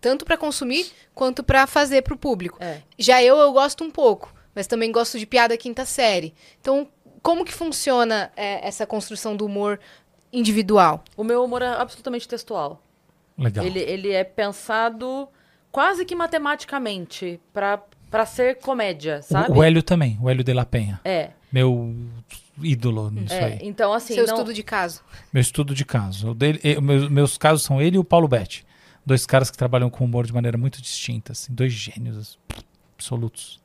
Tanto 0.00 0.24
pra 0.24 0.36
consumir, 0.36 0.86
quanto 1.12 1.42
pra 1.42 1.66
fazer 1.66 2.02
pro 2.02 2.16
público. 2.16 2.56
É. 2.60 2.82
Já 2.96 3.20
eu, 3.20 3.36
eu 3.38 3.52
gosto 3.52 3.82
um 3.82 3.90
pouco. 3.90 4.32
Mas 4.54 4.66
também 4.66 4.92
gosto 4.92 5.18
de 5.18 5.26
piada 5.26 5.56
quinta 5.56 5.84
série. 5.84 6.34
Então, 6.60 6.86
como 7.22 7.44
que 7.44 7.52
funciona 7.52 8.30
é, 8.36 8.66
essa 8.68 8.86
construção 8.86 9.34
do 9.34 9.46
humor 9.46 9.80
individual? 10.32 11.02
O 11.16 11.24
meu 11.24 11.42
humor 11.42 11.62
é 11.62 11.68
absolutamente 11.68 12.28
textual. 12.28 12.82
Legal. 13.36 13.64
Ele, 13.64 13.80
ele 13.80 14.12
é 14.12 14.24
pensado 14.24 15.26
quase 15.72 16.04
que 16.04 16.14
matematicamente 16.14 17.40
pra, 17.52 17.82
pra 18.10 18.26
ser 18.26 18.58
comédia, 18.58 19.22
sabe? 19.22 19.50
O, 19.50 19.56
o 19.56 19.62
Hélio 19.62 19.82
também, 19.82 20.18
o 20.20 20.28
Hélio 20.28 20.44
de 20.44 20.52
la 20.52 20.66
Penha. 20.66 21.00
É, 21.04 21.30
Meu 21.50 21.96
ídolo 22.62 23.10
nisso 23.10 23.34
é. 23.34 23.44
aí. 23.44 23.58
Então, 23.62 23.92
assim, 23.92 24.14
Seu 24.14 24.26
não... 24.26 24.34
estudo 24.34 24.54
de 24.54 24.62
caso. 24.62 25.02
Meu 25.32 25.40
estudo 25.40 25.74
de 25.74 25.84
caso. 25.84 26.30
O 26.30 26.34
dele, 26.34 26.60
eh, 26.62 26.80
meus, 26.80 27.08
meus 27.08 27.38
casos 27.38 27.62
são 27.62 27.80
ele 27.80 27.96
e 27.96 27.98
o 27.98 28.04
Paulo 28.04 28.28
Betti. 28.28 28.66
Dois 29.04 29.24
caras 29.24 29.50
que 29.50 29.56
trabalham 29.56 29.88
com 29.88 30.04
humor 30.04 30.26
de 30.26 30.32
maneira 30.32 30.58
muito 30.58 30.82
distinta. 30.82 31.32
Assim, 31.32 31.54
dois 31.54 31.72
gênios 31.72 32.38
absolutos. 32.94 33.60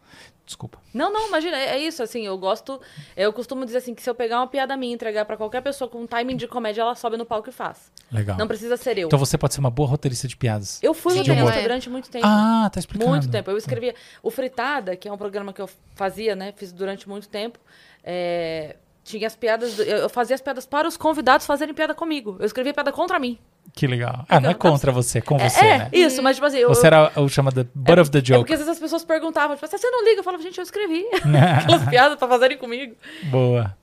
Desculpa. 0.46 0.78
Não, 0.94 1.12
não, 1.12 1.30
imagina, 1.30 1.58
é, 1.58 1.70
é 1.70 1.80
isso, 1.80 2.04
assim, 2.04 2.26
eu 2.26 2.38
gosto, 2.38 2.80
eu 3.16 3.32
costumo 3.32 3.66
dizer 3.66 3.78
assim, 3.78 3.96
que 3.96 4.04
se 4.04 4.10
eu 4.10 4.14
pegar 4.14 4.40
uma 4.40 4.48
piada 4.48 4.76
minha 4.76 4.92
e 4.92 4.94
entregar 4.94 5.24
pra 5.24 5.38
qualquer 5.38 5.62
pessoa 5.62 5.90
com 5.90 6.02
um 6.02 6.06
timing 6.06 6.36
de 6.36 6.48
comédia, 6.50 6.82
ela 6.82 6.96
sobe 6.96 7.16
no 7.16 7.26
palco 7.26 7.50
e 7.50 7.52
faz. 7.54 7.90
Legal. 8.12 8.38
Não 8.38 8.46
precisa 8.46 8.76
ser 8.76 8.98
eu. 8.98 9.08
Então 9.08 9.18
você 9.18 9.38
pode 9.38 9.54
ser 9.54 9.62
uma 9.62 9.72
boa 9.72 9.88
roteirista 9.88 10.28
de 10.28 10.36
piadas. 10.36 10.80
Eu 10.84 10.94
fui 10.94 11.18
roteirista 11.18 11.62
durante 11.62 11.90
muito 11.90 12.10
tempo. 12.10 12.26
Ah, 12.28 12.70
tá 12.72 12.78
explicando. 12.78 13.10
Muito 13.10 13.32
tempo. 13.32 13.50
Eu 13.50 13.58
escrevia. 13.58 13.96
O 14.22 14.30
Fritada, 14.30 14.98
que 14.98 15.08
é 15.08 15.14
um 15.14 15.18
programa 15.18 15.54
que 15.54 15.62
eu 15.62 15.70
fazia, 15.96 16.36
né? 16.36 16.54
Fiz 16.56 16.74
durante 16.74 17.08
muito 17.08 17.30
tempo. 17.30 17.58
é, 18.04 18.76
Tinha 19.04 19.28
as 19.28 19.36
piadas. 19.36 19.76
do- 19.76 19.84
Eu 19.84 20.10
fazia 20.10 20.34
as 20.36 20.42
piadas 20.42 20.66
para 20.66 20.88
os 20.88 20.96
convidados 20.98 21.46
fazerem 21.46 21.74
piada 21.74 21.94
comigo. 21.94 22.38
Eu 22.40 22.46
escrevia 22.46 22.74
piada 22.74 22.92
contra 22.92 23.20
mim. 23.20 23.38
Que 23.74 23.88
legal. 23.88 24.26
Ah, 24.30 24.40
não 24.40 24.50
é 24.50 24.54
contra 24.54 24.92
você, 24.92 25.18
é 25.18 25.22
com 25.22 25.38
você, 25.38 25.60
é, 25.60 25.78
né? 25.80 25.90
isso, 25.94 26.22
mas 26.22 26.36
tipo 26.38 26.46
assim. 26.46 26.58
Eu, 26.58 26.70
Você 26.70 26.86
era 26.88 27.12
o 27.20 27.28
chamado 27.30 27.68
butt 27.74 28.00
of 28.00 28.12
the 28.12 28.20
É 28.20 28.22
joke. 28.22 28.40
porque 28.42 28.54
às 28.54 28.60
vezes 28.60 28.74
as 28.74 28.80
pessoas 28.80 29.04
perguntavam, 29.04 29.56
tipo, 29.56 29.66
"Ah, 29.66 29.78
você 29.78 29.90
não 29.90 30.04
liga? 30.06 30.20
Eu 30.20 30.24
falava, 30.24 30.44
gente, 30.44 30.58
eu 30.58 30.64
escrevi 30.64 31.06
aquelas 31.58 31.88
piadas 31.90 32.18
pra 32.18 32.28
fazerem 32.28 32.58
comigo. 32.58 32.96
Boa. 33.24 33.76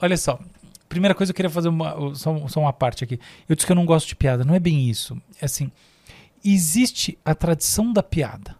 Olha 0.00 0.16
só. 0.16 0.38
Primeira 0.88 1.14
coisa, 1.14 1.30
eu 1.32 1.34
queria 1.34 1.50
fazer 1.50 1.68
uma, 1.68 2.14
só, 2.14 2.48
só 2.48 2.60
uma 2.60 2.72
parte 2.72 3.04
aqui. 3.04 3.20
Eu 3.48 3.54
disse 3.54 3.66
que 3.66 3.72
eu 3.72 3.76
não 3.76 3.84
gosto 3.84 4.06
de 4.08 4.16
piada. 4.16 4.44
Não 4.44 4.54
é 4.54 4.58
bem 4.60 4.88
isso. 4.88 5.20
É 5.40 5.44
assim, 5.44 5.70
existe 6.44 7.18
a 7.24 7.34
tradição 7.34 7.92
da 7.92 8.02
piada. 8.02 8.56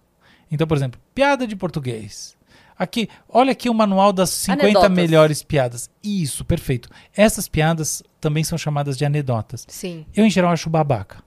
Então, 0.50 0.66
por 0.66 0.76
exemplo, 0.76 1.00
piada 1.14 1.46
de 1.46 1.56
português. 1.56 2.36
Aqui, 2.78 3.08
olha 3.28 3.52
aqui 3.52 3.68
o 3.68 3.74
manual 3.74 4.12
das 4.12 4.30
50 4.30 4.62
Anedotas. 4.64 4.90
melhores 4.92 5.42
piadas. 5.42 5.90
Isso, 6.02 6.44
perfeito. 6.44 6.88
Essas 7.16 7.48
piadas 7.48 8.02
também 8.20 8.44
são 8.44 8.56
chamadas 8.56 8.96
de 8.96 9.04
anedotas. 9.04 9.64
Sim. 9.68 10.06
Eu, 10.14 10.24
em 10.24 10.30
geral, 10.30 10.52
acho 10.52 10.70
babaca. 10.70 11.22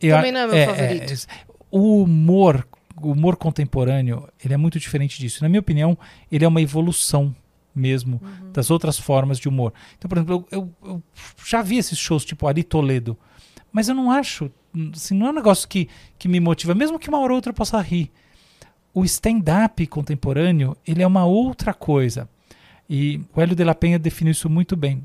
Eu- 0.00 0.16
Também 0.16 0.32
não 0.32 0.40
é 0.40 0.46
meu 0.48 0.66
favorito. 0.66 1.26
o 1.70 2.02
humor, 2.02 2.66
o 3.00 3.12
humor 3.12 3.36
contemporâneo, 3.36 4.28
ele 4.44 4.52
é 4.52 4.56
muito 4.56 4.78
diferente 4.80 5.18
disso. 5.18 5.42
Na 5.42 5.48
minha 5.48 5.60
opinião, 5.60 5.96
ele 6.30 6.44
é 6.44 6.48
uma 6.48 6.60
evolução 6.60 7.34
mesmo 7.74 8.20
das 8.52 8.70
outras 8.70 8.98
formas 8.98 9.38
de 9.38 9.48
humor. 9.48 9.72
Então, 9.96 10.08
por 10.08 10.18
exemplo, 10.18 10.46
eu, 10.50 10.58
eu- 10.58 10.90
eu 10.90 11.02
já 11.44 11.62
vi 11.62 11.76
esses 11.78 11.98
shows 11.98 12.24
tipo 12.24 12.46
Ari 12.46 12.62
Toledo, 12.62 13.16
mas 13.72 13.88
eu 13.88 13.94
não 13.94 14.10
acho, 14.10 14.50
assim, 14.94 15.14
não 15.16 15.26
é 15.26 15.30
um 15.30 15.34
negócio 15.34 15.66
que, 15.68 15.88
que 16.18 16.28
me 16.28 16.38
motiva, 16.38 16.74
mesmo 16.74 16.98
que 16.98 17.08
uma 17.08 17.18
hora 17.18 17.32
ou 17.32 17.36
outra 17.36 17.50
eu 17.50 17.54
possa 17.54 17.80
rir. 17.80 18.12
O 18.94 19.04
stand-up 19.04 19.84
contemporâneo, 19.88 20.76
ele 20.86 21.02
é 21.02 21.06
uma 21.06 21.26
outra 21.26 21.74
coisa. 21.74 22.28
E 22.88 23.20
o 23.34 23.40
Hélio 23.40 23.56
de 23.56 23.64
la 23.64 23.74
Penha 23.74 23.98
definiu 23.98 24.30
isso 24.30 24.48
muito 24.48 24.76
bem. 24.76 25.02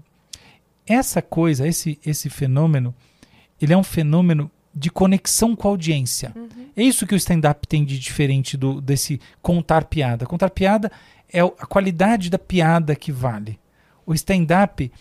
Essa 0.86 1.22
coisa, 1.22 1.68
esse, 1.68 2.00
esse 2.06 2.30
fenômeno, 2.30 2.94
ele 3.60 3.74
é 3.74 3.78
um 3.78 3.84
fenômeno 3.84 4.52
de 4.74 4.92
conexão 4.92 5.56
com 5.56 5.68
a 5.68 5.72
audiência. 5.72 6.34
É 6.76 6.84
isso 6.84 7.08
que 7.08 7.16
o 7.16 7.18
stand-up 7.18 7.68
tem 7.68 7.84
de 7.84 7.98
diferente 7.98 8.56
do 8.56 8.80
desse 8.80 9.20
contar 9.42 9.86
piada. 9.86 10.26
Contar 10.26 10.52
piada 10.52 10.92
é 11.32 11.42
a 11.42 11.66
qualidade 11.66 12.30
da 12.30 12.38
piada 12.38 12.96
que 12.96 13.12
vale. 13.12 13.60
O 14.06 14.14
stand-up, 14.14 14.92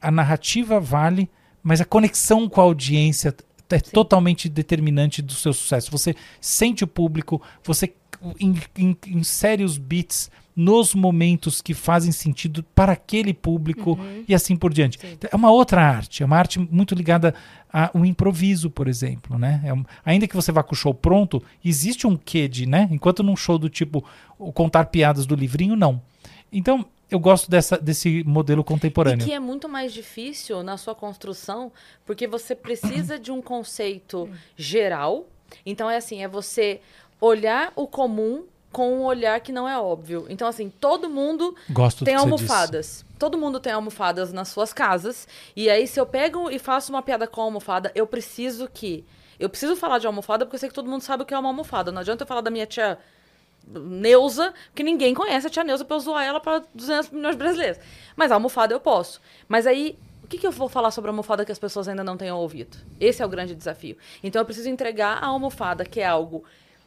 a 0.00 0.10
narrativa 0.10 0.80
vale, 0.80 1.30
mas 1.62 1.80
a 1.80 1.84
conexão 1.84 2.48
com 2.48 2.60
a 2.60 2.64
audiência 2.64 3.34
é 3.70 3.80
totalmente 3.80 4.48
determinante 4.48 5.22
do 5.22 5.32
seu 5.32 5.52
sucesso. 5.52 5.90
Você 5.90 6.14
sente 6.40 6.84
o 6.84 6.88
público, 6.88 7.40
você 7.64 7.92
in- 8.40 8.56
in- 8.78 8.96
insere 9.06 9.64
os 9.64 9.78
beats 9.78 10.30
nos 10.54 10.94
momentos 10.94 11.62
que 11.62 11.72
fazem 11.72 12.12
sentido 12.12 12.62
para 12.74 12.92
aquele 12.92 13.32
público 13.32 13.98
e 14.28 14.34
assim 14.34 14.54
por 14.54 14.70
diante. 14.72 14.98
É 15.30 15.34
uma 15.34 15.50
outra 15.50 15.80
arte, 15.82 16.22
é 16.22 16.26
uma 16.26 16.36
arte 16.36 16.58
muito 16.58 16.94
ligada 16.94 17.34
ao 17.72 18.04
improviso, 18.04 18.68
por 18.68 18.86
exemplo, 18.86 19.38
né? 19.38 19.62
É 19.64 19.72
um- 19.72 19.84
ainda 20.04 20.28
que 20.28 20.36
você 20.36 20.52
vá 20.52 20.62
com 20.62 20.74
o 20.74 20.76
show 20.76 20.92
pronto, 20.92 21.42
existe 21.64 22.06
um 22.06 22.16
quê 22.18 22.46
de, 22.48 22.66
né? 22.66 22.86
Enquanto 22.90 23.22
num 23.22 23.34
show 23.34 23.56
do 23.58 23.70
tipo 23.70 24.04
o 24.38 24.52
contar 24.52 24.84
piadas 24.86 25.24
do 25.24 25.34
livrinho, 25.34 25.74
não. 25.74 26.02
Então, 26.52 26.84
eu 27.10 27.18
gosto 27.18 27.50
dessa, 27.50 27.78
desse 27.78 28.22
modelo 28.24 28.60
E 28.60 28.64
contemporâneo. 28.64 29.24
que 29.26 29.32
é 29.32 29.40
muito 29.40 29.68
mais 29.70 29.90
difícil 29.92 30.62
na 30.62 30.76
sua 30.76 30.94
construção, 30.94 31.72
porque 32.04 32.26
você 32.26 32.54
precisa 32.54 33.18
de 33.18 33.30
um 33.32 33.40
conceito 33.40 34.28
geral. 34.54 35.26
Então 35.64 35.88
é 35.90 35.96
assim, 35.96 36.22
é 36.22 36.28
você 36.28 36.80
olhar 37.22 37.72
o 37.76 37.86
comum 37.86 38.44
com 38.72 38.98
um 38.98 39.04
olhar 39.04 39.38
que 39.40 39.52
não 39.52 39.68
é 39.68 39.78
óbvio. 39.78 40.26
Então 40.28 40.48
assim, 40.48 40.68
todo 40.68 41.08
mundo 41.08 41.54
Gosto 41.70 42.04
tem 42.04 42.16
almofadas. 42.16 43.04
Todo 43.18 43.38
mundo 43.38 43.60
tem 43.60 43.72
almofadas 43.72 44.32
nas 44.32 44.48
suas 44.48 44.72
casas. 44.72 45.28
E 45.54 45.70
aí, 45.70 45.86
se 45.86 46.00
eu 46.00 46.04
pego 46.04 46.50
e 46.50 46.58
faço 46.58 46.90
uma 46.90 47.00
piada 47.00 47.28
com 47.28 47.40
a 47.40 47.44
almofada, 47.44 47.92
eu 47.94 48.06
preciso 48.06 48.68
que. 48.68 49.04
Eu 49.38 49.48
preciso 49.48 49.76
falar 49.76 49.98
de 49.98 50.06
almofada 50.06 50.44
porque 50.44 50.56
eu 50.56 50.60
sei 50.60 50.68
que 50.68 50.74
todo 50.74 50.90
mundo 50.90 51.02
sabe 51.02 51.22
o 51.22 51.26
que 51.26 51.32
é 51.32 51.38
uma 51.38 51.48
almofada. 51.48 51.92
Não 51.92 52.00
adianta 52.00 52.24
eu 52.24 52.26
falar 52.26 52.40
da 52.40 52.50
minha 52.50 52.66
tia 52.66 52.98
Neuza, 53.66 54.52
que 54.74 54.82
ninguém 54.82 55.14
conhece 55.14 55.46
a 55.46 55.50
tia 55.50 55.62
Neuza 55.62 55.84
pra 55.84 55.96
eu 55.96 56.00
zoar 56.00 56.24
ela 56.24 56.40
pra 56.40 56.62
200 56.74 57.10
milhões 57.10 57.36
de 57.36 57.38
brasileiros. 57.38 57.78
Mas 58.16 58.32
a 58.32 58.34
almofada 58.34 58.74
eu 58.74 58.80
posso. 58.80 59.20
Mas 59.48 59.66
aí, 59.66 59.96
o 60.24 60.26
que, 60.26 60.38
que 60.38 60.46
eu 60.46 60.50
vou 60.50 60.68
falar 60.68 60.90
sobre 60.90 61.08
a 61.08 61.12
almofada 61.12 61.44
que 61.44 61.52
as 61.52 61.58
pessoas 61.58 61.86
ainda 61.86 62.02
não 62.02 62.16
tenham 62.16 62.38
ouvido? 62.38 62.76
Esse 62.98 63.22
é 63.22 63.26
o 63.26 63.28
grande 63.28 63.54
desafio. 63.54 63.96
Então 64.22 64.40
eu 64.40 64.46
preciso 64.46 64.68
entregar 64.68 65.18
a 65.22 65.26
almofada, 65.26 65.84
que 65.84 66.00
é 66.00 66.06
algo 66.06 66.44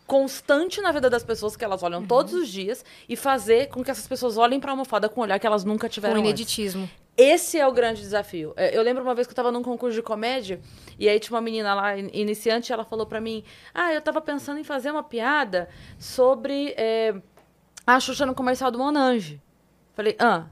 constante 0.08 0.82
na 0.82 0.92
vida 0.92 1.10
das 1.10 1.24
pessoas, 1.24 1.56
que 1.56 1.64
elas 1.66 1.82
olham 1.84 2.06
todos 2.06 2.34
os 2.34 2.48
dias, 2.48 2.84
e 3.10 3.16
fazer 3.16 3.70
com 3.70 3.84
que 3.84 3.90
essas 3.92 4.08
pessoas 4.08 4.38
olhem 4.38 4.60
pra 4.60 4.72
almofada 4.72 5.10
com 5.10 5.20
um 5.22 5.24
olhar 5.24 5.40
que 5.40 5.48
elas 5.48 5.64
nunca 5.64 5.90
tiveram 5.90 6.16
Com 6.16 6.20
antes. 6.22 6.30
ineditismo. 6.32 6.90
Esse 7.18 7.58
é 7.58 7.66
o 7.66 7.72
grande 7.72 8.02
desafio. 8.02 8.54
É, 8.58 8.78
Eu 8.78 8.82
lembro 8.84 9.02
uma 9.02 9.16
vez 9.16 9.26
que 9.26 9.32
eu 9.32 9.36
tava 9.36 9.52
num 9.52 9.64
concurso 9.64 9.96
de 9.96 10.02
comédia, 10.02 10.60
e 11.00 11.08
aí 11.08 11.18
tinha 11.20 11.34
uma 11.36 11.42
menina 11.42 11.74
lá, 11.74 11.98
in- 11.98 12.10
iniciante, 12.14 12.72
e 12.72 12.74
ela 12.74 12.84
falou 12.84 13.06
pra 13.06 13.22
mim: 13.22 13.44
Ah, 13.74 13.94
eu 13.94 14.02
tava 14.02 14.20
pensando 14.22 14.60
em 14.60 14.64
fazer 14.66 14.92
uma 14.92 15.02
piada 15.04 15.70
sobre 15.98 16.74
é, 16.78 17.16
a 17.88 18.00
Xuxa 18.00 18.26
no 18.26 18.36
comercial 18.36 18.70
do 18.70 18.78
Monange. 18.80 19.42
Falei, 19.94 20.16
ah. 20.20 20.46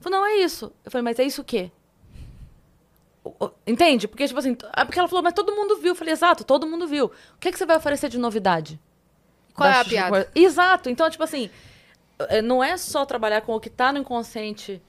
Falei, 0.00 0.18
não, 0.18 0.26
é 0.26 0.36
isso. 0.38 0.72
Eu 0.82 0.90
falei, 0.90 1.02
mas 1.04 1.18
é 1.18 1.24
isso 1.24 1.42
o 1.42 1.44
quê? 1.44 1.70
Entende? 3.66 4.08
Porque, 4.08 4.26
tipo 4.26 4.38
assim, 4.38 4.56
ah, 4.72 4.84
porque 4.84 4.98
ela 4.98 5.08
falou, 5.08 5.22
mas 5.22 5.34
todo 5.34 5.54
mundo 5.54 5.76
viu. 5.76 5.92
Eu 5.92 5.94
falei, 5.94 6.12
exato, 6.12 6.44
todo 6.44 6.66
mundo 6.66 6.86
viu. 6.86 7.06
O 7.06 7.38
que, 7.38 7.48
é 7.48 7.52
que 7.52 7.58
você 7.58 7.66
vai 7.66 7.76
oferecer 7.76 8.08
de 8.08 8.18
novidade? 8.18 8.80
Qual 9.54 9.68
da 9.68 9.76
é 9.76 9.80
a 9.80 9.84
piada? 9.84 10.30
Exato. 10.34 10.88
Então, 10.88 11.08
tipo 11.10 11.22
assim, 11.22 11.50
é, 12.28 12.40
não 12.40 12.62
é 12.64 12.76
só 12.76 13.04
trabalhar 13.04 13.42
com 13.42 13.54
o 13.54 13.60
que 13.60 13.68
tá 13.68 13.92
no 13.92 13.98
inconsciente 13.98 14.82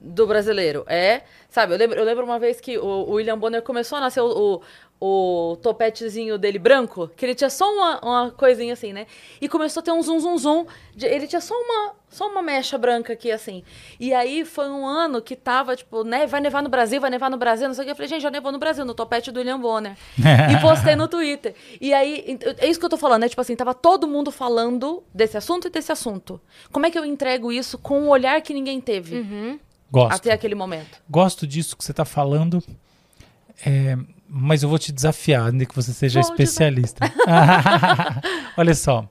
do 0.00 0.26
brasileiro. 0.26 0.84
É, 0.86 1.22
sabe, 1.48 1.74
eu 1.74 1.78
lembro, 1.78 1.98
eu 1.98 2.04
lembro 2.04 2.24
uma 2.24 2.38
vez 2.38 2.60
que 2.60 2.78
o, 2.78 2.84
o 2.84 3.12
William 3.12 3.38
Bonner 3.38 3.62
começou 3.62 3.98
a 3.98 4.00
nascer 4.00 4.20
o, 4.20 4.62
o, 5.00 5.56
topetezinho 5.62 6.36
dele 6.36 6.58
branco, 6.58 7.08
que 7.16 7.24
ele 7.24 7.34
tinha 7.34 7.48
só 7.48 7.64
uma, 7.72 8.00
uma 8.00 8.30
coisinha 8.32 8.74
assim, 8.74 8.92
né? 8.92 9.06
E 9.40 9.48
começou 9.48 9.80
a 9.80 9.82
ter 9.84 9.92
um 9.92 10.02
zum 10.02 10.20
zum 10.20 10.36
zum. 10.36 10.66
de- 10.94 11.06
ele 11.06 11.26
tinha 11.26 11.40
só 11.40 11.54
uma, 11.54 11.94
só 12.10 12.28
uma 12.28 12.42
mecha 12.42 12.76
branca 12.76 13.14
aqui, 13.14 13.30
assim. 13.32 13.62
E 13.98 14.12
aí 14.12 14.44
foi 14.44 14.68
um 14.68 14.86
ano 14.86 15.22
que 15.22 15.34
tava, 15.34 15.74
tipo, 15.74 16.04
né, 16.04 16.26
vai 16.26 16.40
nevar 16.42 16.62
no 16.62 16.68
Brasil, 16.68 17.00
vai 17.00 17.08
nevar 17.08 17.30
no 17.30 17.38
Brasil, 17.38 17.66
não 17.66 17.74
sei 17.74 17.82
o 17.82 17.84
que. 17.86 17.90
Eu 17.92 17.96
falei, 17.96 18.08
gente, 18.08 18.20
já 18.20 18.30
nevou 18.30 18.52
no 18.52 18.58
Brasil, 18.58 18.84
no 18.84 18.92
topete 18.92 19.30
do 19.32 19.38
William 19.38 19.58
Bonner. 19.58 19.96
e 20.18 20.60
postei 20.60 20.94
no 20.94 21.08
Twitter. 21.08 21.54
E 21.80 21.94
aí, 21.94 22.38
é 22.58 22.68
isso 22.68 22.78
que 22.78 22.84
eu 22.84 22.90
tô 22.90 22.98
falando, 22.98 23.22
né? 23.22 23.28
Tipo 23.30 23.40
assim, 23.40 23.56
tava 23.56 23.72
todo 23.72 24.06
mundo 24.06 24.30
falando 24.30 25.02
desse 25.14 25.36
assunto 25.38 25.66
e 25.66 25.70
desse 25.70 25.90
assunto. 25.90 26.38
Como 26.70 26.84
é 26.84 26.90
que 26.90 26.98
eu 26.98 27.06
entrego 27.06 27.50
isso 27.50 27.78
com 27.78 28.00
um 28.02 28.08
olhar 28.10 28.40
que 28.42 28.52
ninguém 28.52 28.80
teve? 28.82 29.58
Gosto. 29.90 30.14
Até 30.14 30.32
aquele 30.32 30.54
momento. 30.54 30.98
Gosto 31.08 31.46
disso 31.46 31.74
que 31.76 31.82
você 31.84 31.90
está 31.90 32.04
falando, 32.04 32.62
é, 33.66 33.96
mas 34.32 34.62
eu 34.62 34.68
vou 34.68 34.78
te 34.78 34.92
desafiar, 34.92 35.48
ainda 35.48 35.66
que 35.66 35.74
você 35.74 35.92
seja 35.92 36.20
Vou 36.20 36.30
especialista. 36.30 37.04
Olha 38.56 38.74
só. 38.74 39.08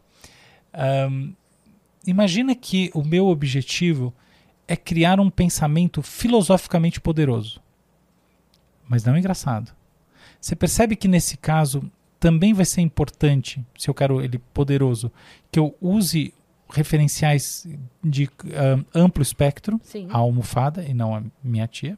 Ahn, 0.74 1.34
imagina 2.08 2.56
que 2.56 2.90
o 2.94 3.04
meu 3.04 3.28
objetivo 3.28 4.14
é 4.66 4.78
criar 4.78 5.20
um 5.20 5.30
pensamento 5.30 6.02
filosoficamente 6.02 7.02
poderoso. 7.02 7.62
Mas 8.88 9.04
não 9.04 9.16
é 9.16 9.20
engraçado. 9.20 9.72
Você 10.40 10.56
percebe 10.56 10.96
que 10.96 11.08
nesse 11.08 11.36
caso 11.38 11.92
também 12.20 12.54
vai 12.54 12.66
ser 12.66 12.82
importante, 12.82 13.64
se 13.78 13.90
eu 13.90 13.94
quero 13.94 14.22
ele 14.22 14.40
poderoso, 14.54 15.12
que 15.52 15.60
eu 15.60 15.76
use 15.82 16.34
referenciais 16.70 17.68
de 18.04 18.30
ahn, 18.56 18.84
amplo 18.94 19.22
espectro, 19.24 19.80
Sim. 19.84 20.08
a 20.12 20.18
almofada 20.18 20.84
e 20.84 20.94
não 20.94 21.16
a 21.16 21.24
minha 21.44 21.68
tia. 21.68 21.98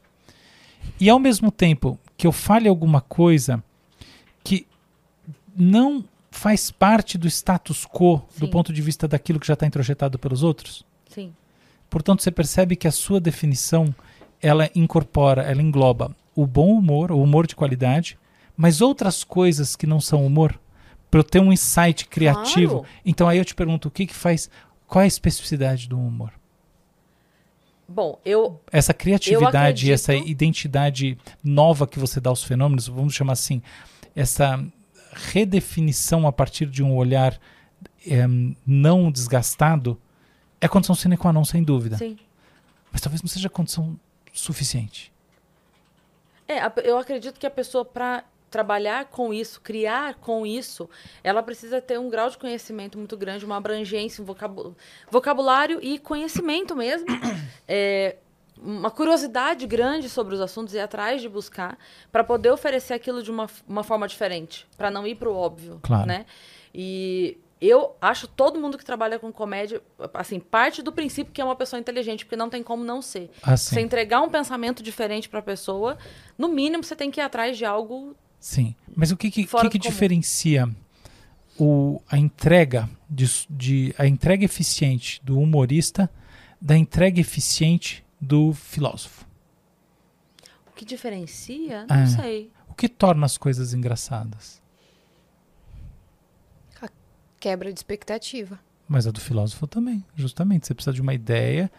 E 1.00 1.10
ao 1.10 1.20
mesmo 1.20 1.52
tempo 1.52 2.00
que 2.18 2.28
eu 2.28 2.32
fale 2.32 2.68
alguma 2.68 3.02
coisa 3.02 3.64
que 4.44 4.68
não 5.56 6.04
faz 6.30 6.72
parte 6.72 7.18
do 7.18 7.28
status 7.28 7.86
quo 7.86 8.22
do 8.38 8.46
Sim. 8.46 8.52
ponto 8.52 8.72
de 8.72 8.82
vista 8.82 9.08
daquilo 9.08 9.40
que 9.40 9.48
já 9.48 9.54
está 9.54 9.68
introjetado 9.68 10.18
pelos 10.18 10.44
outros. 10.44 10.86
Sim. 11.10 11.34
Portanto, 11.90 12.24
você 12.24 12.32
percebe 12.32 12.76
que 12.76 12.88
a 12.88 12.92
sua 12.92 13.20
definição 13.20 13.94
ela 14.42 14.70
incorpora, 14.74 15.44
ela 15.44 15.62
engloba 15.62 16.16
o 16.36 16.48
bom 16.48 16.74
humor, 16.74 17.12
o 17.12 17.22
humor 17.22 17.46
de 17.46 17.56
qualidade, 17.56 18.18
mas 18.56 18.82
outras 18.82 19.24
coisas 19.24 19.76
que 19.76 19.86
não 19.86 20.00
são 20.00 20.26
humor, 20.26 20.60
para 21.10 21.20
eu 21.20 21.24
ter 21.24 21.42
um 21.42 21.52
insight 21.52 22.08
criativo. 22.08 22.80
Claro. 22.80 22.96
Então 23.06 23.28
aí 23.28 23.38
eu 23.38 23.46
te 23.46 23.54
pergunto, 23.54 23.90
o 23.90 23.92
que 23.92 24.06
que 24.06 24.16
faz, 24.16 24.50
qual 24.88 25.02
é 25.02 25.06
a 25.06 25.08
especificidade 25.08 25.89
do 25.89 26.00
humor? 26.00 26.32
Bom, 27.92 28.20
eu. 28.26 28.59
essa 28.72 28.93
criatividade, 28.93 29.58
acredito- 29.58 29.93
essa 29.93 30.16
identidade 30.16 31.18
nova 31.43 31.86
que 31.86 32.00
você 32.00 32.20
dá 32.20 32.30
aos 32.30 32.43
fenômenos, 32.43 32.88
vamos 32.88 33.13
chamar 33.13 33.34
assim, 33.34 33.62
essa 34.16 34.63
redefinição 35.13 36.26
a 36.26 36.32
partir 36.32 36.66
de 36.68 36.82
um 36.84 36.96
olhar 36.96 37.38
em, 38.05 38.55
não 38.66 39.12
desgastado, 39.12 40.00
é 40.59 40.68
condição 40.68 40.96
sine 40.96 41.18
qua 41.18 41.34
non, 41.34 41.43
sem 41.43 41.63
dúvida. 41.63 41.97
Sim. 41.97 42.18
Mas 42.92 43.01
talvez 43.01 43.22
não 43.22 43.28
seja 43.30 43.50
condição 43.50 44.00
suficiente. 44.34 45.12
É, 46.47 46.59
eu 46.84 46.97
acredito 46.97 47.39
que 47.39 47.46
a 47.46 47.51
pessoa, 47.51 47.86
para 47.86 48.24
trabalhar 48.52 49.06
com 49.06 49.34
isso, 49.34 49.62
criar 49.62 50.16
com 50.16 50.46
isso, 50.46 50.90
ela 51.24 51.42
precisa 51.42 51.82
ter 51.82 51.98
um 51.98 52.10
grau 52.10 52.30
de 52.30 52.38
conhecimento 52.38 52.98
muito 52.98 53.16
grande, 53.16 53.46
uma 53.46 53.56
abrangência, 53.58 54.22
um 54.22 54.26
vocabu- 54.26 54.76
vocabulário 55.10 55.80
e 55.82 55.98
conhecimento 55.98 56.76
mesmo. 56.76 57.08
É, 57.74 58.18
uma 58.62 58.92
curiosidade 58.92 59.66
grande 59.66 60.10
sobre 60.10 60.36
os 60.36 60.42
assuntos 60.42 60.74
e 60.74 60.78
ir 60.78 60.82
atrás 60.82 61.22
de 61.22 61.30
buscar 61.30 61.78
para 62.12 62.22
poder 62.24 62.52
oferecer 62.52 62.94
aquilo 62.94 63.24
de 63.24 63.32
uma, 63.32 63.48
uma 63.68 63.82
forma 63.84 64.08
diferente, 64.08 64.68
para 64.78 64.92
não 64.92 65.08
ir 65.08 65.16
para 65.16 65.30
o 65.30 65.34
óbvio, 65.36 65.80
Claro. 65.82 66.06
né? 66.06 66.26
E 66.76 67.38
eu 67.62 67.96
acho 68.02 68.28
todo 68.28 68.60
mundo 68.60 68.78
que 68.78 68.84
trabalha 68.84 69.18
com 69.20 69.32
comédia, 69.32 69.82
assim, 70.14 70.38
parte 70.40 70.82
do 70.84 70.92
princípio 70.92 71.32
que 71.32 71.40
é 71.40 71.46
uma 71.46 71.56
pessoa 71.56 71.80
inteligente, 71.80 72.26
porque 72.26 72.36
não 72.36 72.50
tem 72.50 72.62
como 72.62 72.84
não 72.84 73.02
ser. 73.02 73.32
Assim, 73.42 73.76
Você 73.76 73.82
entregar 73.82 74.22
um 74.22 74.30
pensamento 74.30 74.84
diferente 74.84 75.30
para 75.30 75.40
a 75.40 75.44
pessoa, 75.44 75.98
no 76.38 76.48
mínimo 76.50 76.84
você 76.84 76.96
tem 76.96 77.10
que 77.10 77.22
ir 77.22 77.24
atrás 77.24 77.58
de 77.58 77.64
algo. 77.66 78.16
Sim. 78.42 78.76
Mas 78.93 79.12
o 79.12 79.16
que 79.18 79.32
que, 79.32 79.46
que 79.46 79.70
que 79.70 79.80
diferencia 79.80 80.68
o, 81.58 82.01
a 82.09 82.18
entrega 82.18 82.89
de, 83.09 83.26
de 83.50 83.96
a 83.97 84.05
entrega 84.05 84.43
eficiente 84.43 85.22
do 85.24 85.39
humorista 85.39 86.09
da 86.59 86.78
entrega 86.78 87.22
eficiente 87.22 88.04
do 88.20 88.54
filósofo? 88.54 89.26
O 90.68 90.72
que 90.74 90.84
diferencia? 90.84 91.86
Não 91.89 91.96
É. 91.96 92.08
sei. 92.08 92.51
O 92.68 92.74
que 92.74 92.89
torna 92.89 93.26
as 93.26 93.38
coisas 93.38 93.74
engraçadas? 93.74 94.62
Quebra 97.39 97.74
de 97.74 97.80
expectativa. 97.80 98.59
Mas 98.88 99.08
a 99.08 99.12
do 99.12 99.20
filósofo 99.20 99.66
também, 99.66 100.05
justamente. 100.16 100.68
Você 100.68 100.76
precisa 100.76 100.93
de 100.93 101.01
uma 101.01 101.12
ideia 101.12 101.72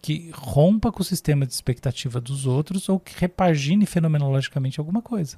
que 0.00 0.30
rompa 0.32 0.92
com 0.92 1.00
o 1.02 1.04
sistema 1.04 1.44
de 1.44 1.52
expectativa 1.52 2.20
dos 2.20 2.46
outros 2.46 2.88
ou 2.88 3.00
que 3.00 3.18
repagine 3.18 3.84
fenomenologicamente 3.84 4.78
alguma 4.78 5.02
coisa. 5.02 5.36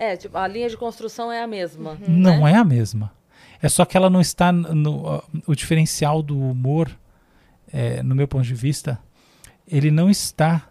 É, 0.00 0.16
tipo, 0.16 0.38
a 0.38 0.48
linha 0.48 0.66
de 0.66 0.78
construção 0.78 1.30
é 1.30 1.42
a 1.42 1.46
mesma. 1.46 1.98
Não 2.08 2.40
né? 2.44 2.52
é 2.52 2.56
a 2.56 2.64
mesma. 2.64 3.12
É 3.60 3.68
só 3.68 3.84
que 3.84 3.98
ela 3.98 4.08
não 4.08 4.22
está 4.22 4.50
no. 4.50 5.22
o 5.46 5.54
diferencial 5.54 6.22
do 6.22 6.40
humor, 6.40 6.90
é, 7.70 8.02
no 8.02 8.14
meu 8.14 8.26
ponto 8.26 8.46
de 8.46 8.54
vista, 8.54 8.98
ele 9.68 9.90
não 9.90 10.08
está 10.08 10.70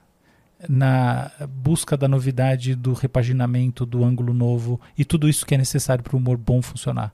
na 0.67 1.31
busca 1.47 1.95
da 1.95 2.07
novidade, 2.07 2.73
do 2.73 2.93
repaginamento, 2.93 3.85
do 3.85 4.03
ângulo 4.03 4.33
novo 4.33 4.81
e 4.97 5.05
tudo 5.05 5.29
isso 5.29 5.45
que 5.45 5.53
é 5.53 5.59
necessário 5.59 6.03
para 6.03 6.15
o 6.15 6.19
humor 6.19 6.35
bom 6.35 6.59
funcionar. 6.59 7.13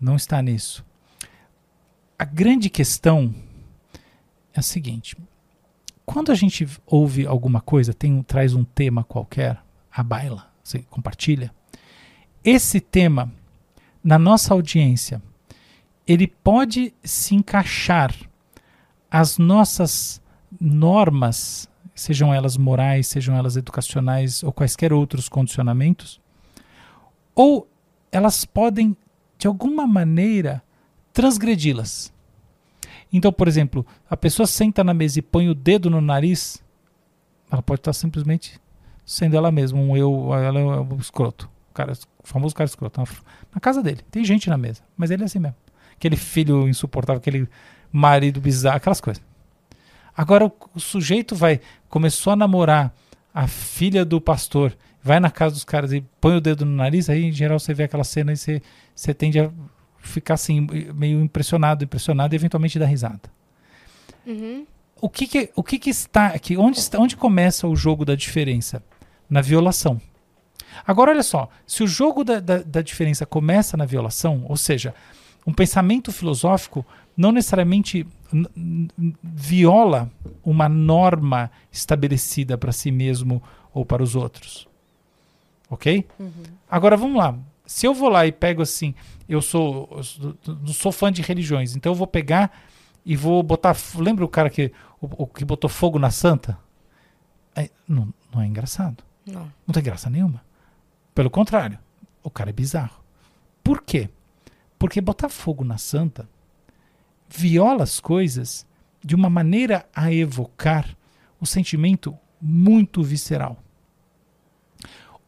Não 0.00 0.16
está 0.16 0.42
nisso. 0.42 0.84
A 2.18 2.24
grande 2.24 2.68
questão 2.68 3.32
é 4.52 4.58
a 4.58 4.62
seguinte: 4.62 5.16
quando 6.04 6.32
a 6.32 6.34
gente 6.34 6.66
ouve 6.84 7.24
alguma 7.24 7.60
coisa, 7.60 7.94
tem, 7.94 8.20
traz 8.24 8.52
um 8.52 8.64
tema 8.64 9.04
qualquer, 9.04 9.62
a 9.92 10.02
baila, 10.02 10.49
você 10.70 10.84
compartilha. 10.90 11.52
Esse 12.44 12.80
tema, 12.80 13.32
na 14.02 14.18
nossa 14.18 14.54
audiência, 14.54 15.20
ele 16.06 16.26
pode 16.26 16.94
se 17.04 17.34
encaixar 17.34 18.14
às 19.10 19.36
nossas 19.38 20.22
normas, 20.60 21.68
sejam 21.94 22.32
elas 22.32 22.56
morais, 22.56 23.06
sejam 23.06 23.36
elas 23.36 23.56
educacionais 23.56 24.42
ou 24.42 24.52
quaisquer 24.52 24.92
outros 24.92 25.28
condicionamentos, 25.28 26.20
ou 27.34 27.68
elas 28.10 28.44
podem, 28.44 28.96
de 29.38 29.46
alguma 29.46 29.86
maneira, 29.86 30.62
transgredi-las. 31.12 32.12
Então, 33.12 33.32
por 33.32 33.48
exemplo, 33.48 33.84
a 34.08 34.16
pessoa 34.16 34.46
senta 34.46 34.84
na 34.84 34.94
mesa 34.94 35.18
e 35.18 35.22
põe 35.22 35.48
o 35.48 35.54
dedo 35.54 35.90
no 35.90 36.00
nariz, 36.00 36.62
ela 37.50 37.62
pode 37.62 37.80
estar 37.80 37.92
simplesmente 37.92 38.60
sendo 39.10 39.36
ela 39.36 39.50
mesma, 39.50 39.76
um 39.76 39.96
eu, 39.96 40.32
ela 40.32 40.60
é 40.60 40.62
um 40.62 40.96
escroto. 40.98 41.50
O, 41.68 41.74
cara, 41.74 41.92
o 41.92 42.26
famoso 42.26 42.54
cara 42.54 42.68
escroto. 42.68 43.00
Na, 43.00 43.06
na 43.52 43.60
casa 43.60 43.82
dele, 43.82 44.02
tem 44.08 44.24
gente 44.24 44.48
na 44.48 44.56
mesa, 44.56 44.82
mas 44.96 45.10
ele 45.10 45.24
é 45.24 45.26
assim 45.26 45.40
mesmo. 45.40 45.56
Aquele 45.96 46.14
filho 46.14 46.68
insuportável, 46.68 47.18
aquele 47.18 47.48
marido 47.90 48.40
bizarro, 48.40 48.76
aquelas 48.76 49.00
coisas. 49.00 49.20
Agora 50.16 50.46
o, 50.46 50.52
o 50.76 50.78
sujeito 50.78 51.34
vai, 51.34 51.60
começou 51.88 52.34
a 52.34 52.36
namorar 52.36 52.94
a 53.34 53.48
filha 53.48 54.04
do 54.04 54.20
pastor, 54.20 54.76
vai 55.02 55.18
na 55.18 55.28
casa 55.28 55.56
dos 55.56 55.64
caras 55.64 55.92
e 55.92 56.04
põe 56.20 56.36
o 56.36 56.40
dedo 56.40 56.64
no 56.64 56.76
nariz, 56.76 57.10
aí 57.10 57.24
em 57.24 57.32
geral 57.32 57.58
você 57.58 57.74
vê 57.74 57.82
aquela 57.82 58.04
cena 58.04 58.32
e 58.32 58.36
você, 58.36 58.62
você 58.94 59.12
tende 59.12 59.40
a 59.40 59.50
ficar 59.98 60.34
assim, 60.34 60.68
meio 60.94 61.20
impressionado, 61.20 61.82
impressionado 61.82 62.32
e 62.32 62.36
eventualmente 62.36 62.78
dar 62.78 62.86
risada. 62.86 63.22
Uhum. 64.24 64.64
O 65.00 65.08
que 65.08 65.26
que, 65.26 65.50
o 65.56 65.64
que, 65.64 65.80
que 65.80 65.90
está 65.90 66.28
aqui? 66.28 66.56
Onde, 66.56 66.78
está, 66.78 67.00
onde 67.00 67.16
começa 67.16 67.66
o 67.66 67.74
jogo 67.74 68.04
da 68.04 68.14
diferença? 68.14 68.80
Na 69.30 69.40
violação. 69.40 70.00
Agora, 70.86 71.12
olha 71.12 71.22
só: 71.22 71.48
se 71.66 71.82
o 71.82 71.86
jogo 71.86 72.24
da, 72.24 72.40
da, 72.40 72.58
da 72.58 72.82
diferença 72.82 73.24
começa 73.24 73.76
na 73.76 73.84
violação, 73.84 74.44
ou 74.48 74.56
seja, 74.56 74.94
um 75.46 75.52
pensamento 75.52 76.10
filosófico 76.12 76.84
não 77.16 77.32
necessariamente 77.32 78.06
viola 79.22 80.10
uma 80.44 80.68
norma 80.68 81.50
estabelecida 81.70 82.56
para 82.56 82.72
si 82.72 82.90
mesmo 82.90 83.42
ou 83.72 83.84
para 83.84 84.02
os 84.02 84.14
outros. 84.16 84.68
Ok? 85.68 86.06
Agora 86.70 86.96
vamos 86.96 87.16
lá. 87.16 87.36
Se 87.66 87.86
eu 87.86 87.94
vou 87.94 88.08
lá 88.08 88.26
e 88.26 88.32
pego 88.32 88.62
assim, 88.62 88.94
eu 89.28 89.40
sou, 89.40 89.88
eu 90.66 90.72
sou- 90.72 90.90
fã 90.92 91.12
de 91.12 91.22
religiões, 91.22 91.76
então 91.76 91.92
eu 91.92 91.96
vou 91.96 92.06
pegar 92.06 92.50
e 93.06 93.14
vou 93.16 93.42
botar. 93.42 93.76
Lembra 93.96 94.24
o 94.24 94.28
cara 94.28 94.50
que, 94.50 94.72
o, 95.00 95.22
o 95.24 95.26
que 95.26 95.44
botou 95.44 95.70
fogo 95.70 95.98
na 95.98 96.10
santa? 96.10 96.58
É, 97.54 97.70
não, 97.86 98.12
não 98.34 98.40
é 98.42 98.46
engraçado. 98.46 99.04
Não. 99.32 99.52
Não 99.66 99.72
tem 99.72 99.82
graça 99.82 100.10
nenhuma. 100.10 100.42
Pelo 101.14 101.30
contrário, 101.30 101.78
o 102.22 102.30
cara 102.30 102.50
é 102.50 102.52
bizarro. 102.52 103.02
Por 103.62 103.82
quê? 103.82 104.08
Porque 104.78 105.00
botar 105.00 105.28
fogo 105.28 105.64
na 105.64 105.78
santa 105.78 106.28
viola 107.28 107.84
as 107.84 108.00
coisas 108.00 108.66
de 109.02 109.14
uma 109.14 109.30
maneira 109.30 109.86
a 109.94 110.12
evocar 110.12 110.96
o 111.40 111.46
sentimento 111.46 112.16
muito 112.40 113.02
visceral. 113.02 113.62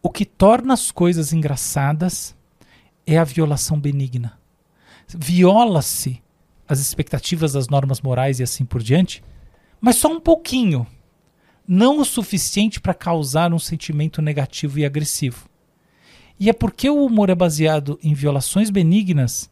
O 0.03 0.11
que 0.11 0.25
torna 0.25 0.75
as 0.75 0.91
coisas 0.91 1.33
engraçadas 1.33 2.37
é 3.07 3.19
a 3.19 3.25
violação 3.25 3.79
benigna. 3.79 4.39
Viola-se 5.09 6.23
as 6.69 6.81
expectativas 6.81 7.53
das 7.53 7.69
normas 7.69 8.01
morais 8.01 8.41
e 8.41 8.43
assim 8.43 8.65
por 8.65 8.83
diante, 8.83 9.23
mas 9.81 9.97
só 9.97 10.09
um 10.09 10.21
pouquinho 10.21 10.87
não 11.67 12.01
o 12.01 12.05
suficiente 12.05 12.81
para 12.81 12.95
causar 12.95 13.53
um 13.53 13.59
sentimento 13.59 14.21
negativo 14.21 14.79
e 14.79 14.85
agressivo. 14.85 15.49
E 16.39 16.51
é 16.51 16.53
porque 16.53 16.91
o 16.91 17.05
humor 17.05 17.31
é 17.31 17.35
baseado 17.35 17.99
em 18.03 18.15
violações 18.15 18.71
benignas 18.71 19.51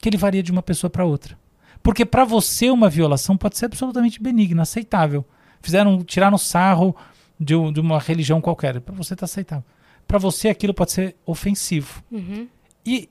que 0.00 0.08
ele 0.08 0.16
varia 0.18 0.42
de 0.42 0.52
uma 0.52 0.62
pessoa 0.62 0.90
para 0.90 1.04
outra. 1.04 1.38
Porque 1.82 2.04
para 2.04 2.24
você 2.24 2.68
uma 2.70 2.88
violação 2.90 3.36
pode 3.36 3.56
ser 3.56 3.66
absolutamente 3.66 4.20
benigna, 4.22 4.62
aceitável. 4.62 5.24
Fizeram, 5.62 6.02
tiraram 6.04 6.36
sarro 6.36 6.94
de, 7.40 7.54
um- 7.54 7.72
de 7.72 7.80
uma 7.80 7.98
religião 7.98 8.40
qualquer, 8.40 8.80
para 8.80 8.94
você 8.94 9.16
tá 9.16 9.24
aceitável. 9.24 9.64
Para 10.06 10.18
você 10.18 10.48
aquilo 10.48 10.74
pode 10.74 10.92
ser 10.92 11.16
ofensivo. 11.24 12.02
Uhum. 12.10 12.46
E 12.84 13.08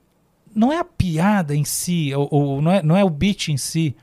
não 0.54 0.72
é 0.72 0.78
a 0.78 0.86
piada 0.86 1.56
em 1.56 1.66
si, 1.66 2.14
ou, 2.14 2.28
ou 2.32 2.62
não, 2.62 2.72
é, 2.72 2.84
não 2.84 2.96
é 2.96 3.04
o 3.04 3.10
beat 3.10 3.50
em 3.50 3.58
si 3.58 3.96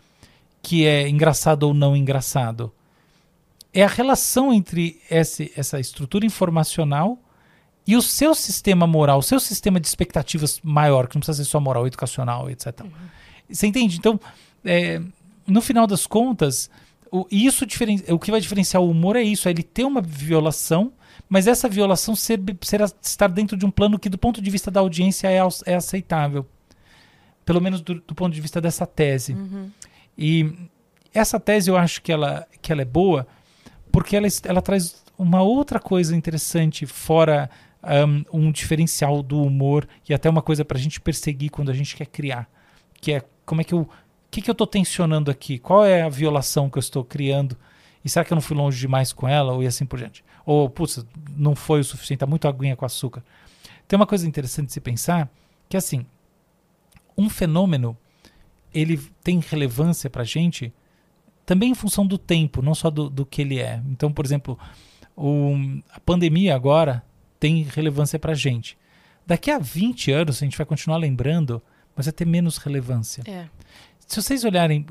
que 0.60 0.84
é 0.86 1.08
engraçado 1.08 1.62
ou 1.64 1.74
não 1.74 1.96
engraçado. 1.96 2.72
É 3.74 3.82
a 3.82 3.88
relação 3.88 4.52
entre 4.52 5.00
esse, 5.10 5.50
essa 5.56 5.80
estrutura 5.80 6.26
informacional 6.26 7.18
e 7.86 7.96
o 7.96 8.02
seu 8.02 8.34
sistema 8.34 8.86
moral, 8.86 9.18
o 9.18 9.22
seu 9.22 9.40
sistema 9.40 9.80
de 9.80 9.86
expectativas 9.86 10.60
maior, 10.62 11.08
que 11.08 11.16
não 11.16 11.20
precisa 11.20 11.42
ser 11.42 11.50
só 11.50 11.58
moral, 11.58 11.86
educacional, 11.86 12.50
etc. 12.50 12.84
Você 13.48 13.66
entende? 13.66 13.96
Então, 13.98 14.20
é, 14.64 15.00
no 15.46 15.60
final 15.60 15.86
das 15.86 16.06
contas, 16.06 16.70
o, 17.10 17.26
isso 17.30 17.64
o 18.08 18.18
que 18.18 18.30
vai 18.30 18.40
diferenciar 18.40 18.82
o 18.82 18.90
humor 18.90 19.16
é 19.16 19.22
isso, 19.22 19.48
é 19.48 19.50
ele 19.50 19.62
ter 19.62 19.84
uma 19.84 20.00
violação, 20.00 20.92
mas 21.28 21.46
essa 21.46 21.68
violação 21.68 22.14
ser, 22.14 22.40
ser 22.60 22.82
estar 23.02 23.28
dentro 23.28 23.56
de 23.56 23.66
um 23.66 23.70
plano 23.70 23.98
que, 23.98 24.08
do 24.08 24.18
ponto 24.18 24.40
de 24.40 24.50
vista 24.50 24.70
da 24.70 24.80
audiência, 24.80 25.28
é, 25.28 25.38
é 25.66 25.74
aceitável. 25.74 26.46
Pelo 27.44 27.60
menos 27.60 27.80
do, 27.80 27.94
do 27.94 28.14
ponto 28.14 28.32
de 28.32 28.40
vista 28.40 28.60
dessa 28.60 28.86
tese. 28.86 29.34
E 30.16 30.52
essa 31.12 31.40
tese 31.40 31.68
eu 31.68 31.76
acho 31.76 32.00
que 32.00 32.12
ela, 32.12 32.46
que 32.60 32.70
ela 32.70 32.82
é 32.82 32.84
boa 32.84 33.26
porque 33.92 34.16
ela, 34.16 34.26
ela 34.44 34.62
traz 34.62 35.04
uma 35.16 35.42
outra 35.42 35.78
coisa 35.78 36.16
interessante 36.16 36.86
fora 36.86 37.48
um, 38.32 38.46
um 38.46 38.52
diferencial 38.52 39.22
do 39.22 39.42
humor 39.42 39.86
e 40.08 40.14
até 40.14 40.28
uma 40.30 40.42
coisa 40.42 40.64
para 40.64 40.78
a 40.78 40.80
gente 40.80 41.00
perseguir 41.00 41.50
quando 41.50 41.70
a 41.70 41.74
gente 41.74 41.94
quer 41.94 42.06
criar, 42.06 42.48
que 43.00 43.12
é 43.12 43.22
como 43.44 43.60
é 43.60 43.64
que 43.64 43.74
eu, 43.74 43.80
o 43.80 43.88
que, 44.30 44.40
que 44.40 44.48
eu 44.48 44.52
estou 44.52 44.66
tensionando 44.66 45.30
aqui? 45.30 45.58
Qual 45.58 45.84
é 45.84 46.02
a 46.02 46.08
violação 46.08 46.70
que 46.70 46.78
eu 46.78 46.80
estou 46.80 47.04
criando? 47.04 47.56
E 48.04 48.08
será 48.08 48.24
que 48.24 48.32
eu 48.32 48.36
não 48.36 48.42
fui 48.42 48.56
longe 48.56 48.80
demais 48.80 49.12
com 49.12 49.28
ela? 49.28 49.52
Ou 49.52 49.62
e 49.62 49.66
assim 49.66 49.84
por 49.84 49.98
diante? 49.98 50.24
Ou, 50.46 50.70
putz, 50.70 51.04
não 51.36 51.54
foi 51.54 51.80
o 51.80 51.84
suficiente, 51.84 52.20
tá 52.20 52.26
muito 52.26 52.48
aguinha 52.48 52.74
com 52.74 52.84
açúcar. 52.84 53.22
Tem 53.86 53.96
uma 53.96 54.06
coisa 54.06 54.26
interessante 54.26 54.68
de 54.68 54.72
se 54.72 54.80
pensar, 54.80 55.28
que 55.68 55.76
é 55.76 55.78
assim, 55.78 56.06
um 57.16 57.28
fenômeno, 57.28 57.96
ele 58.72 58.96
tem 59.22 59.40
relevância 59.40 60.08
pra 60.08 60.24
gente 60.24 60.72
também 61.44 61.70
em 61.70 61.74
função 61.74 62.06
do 62.06 62.18
tempo, 62.18 62.62
não 62.62 62.74
só 62.74 62.90
do, 62.90 63.10
do 63.10 63.26
que 63.26 63.42
ele 63.42 63.58
é. 63.58 63.82
Então, 63.88 64.12
por 64.12 64.24
exemplo, 64.24 64.58
o, 65.16 65.54
a 65.92 66.00
pandemia 66.00 66.54
agora 66.54 67.04
tem 67.38 67.62
relevância 67.62 68.18
pra 68.18 68.34
gente. 68.34 68.78
Daqui 69.26 69.50
a 69.50 69.58
20 69.58 70.10
anos, 70.10 70.42
a 70.42 70.44
gente 70.44 70.56
vai 70.56 70.66
continuar 70.66 70.96
lembrando, 70.96 71.62
mas 71.96 72.06
vai 72.06 72.12
ter 72.12 72.26
menos 72.26 72.56
relevância. 72.58 73.22
É. 73.26 73.46
Se 74.06 74.20
vocês 74.20 74.44
olharem 74.44 74.84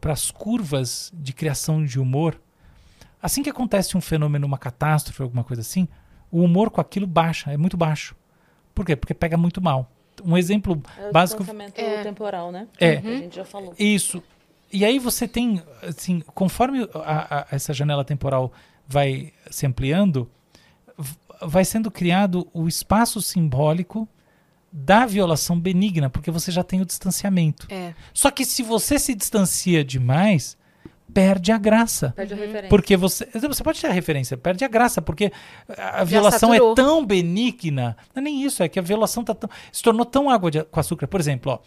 para 0.00 0.12
as 0.12 0.30
curvas 0.30 1.12
de 1.14 1.32
criação 1.32 1.84
de 1.84 2.00
humor, 2.00 2.40
assim 3.20 3.42
que 3.42 3.50
acontece 3.50 3.96
um 3.96 4.00
fenômeno, 4.00 4.46
uma 4.46 4.58
catástrofe, 4.58 5.22
alguma 5.22 5.44
coisa 5.44 5.60
assim, 5.60 5.88
o 6.30 6.42
humor 6.42 6.70
com 6.70 6.80
aquilo 6.80 7.06
baixa, 7.06 7.52
é 7.52 7.56
muito 7.56 7.76
baixo. 7.76 8.16
Por 8.74 8.86
quê? 8.86 8.96
Porque 8.96 9.12
pega 9.12 9.36
muito 9.36 9.60
mal. 9.60 9.90
Um 10.24 10.36
exemplo 10.36 10.80
É 10.98 11.08
o 11.08 11.12
básico. 11.12 11.44
É. 11.74 12.02
temporal, 12.02 12.52
né? 12.52 12.66
É. 12.78 12.96
Que 12.96 13.08
A 13.08 13.16
gente 13.18 13.36
já 13.36 13.44
falou. 13.44 13.74
Isso. 13.78 14.22
E 14.72 14.84
aí 14.84 14.98
você 14.98 15.28
tem, 15.28 15.62
assim, 15.82 16.20
conforme 16.34 16.88
a- 16.94 17.38
a- 17.40 17.46
essa 17.50 17.72
janela 17.74 18.04
temporal 18.04 18.52
vai 18.88 19.32
se 19.50 19.66
ampliando, 19.66 20.30
vai 21.40 21.64
sendo 21.64 21.90
criado 21.90 22.48
o 22.52 22.68
espaço 22.68 23.20
simbólico 23.20 24.08
da 24.72 25.04
violação 25.04 25.58
benigna, 25.58 26.08
porque 26.08 26.30
você 26.30 26.50
já 26.50 26.62
tem 26.64 26.80
o 26.80 26.86
distanciamento. 26.86 27.66
É. 27.70 27.92
Só 28.14 28.30
que 28.30 28.44
se 28.44 28.62
você 28.62 28.98
se 28.98 29.14
distancia 29.14 29.84
demais, 29.84 30.56
perde 31.12 31.52
a 31.52 31.58
graça. 31.58 32.12
Perde 32.16 32.32
a 32.32 32.36
referência. 32.36 32.68
Porque 32.70 32.96
você. 32.96 33.26
Você 33.34 33.62
pode 33.62 33.78
ter 33.80 33.88
a 33.88 33.92
referência, 33.92 34.36
perde 34.38 34.64
a 34.64 34.68
graça, 34.68 35.02
porque 35.02 35.30
a 35.76 36.04
violação 36.04 36.54
é 36.54 36.58
tão 36.74 37.04
benigna. 37.04 37.96
Não 38.14 38.20
é 38.22 38.24
nem 38.24 38.42
isso, 38.42 38.62
é 38.62 38.68
que 38.68 38.78
a 38.78 38.82
violação 38.82 39.22
tá 39.22 39.34
tão, 39.34 39.50
se 39.70 39.82
tornou 39.82 40.06
tão 40.06 40.30
água 40.30 40.50
de- 40.50 40.64
com 40.64 40.80
açúcar. 40.80 41.06
Por 41.06 41.20
exemplo, 41.20 41.52
ó, 41.52 41.58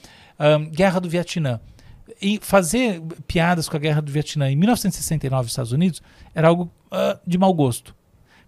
ahn, 0.43 0.65
Guerra 0.71 0.99
do 0.99 1.07
Vietnã. 1.09 1.59
E 2.21 2.39
fazer 2.41 3.01
piadas 3.27 3.67
com 3.67 3.75
a 3.75 3.79
guerra 3.79 4.01
do 4.01 4.11
Vietnã 4.11 4.51
em 4.51 4.55
1969 4.55 5.43
nos 5.43 5.51
Estados 5.51 5.71
Unidos 5.71 6.01
era 6.33 6.47
algo 6.47 6.71
ah, 6.91 7.19
de 7.25 7.37
mau 7.37 7.53
gosto. 7.53 7.95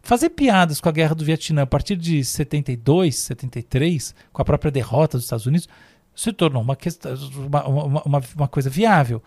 Fazer 0.01 0.29
piadas 0.29 0.79
com 0.79 0.87
a 0.87 0.91
guerra 0.91 1.15
do 1.15 1.25
Vietnã 1.25 1.63
a 1.63 1.67
partir 1.67 1.95
de 1.95 2.23
72, 2.23 3.15
73, 3.15 4.15
com 4.31 4.41
a 4.41 4.45
própria 4.45 4.71
derrota 4.71 5.17
dos 5.17 5.25
Estados 5.25 5.45
Unidos, 5.45 5.67
se 6.15 6.31
tornou 6.31 6.61
uma, 6.61 6.75
questão, 6.75 7.13
uma, 7.35 7.67
uma, 7.67 8.23
uma 8.35 8.47
coisa 8.47 8.69
viável. 8.69 9.21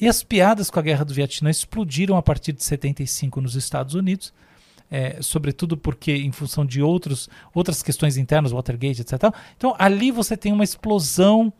E 0.00 0.08
as 0.08 0.22
piadas 0.22 0.70
com 0.70 0.78
a 0.78 0.82
guerra 0.82 1.04
do 1.04 1.14
Vietnã 1.14 1.50
explodiram 1.50 2.16
a 2.16 2.22
partir 2.22 2.52
de 2.52 2.62
75 2.62 3.40
nos 3.40 3.56
Estados 3.56 3.94
Unidos, 3.94 4.32
é, 4.90 5.20
sobretudo 5.20 5.76
porque, 5.76 6.12
em 6.12 6.32
função 6.32 6.64
de 6.64 6.82
outros, 6.82 7.28
outras 7.52 7.82
questões 7.82 8.16
internas, 8.16 8.52
Watergate, 8.52 9.00
etc. 9.00 9.14
Então, 9.56 9.74
ali 9.78 10.10
você 10.10 10.36
tem 10.36 10.52
uma 10.52 10.64
explosão 10.64 11.52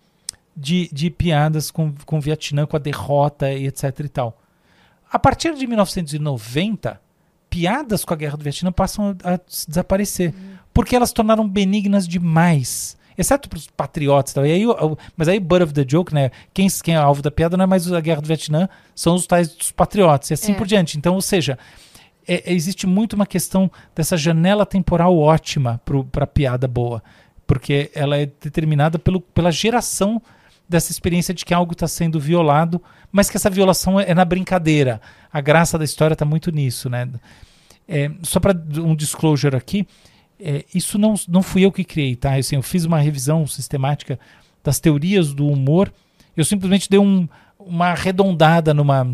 de, 0.56 0.88
de 0.92 1.10
piadas 1.10 1.70
com, 1.70 1.92
com 2.04 2.18
o 2.18 2.20
Vietnã, 2.20 2.66
com 2.66 2.76
a 2.76 2.80
derrota 2.80 3.52
e 3.52 3.66
etc. 3.66 4.00
e 4.00 4.08
tal. 4.08 4.40
A 5.10 5.18
partir 5.18 5.54
de 5.54 5.66
1990, 5.66 7.00
piadas 7.48 8.04
com 8.04 8.14
a 8.14 8.16
guerra 8.16 8.36
do 8.36 8.42
Vietnã 8.42 8.72
passam 8.72 9.16
a, 9.22 9.34
a 9.34 9.40
desaparecer, 9.66 10.34
uhum. 10.34 10.56
porque 10.72 10.96
elas 10.96 11.12
tornaram 11.12 11.48
benignas 11.48 12.06
demais 12.06 12.96
exceto 13.16 13.48
para 13.48 13.56
os 13.56 13.68
patriotas. 13.68 14.34
Tá? 14.34 14.46
E 14.46 14.52
aí, 14.52 14.64
mas 15.16 15.28
aí, 15.28 15.40
butt 15.40 15.62
of 15.62 15.72
the 15.72 15.84
joke, 15.86 16.12
né? 16.12 16.30
Quem, 16.52 16.68
quem 16.82 16.94
é 16.94 16.98
alvo 16.98 17.22
da 17.22 17.30
piada 17.30 17.56
não 17.56 17.64
é 17.64 17.66
mais 17.66 17.90
a 17.92 18.00
guerra 18.00 18.20
do 18.20 18.26
Vietnã, 18.26 18.68
são 18.94 19.14
os 19.14 19.26
tais 19.26 19.54
dos 19.54 19.72
patriotas, 19.72 20.30
e 20.30 20.34
assim 20.34 20.52
é. 20.52 20.54
por 20.54 20.66
diante. 20.66 20.98
Então, 20.98 21.14
ou 21.14 21.22
seja, 21.22 21.58
é, 22.26 22.52
existe 22.52 22.86
muito 22.86 23.14
uma 23.14 23.26
questão 23.26 23.70
dessa 23.94 24.16
janela 24.16 24.66
temporal 24.66 25.16
ótima 25.16 25.80
para 26.10 26.24
a 26.24 26.26
piada 26.26 26.66
boa, 26.66 27.02
porque 27.46 27.90
ela 27.94 28.16
é 28.16 28.26
determinada 28.26 28.98
pelo, 28.98 29.20
pela 29.20 29.52
geração 29.52 30.20
dessa 30.68 30.90
experiência 30.90 31.34
de 31.34 31.44
que 31.44 31.52
algo 31.52 31.72
está 31.72 31.86
sendo 31.86 32.18
violado, 32.18 32.82
mas 33.12 33.30
que 33.30 33.36
essa 33.36 33.50
violação 33.50 34.00
é, 34.00 34.10
é 34.10 34.14
na 34.14 34.24
brincadeira. 34.24 35.00
A 35.32 35.40
graça 35.40 35.78
da 35.78 35.84
história 35.84 36.14
está 36.14 36.24
muito 36.24 36.50
nisso, 36.50 36.88
né? 36.88 37.08
É, 37.86 38.10
só 38.22 38.40
para 38.40 38.56
um 38.80 38.96
disclosure 38.96 39.54
aqui, 39.54 39.86
é, 40.40 40.64
isso 40.74 40.98
não, 40.98 41.14
não 41.28 41.42
fui 41.42 41.64
eu 41.64 41.72
que 41.72 41.84
criei, 41.84 42.16
tá? 42.16 42.34
Assim, 42.34 42.56
eu 42.56 42.62
fiz 42.62 42.84
uma 42.84 42.98
revisão 42.98 43.46
sistemática 43.46 44.18
das 44.62 44.80
teorias 44.80 45.32
do 45.32 45.46
humor. 45.46 45.92
Eu 46.36 46.44
simplesmente 46.44 46.88
dei 46.88 46.98
um, 46.98 47.28
uma 47.58 47.88
arredondada 47.88 48.72
numa, 48.72 49.06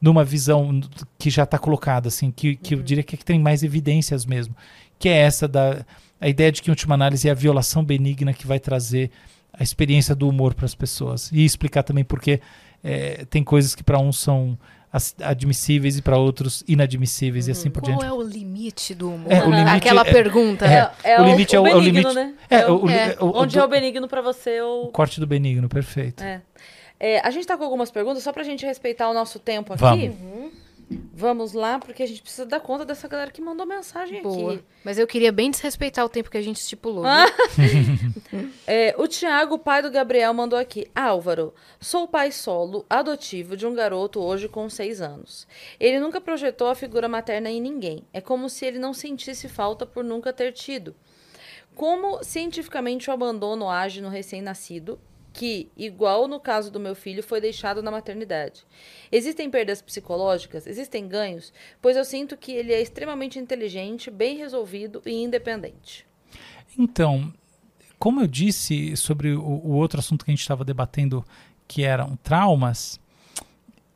numa 0.00 0.24
visão 0.24 0.80
que 1.18 1.30
já 1.30 1.44
está 1.44 1.58
colocada, 1.58 2.08
assim, 2.08 2.30
que, 2.30 2.54
que 2.56 2.74
uhum. 2.74 2.80
eu 2.80 2.84
diria 2.84 3.02
que, 3.02 3.14
é 3.14 3.18
que 3.18 3.24
tem 3.24 3.40
mais 3.40 3.62
evidências 3.62 4.26
mesmo, 4.26 4.54
que 4.98 5.08
é 5.08 5.16
essa 5.16 5.48
da 5.48 5.84
a 6.20 6.28
ideia 6.28 6.50
de 6.50 6.60
que, 6.60 6.68
em 6.68 6.72
última 6.72 6.94
análise, 6.94 7.28
é 7.28 7.30
a 7.30 7.34
violação 7.34 7.84
benigna 7.84 8.32
que 8.32 8.46
vai 8.46 8.58
trazer 8.58 9.10
a 9.58 9.62
experiência 9.62 10.14
do 10.14 10.28
humor 10.28 10.54
para 10.54 10.66
as 10.66 10.74
pessoas. 10.74 11.30
E 11.32 11.44
explicar 11.44 11.82
também 11.82 12.04
porque 12.04 12.40
é, 12.82 13.24
tem 13.28 13.42
coisas 13.42 13.74
que 13.74 13.82
para 13.82 13.98
uns 13.98 14.18
são 14.18 14.56
admissíveis 15.20 15.98
e 15.98 16.02
para 16.02 16.16
outros 16.16 16.64
inadmissíveis 16.66 17.44
uhum. 17.44 17.50
e 17.50 17.52
assim 17.52 17.70
por 17.70 17.82
Qual 17.82 17.90
diante. 17.90 18.08
Qual 18.08 18.20
é 18.20 18.24
o 18.24 18.26
limite 18.26 18.94
do 18.94 19.10
humor? 19.12 19.30
É, 19.30 19.40
limite 19.40 19.70
Aquela 19.70 20.00
é, 20.00 20.12
pergunta. 20.12 20.66
É, 20.66 20.90
é, 21.04 21.20
o 21.20 21.24
limite 21.24 21.54
o, 21.54 21.58
é 21.58 21.60
o, 21.60 21.62
o, 21.62 21.80
benigno, 21.80 22.10
limite, 22.10 22.14
né? 22.14 22.34
É, 22.48 22.66
o, 22.70 22.88
é. 22.88 23.16
Onde 23.20 23.58
é 23.58 23.64
o 23.64 23.68
benigno 23.68 24.08
para 24.08 24.22
você? 24.22 24.60
O... 24.62 24.84
o 24.84 24.88
corte 24.88 25.20
do 25.20 25.26
benigno, 25.26 25.68
perfeito. 25.68 26.22
a 26.22 27.30
gente 27.30 27.40
está 27.40 27.56
com 27.56 27.64
algumas 27.64 27.90
perguntas, 27.90 28.22
só 28.22 28.32
para 28.32 28.42
a 28.42 28.46
gente 28.46 28.64
respeitar 28.64 29.10
o 29.10 29.14
nosso 29.14 29.38
tempo 29.38 29.72
aqui. 29.74 29.82
Vamos. 29.82 30.20
Uhum. 30.20 30.50
Vamos 30.90 31.52
lá, 31.52 31.78
porque 31.78 32.02
a 32.02 32.06
gente 32.06 32.22
precisa 32.22 32.46
dar 32.46 32.60
conta 32.60 32.84
dessa 32.84 33.06
galera 33.06 33.30
que 33.30 33.42
mandou 33.42 33.66
mensagem 33.66 34.22
Boa. 34.22 34.54
aqui. 34.54 34.64
Mas 34.82 34.98
eu 34.98 35.06
queria 35.06 35.30
bem 35.30 35.50
desrespeitar 35.50 36.04
o 36.04 36.08
tempo 36.08 36.30
que 36.30 36.38
a 36.38 36.42
gente 36.42 36.56
estipulou. 36.56 37.04
Ah. 37.04 37.26
é, 38.66 38.94
o 38.96 39.06
Tiago, 39.06 39.58
pai 39.58 39.82
do 39.82 39.90
Gabriel, 39.90 40.32
mandou 40.32 40.58
aqui. 40.58 40.86
Álvaro, 40.94 41.52
sou 41.78 42.08
pai 42.08 42.32
solo, 42.32 42.86
adotivo 42.88 43.56
de 43.56 43.66
um 43.66 43.74
garoto 43.74 44.20
hoje 44.20 44.48
com 44.48 44.68
seis 44.70 45.00
anos. 45.02 45.46
Ele 45.78 46.00
nunca 46.00 46.20
projetou 46.20 46.68
a 46.68 46.74
figura 46.74 47.08
materna 47.08 47.50
em 47.50 47.60
ninguém. 47.60 48.04
É 48.12 48.20
como 48.20 48.48
se 48.48 48.64
ele 48.64 48.78
não 48.78 48.94
sentisse 48.94 49.48
falta 49.48 49.84
por 49.84 50.02
nunca 50.02 50.32
ter 50.32 50.52
tido. 50.52 50.94
Como 51.74 52.24
cientificamente 52.24 53.10
o 53.10 53.12
abandono 53.12 53.68
age 53.68 54.00
no 54.00 54.08
recém-nascido 54.08 54.98
que, 55.32 55.70
igual 55.76 56.26
no 56.26 56.40
caso 56.40 56.70
do 56.70 56.80
meu 56.80 56.94
filho, 56.94 57.22
foi 57.22 57.40
deixado 57.40 57.82
na 57.82 57.90
maternidade. 57.90 58.64
Existem 59.10 59.50
perdas 59.50 59.82
psicológicas? 59.82 60.66
Existem 60.66 61.06
ganhos? 61.06 61.52
Pois 61.80 61.96
eu 61.96 62.04
sinto 62.04 62.36
que 62.36 62.52
ele 62.52 62.72
é 62.72 62.80
extremamente 62.80 63.38
inteligente, 63.38 64.10
bem 64.10 64.36
resolvido 64.36 65.02
e 65.04 65.12
independente. 65.12 66.06
Então, 66.76 67.32
como 67.98 68.20
eu 68.20 68.26
disse 68.26 68.96
sobre 68.96 69.32
o, 69.32 69.42
o 69.42 69.72
outro 69.72 69.98
assunto 69.98 70.24
que 70.24 70.30
a 70.30 70.34
gente 70.34 70.42
estava 70.42 70.64
debatendo, 70.64 71.24
que 71.66 71.82
eram 71.84 72.16
traumas, 72.16 73.00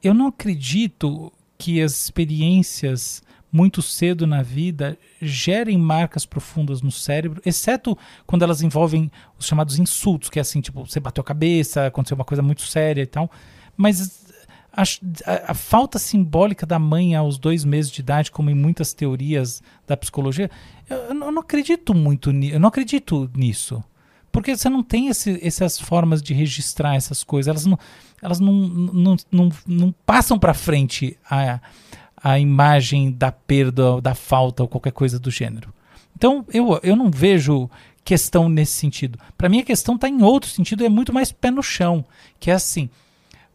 eu 0.03 0.13
não 0.13 0.29
acredito 0.29 1.33
que 1.57 1.81
as 1.81 1.93
experiências 1.93 3.23
muito 3.53 3.83
cedo 3.83 4.27
na 4.27 4.43
vida 4.43 4.99
gerem 5.21 5.77
marcas 5.77 6.25
profundas 6.25 6.81
no 6.81 6.91
cérebro, 6.91 7.43
exceto 7.45 7.97
quando 8.27 8.43
elas 8.43 8.63
envolvem 8.63 9.11
os 9.39 9.47
chamados 9.47 9.79
insultos, 9.79 10.31
que 10.31 10.39
é 10.39 10.43
assim, 10.43 10.63
tipo, 10.63 10.87
você 10.87 10.99
bateu 10.99 11.21
a 11.21 11.25
cabeça, 11.25 11.87
aconteceu 11.87 12.15
uma 12.15 12.25
coisa 12.25 12.43
muito 12.43 12.63
séria 12.63 13.03
e 13.03 13.07
tal. 13.07 13.31
Mas 13.77 14.25
a, 14.73 14.83
a, 14.83 15.53
a, 15.53 15.55
falta 15.55 15.99
simbólica 15.99 16.65
da 16.65 16.79
mãe 16.79 17.15
aos 17.15 17.37
dois 17.37 17.63
meses 17.63 17.91
de 17.91 18.01
idade, 18.01 18.31
como 18.31 18.49
em 18.49 18.55
muitas 18.55 18.95
teorias 18.95 19.63
da 19.87 19.97
psicologia, 19.99 20.51
eu, 20.89 20.97
eu 20.97 21.15
não 21.15 21.41
acredito 21.41 21.95
muito 21.95 22.31
eu 22.31 22.59
não 22.59 22.69
acredito 22.69 23.31
nisso. 23.35 23.85
Porque 24.31 24.57
você 24.57 24.71
não 24.71 24.83
tem 24.83 25.09
esse, 25.09 25.39
essas 25.47 25.79
formas 25.79 26.23
de 26.23 26.33
registrar 26.33 26.95
essas 26.95 27.23
coisas, 27.23 27.49
elas 27.49 27.67
não, 27.67 27.79
elas 28.23 28.41
não, 28.41 28.53
não, 28.53 29.17
não, 29.31 29.49
não 29.67 29.95
passam 30.07 30.39
para 30.39 30.55
frente 30.55 31.19
a, 31.31 31.61
a 32.23 32.39
imagem 32.39 33.11
da 33.11 33.33
perda, 33.33 34.01
da 34.01 34.15
falta 34.15 34.63
ou 34.63 34.69
qualquer 34.69 34.93
coisa 34.93 35.19
do 35.19 35.31
gênero. 35.31 35.73
Então 36.17 36.45
eu, 36.53 36.79
eu 36.83 36.95
não 36.95 37.11
vejo 37.11 37.69
questão 38.05 38.49
nesse 38.49 38.73
sentido. 38.73 39.19
Para 39.37 39.49
mim 39.49 39.61
a 39.61 39.65
questão 39.65 39.97
está 39.97 40.09
em 40.09 40.23
outro 40.23 40.49
sentido, 40.51 40.85
é 40.85 40.89
muito 40.89 41.13
mais 41.13 41.33
pé 41.33 41.51
no 41.51 41.63
chão, 41.63 42.05
que 42.39 42.51
é 42.51 42.55
assim, 42.55 42.89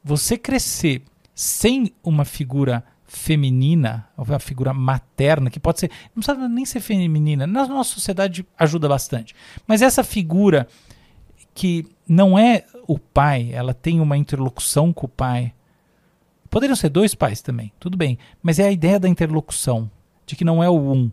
você 0.03 0.37
crescer 0.37 1.03
sem 1.33 1.93
uma 2.03 2.25
figura 2.25 2.83
feminina, 3.05 4.07
uma 4.17 4.39
figura 4.39 4.73
materna, 4.73 5.49
que 5.49 5.59
pode 5.59 5.79
ser, 5.79 5.91
não 6.13 6.21
precisa 6.21 6.49
nem 6.49 6.65
ser 6.65 6.81
feminina, 6.81 7.47
na 7.47 7.65
nossa 7.65 7.93
sociedade 7.93 8.45
ajuda 8.57 8.89
bastante. 8.89 9.33
Mas 9.65 9.81
essa 9.81 10.03
figura 10.03 10.67
que 11.53 11.85
não 12.07 12.37
é 12.37 12.65
o 12.87 12.99
pai, 12.99 13.49
ela 13.51 13.73
tem 13.73 13.99
uma 13.99 14.17
interlocução 14.17 14.91
com 14.91 15.05
o 15.05 15.09
pai, 15.09 15.53
Poderiam 16.49 16.75
ser 16.75 16.89
dois 16.89 17.13
pais 17.13 17.41
também, 17.41 17.71
tudo 17.79 17.97
bem. 17.97 18.17
Mas 18.41 18.59
é 18.59 18.67
a 18.67 18.71
ideia 18.71 18.99
da 18.99 19.09
interlocução, 19.09 19.89
de 20.25 20.35
que 20.35 20.45
não 20.45 20.63
é 20.63 20.69
o 20.69 20.93
um. 20.93 21.11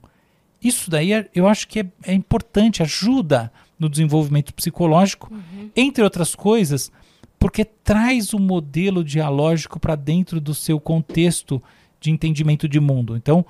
Isso 0.62 0.90
daí 0.90 1.12
é, 1.12 1.28
eu 1.35 1.47
acho 1.47 1.69
que 1.69 1.81
é, 1.81 1.86
é, 2.05 2.15
importante, 2.15 2.82
ajuda 2.82 3.52
no 3.78 3.89
desenvolvimento 3.89 4.55
psicológico, 4.55 5.32
uhum. 5.32 5.70
entre 5.77 6.02
outras 6.02 6.35
coisas, 6.35 6.90
porque 7.39 7.65
traz 7.65 8.32
o 8.32 8.39
modelo 8.39 9.05
dialógico 9.05 9.78
para 9.78 9.94
dentro 9.94 10.40
do 10.40 10.55
seu 10.55 10.81
contexto 10.81 11.62
de 12.01 12.11
entendimento 12.11 12.66
de 12.66 12.81
mundo. 12.81 13.16
Então, 13.16 13.44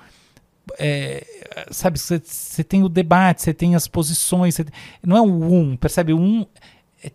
é, 0.77 1.25
sabe, 1.71 1.99
você 1.99 2.63
tem 2.63 2.83
o 2.83 2.89
debate, 2.89 3.41
você 3.41 3.53
tem 3.53 3.75
as 3.75 3.87
posições, 3.87 4.55
tem, 4.55 4.65
não 5.03 5.15
é 5.15 5.21
o 5.21 5.53
um, 5.53 5.77
percebe? 5.77 6.11
O 6.11 6.19
um 6.19 6.45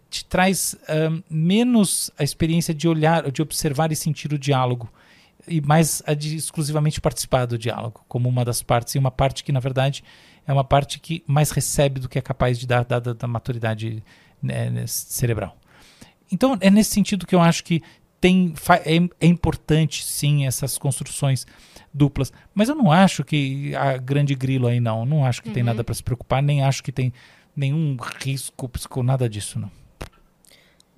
te 0.08 0.24
traz 0.24 0.76
um, 0.88 1.22
menos 1.28 2.10
a 2.18 2.22
experiência 2.22 2.72
de 2.74 2.88
olhar, 2.88 3.30
de 3.30 3.42
observar 3.42 3.90
e 3.92 3.96
sentir 3.96 4.32
o 4.32 4.38
diálogo 4.38 4.90
e 5.48 5.60
mais 5.60 6.02
a 6.06 6.14
de 6.14 6.36
exclusivamente 6.36 7.00
participar 7.00 7.46
do 7.46 7.58
diálogo 7.58 8.04
como 8.08 8.28
uma 8.28 8.44
das 8.44 8.62
partes 8.62 8.94
e 8.94 8.98
uma 8.98 9.10
parte 9.10 9.42
que 9.42 9.52
na 9.52 9.60
verdade 9.60 10.04
é 10.46 10.52
uma 10.52 10.64
parte 10.64 10.98
que 10.98 11.22
mais 11.26 11.50
recebe 11.50 12.00
do 12.00 12.08
que 12.08 12.18
é 12.18 12.22
capaz 12.22 12.58
de 12.58 12.66
dar 12.66 12.84
dada 12.84 13.14
da 13.14 13.26
maturidade 13.26 14.02
né, 14.42 14.84
cerebral. 14.86 15.56
Então 16.30 16.56
é 16.60 16.70
nesse 16.70 16.90
sentido 16.90 17.26
que 17.26 17.34
eu 17.34 17.40
acho 17.40 17.64
que 17.64 17.82
tem 18.20 18.54
é, 18.84 19.26
é 19.26 19.26
importante 19.26 20.04
sim 20.04 20.46
essas 20.46 20.76
construções 20.76 21.46
duplas, 21.92 22.32
mas 22.54 22.68
eu 22.68 22.74
não 22.74 22.92
acho 22.92 23.24
que 23.24 23.74
a 23.74 23.96
grande 23.96 24.34
grilo 24.34 24.66
aí 24.66 24.78
não, 24.78 25.04
não 25.04 25.24
acho 25.24 25.42
que 25.42 25.48
uhum. 25.48 25.54
tem 25.54 25.62
nada 25.62 25.82
para 25.82 25.94
se 25.94 26.02
preocupar, 26.02 26.42
nem 26.42 26.62
acho 26.62 26.82
que 26.82 26.92
tem 26.92 27.12
nenhum 27.56 27.96
risco, 28.20 28.70
nada 29.02 29.28
disso 29.28 29.58
não. 29.58 29.79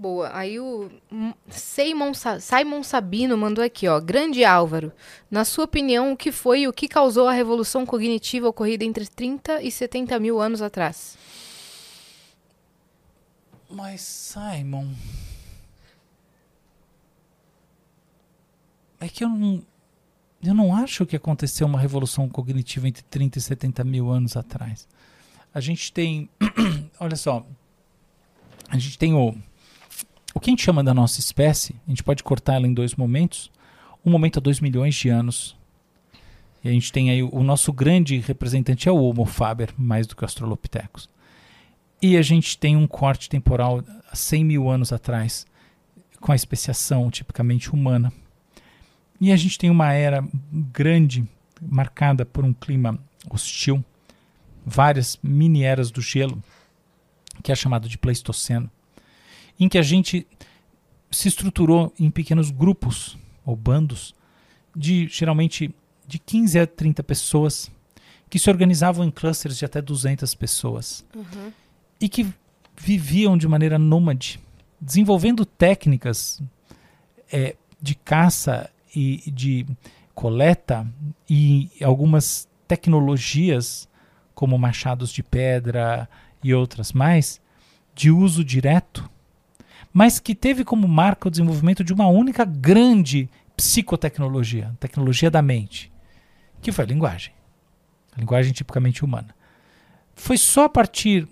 Boa. 0.02 0.36
Aí 0.36 0.58
o 0.58 0.90
Simon, 1.48 2.10
Simon 2.40 2.82
Sabino 2.82 3.38
mandou 3.38 3.62
aqui, 3.62 3.86
ó. 3.86 4.00
Grande 4.00 4.44
Álvaro, 4.44 4.92
na 5.30 5.44
sua 5.44 5.62
opinião, 5.62 6.12
o 6.12 6.16
que 6.16 6.32
foi 6.32 6.62
e 6.62 6.68
o 6.68 6.72
que 6.72 6.88
causou 6.88 7.28
a 7.28 7.32
revolução 7.32 7.86
cognitiva 7.86 8.48
ocorrida 8.48 8.84
entre 8.84 9.06
30 9.06 9.62
e 9.62 9.70
70 9.70 10.18
mil 10.18 10.40
anos 10.40 10.60
atrás? 10.60 11.16
Mas, 13.70 14.00
Simon. 14.00 14.88
É 18.98 19.08
que 19.08 19.22
eu 19.22 19.28
não. 19.28 19.62
Eu 20.42 20.54
não 20.54 20.74
acho 20.74 21.06
que 21.06 21.14
aconteceu 21.14 21.64
uma 21.64 21.78
revolução 21.78 22.28
cognitiva 22.28 22.88
entre 22.88 23.04
30 23.04 23.38
e 23.38 23.40
70 23.40 23.84
mil 23.84 24.10
anos 24.10 24.36
atrás. 24.36 24.88
A 25.54 25.60
gente 25.60 25.92
tem. 25.92 26.28
olha 26.98 27.14
só. 27.14 27.46
A 28.68 28.76
gente 28.76 28.98
tem 28.98 29.14
o 29.14 29.36
o 30.34 30.40
que 30.40 30.50
a 30.50 30.52
gente 30.52 30.64
chama 30.64 30.82
da 30.82 30.94
nossa 30.94 31.20
espécie, 31.20 31.74
a 31.86 31.90
gente 31.90 32.02
pode 32.02 32.22
cortar 32.22 32.54
ela 32.54 32.66
em 32.66 32.74
dois 32.74 32.94
momentos. 32.94 33.50
Um 34.04 34.10
momento 34.10 34.38
há 34.38 34.40
dois 34.40 34.60
milhões 34.60 34.94
de 34.94 35.08
anos. 35.08 35.56
E 36.64 36.68
a 36.68 36.72
gente 36.72 36.92
tem 36.92 37.10
aí 37.10 37.22
o 37.22 37.42
nosso 37.42 37.72
grande 37.72 38.18
representante 38.18 38.88
é 38.88 38.92
o 38.92 38.96
Homo 38.96 39.24
faber, 39.24 39.74
mais 39.76 40.06
do 40.06 40.14
que 40.14 40.22
o 40.22 40.24
Australopithecus. 40.24 41.08
E 42.00 42.16
a 42.16 42.22
gente 42.22 42.56
tem 42.58 42.76
um 42.76 42.86
corte 42.86 43.28
temporal 43.28 43.82
há 44.10 44.16
100 44.16 44.44
mil 44.44 44.68
anos 44.68 44.92
atrás, 44.92 45.46
com 46.20 46.32
a 46.32 46.36
especiação 46.36 47.10
tipicamente 47.10 47.70
humana. 47.70 48.12
E 49.20 49.30
a 49.32 49.36
gente 49.36 49.58
tem 49.58 49.70
uma 49.70 49.92
era 49.92 50.24
grande, 50.50 51.28
marcada 51.60 52.24
por 52.24 52.44
um 52.44 52.52
clima 52.52 52.98
hostil, 53.30 53.84
várias 54.64 55.18
mini 55.22 55.62
eras 55.62 55.90
do 55.90 56.00
gelo, 56.00 56.42
que 57.42 57.52
é 57.52 57.54
chamado 57.54 57.88
de 57.88 57.98
Pleistoceno, 57.98 58.70
em 59.58 59.68
que 59.68 59.78
a 59.78 59.82
gente 59.82 60.26
se 61.10 61.28
estruturou 61.28 61.92
em 61.98 62.10
pequenos 62.10 62.50
grupos 62.50 63.18
ou 63.44 63.54
bandos 63.54 64.14
de 64.74 65.06
geralmente 65.08 65.74
de 66.06 66.18
15 66.18 66.58
a 66.60 66.66
30 66.66 67.02
pessoas 67.02 67.70
que 68.30 68.38
se 68.38 68.48
organizavam 68.48 69.04
em 69.04 69.10
clusters 69.10 69.58
de 69.58 69.64
até 69.64 69.80
200 69.82 70.34
pessoas 70.34 71.04
Uhum. 71.14 71.52
e 72.00 72.08
que 72.08 72.26
viviam 72.76 73.36
de 73.36 73.46
maneira 73.46 73.78
nômade, 73.78 74.40
desenvolvendo 74.80 75.44
técnicas 75.44 76.42
é, 77.30 77.54
de 77.80 77.94
caça 77.94 78.70
e 78.94 79.30
de 79.30 79.66
coleta 80.14 80.86
e 81.28 81.70
algumas 81.82 82.48
tecnologias 82.66 83.88
como 84.34 84.58
machados 84.58 85.12
de 85.12 85.22
pedra 85.22 86.08
e 86.42 86.54
outras 86.54 86.92
mais 86.92 87.40
de 87.94 88.10
uso 88.10 88.42
direto, 88.44 89.08
mas 89.92 90.18
que 90.18 90.34
teve 90.34 90.64
como 90.64 90.88
marca 90.88 91.28
o 91.28 91.30
desenvolvimento 91.30 91.84
de 91.84 91.92
uma 91.92 92.06
única 92.06 92.44
grande 92.44 93.28
psicotecnologia, 93.56 94.74
tecnologia 94.80 95.30
da 95.30 95.42
mente, 95.42 95.92
que 96.60 96.72
foi 96.72 96.84
a 96.84 96.88
linguagem, 96.88 97.32
a 98.16 98.20
linguagem 98.20 98.52
tipicamente 98.52 99.04
humana. 99.04 99.34
Foi 100.14 100.36
só 100.38 100.64
a 100.64 100.68
partir 100.68 101.26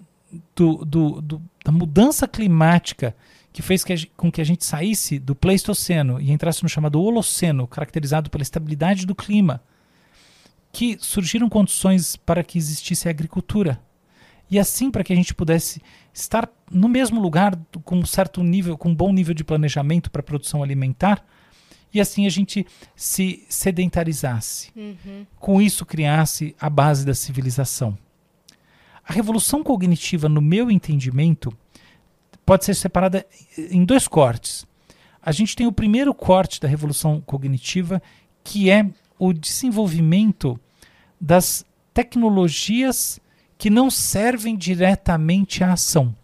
do, 0.54 0.84
do- 0.84 1.20
do- 1.20 1.42
da 1.64 1.72
mudança 1.72 2.26
climática 2.28 3.14
que 3.52 3.62
fez 3.62 3.82
que 3.82 3.92
a 3.92 3.96
com 4.16 4.30
que 4.30 4.40
a 4.40 4.44
gente 4.44 4.64
saísse 4.64 5.18
do 5.18 5.34
Pleistoceno 5.34 6.20
e 6.20 6.30
entrasse 6.30 6.62
no 6.62 6.68
chamado 6.68 7.00
Holoceno, 7.02 7.66
caracterizado 7.66 8.30
pela 8.30 8.42
estabilidade 8.42 9.04
do 9.06 9.14
clima, 9.14 9.60
que 10.72 10.96
surgiram 11.00 11.48
condições 11.48 12.14
para 12.16 12.44
que 12.44 12.56
existisse 12.58 13.08
a 13.08 13.10
agricultura. 13.10 13.80
E 14.50 14.58
assim 14.58 14.90
para 14.90 15.04
que 15.04 15.12
a 15.12 15.16
gente 15.16 15.34
pudesse 15.34 15.80
estar 16.12 16.50
no 16.70 16.88
mesmo 16.88 17.20
lugar 17.20 17.56
com 17.84 17.96
um 17.96 18.06
certo 18.06 18.42
nível, 18.42 18.76
com 18.76 18.90
um 18.90 18.94
bom 18.94 19.12
nível 19.12 19.32
de 19.32 19.44
planejamento 19.44 20.10
para 20.10 20.20
a 20.20 20.24
produção 20.24 20.62
alimentar, 20.62 21.24
e 21.92 22.00
assim 22.00 22.26
a 22.26 22.30
gente 22.30 22.66
se 22.94 23.44
sedentarizasse. 23.48 24.70
Uhum. 24.76 25.26
Com 25.38 25.60
isso 25.62 25.86
criasse 25.86 26.54
a 26.60 26.70
base 26.70 27.04
da 27.04 27.14
civilização. 27.14 27.96
A 29.06 29.12
revolução 29.12 29.62
cognitiva, 29.62 30.28
no 30.28 30.40
meu 30.40 30.70
entendimento, 30.70 31.52
pode 32.46 32.64
ser 32.64 32.74
separada 32.74 33.26
em 33.56 33.84
dois 33.84 34.06
cortes. 34.06 34.66
A 35.22 35.32
gente 35.32 35.54
tem 35.54 35.66
o 35.66 35.72
primeiro 35.72 36.14
corte 36.14 36.60
da 36.60 36.68
revolução 36.68 37.20
cognitiva, 37.20 38.00
que 38.42 38.70
é 38.70 38.88
o 39.18 39.32
desenvolvimento 39.32 40.58
das 41.20 41.64
tecnologias 41.92 43.20
que 43.60 43.68
não 43.68 43.90
servem 43.90 44.56
diretamente 44.56 45.62
à 45.62 45.74
ação. 45.74 46.16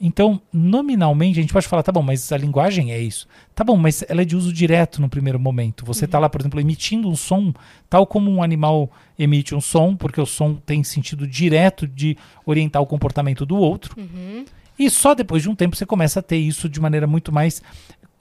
Então, 0.00 0.40
nominalmente, 0.52 1.40
a 1.40 1.42
gente 1.42 1.52
pode 1.52 1.66
falar, 1.66 1.82
tá 1.82 1.90
bom, 1.90 2.00
mas 2.00 2.30
a 2.30 2.36
linguagem 2.36 2.92
é 2.92 3.00
isso. 3.00 3.26
Tá 3.56 3.64
bom, 3.64 3.76
mas 3.76 4.04
ela 4.08 4.22
é 4.22 4.24
de 4.24 4.36
uso 4.36 4.52
direto 4.52 5.00
no 5.00 5.08
primeiro 5.08 5.40
momento. 5.40 5.84
Você 5.84 6.04
está 6.04 6.16
lá, 6.20 6.28
por 6.28 6.40
exemplo, 6.40 6.60
emitindo 6.60 7.08
um 7.08 7.16
som, 7.16 7.52
tal 7.90 8.06
como 8.06 8.30
um 8.30 8.40
animal 8.40 8.88
emite 9.18 9.52
um 9.52 9.60
som, 9.60 9.96
porque 9.96 10.20
o 10.20 10.26
som 10.26 10.54
tem 10.54 10.84
sentido 10.84 11.26
direto 11.26 11.88
de 11.88 12.16
orientar 12.46 12.80
o 12.80 12.86
comportamento 12.86 13.44
do 13.44 13.56
outro. 13.56 13.96
Uhum. 13.98 14.44
E 14.78 14.88
só 14.88 15.16
depois 15.16 15.42
de 15.42 15.50
um 15.50 15.56
tempo 15.56 15.74
você 15.74 15.84
começa 15.84 16.20
a 16.20 16.22
ter 16.22 16.36
isso 16.36 16.68
de 16.68 16.80
maneira 16.80 17.08
muito 17.08 17.32
mais 17.32 17.60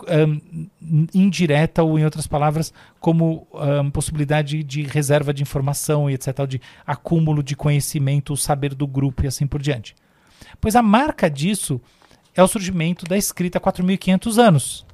ahn, 0.07 0.40
indireta, 1.14 1.84
ou 1.84 1.98
em 1.98 2.03
outras 2.06 2.28
palavras, 2.28 2.74
como 2.99 3.48
ahn, 3.53 3.90
possibilidade 3.90 4.64
de 4.64 4.84
reserva 4.84 5.34
de 5.34 5.41
informação 5.44 6.10
e 6.10 6.14
etc., 6.14 6.45
de 6.48 6.61
acúmulo 6.86 7.41
de 7.41 7.56
conhecimento, 7.56 8.34
o 8.34 8.38
saber 8.38 8.76
do 8.76 8.86
grupo 8.86 9.24
e 9.24 9.28
assim 9.28 9.48
por 9.48 9.61
diante. 9.61 9.95
Pois 10.61 10.76
a 10.76 10.82
marca 10.82 11.30
disso 11.30 11.82
é 12.36 12.44
o 12.44 12.48
surgimento 12.48 13.06
da 13.06 13.18
escrita 13.18 13.57
há 13.57 13.61
4.500 13.61 14.38
anos. 14.38 14.86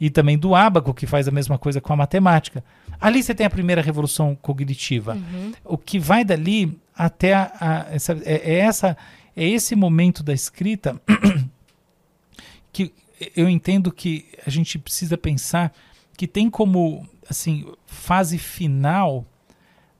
E 0.00 0.10
também 0.10 0.38
do 0.38 0.54
ábaco, 0.54 0.94
que 0.94 1.06
faz 1.06 1.26
a 1.26 1.30
mesma 1.32 1.58
coisa 1.58 1.80
com 1.80 1.92
a 1.92 1.96
matemática. 1.96 2.62
Ali 3.00 3.20
você 3.20 3.34
tem 3.34 3.44
a 3.44 3.50
primeira 3.50 3.82
revolução 3.82 4.36
cognitiva. 4.40 5.18
O 5.64 5.76
que 5.76 5.98
vai 5.98 6.24
dali 6.24 6.78
até 6.96 7.34
a, 7.34 7.52
a- 7.60 7.86
essa, 7.90 8.12
é, 8.24 8.52
é 8.52 8.58
essa, 8.60 8.96
é 9.36 9.44
esse 9.48 9.74
momento 9.74 10.22
da 10.22 10.32
escrita 10.32 11.00
que 12.72 12.92
eu 13.36 13.48
entendo 13.48 13.92
que 13.92 14.26
a 14.46 14.50
gente 14.50 14.78
precisa 14.78 15.16
pensar 15.16 15.72
que 16.16 16.26
tem 16.26 16.50
como 16.50 17.06
assim 17.28 17.66
fase 17.86 18.38
final 18.38 19.26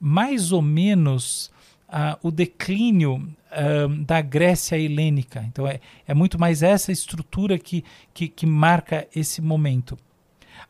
mais 0.00 0.52
ou 0.52 0.62
menos 0.62 1.50
ah, 1.88 2.18
o 2.22 2.30
declínio 2.30 3.28
ah, 3.50 3.86
da 4.04 4.20
Grécia 4.20 4.76
helênica. 4.76 5.44
Então 5.48 5.66
é, 5.66 5.80
é 6.06 6.14
muito 6.14 6.38
mais 6.38 6.62
essa 6.62 6.92
estrutura 6.92 7.58
que, 7.58 7.84
que, 8.14 8.28
que 8.28 8.46
marca 8.46 9.06
esse 9.14 9.40
momento. 9.40 9.98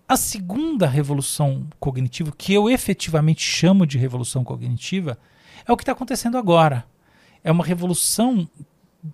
A 0.08 0.16
segunda 0.16 0.86
revolução 0.86 1.66
cognitiva, 1.78 2.32
que 2.36 2.52
eu 2.52 2.68
efetivamente 2.70 3.42
chamo 3.42 3.86
de 3.86 3.98
revolução 3.98 4.42
cognitiva, 4.42 5.18
é 5.66 5.72
o 5.72 5.76
que 5.76 5.82
está 5.82 5.92
acontecendo 5.92 6.38
agora. 6.38 6.86
É 7.44 7.52
uma 7.52 7.64
revolução 7.64 8.48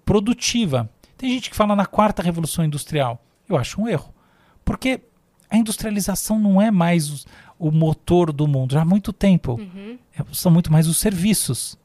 produtiva. 0.05 0.89
Tem 1.25 1.33
gente 1.33 1.49
que 1.49 1.57
fala 1.57 1.75
na 1.75 1.87
quarta 1.87 2.23
revolução 2.23 2.63
industrial. 2.63 3.19
Eu 3.49 3.57
acho 3.57 3.81
um 3.81 3.89
erro. 3.89 4.13
Porque 4.63 5.01
a 5.49 5.57
industrialização 5.57 6.39
não 6.39 6.61
é 6.61 6.71
mais 6.71 7.09
os- 7.09 7.27
o 7.59 7.71
motor 7.71 8.31
do 8.31 8.47
mundo. 8.47 8.73
Já 8.75 8.83
há 8.83 8.85
muito 8.85 9.11
tempo. 9.11 9.59
É- 10.19 10.23
são 10.35 10.53
muito 10.53 10.71
mais 10.71 10.87
os 10.87 10.99
serviços. 10.99 11.79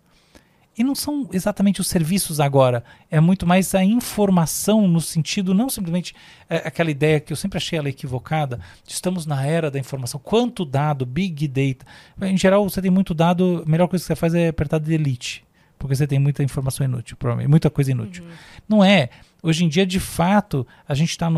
E 0.78 0.84
não 0.84 0.94
são 0.94 1.30
exatamente 1.32 1.80
os 1.80 1.88
serviços 1.88 2.41
agora. 2.41 2.84
É 3.10 3.22
muito 3.22 3.48
mais 3.48 3.74
a 3.74 3.82
informação 3.82 4.86
no 4.90 4.99
sentido, 4.99 5.53
não 5.53 5.70
simplesmente 5.70 6.14
é, 6.49 6.57
aquela 6.68 6.91
ideia 6.91 7.22
que 7.22 7.32
eu 7.32 7.38
sempre 7.38 7.56
achei 7.57 7.80
ela 7.80 7.88
equivocada, 7.88 8.60
de 8.86 8.91
estamos 8.91 9.26
na 9.26 9.45
era 9.45 9.72
da 9.72 9.80
informação. 9.80 10.20
Quanto 10.22 10.66
dado, 10.66 11.06
big 11.06 11.48
data. 11.48 11.86
Em 12.22 12.36
geral, 12.38 12.70
você 12.70 12.82
tem 12.82 12.91
muito 12.91 13.14
dado, 13.14 13.64
a 13.66 13.70
melhor 13.70 13.88
coisa 13.88 14.03
que 14.03 14.07
você 14.07 14.16
faz 14.18 14.34
é 14.34 14.49
apertar 14.49 14.80
delete. 14.80 15.45
Porque 15.78 15.95
você 15.95 16.06
tem 16.06 16.20
muita 16.20 16.44
informação 16.44 16.86
inútil, 16.86 17.16
provavelmente, 17.16 17.49
muita 17.49 17.70
coisa 17.70 17.91
inútil. 17.91 18.26
Não 18.68 18.84
é. 18.84 19.10
Hoje 19.41 19.64
em 19.64 19.70
dia, 19.70 19.86
de 19.86 19.99
fato, 19.99 20.66
a 20.88 20.94
gente 20.94 21.11
está 21.11 21.30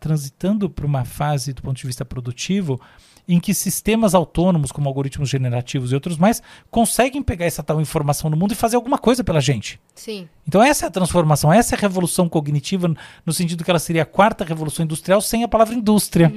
transitando 0.00 0.70
para 0.70 0.86
uma 0.86 1.04
fase, 1.04 1.52
do 1.52 1.62
ponto 1.62 1.76
de 1.76 1.86
vista 1.86 2.04
produtivo, 2.04 2.80
em 3.28 3.38
que 3.38 3.54
sistemas 3.54 4.14
autônomos, 4.14 4.72
como 4.72 4.88
algoritmos 4.88 5.28
generativos 5.28 5.92
e 5.92 5.94
outros 5.94 6.16
mais, 6.16 6.42
conseguem 6.70 7.22
pegar 7.22 7.44
essa 7.46 7.62
tal 7.62 7.80
informação 7.80 8.28
no 8.28 8.36
mundo 8.36 8.52
e 8.52 8.56
fazer 8.56 8.76
alguma 8.76 8.98
coisa 8.98 9.22
pela 9.22 9.40
gente. 9.40 9.80
Sim. 9.94 10.28
Então 10.46 10.62
essa 10.62 10.86
é 10.86 10.88
a 10.88 10.90
transformação, 10.90 11.52
essa 11.52 11.74
é 11.74 11.78
a 11.78 11.80
revolução 11.80 12.28
cognitiva, 12.28 12.92
no- 13.24 13.32
sentido 13.32 13.62
que 13.62 13.70
ela 13.70 13.78
seria 13.78 14.02
a 14.02 14.06
quarta 14.06 14.44
revolução 14.44 14.84
industrial 14.84 15.20
sem 15.20 15.44
a 15.44 15.48
palavra 15.48 15.74
indústria. 15.74 16.32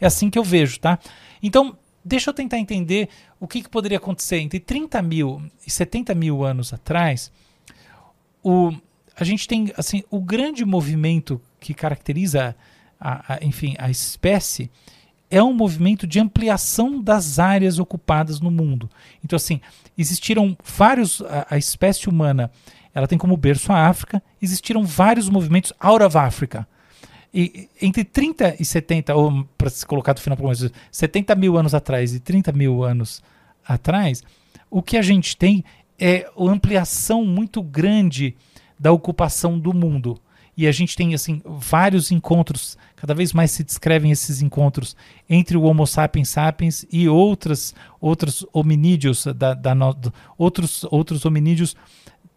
É 0.00 0.06
assim 0.06 0.28
que 0.28 0.38
eu 0.38 0.44
vejo, 0.44 0.78
tá? 0.78 0.98
Então, 1.42 1.76
deixa 2.04 2.28
eu 2.30 2.34
tentar 2.34 2.58
entender 2.58 3.08
o 3.38 3.46
que, 3.48 3.62
que 3.62 3.68
poderia 3.68 3.96
acontecer 3.98 4.38
entre 4.38 4.60
30 4.60 5.00
mil 5.00 5.42
e 5.66 5.70
70 5.70 6.14
mil 6.14 6.44
anos 6.44 6.72
atrás. 6.72 7.32
O, 8.42 8.72
a 9.16 9.24
gente 9.24 9.46
tem 9.46 9.72
assim 9.76 10.02
o 10.10 10.20
grande 10.20 10.64
movimento 10.64 11.40
que 11.58 11.74
caracteriza 11.74 12.54
a, 13.00 13.34
a- 13.34 13.38
enfim 13.42 13.74
a 13.78 13.90
espécie 13.90 14.70
é 15.30 15.42
um 15.42 15.52
movimento 15.54 16.06
de 16.06 16.18
ampliação 16.18 17.00
das 17.00 17.38
áreas 17.38 17.78
ocupadas 17.78 18.40
no 18.40 18.50
mundo. 18.50 18.90
Então 19.24 19.36
assim 19.36 19.60
existiram 19.96 20.56
vários 20.64 21.20
a, 21.22 21.46
a 21.50 21.58
espécie 21.58 22.08
humana 22.08 22.50
ela 22.94 23.06
tem 23.06 23.18
como 23.18 23.36
berço 23.36 23.72
a 23.72 23.86
África 23.86 24.22
existiram 24.42 24.84
vários 24.84 25.28
movimentos 25.28 25.72
out 25.78 26.02
of 26.02 26.16
Africa 26.18 26.66
e 27.32 27.68
entre 27.80 28.02
30 28.02 28.56
e 28.58 28.64
70, 28.64 29.14
ou 29.14 29.46
para 29.56 29.70
se 29.70 29.86
colocar 29.86 30.12
do 30.14 30.20
final 30.20 30.36
para 30.36 30.42
começo, 30.44 30.68
70 30.90 31.34
mil 31.36 31.56
anos 31.56 31.74
atrás 31.74 32.12
e 32.12 32.18
30 32.18 32.50
mil 32.50 32.82
anos 32.82 33.22
atrás, 33.64 34.24
o 34.68 34.82
que 34.82 34.96
a 34.96 35.02
gente 35.02 35.36
tem 35.36 35.64
é 35.96 36.28
uma 36.34 36.50
ampliação 36.52 37.24
muito 37.24 37.62
grande 37.62 38.34
da 38.80 38.90
ocupação 38.90 39.58
do 39.58 39.74
mundo. 39.74 40.18
E 40.56 40.66
a 40.66 40.72
gente 40.72 40.96
tem 40.96 41.14
assim 41.14 41.40
vários 41.44 42.10
encontros, 42.10 42.76
cada 42.96 43.14
vez 43.14 43.32
mais 43.32 43.50
se 43.50 43.62
descrevem 43.62 44.10
esses 44.10 44.42
encontros 44.42 44.96
entre 45.28 45.56
o 45.56 45.62
Homo 45.62 45.86
sapiens 45.86 46.30
sapiens 46.30 46.84
e 46.90 47.08
outras 47.08 47.74
outros 48.00 48.44
hominídeos 48.52 49.26
da, 49.36 49.54
da 49.54 49.74
no- 49.74 49.96
outros 50.36 50.84
outros 50.90 51.24
hominídeos 51.24 51.76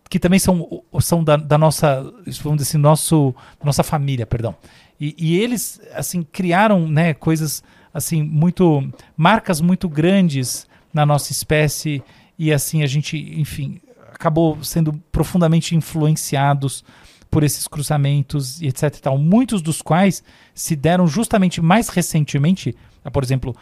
que 0.09 0.19
também 0.19 0.37
são, 0.37 0.83
são 0.99 1.23
da, 1.23 1.35
da 1.35 1.57
nossa, 1.57 2.03
vamos 2.43 2.57
dizer 2.59 2.69
assim, 2.69 2.77
nosso, 2.77 3.33
nossa 3.63 3.81
família, 3.81 4.27
perdão. 4.27 4.55
E, 5.01 5.15
e 5.17 5.39
eles, 5.39 5.81
assim, 5.91 6.21
criaram, 6.21 6.87
né, 6.87 7.15
coisas, 7.15 7.63
assim, 7.91 8.21
muito, 8.21 8.87
marcas 9.17 9.59
muito 9.59 9.89
grandes 9.89 10.67
na 10.93 11.03
nossa 11.03 11.31
espécie 11.31 12.03
e, 12.37 12.53
assim, 12.53 12.83
a 12.83 12.85
gente, 12.85 13.17
enfim, 13.17 13.81
acabou 14.23 14.63
sendo 14.63 14.93
profundamente 15.11 15.75
influenciados 15.75 16.83
por 17.29 17.43
esses 17.43 17.67
cruzamentos 17.67 18.61
e 18.61 18.67
etc 18.67 18.83
e 18.83 19.01
tal, 19.01 19.17
muitos 19.17 19.61
dos 19.61 19.81
quais 19.81 20.23
se 20.53 20.75
deram 20.75 21.07
justamente 21.07 21.61
mais 21.61 21.89
recentemente, 21.89 22.75
por 23.11 23.23
exemplo, 23.23 23.55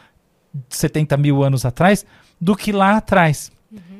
70 0.69 1.17
mil 1.17 1.43
anos 1.43 1.65
atrás, 1.65 2.05
do 2.39 2.55
que 2.55 2.71
lá 2.71 2.97
atrás. 2.97 3.51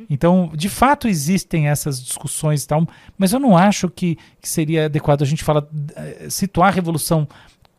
Então, 0.09 0.51
de 0.53 0.67
fato, 0.67 1.07
existem 1.07 1.69
essas 1.69 2.03
discussões 2.03 2.63
e 2.63 2.67
tal, 2.67 2.85
mas 3.17 3.31
eu 3.31 3.39
não 3.39 3.57
acho 3.57 3.89
que, 3.89 4.17
que 4.41 4.49
seria 4.49 4.85
adequado 4.85 5.21
a 5.21 5.25
gente 5.25 5.43
falar, 5.43 5.63
eh, 5.95 6.27
situar 6.29 6.67
a 6.67 6.71
revolução 6.71 7.25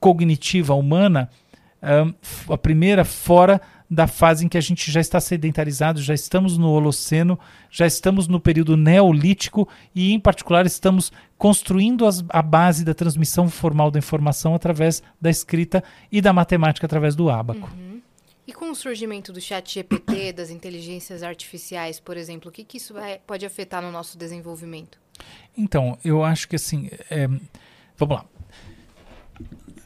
cognitiva 0.01 0.75
humana, 0.75 1.29
um, 1.83 2.55
a 2.55 2.57
primeira, 2.57 3.05
fora 3.05 3.61
da 3.93 4.07
fase 4.07 4.47
em 4.47 4.49
que 4.49 4.57
a 4.57 4.61
gente 4.61 4.91
já 4.91 5.03
está 5.03 5.21
sedentarizado, 5.21 6.01
já 6.01 6.15
estamos 6.15 6.57
no 6.57 6.71
Holoceno, 6.71 7.39
já 7.71 7.87
estamos 7.87 8.27
no 8.27 8.41
período 8.41 8.75
neolítico 8.75 9.69
e, 9.95 10.15
em 10.15 10.19
particular, 10.19 10.65
estamos 10.65 11.13
construindo 11.37 12.07
as, 12.07 12.25
a 12.31 12.41
base 12.41 12.87
da 12.87 12.95
transmissão 12.95 13.51
formal 13.51 13.91
da 13.91 13.99
informação 13.99 14.55
através 14.55 15.03
da 15.21 15.29
escrita 15.29 15.85
e 16.11 16.23
da 16.23 16.33
matemática 16.33 16.87
através 16.87 17.15
do 17.15 17.29
ábaco. 17.29 17.71
Uhum. 17.77 18.01
E 18.47 18.53
com 18.55 18.71
o 18.71 18.75
surgimento 18.75 19.31
do 19.31 19.43
chat 19.43 19.75
GPT, 19.75 20.33
das 20.33 20.49
inteligências 20.49 21.23
artificiais, 21.23 22.01
por 22.01 22.17
exemplo, 22.17 22.49
o 22.49 22.53
que, 22.53 22.65
que 22.65 22.79
isso 22.79 22.95
vai, 22.95 23.19
pode 23.19 23.45
afetar 23.45 23.83
no 23.83 23.93
nosso 23.93 24.17
desenvolvimento? 24.17 24.99
Então, 25.55 25.99
eu 26.03 26.25
acho 26.25 26.49
que 26.49 26.57
assim, 26.57 26.89
é, 27.11 27.29
vamos 27.99 28.17
lá 28.17 28.25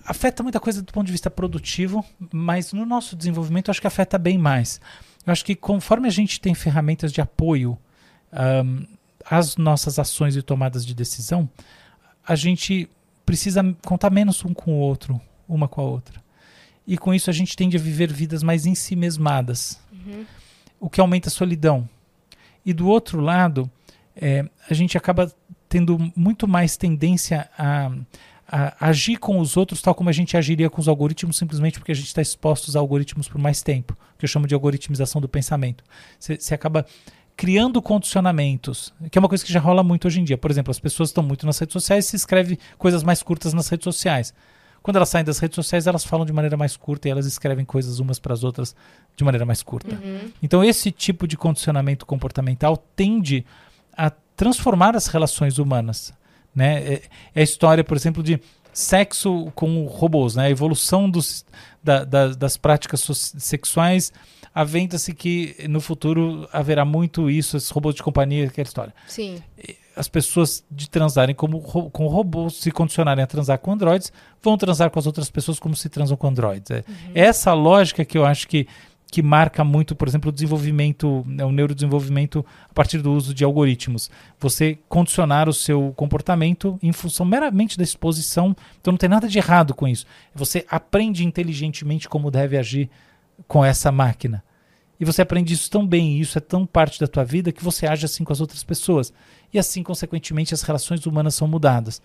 afeta 0.07 0.43
muita 0.43 0.61
coisa 0.61 0.81
do 0.81 0.93
ponto 0.93 1.07
de 1.07 1.13
vista 1.13 1.29
produtivo, 1.29 2.05
mas 2.33 2.73
no 2.73 2.87
nosso 2.87 3.17
desenvolvimento 3.17 3.71
acho 3.71 3.81
que 3.81 3.87
afeta 3.87 4.17
bem 4.17 4.39
mais. 4.39 4.81
Eu 5.27 5.33
acho 5.33 5.45
que 5.45 5.57
conforme 5.57 6.07
a 6.07 6.11
gente 6.11 6.41
tem 6.41 6.55
ferramentas 6.55 7.13
de 7.13 7.21
apoio 7.21 7.77
um, 8.65 8.87
às 9.25 9.57
nossas 9.57 9.99
ações 9.99 10.37
e 10.37 10.43
tomadas 10.43 10.87
de 10.87 10.95
decisão, 10.95 11.49
a 12.27 12.37
gente 12.37 12.89
precisa 13.25 13.63
contar 13.85 14.11
menos 14.11 14.45
um 14.45 14.55
com 14.55 14.73
o 14.73 14.79
outro, 14.79 15.21
uma 15.49 15.67
com 15.67 15.81
a 15.81 15.85
outra. 15.85 16.25
E 16.87 16.97
com 16.97 17.13
isso 17.13 17.29
a 17.29 17.33
gente 17.33 17.57
tende 17.57 17.77
a 17.77 17.81
viver 17.81 18.13
vidas 18.13 18.45
mais 18.45 18.65
em 18.65 18.75
si 18.75 18.95
mesmadas, 18.95 19.81
uhum. 19.93 20.25
o 20.79 20.89
que 20.89 21.01
aumenta 21.01 21.29
a 21.29 21.33
solidão. 21.33 21.89
E 22.65 22.73
do 22.73 22.87
outro 22.87 23.21
lado, 23.21 23.69
é, 24.15 24.49
a 24.71 24.75
gente 24.75 24.97
acaba 24.97 25.33
tendo 25.69 25.99
muito 26.15 26.47
mais 26.47 26.77
tendência 26.77 27.51
a, 27.59 27.91
a, 28.49 28.89
agir 28.89 29.17
com 29.17 29.39
os 29.39 29.57
outros 29.57 29.83
tal 29.83 29.95
como 29.95 30.09
a 30.09 30.13
gente 30.13 30.37
agiria 30.37 30.71
com 30.71 30.81
os 30.81 30.89
algoritmos, 30.89 31.37
simplesmente 31.37 31.79
porque 31.79 31.93
a 31.93 31.95
gente 31.95 32.07
está 32.07 32.23
exposto 32.23 32.75
a 32.77 32.81
algoritmos 32.81 33.29
por 33.29 33.39
mais 33.39 33.63
tempo, 33.63 33.97
que 34.19 34.25
eu 34.25 34.29
chamo 34.29 34.47
de 34.47 34.55
algoritmização 34.55 35.21
do 35.21 35.29
pensamento. 35.29 35.85
Você 36.19 36.55
acaba 36.55 36.87
criando 37.37 37.83
condicionamentos, 37.83 38.95
que 39.11 39.19
é 39.19 39.21
uma 39.21 39.29
coisa 39.29 39.45
que 39.45 39.53
já 39.53 39.61
rola 39.61 39.83
muito 39.83 40.07
hoje 40.07 40.21
em 40.21 40.25
dia. 40.25 40.39
Por 40.39 40.51
exemplo, 40.51 40.71
as 40.71 40.81
pessoas 40.81 41.11
estão 41.11 41.23
muito 41.23 41.45
nas 41.45 41.59
redes 41.59 41.75
sociais 41.75 42.07
e 42.07 42.09
se 42.09 42.17
escreve 42.17 42.59
coisas 42.79 43.03
mais 43.03 43.23
curtas 43.23 43.53
nas 43.53 43.69
redes 43.69 43.85
sociais. 43.85 44.33
Quando 44.83 44.97
elas 44.97 45.09
saem 45.09 45.25
das 45.25 45.39
redes 45.39 45.57
sociais, 45.57 45.87
elas 45.87 46.05
falam 46.05 46.25
de 46.25 46.33
maneira 46.33 46.57
mais 46.57 46.77
curta 46.77 47.09
e 47.09 47.11
elas 47.11 47.27
escrevem 47.27 47.65
coisas 47.65 47.99
umas 47.99 48.19
para 48.19 48.33
as 48.33 48.45
outras 48.45 48.75
de 49.17 49.25
maneira 49.25 49.45
mais 49.45 49.63
curta. 49.63 49.97
Uhum. 49.97 50.31
Então, 50.43 50.63
esse 50.63 50.93
tipo 50.93 51.27
de 51.27 51.37
condicionamento 51.37 52.07
comportamental 52.07 52.77
tende 52.95 53.45
a 53.97 54.11
transformar 54.11 54.95
as 54.95 55.09
relações 55.09 55.59
humanas. 55.59 56.15
Né? 56.57 56.95
É, 56.95 57.03
é 57.35 57.41
a 57.41 57.45
história, 57.45 57.85
por 57.85 57.97
exemplo, 57.97 58.23
de 58.23 58.41
sexo 58.73 59.53
com 59.55 59.85
robôs, 59.85 60.35
né? 60.35 60.47
a 60.47 60.51
evolução 60.51 61.09
dos, 61.09 61.45
da, 61.85 62.05
da, 62.05 62.29
das 62.29 62.57
práticas 62.57 63.03
sexuais. 63.39 64.13
Aventa-se 64.55 65.15
que 65.15 65.55
no 65.69 65.83
futuro 65.83 66.49
haverá 66.51 66.83
muito 66.83 67.29
isso, 67.29 67.59
esses 67.59 67.69
robôs 67.69 67.95
de 67.95 68.03
companhia, 68.03 68.47
aquela 68.47 68.67
história. 68.67 68.95
Sim. 69.07 69.43
As 69.95 70.09
pessoas 70.09 70.65
de 70.71 70.89
transarem 70.89 71.35
como, 71.35 71.61
com 71.61 72.07
robôs, 72.07 72.57
se 72.57 72.71
condicionarem 72.71 73.23
a 73.23 73.27
transar 73.27 73.59
com 73.59 73.73
androides, 73.73 74.11
vão 74.43 74.57
transar 74.57 74.91
com 74.91 74.99
as 74.99 75.07
outras 75.07 75.31
pessoas 75.31 75.59
como 75.59 75.77
se 75.77 75.91
transam 75.91 76.17
com 76.17 76.27
androides. 76.27 76.71
É, 76.71 76.85
uhum. 76.89 77.13
Essa 77.15 77.53
lógica 77.53 78.03
que 78.03 78.17
eu 78.17 78.25
acho 78.25 78.49
que 78.49 78.67
que 79.17 79.23
marca 79.23 79.65
muito, 79.65 79.97
por 79.97 80.07
exemplo, 80.07 80.29
o 80.29 80.33
desenvolvimento, 80.33 81.25
né, 81.27 81.43
o 81.43 81.51
neurodesenvolvimento 81.51 82.45
a 82.69 82.75
partir 82.75 82.99
do 82.99 83.15
uso 83.15 83.33
de 83.33 83.45
algoritmos. 83.45 84.11
Você 84.39 84.79
condicionar 84.91 85.49
o 85.49 85.55
seu 85.55 85.95
comportamento 85.97 86.79
em 86.83 86.93
função 86.93 87.25
meramente 87.25 87.79
da 87.79 87.83
exposição, 87.83 88.55
então 88.79 88.93
não 88.93 88.99
tem 88.99 89.09
nada 89.09 89.27
de 89.27 89.39
errado 89.39 89.73
com 89.73 89.89
isso. 89.89 90.05
Você 90.35 90.67
aprende 90.69 91.25
inteligentemente 91.25 92.11
como 92.11 92.31
deve 92.31 92.59
agir 92.59 92.91
com 93.49 93.65
essa 93.65 93.91
máquina. 93.91 94.45
E 95.01 95.05
você 95.07 95.23
aprende 95.23 95.55
isso 95.55 95.71
tão 95.71 95.87
bem, 95.87 96.19
e 96.19 96.21
isso 96.21 96.37
é 96.37 96.41
tão 96.43 96.67
parte 96.67 97.01
da 97.01 97.07
tua 97.07 97.25
vida 97.25 97.51
que 97.51 97.65
você 97.65 97.87
age 97.87 98.05
assim 98.05 98.23
com 98.23 98.35
as 98.35 98.41
outras 98.43 98.63
pessoas. 98.63 99.15
E 99.51 99.59
assim, 99.59 99.83
consequentemente, 99.83 100.53
as 100.53 100.61
relações 100.61 101.07
humanas 101.07 101.35
são 101.35 101.49
mudadas 101.49 102.03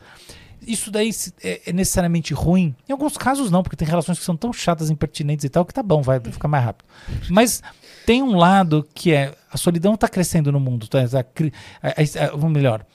isso 0.66 0.92
daí 0.92 1.10
é, 1.44 1.62
é, 1.68 1.74
necessariamente 1.74 2.34
ruim? 2.34 2.76
Em 2.88 2.92
alguns 2.92 3.18
casos 3.18 3.50
não, 3.50 3.64
porque 3.64 3.76
tem 3.76 3.88
relações 3.88 4.20
que 4.20 4.26
são 4.26 4.38
tão 4.38 4.54
chatas, 4.54 4.90
impertinentes 4.90 5.46
e 5.46 5.50
tal, 5.50 5.66
que 5.66 5.74
tá 5.74 5.82
bom, 5.82 6.02
vai 6.02 6.20
ficar 6.20 6.48
mais 6.48 6.64
rápido. 6.64 6.88
Mas 7.30 7.62
tem 8.06 8.22
um 8.22 8.36
lado 8.36 8.88
que 8.94 9.12
é 9.14 9.34
a 9.52 9.58
solidão 9.58 9.96
está 9.96 10.08
crescendo 10.08 10.52
no 10.52 10.60
mundo, 10.60 10.88
tá? 10.88 11.00
A, 11.00 11.88
a, 11.88 12.46
a, 12.46 12.50
melhor, 12.50 12.86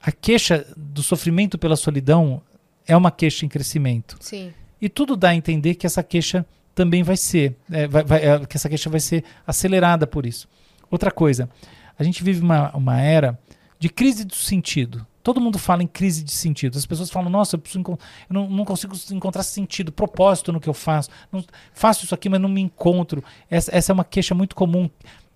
a 0.00 0.12
queixa 0.12 0.66
do 0.76 1.02
sofrimento 1.02 1.58
pela 1.58 1.76
solidão 1.76 2.42
é 2.86 2.96
uma 2.96 3.10
queixa 3.10 3.44
em 3.44 3.48
crescimento. 3.48 4.16
Sim. 4.20 4.52
E 4.80 4.88
tudo 4.88 5.16
dá 5.16 5.30
a 5.30 5.34
entender 5.34 5.74
que 5.74 5.86
essa 5.86 6.02
queixa 6.02 6.46
também 6.74 7.02
vai 7.02 7.16
ser, 7.16 7.56
é, 7.70 7.86
vai, 7.86 8.04
vai, 8.04 8.24
é, 8.24 8.46
que 8.46 8.56
essa 8.56 8.68
queixa 8.68 8.88
vai 8.88 9.00
ser 9.00 9.24
acelerada 9.46 10.06
por 10.06 10.24
isso. 10.24 10.48
Outra 10.90 11.10
coisa, 11.10 11.48
a 11.98 12.02
gente 12.02 12.24
vive 12.24 12.40
uma, 12.40 12.74
uma 12.74 13.00
era 13.00 13.38
de 13.78 13.88
crise 13.88 14.24
do 14.24 14.34
sentido. 14.34 15.06
Todo 15.22 15.40
mundo 15.40 15.58
fala 15.58 15.82
em 15.82 15.86
crise 15.86 16.24
de 16.24 16.32
sentido. 16.32 16.78
As 16.78 16.86
pessoas 16.86 17.10
falam, 17.10 17.28
nossa, 17.28 17.56
eu, 17.56 17.62
eu 17.74 17.98
não, 18.30 18.48
não, 18.48 18.64
consigo 18.64 18.94
encontrar 19.12 19.42
sentido, 19.42 19.92
propósito 19.92 20.52
no 20.52 20.60
que 20.60 20.68
eu 20.68 20.74
faço. 20.74 21.10
Não, 21.30 21.44
faço 21.74 22.04
isso 22.04 22.14
aqui, 22.14 22.28
mas 22.28 22.40
não 22.40 22.48
me 22.48 22.60
encontro. 22.60 23.22
Essa, 23.50 23.76
essa 23.76 23.92
é 23.92 23.94
uma 23.94 24.04
queixa 24.04 24.34
muito 24.34 24.56
comum. 24.56 24.88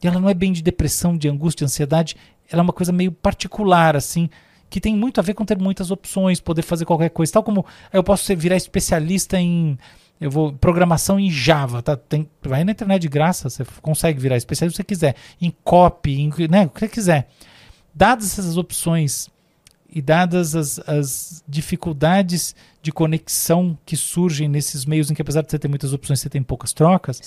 E 0.02 0.06
ela 0.06 0.18
não 0.18 0.28
é 0.28 0.34
bem 0.34 0.52
de 0.52 0.62
depressão, 0.62 1.16
de 1.16 1.28
angústia, 1.28 1.66
de 1.66 1.72
ansiedade. 1.72 2.16
Ela 2.50 2.60
é 2.60 2.64
uma 2.64 2.72
coisa 2.72 2.92
meio 2.92 3.12
particular, 3.12 3.94
assim, 3.94 4.30
que 4.70 4.80
tem 4.80 4.96
muito 4.96 5.18
a 5.18 5.22
ver 5.22 5.34
com 5.34 5.44
ter 5.44 5.58
muitas 5.58 5.90
opções, 5.90 6.40
poder 6.40 6.62
fazer 6.62 6.84
qualquer 6.84 7.10
coisa. 7.10 7.32
Tal 7.32 7.42
como 7.42 7.64
eu 7.92 8.02
posso 8.02 8.34
virar 8.36 8.56
especialista 8.56 9.38
em 9.38 9.78
eu 10.20 10.30
vou 10.30 10.52
programação 10.52 11.18
em 11.18 11.30
Java, 11.30 11.82
tá? 11.82 11.96
Tem, 11.96 12.28
vai 12.42 12.64
na 12.64 12.72
internet 12.72 13.02
de 13.02 13.08
graça, 13.08 13.50
você 13.50 13.64
consegue 13.82 14.18
virar 14.18 14.36
especialista 14.36 14.76
se 14.76 14.82
você 14.82 14.84
quiser, 14.84 15.16
em 15.40 15.52
copy, 15.64 16.20
em, 16.20 16.30
né, 16.48 16.66
o 16.66 16.70
que 16.70 16.80
você 16.80 16.88
quiser. 16.88 17.28
Dadas 17.94 18.38
essas 18.38 18.56
opções 18.56 19.28
e 19.94 20.02
dadas 20.02 20.56
as, 20.56 20.78
as, 20.80 21.44
dificuldades 21.46 22.54
de 22.82 22.90
conexão 22.90 23.78
que 23.86 23.96
surgem 23.96 24.48
nesses 24.48 24.84
meios 24.84 25.10
em 25.10 25.14
que, 25.14 25.22
apesar 25.22 25.42
de 25.42 25.50
você 25.50 25.58
ter 25.58 25.68
muitas 25.68 25.92
opções, 25.92 26.20
você 26.20 26.28
tem 26.28 26.42
poucas 26.42 26.72
trocas, 26.72 27.20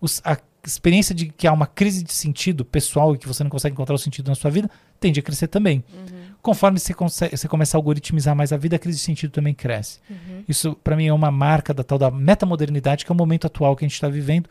os, 0.00 0.20
a 0.24 0.36
experiência 0.66 1.14
de 1.14 1.26
que 1.26 1.46
há 1.46 1.52
uma 1.52 1.66
crise 1.66 2.02
de 2.02 2.12
sentido 2.12 2.64
pessoal 2.64 3.14
e 3.14 3.18
que 3.18 3.26
você 3.26 3.42
não 3.42 3.50
consegue 3.50 3.72
encontrar 3.72 3.94
o 3.94 3.98
sentido 3.98 4.28
na 4.28 4.34
sua 4.34 4.50
vida 4.50 4.70
tende 5.00 5.20
a 5.20 5.22
crescer 5.22 5.48
também. 5.48 5.84
Uhum. 5.92 6.34
Conforme 6.40 6.78
você, 6.78 6.94
consegue, 6.94 7.36
você 7.36 7.48
começa 7.48 7.76
a 7.76 7.78
algoritmizar 7.78 8.34
mais 8.34 8.52
a 8.52 8.56
vida, 8.56 8.76
a 8.76 8.78
crise 8.78 8.98
de 8.98 9.04
sentido 9.04 9.30
também 9.30 9.52
cresce. 9.52 9.98
Uhum. 10.08 10.44
Isso, 10.48 10.74
para 10.82 10.96
mim, 10.96 11.06
é 11.06 11.12
uma 11.12 11.30
marca 11.30 11.74
da 11.74 11.82
tal 11.82 11.98
da 11.98 12.10
metamodernidade, 12.10 13.04
que 13.04 13.12
é 13.12 13.14
o 13.14 13.16
momento 13.16 13.46
atual 13.46 13.76
que 13.76 13.84
a 13.84 13.88
gente 13.88 13.94
está 13.94 14.08
vivendo, 14.08 14.48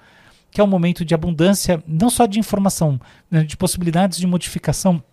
que 0.51 0.61
é 0.61 0.63
um 0.63 0.67
momento 0.67 1.03
de 1.03 1.15
abundância, 1.15 1.83
não 1.87 2.09
só 2.09 2.25
de 2.25 2.39
informação, 2.39 2.99
né, 3.29 3.43
de 3.43 3.57
possibilidades 3.57 4.19
de 4.19 4.27
modificação 4.27 5.03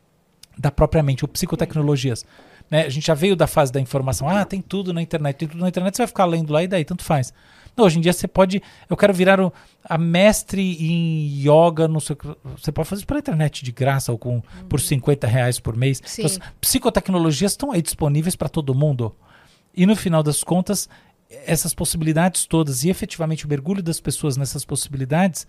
da 0.58 0.70
própria 0.70 1.02
mente, 1.02 1.24
ou 1.24 1.28
psicotecnologias. 1.28 2.24
Né? 2.70 2.86
A 2.86 2.88
gente 2.88 3.06
já 3.06 3.14
veio 3.14 3.34
da 3.34 3.46
fase 3.46 3.72
da 3.72 3.80
informação. 3.80 4.28
Ah, 4.28 4.44
tem 4.44 4.60
tudo 4.60 4.92
na 4.92 5.02
internet, 5.02 5.36
tem 5.36 5.48
tudo 5.48 5.60
na 5.60 5.68
internet, 5.68 5.96
você 5.96 6.02
vai 6.02 6.06
ficar 6.08 6.24
lendo 6.24 6.52
lá 6.52 6.62
e 6.62 6.68
daí, 6.68 6.84
tanto 6.84 7.02
faz. 7.02 7.32
Não, 7.76 7.84
hoje 7.84 7.98
em 7.98 8.00
dia 8.00 8.12
você 8.12 8.28
pode. 8.28 8.62
Eu 8.88 8.96
quero 8.96 9.12
virar 9.14 9.40
o, 9.40 9.52
a 9.84 9.96
mestre 9.96 10.76
em 10.80 11.40
yoga. 11.40 11.88
No 11.88 12.00
seu, 12.00 12.16
você 12.56 12.70
pode 12.72 12.88
fazer 12.88 13.00
isso 13.00 13.06
pela 13.06 13.20
internet 13.20 13.64
de 13.64 13.72
graça 13.72 14.12
ou 14.12 14.18
com, 14.18 14.34
uhum. 14.34 14.42
por 14.68 14.80
50 14.80 15.26
reais 15.26 15.58
por 15.58 15.76
mês. 15.76 16.02
Então, 16.18 16.48
psicotecnologias 16.60 17.52
estão 17.52 17.72
aí 17.72 17.80
disponíveis 17.80 18.36
para 18.36 18.48
todo 18.48 18.74
mundo. 18.74 19.14
E 19.74 19.86
no 19.86 19.94
final 19.94 20.22
das 20.22 20.42
contas, 20.42 20.88
essas 21.46 21.72
possibilidades 21.72 22.44
todas 22.44 22.84
e 22.84 22.90
efetivamente 22.90 23.46
o 23.46 23.48
mergulho 23.48 23.82
das 23.82 24.00
pessoas 24.00 24.36
nessas 24.36 24.64
possibilidades 24.64 25.46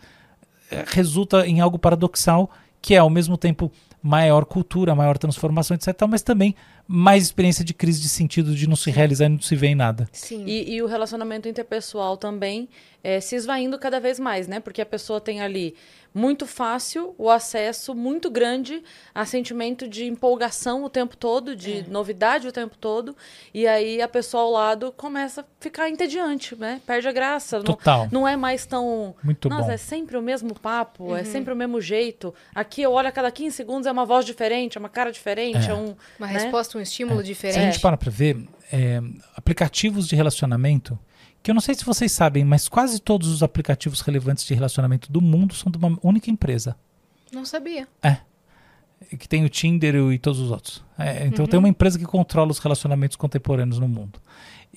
é, 0.69 0.85
resulta 0.87 1.45
em 1.47 1.59
algo 1.59 1.79
paradoxal 1.79 2.49
que 2.81 2.95
é 2.95 2.97
ao 2.97 3.09
mesmo 3.09 3.37
tempo 3.37 3.71
maior 4.01 4.45
cultura, 4.45 4.95
maior 4.95 5.17
transformação, 5.17 5.75
etc. 5.75 5.95
Mas 6.09 6.21
também 6.21 6.55
mais 6.87 7.23
experiência 7.23 7.63
de 7.63 7.73
crise 7.73 8.01
de 8.01 8.09
sentido, 8.09 8.55
de 8.55 8.67
não 8.67 8.75
se 8.75 8.91
realizar 8.91 9.25
e 9.25 9.29
não 9.29 9.39
se 9.39 9.55
ver 9.55 9.67
em 9.67 9.75
nada. 9.75 10.09
Sim. 10.11 10.45
E, 10.45 10.73
e 10.73 10.81
o 10.81 10.87
relacionamento 10.87 11.47
interpessoal 11.47 12.17
também 12.17 12.67
é, 13.03 13.19
se 13.19 13.35
esvaindo 13.35 13.77
cada 13.79 13.99
vez 13.99 14.19
mais, 14.19 14.47
né? 14.47 14.59
Porque 14.59 14.81
a 14.81 14.85
pessoa 14.85 15.19
tem 15.21 15.41
ali 15.41 15.75
muito 16.13 16.45
fácil 16.45 17.15
o 17.17 17.29
acesso 17.29 17.95
muito 17.95 18.29
grande 18.29 18.83
a 19.15 19.25
sentimento 19.25 19.87
de 19.87 20.05
empolgação 20.07 20.83
o 20.83 20.89
tempo 20.89 21.15
todo, 21.15 21.55
de 21.55 21.79
É. 21.79 21.83
novidade 21.87 22.49
o 22.49 22.51
tempo 22.51 22.75
todo. 22.77 23.15
E 23.53 23.65
aí 23.65 24.01
a 24.01 24.09
pessoa 24.09 24.43
ao 24.43 24.51
lado 24.51 24.91
começa 24.97 25.39
a 25.39 25.45
ficar 25.59 25.89
entediante, 25.89 26.53
né? 26.53 26.81
Perde 26.85 27.07
a 27.07 27.13
graça. 27.13 27.57
Não, 27.59 27.63
Total. 27.63 28.09
não 28.11 28.27
é 28.27 28.35
mais 28.35 28.65
tão. 28.65 29.15
Muito 29.23 29.47
Nossa, 29.47 29.67
bom. 29.67 29.71
é 29.71 29.77
sempre 29.77 30.17
o 30.17 30.21
mesmo 30.21 30.53
papo, 30.53 31.05
Uhum. 31.05 31.15
é 31.15 31.23
sempre 31.23 31.53
o 31.53 31.55
mesmo 31.55 31.79
jeito. 31.79 32.33
Aqui 32.53 32.81
eu 32.81 32.91
olho 32.91 33.07
a 33.07 33.11
cada 33.11 33.31
15 33.31 33.55
segundos, 33.55 33.87
é 33.87 33.91
uma 33.91 34.05
voz 34.05 34.25
diferente, 34.25 34.77
é 34.77 34.79
uma 34.79 34.89
cara 34.89 35.13
diferente, 35.13 35.69
é, 35.69 35.71
É. 35.71 35.73
um. 35.73 35.95
Uma 36.19 36.27
né? 36.27 36.33
resposta, 36.33 36.77
um 36.77 36.81
estímulo 36.81 37.19
Se 37.19 37.23
a 37.23 37.25
diferente. 37.25 37.55
gente 37.71 37.79
para 37.79 37.95
pra 37.95 38.11
ver, 38.11 38.37
é, 38.69 38.99
aplicativos 39.33 40.07
de 40.09 40.15
relacionamento, 40.17 40.99
que 41.43 41.49
eu 41.51 41.53
não 41.55 41.61
sei 41.61 41.73
se 41.75 41.83
vocês 41.83 42.11
sabem, 42.11 42.45
mas 42.45 42.67
quase 42.69 42.99
todos 42.99 43.27
os 43.27 43.41
aplicativos 43.43 44.01
relevantes 44.01 44.45
de 44.45 44.53
relacionamento 44.53 45.11
do 45.11 45.21
mundo 45.21 45.53
são 45.55 45.71
de 45.71 45.77
uma 45.77 45.97
única 46.03 46.29
empresa. 46.29 46.75
Não 47.31 47.45
sabia. 47.45 47.87
que 49.17 49.27
tem 49.27 49.43
o 49.43 49.49
Tinder 49.49 49.95
e 50.11 50.19
todos 50.19 50.39
os 50.39 50.51
outros. 50.51 50.83
É, 50.97 51.25
então 51.25 51.43
Uhum. 51.45 51.49
tem 51.49 51.57
uma 51.59 51.67
empresa 51.67 51.97
que 51.97 52.05
controla 52.05 52.51
os 52.51 52.59
relacionamentos 52.59 53.17
contemporâneos 53.17 53.79
no 53.79 53.87
mundo. 53.87 54.21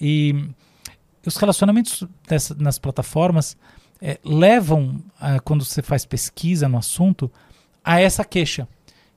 E 0.01 0.49
os 1.27 1.37
relacionamentos 1.37 2.05
dessa- 2.27 2.55
nas 2.55 2.79
plataformas 2.79 3.57
é, 4.01 4.19
levam, 4.25 5.03
a, 5.21 5.41
quando 5.41 5.65
você 5.65 5.81
faz 5.83 6.05
pesquisa 6.05 6.69
no 6.69 6.77
assunto, 6.79 7.31
a 7.85 8.01
essa 8.01 8.25
queixa. 8.25 8.67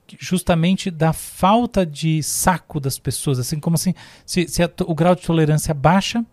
que 0.05 0.15
Justamente 0.19 0.89
da 0.89 1.11
falta 1.11 1.85
de 1.85 2.21
saco 2.23 2.79
das 2.79 2.97
pessoas. 2.99 3.39
Assim 3.39 3.59
como 3.59 3.75
assim, 3.75 3.93
se, 4.25 4.47
se 4.47 4.63
a 4.63 4.69
o 4.85 4.95
grau 4.95 5.13
de 5.15 5.21
tolerância 5.23 5.73
baixa. 5.73 6.25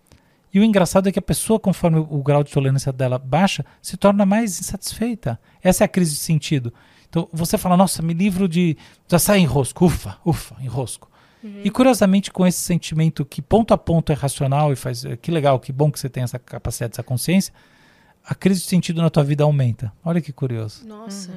E 0.54 0.60
o 0.60 0.64
engraçado 0.64 1.08
é 1.08 1.12
que 1.12 1.18
a 1.18 1.22
pessoa, 1.22 1.58
conforme 1.58 1.98
o, 1.98 2.22
grau 2.22 2.44
de 2.44 2.52
tolerância 2.52 2.92
dela 2.92 3.18
baixa, 3.18 3.66
se 3.82 3.96
torna 3.96 4.24
mais 4.24 4.60
insatisfeita. 4.60 5.38
Essa 5.60 5.82
é 5.82 5.86
a 5.86 5.88
crise 5.88 6.12
de 6.12 6.20
sentido. 6.20 6.72
Então 7.10 7.28
você 7.32 7.58
fala, 7.58 7.76
nossa, 7.76 8.00
me 8.00 8.14
livro 8.14 8.48
de. 8.48 8.76
Já 9.08 9.18
sai 9.18 9.40
enrosco, 9.40 9.84
ufa, 9.84 10.16
ufa, 10.24 10.56
enrosco. 10.62 11.10
E 11.62 11.70
curiosamente, 11.70 12.30
com 12.30 12.46
esse 12.46 12.60
sentimento 12.60 13.22
que 13.22 13.42
ponto 13.42 13.74
a 13.74 13.76
ponto 13.76 14.10
é 14.10 14.14
racional 14.14 14.72
e 14.72 14.76
faz. 14.76 15.04
Que 15.20 15.30
legal, 15.30 15.58
que 15.58 15.72
bom 15.72 15.90
que 15.90 15.98
você 15.98 16.08
tem 16.08 16.22
essa 16.22 16.38
capacidade, 16.38 16.92
essa 16.94 17.02
consciência, 17.02 17.52
a 18.24 18.34
crise 18.34 18.60
de 18.60 18.66
sentido 18.66 19.02
na 19.02 19.10
tua 19.10 19.24
vida 19.24 19.44
aumenta. 19.44 19.92
Olha 20.02 20.22
que 20.22 20.32
curioso. 20.32 20.86
Nossa. 20.86 21.30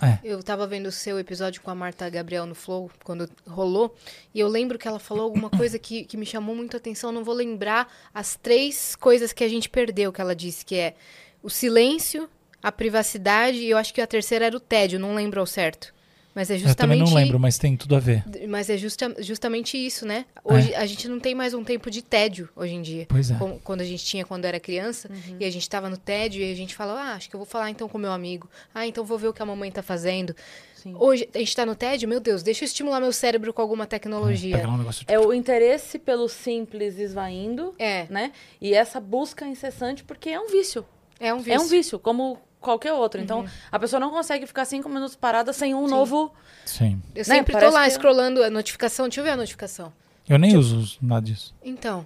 É. 0.00 0.18
Eu 0.22 0.42
tava 0.42 0.66
vendo 0.66 0.86
o 0.86 0.92
seu 0.92 1.18
episódio 1.18 1.62
com 1.62 1.70
a 1.70 1.74
Marta 1.74 2.08
Gabriel 2.10 2.44
no 2.44 2.54
Flow, 2.54 2.90
quando 3.02 3.28
rolou, 3.46 3.96
e 4.34 4.40
eu 4.40 4.48
lembro 4.48 4.78
que 4.78 4.86
ela 4.86 4.98
falou 4.98 5.24
alguma 5.24 5.48
coisa 5.48 5.78
que, 5.78 6.04
que 6.04 6.16
me 6.16 6.26
chamou 6.26 6.54
muito 6.54 6.76
a 6.76 6.78
atenção. 6.78 7.10
Não 7.10 7.24
vou 7.24 7.34
lembrar 7.34 7.90
as 8.12 8.36
três 8.36 8.94
coisas 8.94 9.32
que 9.32 9.42
a 9.42 9.48
gente 9.48 9.68
perdeu, 9.68 10.12
que 10.12 10.20
ela 10.20 10.36
disse, 10.36 10.64
que 10.64 10.74
é 10.74 10.94
o 11.42 11.48
silêncio, 11.48 12.28
a 12.62 12.70
privacidade, 12.70 13.58
e 13.58 13.70
eu 13.70 13.78
acho 13.78 13.94
que 13.94 14.00
a 14.00 14.06
terceira 14.06 14.46
era 14.46 14.56
o 14.56 14.60
tédio, 14.60 14.98
não 14.98 15.14
lembro 15.14 15.40
ao 15.40 15.46
certo. 15.46 15.94
Mas 16.36 16.50
é 16.50 16.56
Eu 16.56 16.58
também 16.74 16.98
justamente. 16.98 17.08
não 17.08 17.14
lembro, 17.14 17.40
mas 17.40 17.56
tem 17.56 17.74
tudo 17.78 17.96
a 17.96 17.98
ver. 17.98 18.22
Mas 18.46 18.68
é 18.68 18.76
justa- 18.76 19.16
justamente 19.20 19.78
isso, 19.78 20.04
né? 20.04 20.26
Hoje 20.44 20.74
a 20.74 20.84
gente 20.84 21.08
não 21.08 21.18
tem 21.18 21.34
mais 21.34 21.54
um 21.54 21.64
tempo 21.64 21.90
de 21.90 22.02
tédio 22.02 22.50
hoje 22.54 22.74
em 22.74 22.82
dia. 22.82 23.06
Pois 23.08 23.30
é. 23.30 23.36
Como- 23.36 23.58
quando 23.64 23.80
a 23.80 23.84
gente 23.84 24.04
tinha 24.04 24.22
quando 24.22 24.44
era 24.44 24.60
criança 24.60 25.08
e 25.40 25.46
a 25.46 25.50
gente 25.50 25.66
tava 25.66 25.88
no 25.88 25.96
tédio 25.96 26.42
e 26.42 26.52
a 26.52 26.54
gente 26.54 26.74
fala, 26.74 26.92
ah, 26.92 27.14
acho 27.14 27.30
que 27.30 27.34
eu 27.34 27.38
vou 27.38 27.46
falar 27.46 27.70
então 27.70 27.88
com 27.88 27.96
meu 27.96 28.12
amigo. 28.12 28.50
Ah, 28.74 28.86
então 28.86 29.02
vou 29.02 29.16
ver 29.16 29.28
o 29.28 29.32
que 29.32 29.40
a 29.40 29.46
mamãe 29.46 29.72
tá 29.72 29.82
fazendo. 29.82 30.36
Sim. 30.74 30.94
Hoje 31.00 31.26
a 31.34 31.38
gente 31.38 31.56
tá 31.56 31.64
no 31.64 31.74
tédio, 31.74 32.06
meu 32.06 32.20
Deus, 32.20 32.42
deixa 32.42 32.64
eu 32.64 32.66
estimular 32.66 33.00
meu 33.00 33.14
cérebro 33.14 33.50
com 33.54 33.62
alguma 33.62 33.86
tecnologia. 33.86 34.58
Pegar 34.58 34.68
um 34.68 34.76
negócio. 34.76 35.06
É 35.08 35.18
o 35.18 35.32
interesse 35.32 35.98
pelo 35.98 36.28
simples 36.28 36.98
esvaindo, 36.98 37.74
É, 37.78 38.06
né? 38.10 38.30
E 38.60 38.74
essa 38.74 39.00
busca 39.00 39.46
incessante, 39.46 40.04
porque 40.04 40.28
é 40.28 40.38
um 40.38 40.48
vício. 40.48 40.84
é 41.18 41.32
um 41.32 41.38
vício. 41.38 41.52
É 41.54 41.58
um 41.58 41.66
vício, 41.66 41.98
como 41.98 42.38
qualquer 42.66 42.92
outro. 42.92 43.20
Então, 43.20 43.46
a 43.72 43.78
pessoa 43.78 43.98
não 43.98 44.10
consegue 44.10 44.46
ficar 44.46 44.64
cinco 44.66 44.88
minutos 44.88 45.16
parada 45.16 45.52
sem 45.52 45.74
um 45.74 45.86
novo. 45.88 46.32
Sim. 46.66 47.00
Eu 47.14 47.20
né, 47.20 47.24
sempre 47.24 47.52
tô 47.52 47.58
parece 47.60 47.74
lá 47.74 47.84
que- 47.84 47.90
scrollando 47.92 48.42
a 48.42 48.50
notificação. 48.50 49.06
Deixa 49.06 49.20
eu 49.20 49.24
ver 49.24 49.30
a 49.30 49.36
notificação. 49.36 49.92
Eu 50.28 50.38
nem 50.38 50.56
uso 50.56 50.98
nada 51.00 51.24
disso. 51.24 51.54
Então, 51.64 52.04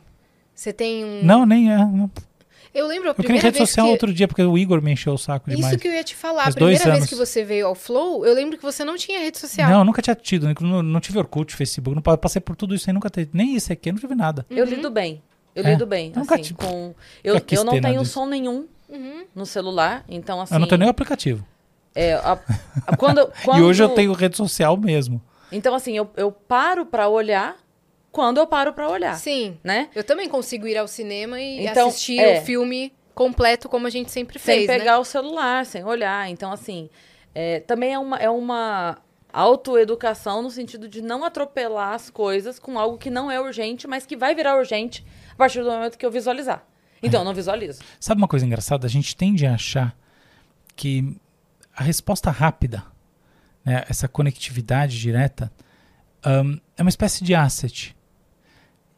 você 0.55 0.73
tem 0.73 1.05
um. 1.05 1.25
Não, 1.25 1.45
nem 1.47 1.73
é. 1.73 1.77
Não. 1.79 2.11
Eu 2.73 2.87
lembro 2.87 3.09
a 3.09 3.11
Eu 3.11 3.15
criei 3.15 3.27
primeira 3.27 3.49
rede 3.49 3.59
vez 3.59 3.69
social 3.71 3.87
que... 3.87 3.93
outro 3.93 4.13
dia 4.13 4.29
porque 4.29 4.43
o 4.43 4.57
Igor 4.57 4.81
me 4.81 4.93
encheu 4.93 5.13
o 5.15 5.19
saco 5.19 5.51
demais. 5.51 5.73
Isso 5.73 5.79
que 5.83 5.89
eu 5.89 5.93
ia 5.93 6.05
te 6.05 6.15
falar. 6.15 6.45
Faz 6.45 6.55
a 6.55 6.59
primeira 6.59 6.85
vez 6.85 6.97
anos. 6.99 7.09
que 7.09 7.17
você 7.17 7.43
veio 7.45 7.67
ao 7.67 7.75
Flow, 7.75 8.25
eu 8.25 8.33
lembro 8.33 8.57
que 8.57 8.63
você 8.63 8.85
não 8.85 8.97
tinha 8.97 9.19
rede 9.19 9.39
social. 9.39 9.69
Não, 9.69 9.85
nunca 9.85 10.01
tinha 10.01 10.15
tido. 10.15 10.47
Não, 10.61 10.81
não 10.81 11.01
tive 11.01 11.19
Orkut, 11.19 11.57
Facebook. 11.57 11.97
Não, 11.97 12.03
pa- 12.03 12.17
passei 12.17 12.41
por 12.41 12.55
tudo 12.55 12.73
isso 12.75 12.89
aí, 12.89 12.95
nunca 12.95 13.11
teve. 13.11 13.31
Nem 13.33 13.57
isso 13.57 13.73
aqui, 13.73 13.89
eu 13.89 13.95
não 13.95 14.01
tive 14.01 14.15
nada. 14.15 14.47
Eu 14.49 14.65
lido 14.65 14.89
bem. 14.89 15.21
Eu 15.53 15.65
É? 15.65 15.71
lido 15.71 15.85
bem. 15.85 16.13
Nunca 16.15 16.35
assim, 16.37 16.45
te- 16.45 16.55
com... 16.55 16.95
eu, 17.25 17.35
eu 17.51 17.65
não 17.65 17.81
tenho 17.81 18.03
disso. 18.03 18.13
som 18.13 18.27
nenhum 18.27 18.69
Uhum. 18.91 19.25
no 19.35 19.47
celular. 19.47 20.05
Então, 20.09 20.41
assim. 20.41 20.55
eu 20.55 20.61
não 20.61 20.67
tenho 20.69 20.79
nem 20.81 20.89
o 20.89 20.91
aplicativo. 20.91 21.47
é, 21.95 22.15
a- 22.15 22.39
a- 22.87 22.97
quando, 22.97 23.21
E 23.41 23.45
quando- 23.45 23.65
hoje 23.65 23.83
eu 23.83 23.89
tenho 23.91 24.13
rede 24.13 24.37
social 24.37 24.77
mesmo. 24.77 25.21
Então, 25.53 25.75
assim, 25.75 25.97
eu, 25.97 26.09
eu 26.17 26.31
paro 26.31 26.87
pra 26.87 27.09
olhar 27.09 27.57
quando 28.13 28.39
eu 28.39 28.47
paro 28.47 28.73
pra 28.73 28.89
olhar. 28.89 29.15
Sim. 29.17 29.59
Né? 29.65 29.89
Eu 29.95 30.05
também 30.05 30.29
consigo 30.29 30.67
ir 30.67 30.77
ao 30.79 30.87
cinema 30.89 31.41
e 31.41 31.67
Então, 31.67 31.89
assistir 31.89 32.19
é. 32.21 32.41
o 32.41 32.45
filme 32.45 32.93
completo 33.15 33.69
como 33.69 33.87
a 33.87 33.91
gente 33.91 34.11
sempre 34.11 34.39
sem 34.39 34.55
fez, 34.59 34.69
né? 34.69 34.79
pegar 34.79 34.99
o 34.99 35.05
celular, 35.05 35.67
sem 35.67 35.85
olhar. 35.85 36.29
Então, 36.31 36.51
assim, 36.53 36.89
é, 37.35 37.61
também 37.61 37.93
é 37.93 37.99
uma, 37.99 38.17
é 38.19 38.31
uma 38.31 38.99
autoeducação 39.33 40.43
no 40.43 40.51
sentido 40.51 40.89
de 40.89 41.03
não 41.03 41.25
atropelar 41.25 41.95
as 41.95 42.09
coisas 42.11 42.59
com 42.59 42.79
algo 42.79 42.97
que 42.99 43.11
não 43.11 43.31
é 43.31 43.41
urgente, 43.41 43.87
mas 43.87 44.07
que 44.07 44.17
vai 44.17 44.35
virar 44.35 44.57
urgente 44.57 45.05
a 45.33 45.37
partir 45.37 45.63
do 45.63 45.71
momento 45.71 45.99
que 45.99 46.07
eu 46.07 46.11
visualizar. 46.11 46.65
Então, 47.03 47.21
eu 47.21 47.25
não 47.25 47.35
visualizo. 47.35 47.81
Sabe 47.99 48.21
uma 48.21 48.29
coisa 48.29 48.45
engraçada? 48.47 48.87
A 48.87 48.91
gente 48.91 49.17
tende 49.17 49.47
a 49.47 49.55
achar 49.55 49.97
que 50.77 51.17
a 51.75 51.83
resposta 51.83 52.31
rápida, 52.31 52.85
né, 53.65 53.85
essa 53.89 54.07
conectividade 54.09 54.99
direta, 54.99 55.51
ahn, 56.25 56.59
é 56.77 56.83
uma 56.83 56.91
espécie 56.91 57.25
de 57.25 57.35
asset. 57.35 57.97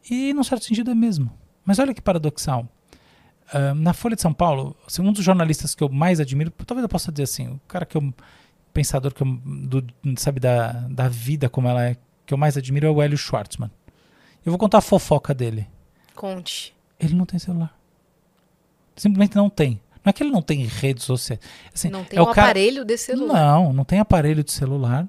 E, 0.09 0.33
num 0.33 0.43
certo 0.43 0.65
sentido, 0.65 0.91
é 0.91 0.95
mesmo. 0.95 1.31
Mas 1.65 1.79
olha 1.79 1.93
que 1.93 2.01
paradoxal. 2.01 2.67
Ahn, 3.53 3.75
na 3.75 3.93
Folha 3.93 4.15
de 4.15 4.21
São 4.21 4.33
Paulo, 4.33 4.75
assim, 4.85 5.01
um 5.01 5.11
dos 5.13 5.23
jornalistas 5.23 5.73
que 5.75 5.83
eu 5.83 5.89
mais 5.89 6.19
admiro, 6.19 6.51
talvez 6.51 6.83
eu 6.83 6.89
possa 6.89 7.11
dizer 7.11 7.23
assim, 7.23 7.47
o 7.47 7.61
cara 7.67 7.85
que 7.85 7.95
eu. 7.97 8.13
pensador 8.73 9.13
que 9.13 9.21
eu. 9.23 9.27
do- 9.45 9.85
sabe, 10.17 10.39
da, 10.39 10.71
da 10.89 11.07
vida 11.07 11.47
como 11.49 11.67
ela 11.67 11.85
é, 11.85 11.95
que 12.25 12.33
eu 12.33 12.37
mais 12.37 12.57
admiro 12.57 12.87
é 12.87 12.89
o 12.89 13.01
Hélio 13.01 13.17
Schwartzman. 13.17 13.71
Eu 14.45 14.51
vou 14.51 14.59
contar 14.59 14.79
a 14.79 14.81
fofoca 14.81 15.33
dele. 15.33 15.67
Conte. 16.15 16.75
Ele 16.99 17.13
não 17.15 17.25
tem 17.25 17.39
celular. 17.39 17.77
Simplesmente 18.95 19.35
não 19.35 19.49
tem. 19.49 19.81
Não 20.03 20.09
é 20.09 20.13
que 20.13 20.21
ele 20.23 20.31
não 20.31 20.41
tem 20.41 20.65
redes 20.65 21.03
sociais. 21.03 21.39
Assim, 21.73 21.89
não 21.89 22.03
tem 22.03 22.19
é 22.19 22.21
um 22.21 22.25
cara... 22.25 22.49
aparelho 22.49 22.83
de 22.85 22.97
celular. 22.97 23.33
Não, 23.33 23.73
não 23.73 23.85
tem 23.85 23.99
aparelho 23.99 24.43
de 24.43 24.51
celular. 24.51 25.07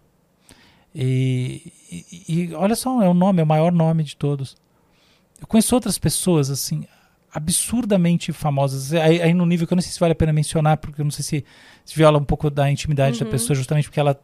E, 0.95 1.73
e- 1.91 2.25
e 2.29 2.55
olha 2.55 2.77
só, 2.77 3.03
é 3.03 3.09
o 3.09 3.15
nome, 3.15 3.41
é 3.41 3.45
o 3.45 3.47
maior 3.47 3.73
nome 3.73 4.05
de 4.05 4.17
todos. 4.17 4.57
Eu 5.41 5.47
conheço 5.47 5.75
outras 5.75 5.99
pessoas, 5.99 6.49
assim, 6.49 6.87
absurdamente 7.33 8.33
famosas. 8.33 8.93
Aí, 8.95 9.21
aí 9.21 9.35
no 9.35 9.45
nível 9.45 9.67
que 9.67 9.73
eu 9.73 9.77
não 9.77 9.83
sei 9.83 9.91
se 9.91 9.99
vale 9.99 10.13
a 10.13 10.17
pena 10.17 10.33
mencionar, 10.33 10.77
porque 10.77 11.01
eu 11.01 11.05
não 11.05 11.11
sei 11.11 11.25
se, 11.25 11.45
se 11.85 11.95
viola 11.97 12.19
um 12.19 12.25
pouco 12.25 12.49
da 12.49 12.71
intimidade 12.71 13.19
da 13.19 13.27
pessoa, 13.27 13.57
justamente 13.57 13.89
porque 13.89 13.99
ela. 14.01 14.19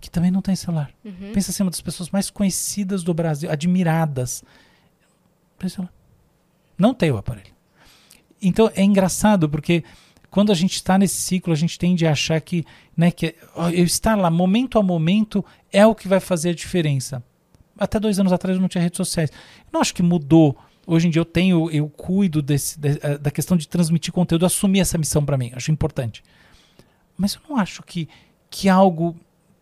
que 0.00 0.10
também 0.10 0.30
não 0.30 0.42
tem 0.42 0.54
celular. 0.54 0.90
Uhum. 1.02 1.32
Pensa 1.32 1.50
assim, 1.50 1.62
uma 1.62 1.70
das 1.70 1.80
pessoas 1.80 2.10
mais 2.10 2.28
conhecidas 2.28 3.02
do 3.02 3.14
Brasil, 3.14 3.50
admiradas. 3.50 4.44
Não 6.76 6.92
tem 6.92 7.10
o 7.10 7.16
aparelho. 7.16 7.53
Então 8.44 8.70
é 8.74 8.82
engraçado 8.82 9.48
porque 9.48 9.82
quando 10.30 10.50
a 10.50 10.54
gente 10.54 10.74
está 10.74 10.98
nesse 10.98 11.14
ciclo, 11.14 11.52
a 11.52 11.56
gente 11.56 11.78
tende 11.78 12.06
a 12.06 12.12
achar 12.12 12.40
que, 12.40 12.64
né, 12.96 13.10
que 13.10 13.34
eu 13.72 13.84
estar 13.84 14.16
lá 14.16 14.30
momento 14.30 14.78
a 14.78 14.82
momento 14.82 15.44
é 15.72 15.86
o 15.86 15.94
que 15.94 16.08
vai 16.08 16.18
fazer 16.20 16.50
a 16.50 16.54
diferença. 16.54 17.22
Até 17.78 17.98
dois 18.00 18.18
anos 18.18 18.32
atrás 18.32 18.56
eu 18.56 18.60
não 18.60 18.68
tinha 18.68 18.82
redes 18.82 18.96
sociais. 18.96 19.30
Eu 19.30 19.70
não 19.72 19.80
acho 19.80 19.94
que 19.94 20.02
mudou. 20.02 20.56
Hoje 20.86 21.06
em 21.06 21.10
dia 21.10 21.20
eu 21.20 21.24
tenho, 21.24 21.70
eu 21.70 21.88
cuido 21.88 22.42
desse, 22.42 22.78
de- 22.78 22.98
eh, 23.02 23.16
da 23.18 23.30
questão 23.30 23.56
de 23.56 23.66
transmitir 23.66 24.12
conteúdo, 24.12 24.44
assumir 24.44 24.80
essa 24.80 24.98
missão 24.98 25.24
para 25.24 25.36
mim. 25.38 25.50
Acho 25.54 25.70
importante. 25.72 26.22
Mas 27.16 27.34
eu 27.34 27.40
não 27.48 27.56
acho 27.56 27.82
que, 27.82 28.08
que 28.50 28.68
algo 28.68 29.16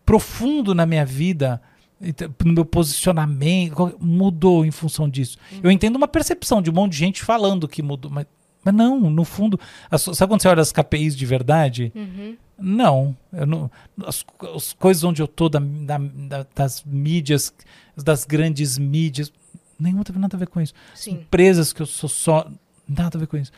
profundo 0.05 0.73
na 0.75 0.85
minha 0.85 1.05
vida, 1.05 1.61
ent- 2.01 2.29
no 2.43 2.51
meu 2.53 2.65
posicionamento, 2.65 3.95
mudou 3.99 4.65
em 4.65 4.71
função 4.71 5.07
disso. 5.07 5.37
Eu 5.61 5.71
entendo 5.71 5.95
uma 5.95 6.07
percepção 6.07 6.61
de 6.61 6.69
um 6.69 6.73
monte 6.73 6.93
de 6.93 6.97
gente 6.97 7.21
falando 7.23 7.67
que 7.67 7.81
mudou, 7.81 8.11
mas, 8.11 8.25
mas 8.63 8.73
não, 8.73 9.09
no 9.09 9.23
fundo. 9.25 9.59
as- 9.89 10.01
sabe 10.01 10.31
quando 10.31 10.41
você 10.41 10.47
olha 10.47 10.61
as 10.61 10.71
KPIs 10.71 11.15
de 11.15 11.25
verdade? 11.25 11.91
Uhum. 11.95 12.37
Não, 12.57 13.17
não 13.31 13.69
as, 14.05 14.23
as 14.55 14.73
coisas 14.73 15.03
onde 15.03 15.21
eu 15.21 15.27
tô 15.27 15.49
da, 15.49 15.59
da- 15.59 15.97
da- 15.97 16.47
das 16.55 16.83
mídias, 16.85 17.53
das 17.97 18.25
grandes 18.25 18.77
mídias, 18.77 19.31
nenhuma 19.79 20.03
tem 20.03 20.15
nada 20.17 20.37
a 20.37 20.39
ver 20.39 20.47
com 20.47 20.61
isso. 20.61 20.73
Sim. 20.95 21.11
empresas 21.13 21.73
que 21.73 21.81
eu 21.81 21.85
sou 21.85 22.07
só, 22.07 22.47
nada 22.87 23.17
a 23.17 23.19
ver 23.19 23.27
com 23.27 23.37
isso. 23.37 23.51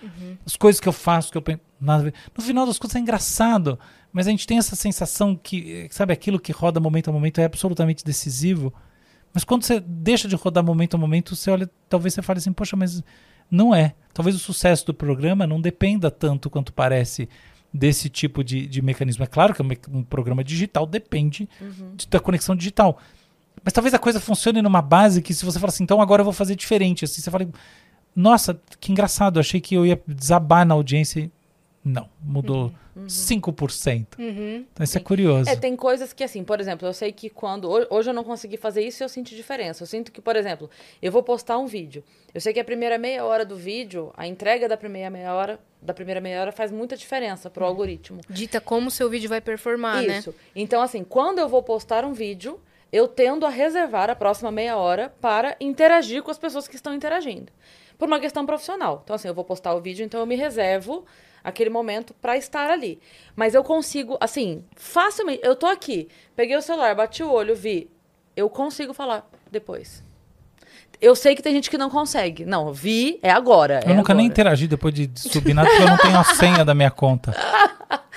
As 0.46 0.56
coisas 0.56 0.80
que 0.80 0.88
eu 0.88 0.94
faço, 0.94 1.32
que 1.32 1.38
eu 1.38 1.42
penso, 1.42 1.60
nada 1.80 2.02
a 2.02 2.06
ver. 2.06 2.14
No 2.36 2.44
final 2.44 2.66
das 2.66 2.78
contas 2.80 2.96
é 2.96 3.00
engraçado, 3.00 3.78
mas 4.12 4.28
a 4.28 4.32
gente 4.32 4.48
tem 4.48 4.58
essa 4.58 4.76
sensação 4.76 5.36
que, 5.36 5.88
sabe, 5.92 6.14
aquilo 6.14 6.40
que 6.40 6.52
roda 6.54 6.80
momento 6.80 7.10
a 7.10 7.14
momento 7.14 7.40
é 7.42 7.44
absolutamente 7.46 8.04
decisivo. 8.04 8.74
Mas 9.34 9.44
quando 9.44 9.64
você 9.64 9.82
deixa 9.82 10.28
de 10.30 10.36
rodar 10.36 10.64
momento 10.64 10.96
a 10.96 10.98
momento, 10.98 11.36
você 11.36 11.52
olha, 11.52 11.70
talvez 11.90 12.14
você 12.14 12.22
fale 12.22 12.40
assim, 12.40 12.54
poxa, 12.54 12.78
mas 12.78 13.04
não 13.50 13.74
é. 13.74 13.94
Talvez 14.14 14.36
o 14.36 14.40
sucesso 14.40 14.86
do 14.86 14.94
programa 14.94 15.46
não 15.46 15.60
dependa 15.60 16.10
tanto 16.10 16.50
quanto 16.50 16.72
parece 16.74 17.28
desse 17.74 18.10
tipo 18.10 18.44
de, 18.44 18.66
de 18.66 18.82
mecanismo. 18.82 19.24
É 19.24 19.28
claro 19.28 19.54
que 19.54 19.62
um, 19.92 20.02
programa 20.04 20.44
digital 20.44 20.86
depende 20.86 21.50
de- 21.96 22.08
da 22.08 22.20
conexão 22.20 22.56
digital. 22.56 22.98
Mas 23.64 23.74
talvez 23.74 23.94
a 23.94 24.00
coisa 24.00 24.20
funcione 24.20 24.62
numa 24.62 24.82
base 24.82 25.22
que 25.22 25.34
se 25.34 25.44
você 25.44 25.60
fala 25.60 25.70
assim, 25.70 25.84
então 25.84 26.00
agora 26.02 26.22
eu 26.22 26.24
vou 26.24 26.34
fazer 26.34 26.56
diferente. 26.56 27.04
Assim, 27.04 27.22
você 27.22 27.30
fala, 27.30 27.48
nossa, 28.16 28.58
que 28.80 28.92
engraçado, 28.92 29.40
achei 29.40 29.60
que 29.60 29.76
eu 29.76 29.86
ia 29.86 30.02
desabar 30.08 30.66
na 30.66 30.74
audiência. 30.74 31.30
Não, 31.86 32.10
mudou 32.20 32.72
5%. 33.08 34.18
Uhum. 34.18 34.66
Então 34.74 34.84
isso 34.84 34.98
é 34.98 35.02
curioso. 35.02 35.50
É, 35.50 35.56
tem 35.56 35.76
coisas 35.76 36.14
que, 36.14 36.24
assim, 36.24 36.44
por 36.44 36.60
exemplo, 36.60 36.88
eu 36.88 36.94
sei 36.94 37.12
que 37.12 37.30
quando. 37.30 37.66
ho- 37.70 37.86
Hoje 37.90 38.10
eu 38.10 38.14
não 38.14 38.24
consegui 38.24 38.58
fazer 38.58 38.82
isso 38.82 39.02
e 39.02 39.06
eu 39.06 39.10
sinto 39.10 39.36
diferença. 39.36 39.84
Eu 39.84 39.88
sinto 39.88 40.12
que, 40.12 40.20
por 40.22 40.36
exemplo, 40.36 40.70
eu 41.02 41.12
vou 41.12 41.22
postar 41.24 41.58
um 41.58 41.68
vídeo. 41.68 42.04
Eu 42.34 42.42
sei 42.42 42.54
que 42.54 42.60
a 42.60 42.64
primeira 42.66 42.98
meia 42.98 43.24
hora 43.24 43.46
do 43.46 43.56
vídeo, 43.56 44.12
a 44.18 44.28
entrega 44.28 44.68
da 44.68 44.76
primeira 44.76 45.10
meia 45.10 45.34
hora, 45.34 45.60
da 45.82 45.94
primeira 45.94 46.20
meia 46.20 46.42
hora 46.42 46.52
faz 46.52 46.72
muita 46.72 46.98
diferença 46.98 47.50
pro 47.50 47.66
algoritmo. 47.66 48.20
Dita 48.30 48.60
como 48.60 48.88
o 48.88 48.92
seu 48.92 49.10
vídeo 49.10 49.30
vai 49.30 49.42
performar, 49.42 50.02
né? 50.04 50.18
Isso. 50.20 50.34
Então, 50.56 50.82
assim, 50.82 51.04
quando 51.04 51.40
eu 51.40 51.48
vou 51.48 51.62
postar 51.62 52.04
um 52.04 52.14
vídeo, 52.14 52.60
eu 52.92 53.08
tendo 53.08 53.46
a 53.46 53.50
reservar 53.50 54.10
a 54.10 54.16
próxima 54.16 54.52
meia 54.52 54.78
hora 54.78 55.14
para 55.22 55.56
interagir 55.60 56.24
com 56.24 56.32
as 56.32 56.38
pessoas 56.38 56.68
que 56.68 56.76
estão 56.76 56.94
interagindo. 56.96 57.52
Por 57.98 58.08
uma 58.10 58.20
questão 58.20 58.46
profissional. 58.46 59.02
Então, 59.04 59.16
assim, 59.16 59.28
eu 59.30 59.34
vou 59.34 59.46
postar 59.46 59.74
o 59.74 59.80
vídeo, 59.80 60.04
então 60.06 60.20
eu 60.20 60.26
me 60.26 60.36
reservo 60.36 61.06
aquele 61.46 61.70
momento 61.70 62.14
para 62.22 62.36
estar 62.36 62.70
ali. 62.70 63.00
Mas 63.36 63.54
eu 63.54 63.64
consigo, 63.64 64.18
assim, 64.20 64.64
facilmente. 64.76 65.40
Eu 65.44 65.56
tô 65.56 65.68
aqui, 65.68 66.10
peguei 66.36 66.58
o 66.58 66.62
celular, 66.62 66.96
bati 66.96 67.24
o 67.24 67.32
olho, 67.32 67.56
vi. 67.56 67.90
Eu 68.36 68.50
consigo 68.50 68.94
falar 68.94 69.30
depois. 69.52 70.04
Eu 71.02 71.14
sei 71.16 71.36
que 71.36 71.42
tem 71.44 71.54
gente 71.54 71.70
que 71.70 71.78
não 71.78 71.90
consegue. 71.90 72.46
Não, 72.46 72.72
vi, 72.74 73.20
é 73.22 73.30
agora. 73.30 73.82
Eu 73.86 73.92
é 73.92 73.94
nunca 73.94 74.14
nem 74.14 74.26
agora. 74.26 74.32
interagi 74.34 74.68
depois 74.68 74.94
de 74.94 75.10
subir 75.16 75.54
nada, 75.54 75.70
porque 75.70 75.84
eu 75.84 75.88
não 75.90 75.98
tenho 75.98 76.18
a 76.18 76.24
senha 76.24 76.66
da 76.66 76.74
minha 76.74 76.90
conta. 76.90 77.36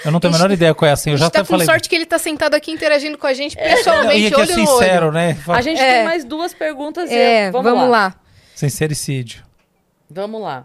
Eu 0.05 0.13
não 0.13 0.21
tenho 0.21 0.33
a 0.33 0.37
menor 0.37 0.51
ideia 0.53 0.73
qual 0.75 0.89
é 0.89 0.93
a 0.93 0.97
senha. 0.97 1.15
Eu 1.15 1.17
a 1.17 1.19
já 1.19 1.29
tá 1.31 1.41
até 1.41 1.47
com 1.47 1.55
falei. 1.55 1.67
sorte 1.67 1.89
que 1.89 1.95
ele 1.97 2.07
tá 2.07 2.19
sentado 2.21 2.55
aqui 2.55 2.71
interagindo 2.71 3.19
com 3.19 3.27
a 3.27 3.35
gente 3.35 3.57
Não, 3.57 3.63
pessoalmente, 3.65 4.21
e 4.21 4.27
aqui 4.29 4.35
é 4.35 4.39
olho 4.39 4.57
no 4.57 4.67
sincero, 4.67 5.07
olho. 5.07 5.13
né? 5.15 5.37
A 5.49 5.61
gente 5.61 5.81
É. 5.81 5.95
tem 5.97 6.05
mais 6.05 6.25
duas 6.25 6.55
perguntas. 6.55 7.11
e 7.11 7.15
É, 7.15 7.49
eu- 7.49 7.53
vamos, 7.53 7.91
lá. 7.91 8.15
Sincericídio. 8.55 9.43
Vamos 10.09 10.41
lá. 10.41 10.65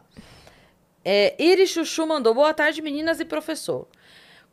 É, 1.06 1.36
Iris 1.38 1.70
Chuchu 1.72 2.06
mandou, 2.06 2.34
boa 2.34 2.54
tarde, 2.54 2.82
meninas 2.82 3.20
e 3.20 3.26
professor. 3.26 3.88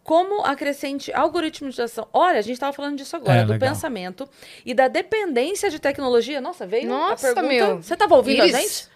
Como 0.02 0.42
a 0.44 0.56
crescente 0.56 1.12
algoritmização... 1.12 2.08
Olha, 2.12 2.38
a 2.38 2.42
gente 2.42 2.54
estava 2.54 2.72
falando 2.72 2.96
disso 2.96 3.14
agora, 3.14 3.40
É, 3.40 3.44
do 3.44 3.52
legal. 3.52 3.68
pensamento 3.68 4.28
e 4.64 4.72
da 4.74 4.88
dependência 4.88 5.68
de 5.70 5.78
tecnologia. 5.78 6.40
Nossa, 6.40 6.66
veio 6.66 6.88
Nossa, 6.88 7.30
a 7.30 7.34
pergunta... 7.34 7.54
meu. 7.66 7.82
Você 7.82 7.92
estava 7.94 8.14
ouvindo 8.16 8.42
Iris, 8.42 8.54
a 8.54 8.60
gente? 8.60 8.88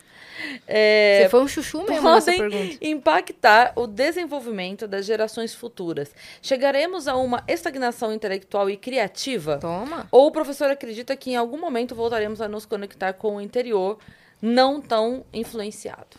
É, 0.66 1.20
Você 1.22 1.28
foi 1.28 1.40
um 1.42 1.46
chuchu 1.48 1.78
mesmo 1.88 2.10
nessa 2.10 2.32
podem 2.32 2.50
pergunta. 2.50 2.78
impactar 2.84 3.72
o 3.76 3.86
desenvolvimento 3.86 4.88
das 4.88 5.04
gerações 5.06 5.54
futuras. 5.54 6.10
Chegaremos 6.42 7.06
a 7.06 7.14
uma 7.14 7.44
estagnação 7.46 8.12
intelectual 8.12 8.68
e 8.68 8.76
criativa? 8.76 9.58
Toma. 9.58 10.08
Ou 10.10 10.26
o 10.26 10.32
professor 10.32 10.70
acredita 10.70 11.14
que 11.14 11.30
em 11.30 11.36
algum 11.36 11.58
momento 11.58 11.94
voltaremos 11.94 12.40
a 12.40 12.48
nos 12.48 12.66
conectar 12.66 13.12
com 13.12 13.36
o 13.36 13.40
interior 13.40 13.98
não 14.42 14.80
tão 14.80 15.24
influenciado? 15.32 16.16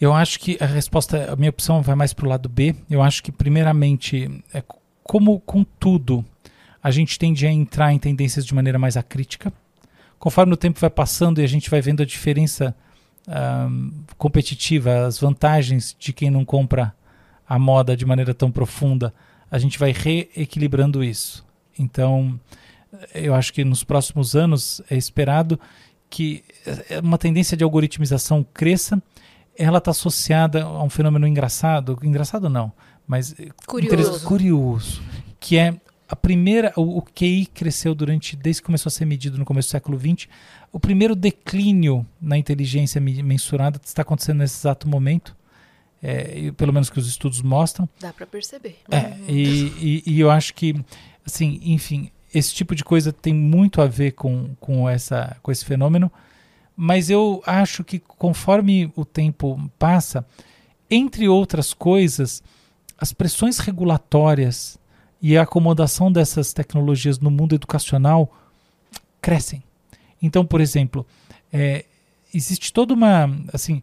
Eu 0.00 0.14
acho 0.14 0.38
que 0.38 0.56
a 0.60 0.66
resposta, 0.66 1.32
a 1.32 1.36
minha 1.36 1.50
opção 1.50 1.82
vai 1.82 1.94
mais 1.94 2.12
pro 2.12 2.28
lado 2.28 2.48
B. 2.48 2.74
Eu 2.88 3.02
acho 3.02 3.22
que, 3.22 3.32
primeiramente, 3.32 4.42
é 4.54 4.62
como 5.02 5.40
com 5.40 5.64
tudo, 5.64 6.24
a 6.82 6.90
gente 6.90 7.18
tende 7.18 7.46
a 7.46 7.50
entrar 7.50 7.92
em 7.92 7.98
tendências 7.98 8.46
de 8.46 8.54
maneira 8.54 8.78
mais 8.78 8.96
acrítica. 8.96 9.52
Conforme 10.18 10.52
o 10.54 10.56
tempo 10.56 10.78
vai 10.78 10.90
passando 10.90 11.40
e 11.40 11.44
a 11.44 11.48
gente 11.48 11.70
vai 11.70 11.80
vendo 11.80 12.02
a 12.02 12.06
diferença 12.06 12.74
competitiva, 14.16 15.06
as 15.06 15.18
vantagens 15.18 15.94
de 15.98 16.12
quem 16.12 16.30
não 16.30 16.44
compra 16.44 16.94
a 17.46 17.58
moda 17.58 17.96
de 17.96 18.06
maneira 18.06 18.34
tão 18.34 18.50
profunda, 18.50 19.12
a 19.50 19.58
gente 19.58 19.78
vai 19.78 19.92
reequilibrando 19.92 21.02
isso. 21.02 21.44
Então, 21.78 22.38
eu 23.14 23.34
acho 23.34 23.52
que 23.52 23.64
nos 23.64 23.84
próximos 23.84 24.34
anos 24.34 24.82
é 24.90 24.96
esperado 24.96 25.58
que 26.10 26.42
eh, 26.66 27.00
uma 27.02 27.18
tendência 27.18 27.56
de 27.56 27.64
algoritmização 27.64 28.44
cresça. 28.54 29.02
Ela 29.58 29.78
está 29.78 29.90
associada 29.90 30.62
a 30.62 30.82
um 30.82 30.88
fenômeno 30.88 31.26
engraçado, 31.26 31.98
engraçado 32.02 32.48
não, 32.48 32.72
mas 33.06 33.34
Curioso. 33.66 34.24
curioso, 34.26 35.02
que 35.40 35.56
é 35.58 35.74
a 36.08 36.14
primeira, 36.16 36.72
o, 36.76 36.98
o 36.98 37.02
QI 37.02 37.46
cresceu 37.46 37.94
durante, 37.94 38.34
desde 38.36 38.62
que 38.62 38.66
começou 38.66 38.88
a 38.88 38.92
ser 38.92 39.04
medido 39.04 39.36
no 39.36 39.44
começo 39.44 39.68
do 39.68 39.72
século 39.72 39.98
XX, 39.98 40.28
o 40.72 40.78
primeiro 40.80 41.14
declínio 41.16 42.06
na 42.20 42.38
inteligência 42.38 43.00
mensurada 43.00 43.80
está 43.84 44.02
acontecendo 44.02 44.38
nesse 44.38 44.58
exato 44.60 44.88
momento, 44.88 45.36
é, 46.02 46.52
pelo 46.56 46.72
menos 46.72 46.88
que 46.88 46.98
os 46.98 47.08
estudos 47.08 47.42
mostram. 47.42 47.88
Dá 48.00 48.12
pra 48.12 48.26
perceber. 48.26 48.78
É, 48.90 49.16
e, 49.28 49.72
e- 49.80 50.02
e 50.06 50.20
eu 50.20 50.30
acho 50.30 50.54
que, 50.54 50.74
assim, 51.26 51.60
enfim, 51.64 52.10
esse 52.32 52.54
tipo 52.54 52.74
de 52.74 52.84
coisa 52.84 53.12
tem 53.12 53.34
muito 53.34 53.82
a 53.82 53.86
ver 53.86 54.12
com, 54.12 54.50
com, 54.60 54.88
essa, 54.88 55.36
com 55.42 55.50
esse 55.50 55.64
fenômeno, 55.64 56.10
mas 56.80 57.10
eu 57.10 57.42
acho 57.44 57.82
que 57.82 57.98
conforme 57.98 58.88
o 58.94 59.04
tempo 59.04 59.68
passa, 59.76 60.24
entre 60.88 61.28
outras 61.28 61.74
coisas, 61.74 62.40
as 62.96 63.12
pressões 63.12 63.58
regulatórias 63.58 64.78
e 65.20 65.36
a 65.36 65.42
acomodação 65.42 66.12
dessas 66.12 66.52
tecnologias 66.52 67.18
no 67.18 67.32
mundo 67.32 67.56
educacional 67.56 68.32
crescem. 69.20 69.60
Então, 70.22 70.46
por 70.46 70.60
exemplo, 70.60 71.04
é, 71.52 71.84
existe 72.32 72.72
toda 72.72 72.94
uma, 72.94 73.28
assim, 73.52 73.82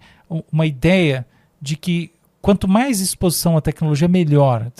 uma 0.49 0.65
ideia 0.65 1.27
de 1.61 1.76
que 1.76 2.13
quanto 2.41 2.65
mais 2.65 3.01
exposição 3.01 3.57
à 3.57 3.61
tecnologia, 3.61 4.07
melhor. 4.07 4.72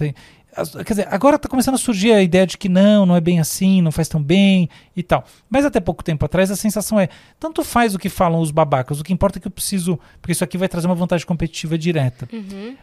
Quer 0.86 0.94
dizer, 0.94 1.07
agora 1.11 1.36
está 1.36 1.49
começando 1.49 1.76
a 1.76 1.77
surgir 1.77 2.14
a 2.14 2.22
ideia 2.22 2.48
de 2.48 2.57
que 2.57 2.69
não, 2.69 3.06
não 3.06 3.15
é 3.15 3.22
bem 3.22 3.40
assim, 3.40 3.82
não 3.82 3.91
faz 3.91 4.07
tão 4.07 4.22
bem 4.22 4.69
e 4.95 5.03
tal. 5.03 5.26
Mas 5.49 5.65
até 5.65 5.80
pouco 5.80 6.03
tempo 6.03 6.23
atrás 6.26 6.49
a 6.49 6.56
sensação 6.56 6.99
é, 6.99 7.10
tanto 7.40 7.64
faz 7.64 7.94
o 7.94 7.99
que 7.99 8.10
falam 8.10 8.40
os 8.40 8.52
babacas, 8.52 8.99
o 8.99 9.03
que 9.03 9.11
importa 9.14 9.38
é 9.38 9.41
que 9.41 9.48
eu 9.48 9.52
preciso, 9.52 9.99
porque 10.22 10.32
isso 10.32 10.44
aqui 10.44 10.57
vai 10.57 10.69
trazer 10.69 10.88
uma 10.88 10.95
vantagem 10.95 11.26
competitiva 11.27 11.77
direta. 11.77 12.27
Uhum. 12.32 12.76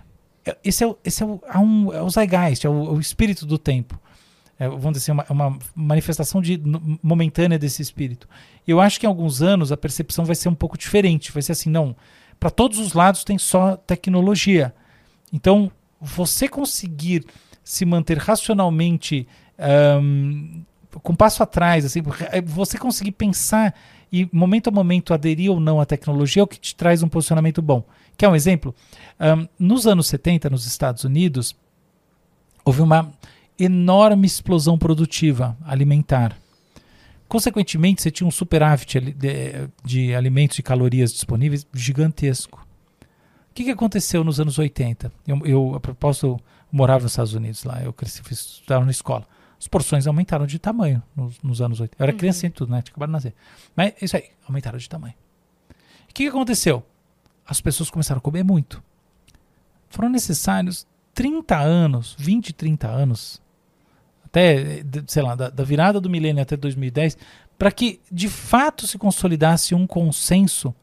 Esse 0.65 0.85
é, 0.85 0.87
o- 0.87 0.99
esse 1.05 1.23
é, 1.23 1.27
o, 1.27 1.41
é 1.47 1.59
um, 1.59 1.93
é 1.93 2.03
o 2.03 2.11
zeitgeist, 2.11 2.67
é 2.67 2.71
o, 2.71 2.87
é 2.87 2.91
o 2.91 3.01
espírito 3.01 3.47
do 3.47 3.57
tempo. 3.57 3.99
É, 4.59 4.69
vamos 4.69 4.93
dizer 4.93 5.13
assim, 5.13 5.13
uma, 5.13 5.27
uma 5.49 5.59
manifestação 5.75 6.41
de, 6.43 6.61
momentânea 7.03 7.59
desse 7.59 7.81
espírito. 7.81 8.29
Eu 8.67 8.81
acho 8.81 9.01
que 9.01 9.07
em 9.07 9.09
alguns 9.09 9.41
anos 9.41 9.73
a 9.73 9.77
percepção 9.77 10.25
vai 10.25 10.35
ser 10.37 10.49
um 10.49 10.55
pouco 10.55 10.77
diferente. 10.77 11.33
Vai 11.33 11.43
ser 11.43 11.53
assim, 11.53 11.71
não, 11.71 11.97
para 12.39 12.51
todos 12.51 12.79
os 12.79 12.93
lados 12.93 13.25
tem 13.25 13.39
só 13.39 13.77
tecnologia. 13.77 14.75
Então, 15.33 15.71
você 16.01 16.49
conseguir 16.49 17.25
se 17.65 17.85
manter 17.85 18.19
racionalmente 18.19 19.27
ahm, 19.59 20.63
com 21.03 21.15
passo 21.15 21.43
atrás, 21.43 21.85
assim, 21.85 22.03
é, 22.31 22.41
você 22.41 22.77
conseguir 22.77 23.13
pensar 23.13 23.75
e 24.13 24.29
momento 24.33 24.69
a 24.69 24.71
momento 24.71 25.15
aderir 25.15 25.51
ou 25.51 25.59
não 25.59 25.81
à 25.81 25.87
tecnologia 25.87 26.43
é 26.43 26.45
o 26.45 26.47
que 26.47 26.61
te 26.61 26.75
traz 26.75 27.03
um 27.03 27.09
posicionamento 27.09 27.63
bom. 27.63 27.83
Quer 28.17 28.29
um 28.29 28.37
exemplo? 28.37 28.75
Ahm, 29.19 29.47
nos 29.59 29.87
anos 29.87 30.07
70, 30.09 30.51
nos 30.51 30.67
Estados 30.67 31.05
Unidos, 31.05 31.57
houve 32.65 32.83
uma 32.83 33.11
enorme 33.59 34.27
explosão 34.27 34.77
produtiva 34.77 35.57
alimentar. 35.65 36.37
Consequentemente, 37.29 38.03
você 38.03 38.11
tinha 38.11 38.27
um 38.27 38.31
superávit 38.31 39.01
de, 39.01 39.69
de 39.83 40.15
alimentos 40.15 40.59
e 40.59 40.63
calorias 40.63 41.13
disponíveis 41.13 41.67
gigantesco. 41.73 42.67
O 43.51 43.55
que, 43.55 43.65
que 43.65 43.71
aconteceu 43.71 44.23
nos 44.23 44.39
anos 44.39 44.59
80? 44.59 45.11
Eu, 45.27 45.41
eu, 45.47 45.75
a 45.75 45.81
propósito, 45.81 46.39
morava 46.73 47.03
nos 47.03 47.13
Estados 47.13 47.35
Unidos 47.35 47.63
lá, 47.65 47.83
eu 47.83 47.93
cresci, 47.93 48.23
fiz, 48.23 48.39
estudava 48.39 48.85
na 48.85 48.91
escola. 48.91 49.29
As 49.61 49.69
porções 49.69 50.07
aumentaram 50.07 50.47
de 50.47 50.59
tamanho 50.59 51.03
nos, 51.15 51.41
nos 51.43 51.61
anos 51.61 51.79
80. 51.79 52.03
Eu 52.03 52.09
era 52.09 52.17
criança 52.17 52.47
e 52.47 52.51
tudo, 52.51 52.73
né? 52.73 52.83
Tinha 52.83 52.93
acabado 52.93 53.11
de 53.11 53.13
nascer. 53.13 53.35
Mas 53.77 53.93
isso 54.01 54.17
aí, 54.17 54.31
aumentaram 54.49 54.79
de 54.79 54.89
tamanho. 54.89 55.15
O 56.11 56.15
que, 56.15 56.25
que 56.25 56.29
aconteceu? 56.29 56.85
As 57.47 57.61
pessoas 57.61 57.91
começaram 57.91 58.19
a 58.19 58.23
comer 58.23 58.43
muito. 58.43 58.83
Foram 59.89 60.09
necessários 60.09 60.87
30 61.15 61.57
anos, 61.59 62.17
20, 62.19 62.53
30 62.55 62.89
anos, 62.89 63.41
até, 64.25 64.83
sei 65.07 65.23
lá, 65.23 65.35
da, 65.35 65.51
da 65.51 65.63
virada 65.63 66.01
do 66.01 66.09
milênio 66.09 66.43
até 66.43 66.57
2010, 66.57 67.19
para 67.59 67.71
que 67.71 68.01
de 68.11 68.29
fato 68.29 68.87
se 68.87 68.99
consolidasse 68.99 69.75
um 69.75 69.87
consenso 69.87 70.75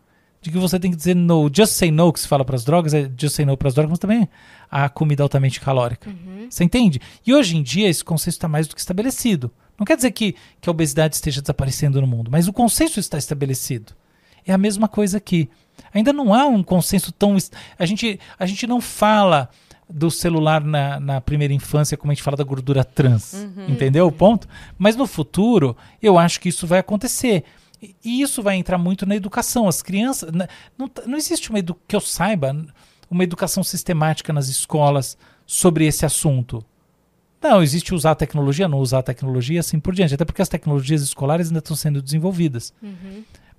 de 0.41 0.52
que 0.52 0.57
você 0.57 0.80
tem 0.80 0.91
que 0.91 0.98
dizer 0.98 1.16
no, 1.16 1.49
just 1.53 1.74
say 1.74 1.91
no, 1.91 2.14
que 2.14 2.20
se 2.20 2.28
fala 2.28 2.45
para 2.45 2.56
as 2.56 2.64
drogas, 2.64 2.94
é 2.94 3.10
just 3.18 3.36
say 3.36 3.45
no 3.45 3.57
para 3.57 3.68
as 3.68 3.74
drogas, 3.74 3.90
mas 3.91 3.99
também 3.99 4.30
a 4.72 4.88
comida 4.88 5.24
altamente 5.24 5.60
calórica. 5.60 6.10
Você 6.49 6.64
entende? 6.64 7.02
E 7.26 7.34
hoje 7.34 7.57
em 7.57 7.64
dia 7.64 7.90
esse 7.90 8.03
consenso 8.03 8.38
está 8.38 8.48
mais 8.48 8.68
do 8.68 8.76
que 8.76 8.82
estabelecido. 8.82 9.52
Não 9.78 9.86
quer 9.86 9.95
dizer 9.95 10.11
que, 10.11 10.36
que 10.60 10.70
a 10.70 10.72
obesidade 10.72 11.16
esteja 11.16 11.41
desaparecendo 11.41 12.02
no 12.02 12.07
mundo, 12.07 12.30
mas 12.32 12.48
o 12.48 12.53
consenso 12.53 12.99
está 12.99 13.18
estabelecido. 13.18 13.94
É 14.45 14.53
a 14.53 14.57
mesma 14.57 14.88
coisa 14.88 15.18
aqui. 15.18 15.49
Ainda 15.94 16.11
não 16.11 16.34
há 16.34 16.45
um 16.45 16.64
consenso 16.64 17.11
tão. 17.11 17.38
A 17.78 17.86
gente, 17.86 18.20
a 18.38 18.45
gente 18.45 18.68
não 18.68 18.82
fala 18.82 19.49
do 19.90 20.11
celular 20.11 20.64
na, 20.64 20.99
na 20.99 21.22
primeira 21.22 21.53
infância, 21.53 21.98
como 21.98 22.11
a 22.11 22.14
gente 22.14 22.24
fala 22.24 22.38
da 22.38 22.44
gordura 22.44 22.84
trans. 22.84 23.34
Entendeu 23.68 24.06
o 24.06 24.11
ponto? 24.11 24.48
Mas 24.78 24.95
no 24.95 25.07
futuro, 25.07 25.76
eu 26.02 26.18
acho 26.20 26.40
que 26.40 26.49
isso 26.49 26.68
vai 26.68 26.80
acontecer. 26.80 27.44
E 27.81 28.22
isso 28.22 28.41
vai 28.43 28.56
entrar 28.57 28.77
muito 28.77 29.06
na 29.06 29.15
educação. 29.15 29.68
As 29.68 29.81
crianças. 29.81 30.31
na- 30.31 30.47
Não, 30.77 30.89
não 31.06 31.18
existe 31.18 31.49
uma 31.49 31.60
que 31.88 31.95
eu 31.95 32.01
saiba 32.01 32.56
uma 33.10 33.23
educação 33.23 33.64
sistemática 33.64 34.31
nas 34.34 34.47
escolas 34.49 35.18
sobre 35.45 35.85
esse 35.85 36.06
assunto. 36.06 36.64
Não, 37.41 37.64
existe 37.64 37.95
usar 37.95 38.11
a 38.11 38.15
tecnologia, 38.15 38.68
não 38.68 38.80
usar 38.80 38.99
a 38.99 39.03
tecnologia, 39.03 39.56
e 39.56 39.60
assim 39.60 39.80
por 39.80 39.95
diante. 39.95 40.14
Até 40.14 40.26
porque 40.26 40.41
as 40.41 40.49
tecnologias 40.49 41.01
escolares 41.01 41.47
ainda 41.47 41.60
estão 41.60 41.76
sendo 41.76 42.01
desenvolvidas. 42.01 42.73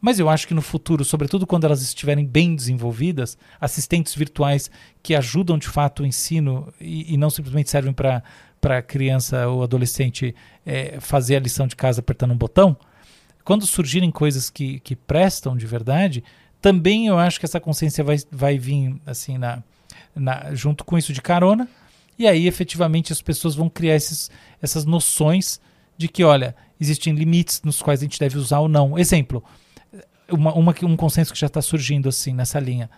Mas 0.02 0.18
eu 0.18 0.28
acho 0.30 0.46
que 0.48 0.54
no 0.54 0.62
futuro, 0.62 1.04
sobretudo 1.04 1.46
quando 1.46 1.64
elas 1.64 1.82
estiverem 1.82 2.24
bem 2.26 2.54
desenvolvidas, 2.54 3.36
assistentes 3.60 4.14
virtuais 4.14 4.70
que 5.02 5.14
ajudam 5.14 5.58
de 5.58 5.68
fato 5.68 6.02
o 6.02 6.06
ensino 6.06 6.72
e, 6.80 7.12
e 7.14 7.16
não 7.18 7.28
simplesmente 7.30 7.68
servem 7.70 7.92
para 7.92 8.22
a 8.62 8.82
criança 8.82 9.46
ou 9.48 9.62
adolescente 9.62 10.34
eh, 10.64 10.98
fazer 11.00 11.36
a 11.36 11.40
lição 11.40 11.66
de 11.66 11.76
casa 11.76 12.00
apertando 12.00 12.32
um 12.32 12.36
botão, 12.38 12.76
quando 13.44 13.66
surgirem 13.66 14.10
coisas 14.10 14.50
que, 14.50 14.80
que 14.80 14.94
prestam 14.94 15.56
de 15.56 15.66
verdade, 15.66 16.22
também 16.60 17.06
eu 17.06 17.18
acho 17.18 17.38
que 17.40 17.46
essa 17.46 17.60
consciência 17.60 18.04
vai, 18.04 18.16
vai 18.30 18.58
vir 18.58 19.00
assim 19.06 19.38
na, 19.38 19.62
na- 20.14 20.54
junto 20.54 20.84
com 20.84 20.96
isso 20.98 21.12
de 21.12 21.22
carona, 21.22 21.68
e 22.18 22.26
aí 22.26 22.46
efetivamente 22.46 23.12
as 23.12 23.22
pessoas 23.22 23.54
vão 23.54 23.68
criar 23.68 23.96
esses, 23.96 24.30
essas 24.60 24.84
noções 24.84 25.60
de 25.96 26.06
que, 26.08 26.22
olha, 26.22 26.54
existem 26.78 27.14
limites 27.14 27.62
nos 27.62 27.80
quais 27.80 28.00
a 28.00 28.04
gente 28.04 28.18
deve 28.20 28.36
usar 28.38 28.58
ou 28.60 28.68
não. 28.68 28.98
Exemplo, 28.98 29.42
uma, 30.30 30.52
uma 30.54 30.74
um 30.82 30.96
consenso 30.96 31.32
que 31.32 31.38
já 31.38 31.46
está 31.46 31.62
surgindo 31.62 32.08
assim 32.08 32.34
nessa 32.34 32.60
linha. 32.60 32.90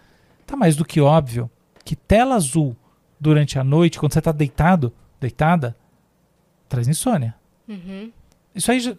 Tá 0.46 0.56
mais 0.56 0.74
do 0.76 0.84
que 0.84 1.00
óbvio 1.00 1.50
que 1.84 1.94
tela 1.96 2.34
azul 2.34 2.76
durante 3.18 3.58
a 3.58 3.64
noite, 3.64 3.98
quando 3.98 4.12
você 4.12 4.18
está 4.18 4.32
deitado, 4.32 4.92
deitada, 5.20 5.76
traz 6.68 6.88
insônia. 6.88 7.34
Isso 8.54 8.70
aí 8.70 8.80
já, 8.80 8.94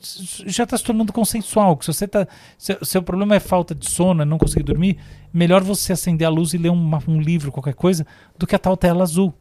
já 0.48 0.66
tá 0.66 0.76
se 0.78 0.84
tornando 0.84 1.14
consensual. 1.14 1.78
Que 1.78 1.86
se 1.86 1.94
você 1.94 2.08
tá. 2.08 2.28
Se, 2.58 2.78
seu 2.82 3.04
problema 3.04 3.36
é 3.36 3.40
falta 3.40 3.76
de 3.76 3.90
sono, 3.90 4.22
é 4.24 4.26
não 4.26 4.38
conseguir 4.40 4.64
dormir, 4.64 4.98
melhor 5.32 5.62
você 5.64 5.94
acender 5.94 6.26
a 6.26 6.30
luz 6.30 6.54
e 6.54 6.58
ler 6.58 6.70
uma- 6.70 7.02
um 7.08 7.20
livro, 7.22 7.52
qualquer 7.52 7.74
coisa, 7.76 8.06
do 8.38 8.48
que 8.48 8.56
a 8.56 8.60
tal 8.60 8.76
tela 8.76 9.04
azul. 9.04 9.34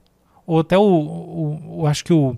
Ou 0.46 0.60
até 0.60 0.76
o. 0.76 0.82
o- 0.82 1.80
o- 1.82 1.86
acho 1.86 2.04
que 2.04 2.12
o, 2.12 2.36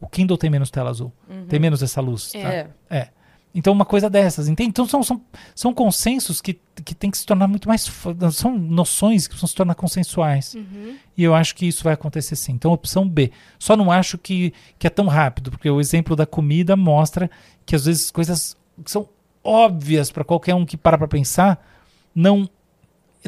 o 0.00 0.06
Kindle 0.08 0.36
tem 0.38 0.48
menos 0.50 0.70
tela 0.70 0.90
azul. 0.90 1.12
Tem 1.48 1.58
menos 1.58 1.82
essa 1.82 2.00
luz. 2.00 2.30
tá? 2.32 2.38
É. 2.38 2.68
É. 2.90 3.08
Então, 3.56 3.72
uma 3.72 3.86
coisa 3.86 4.10
dessas, 4.10 4.48
entende? 4.48 4.68
Então, 4.68 4.86
são, 4.86 5.02
são, 5.02 5.20
são 5.54 5.72
consensos 5.72 6.42
que, 6.42 6.60
que 6.84 6.94
tem 6.94 7.10
que 7.10 7.16
se 7.16 7.24
tornar 7.24 7.48
muito 7.48 7.66
mais. 7.66 7.90
São 8.30 8.56
noções 8.56 9.26
que 9.26 9.30
precisam 9.30 9.48
se 9.48 9.54
tornar 9.54 9.74
consensuais. 9.74 10.54
E 11.16 11.24
eu 11.24 11.34
acho 11.34 11.54
que 11.54 11.66
isso 11.66 11.82
vai 11.82 11.94
acontecer 11.94 12.36
sim. 12.36 12.52
Então, 12.52 12.70
opção 12.70 13.08
B. 13.08 13.32
Só 13.58 13.74
não 13.74 13.90
acho 13.90 14.18
que, 14.18 14.52
que 14.78 14.86
é 14.86 14.90
tão 14.90 15.06
rápido, 15.06 15.50
porque 15.50 15.70
o 15.70 15.80
exemplo 15.80 16.14
da 16.14 16.26
comida 16.26 16.76
mostra 16.76 17.30
que 17.64 17.74
às 17.74 17.86
vezes 17.86 18.10
coisas 18.10 18.54
que 18.84 18.90
são 18.90 19.08
óbvias 19.42 20.10
para 20.10 20.22
qualquer 20.22 20.54
um 20.54 20.66
que 20.66 20.76
para 20.76 20.98
para 20.98 21.08
pensar 21.08 21.64
não 22.14 22.46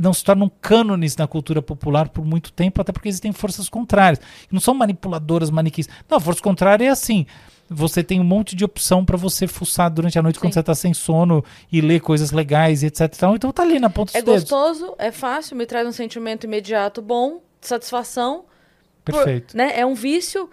não 0.01 0.13
se 0.13 0.23
tornam 0.23 0.49
cânones 0.61 1.17
na 1.17 1.27
cultura 1.27 1.61
popular 1.61 2.09
por 2.09 2.25
muito 2.25 2.53
tempo, 2.53 2.81
até 2.81 2.93
porque 2.93 3.09
existem 3.09 3.33
forças 3.33 3.69
contrárias. 3.69 4.21
Não 4.49 4.61
são 4.61 4.73
manipuladoras, 4.73 5.51
maniquis. 5.51 5.89
Não, 6.09 6.19
a 6.19 6.21
força 6.21 6.41
contrária 6.41 6.85
é 6.85 6.89
assim. 6.89 7.27
Você 7.70 8.03
tem 8.03 8.19
um 8.20 8.24
monte 8.24 8.57
de 8.57 8.65
opção 8.65 9.05
para 9.05 9.16
você 9.16 9.47
fuçar 9.47 9.90
durante 9.90 10.19
a 10.19 10.23
noite 10.23 10.39
quando 10.39 10.53
Sim. 10.53 10.61
você 10.61 10.62
tá 10.62 10.74
sem 10.74 10.95
sono 10.95 11.45
e 11.70 11.81
ler 11.81 12.01
coisas 12.01 12.31
legais 12.31 12.82
e 12.82 12.86
etc. 12.86 13.12
Então 13.35 13.53
tá 13.53 13.62
ali 13.62 13.78
na 13.78 13.90
ponta 13.90 14.12
dos 14.12 14.15
É 14.15 14.23
dedos. 14.23 14.43
gostoso, 14.43 14.95
é 14.99 15.12
fácil, 15.12 15.57
me 15.57 15.66
traz 15.66 15.86
um 15.86 15.93
sentimento 15.93 16.45
imediato 16.45 17.03
bom, 17.03 17.40
de 17.61 17.66
satisfação. 17.69 18.45
Por- 19.05 19.15
Perfeito. 19.15 19.57
né? 19.57 19.73
É 19.78 19.85
um 19.85 19.95
vício. 19.95 20.49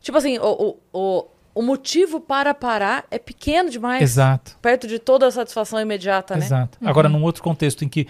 Tipo 0.00 0.18
assim, 0.18 0.38
o, 0.38 0.76
o, 0.92 0.98
o, 0.98 1.26
o 1.56 1.62
motivo 1.62 2.18
para 2.20 2.52
parar 2.54 3.04
é 3.10 3.18
pequeno 3.18 3.68
demais. 3.70 4.02
Exato. 4.02 4.56
Perto 4.60 4.86
de 4.88 4.98
toda 4.98 5.26
a 5.26 5.30
satisfação 5.30 5.78
imediata, 5.80 6.34
né? 6.36 6.44
Exato. 6.44 6.78
Agora, 6.84 7.08
num 7.08 7.22
outro 7.22 7.42
contexto 7.42 7.84
em 7.84 7.88
que 7.88 8.06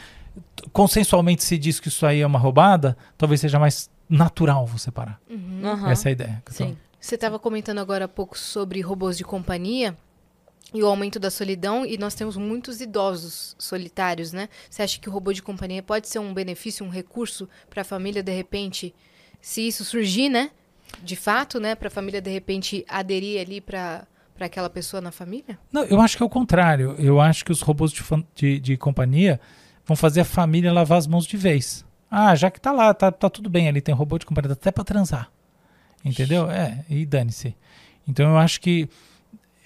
consensualmente 0.72 1.42
se 1.44 1.58
diz 1.58 1.80
que 1.80 1.88
isso 1.88 2.06
aí 2.06 2.20
é 2.20 2.26
uma 2.26 2.38
roubada, 2.38 2.96
talvez 3.18 3.40
seja 3.40 3.58
mais 3.58 3.90
natural 4.08 4.66
você 4.66 4.90
parar. 4.90 5.20
Aham. 5.64 5.90
Essa 5.90 6.08
é 6.08 6.10
a 6.10 6.12
ideia. 6.12 6.42
eu 6.46 6.52
tô- 6.52 6.52
Sim. 6.52 6.76
Você 7.00 7.14
estava 7.14 7.38
comentando 7.38 7.78
agora 7.78 8.04
há 8.04 8.08
pouco 8.08 8.38
sobre 8.38 8.82
robôs 8.82 9.16
de 9.16 9.24
companhia 9.24 9.96
e 10.72 10.82
o 10.82 10.86
aumento 10.86 11.18
da 11.18 11.30
solidão, 11.30 11.84
e 11.84 11.96
nós 11.98 12.14
temos 12.14 12.36
muitos 12.36 12.80
idosos 12.80 13.56
solitários, 13.58 14.32
né? 14.32 14.48
Você 14.68 14.82
acha 14.82 15.00
que 15.00 15.08
o 15.08 15.12
robô 15.12 15.32
de 15.32 15.42
companhia 15.42 15.82
pode 15.82 16.08
ser 16.08 16.18
um 16.18 16.32
benefício, 16.32 16.84
um 16.84 16.90
recurso 16.90 17.48
para 17.68 17.80
a 17.80 17.84
família, 17.84 18.22
de 18.22 18.32
repente, 18.32 18.94
se 19.40 19.66
isso 19.66 19.84
surgir, 19.84 20.28
né? 20.28 20.50
De 21.02 21.16
fato, 21.16 21.58
né? 21.58 21.74
Para 21.74 21.88
a 21.88 21.90
família, 21.90 22.20
de 22.20 22.30
repente, 22.30 22.84
aderir 22.88 23.40
ali 23.40 23.60
para 23.60 24.06
aquela 24.38 24.70
pessoa 24.70 25.00
na 25.00 25.10
família? 25.10 25.58
Não, 25.72 25.82
eu 25.84 26.00
acho 26.00 26.16
que 26.16 26.22
é 26.22 26.26
o 26.26 26.30
contrário. 26.30 26.94
Eu 26.98 27.20
acho 27.20 27.44
que 27.44 27.50
os 27.50 27.62
robôs 27.62 27.90
de, 27.90 28.04
de, 28.34 28.60
de 28.60 28.76
companhia 28.76 29.40
vão 29.84 29.96
fazer 29.96 30.20
a 30.20 30.24
família 30.24 30.72
lavar 30.72 30.98
as 30.98 31.06
mãos 31.06 31.26
de 31.26 31.36
vez. 31.36 31.84
Ah, 32.08 32.36
já 32.36 32.50
que 32.50 32.60
tá 32.60 32.70
lá, 32.70 32.92
tá, 32.94 33.10
tá 33.10 33.28
tudo 33.30 33.50
bem 33.50 33.68
ali, 33.68 33.80
tem 33.80 33.94
robô 33.94 34.18
de 34.18 34.26
companhia, 34.26 34.52
até 34.52 34.70
pra 34.70 34.84
transar. 34.84 35.30
Entendeu? 36.04 36.50
É, 36.50 36.84
e 36.88 37.04
dane-se. 37.04 37.54
Então 38.08 38.28
eu 38.30 38.38
acho 38.38 38.60
que 38.60 38.88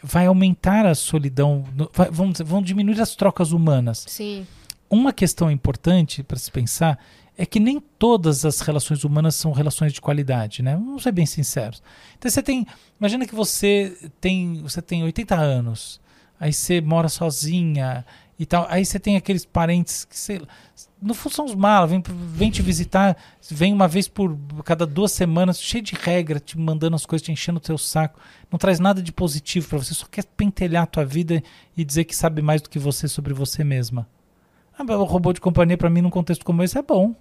vai 0.03 0.27
aumentar 0.27 0.85
a 0.87 0.95
solidão, 0.95 1.65
vai- 1.93 2.11
vamos 2.11 2.33
dizer, 2.35 2.45
vão 2.45 2.61
diminuir 2.61 3.01
as 3.01 3.15
trocas 3.17 3.53
humanas. 3.53 4.05
Sim. 4.09 4.47
Uma 4.91 5.13
questão 5.13 5.51
importante 5.51 6.23
para 6.23 6.37
se 6.39 6.51
pensar 6.51 6.99
é 7.37 7.45
que 7.47 7.59
nem 7.59 7.81
todas 7.99 8.45
as 8.45 8.61
relações 8.61 9.03
humanas 9.03 9.35
são 9.35 9.51
relações 9.51 9.93
de 9.93 10.01
qualidade, 10.01 10.63
né? 10.63 10.75
Vamos 10.77 11.03
ser 11.03 11.11
bem 11.13 11.27
sinceros. 11.27 11.83
Então 12.19 12.31
você 12.31 12.43
tem, 12.43 12.67
imagina 13.01 13.27
que 13.27 13.35
você 13.35 13.97
tem, 14.21 14.61
você 14.63 14.81
tem 14.83 15.03
80 15.03 15.35
anos, 15.35 16.01
aí 16.39 16.53
você 16.53 16.81
mora 16.81 17.09
sozinha 17.09 18.05
e 18.39 18.45
tal, 18.45 18.67
aí 18.69 18.85
você 18.85 18.99
tem 18.99 19.17
aqueles 19.17 19.45
parentes 19.45 20.05
que 20.05 20.19
sei 20.19 20.41
fundo 21.13 21.35
são 21.35 21.45
os 21.45 21.55
malas, 21.55 21.91
vem, 21.91 22.03
vem 22.07 22.51
te 22.51 22.63
visitar, 22.63 23.17
vem 23.51 23.73
uma 23.73 23.87
vez 23.87 24.09
por 24.09 24.39
cada 24.65 24.87
duas 24.87 25.13
semanas, 25.13 25.61
cheio 25.61 25.83
de 25.83 25.95
regra, 25.95 26.41
te 26.41 26.59
mandando 26.59 26.97
as 26.97 27.05
coisas, 27.05 27.25
te 27.25 27.31
enchendo 27.31 27.59
o 27.59 27.61
teu 27.61 27.77
saco, 27.77 28.19
não 28.51 28.59
traz 28.59 28.81
nada 28.81 29.03
de 29.03 29.13
positivo 29.13 29.69
para 29.69 29.79
você, 29.79 29.93
só 29.93 30.07
quer 30.11 30.25
pentelhar 30.25 30.85
a 30.85 30.87
tua 30.87 31.05
vida 31.05 31.43
e 31.77 31.85
dizer 31.85 32.05
que 32.05 32.17
sabe 32.17 32.41
mais 32.41 32.63
do 32.63 32.71
que 32.71 32.79
você 32.79 33.07
sobre 33.07 33.35
você 33.35 33.63
mesma. 33.63 34.09
Ah, 34.79 34.83
o 34.83 35.05
robô 35.05 35.33
de 35.33 35.41
companhia 35.41 35.77
pra 35.77 35.91
mim 35.91 36.01
num 36.01 36.11
contexto 36.11 36.45
como 36.45 36.63
esse 36.63 36.79
é 36.79 36.83
bom. 36.83 37.15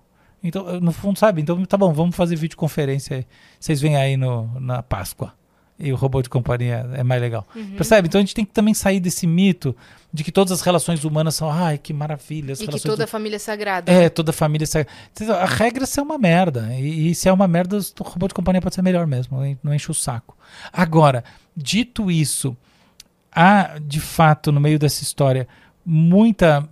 Então, 0.44 0.80
no 0.80 0.92
fundo, 0.92 1.18
sabe? 1.20 1.42
Então, 1.42 1.64
tá 1.66 1.78
bom, 1.78 1.94
vamos 1.94 2.16
fazer 2.16 2.36
videoconferência 2.36 3.18
aí. 3.18 3.28
Vocês 3.60 3.80
vêm 3.80 3.96
aí 3.96 4.18
no, 4.18 4.60
na 4.60 4.84
Páscoa. 4.84 5.34
E 5.80 5.92
o 5.92 5.96
robô 5.96 6.22
de 6.22 6.30
companhia 6.30 6.88
é 6.94 7.04
mais 7.04 7.20
legal. 7.22 7.46
Percebe? 7.76 8.08
Então 8.08 8.20
a 8.20 8.22
gente 8.22 8.36
tem 8.36 8.46
que 8.46 8.52
também 8.54 8.74
sair 8.74 9.00
desse 9.00 9.26
mito 9.26 9.76
de 10.14 10.24
que 10.24 10.32
todas 10.32 10.52
as 10.52 10.62
relações 10.62 11.04
humanas 11.04 11.34
são, 11.36 11.50
ai, 11.50 11.78
que 11.80 11.92
maravilha. 11.92 12.54
E 12.54 12.68
que 12.68 12.80
toda 12.80 13.04
a 13.06 13.08
família 13.08 13.36
é 13.36 13.40
sagrada. 13.40 13.92
é, 13.92 14.08
toda 14.08 14.32
família. 14.32 14.68
sai- 14.68 14.86
A 15.42 15.46
regra 15.46 15.84
é 15.84 15.88
ser 15.88 16.02
uma 16.02 16.18
merda. 16.20 16.70
E, 16.76 17.10
e 17.10 17.16
se 17.16 17.28
é 17.28 17.34
uma 17.34 17.48
merda, 17.48 17.78
o 17.78 18.04
robô 18.04 18.28
de 18.28 18.34
companhia 18.36 18.62
pode 18.62 18.76
ser 18.76 18.84
melhor 18.84 19.08
mesmo. 19.08 19.38
não 19.38 19.46
en- 19.46 19.58
Não 19.64 19.74
enche 19.74 19.90
o 19.90 19.94
saco. 19.96 20.38
Agora, 20.72 21.24
dito 21.58 22.12
isso, 22.12 22.56
há 23.36 23.80
de 23.82 24.00
fato 24.00 24.52
no 24.52 24.62
meio 24.62 24.78
dessa 24.78 25.02
história 25.02 25.48
muita 25.84 26.70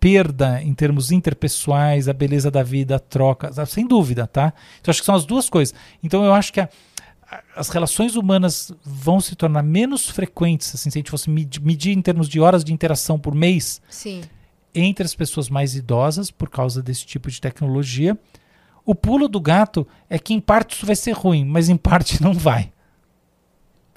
perda 0.00 0.60
em 0.62 0.74
termos 0.74 1.12
interpessoais, 1.12 2.08
a 2.08 2.12
beleza 2.12 2.50
da 2.50 2.62
vida, 2.62 2.96
a 2.96 2.98
troca, 2.98 3.52
sem 3.66 3.86
dúvida, 3.86 4.26
tá? 4.26 4.52
Então 4.80 4.90
acho 4.90 5.00
que 5.00 5.06
são 5.06 5.14
as 5.14 5.24
duas 5.24 5.48
coisas. 5.48 5.72
Então 6.02 6.24
eu 6.24 6.34
acho 6.34 6.52
que 6.52 6.60
a- 6.60 6.68
as 7.54 7.68
relações 7.68 8.16
humanas 8.16 8.72
vão 8.84 9.20
se 9.20 9.36
tornar 9.36 9.62
menos 9.62 10.08
frequentes, 10.08 10.74
assim, 10.74 10.90
se 10.90 10.98
a 10.98 11.00
gente 11.00 11.10
fosse 11.10 11.30
medi- 11.30 11.60
medir 11.60 11.96
em 11.96 12.02
termos 12.02 12.28
de 12.28 12.40
horas 12.40 12.64
de 12.64 12.72
interação 12.72 13.18
por 13.18 13.34
mês, 13.34 13.80
Sim. 13.88 14.22
entre 14.74 15.04
as 15.04 15.14
pessoas 15.14 15.48
mais 15.48 15.74
idosas 15.74 16.30
por 16.30 16.48
causa 16.50 16.82
desse 16.82 17.06
tipo 17.06 17.30
de 17.30 17.40
tecnologia. 17.40 18.18
O 18.84 18.94
pulo 18.94 19.28
do 19.28 19.40
gato 19.40 19.86
é 20.08 20.18
que 20.18 20.34
em 20.34 20.40
parte 20.40 20.74
isso 20.74 20.86
vai 20.86 20.96
ser 20.96 21.12
ruim, 21.12 21.44
mas 21.44 21.68
em 21.68 21.76
parte 21.76 22.20
não 22.22 22.32
vai. 22.34 22.72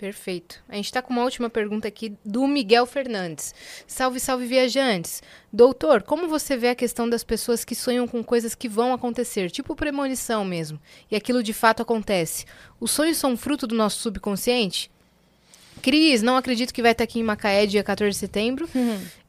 Perfeito. 0.04 0.62
A 0.68 0.76
gente 0.76 0.88
está 0.88 1.02
com 1.02 1.14
uma 1.14 1.24
última 1.24 1.50
pergunta 1.50 1.88
aqui 1.88 2.18
do 2.26 2.46
Miguel 2.46 2.86
Fernandes. 2.86 3.56
Salve, 3.88 4.20
salve, 4.20 4.46
viajantes. 4.46 5.24
Doutor, 5.50 6.04
como 6.04 6.28
você 6.28 6.58
vê 6.58 6.68
a 6.68 6.76
questão 6.76 7.10
das 7.10 7.24
pessoas 7.24 7.64
que 7.64 7.74
sonham 7.74 8.06
com 8.06 8.22
coisas 8.22 8.54
que 8.54 8.68
vão 8.68 8.92
acontecer, 8.92 9.50
tipo 9.50 9.78
premonição 9.78 10.44
mesmo, 10.44 10.78
e 11.10 11.16
aquilo 11.16 11.42
de 11.42 11.54
fato 11.54 11.82
acontece? 11.82 12.44
Os 12.82 12.92
sonhos 12.92 13.16
são 13.16 13.38
fruto 13.38 13.66
do 13.66 13.76
nosso 13.76 14.02
subconsciente? 14.02 14.92
Cris, 15.84 16.22
não 16.22 16.38
acredito 16.38 16.74
que 16.74 16.82
vai 16.82 16.94
estar 16.94 17.04
aqui 17.04 17.20
em 17.20 17.24
Macaé 17.24 17.66
dia 17.66 17.84
14 17.84 18.12
de 18.12 18.18
setembro. 18.18 18.68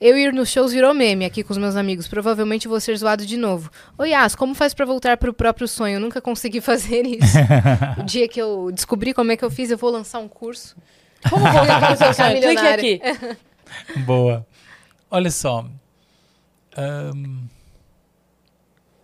Eu 0.01 0.17
ir 0.17 0.33
nos 0.33 0.49
shows 0.49 0.73
virou 0.73 0.95
meme 0.95 1.25
aqui 1.25 1.43
com 1.43 1.53
os 1.53 1.59
meus 1.59 1.75
amigos. 1.75 2.07
Provavelmente 2.09 2.69
vou 2.69 2.79
ser 2.81 2.97
zoado 2.97 3.27
de 3.27 3.37
novo. 3.37 3.71
Oi, 3.99 4.11
Yas, 4.11 4.37
como 4.37 4.55
faz 4.55 4.73
pra 4.73 4.87
voltar 4.87 5.17
pro 5.17 5.35
próprio 5.35 5.67
sonho? 5.67 5.97
Eu 5.97 6.01
nunca 6.01 6.21
consegui 6.21 6.61
fazer 6.63 7.05
isso. 7.05 7.37
o 8.01 8.05
dia 8.05 8.29
que 8.29 8.41
eu 8.41 8.71
descobri 8.73 9.13
como 9.13 9.33
é 9.33 9.37
que 9.37 9.45
eu 9.45 9.51
fiz, 9.51 9.69
eu 9.71 9.77
vou 9.77 9.91
lançar 9.91 10.21
um 10.21 10.29
curso. 10.29 10.77
Como 11.29 11.43
voltar 11.43 11.87
pro 11.89 11.97
seu 11.97 12.15
sonho? 12.15 12.41
Clique 12.41 12.67
aqui. 12.67 13.01
Boa. 14.07 14.47
Olha 15.11 15.31
só. 15.33 15.67
Ahn, 16.77 17.47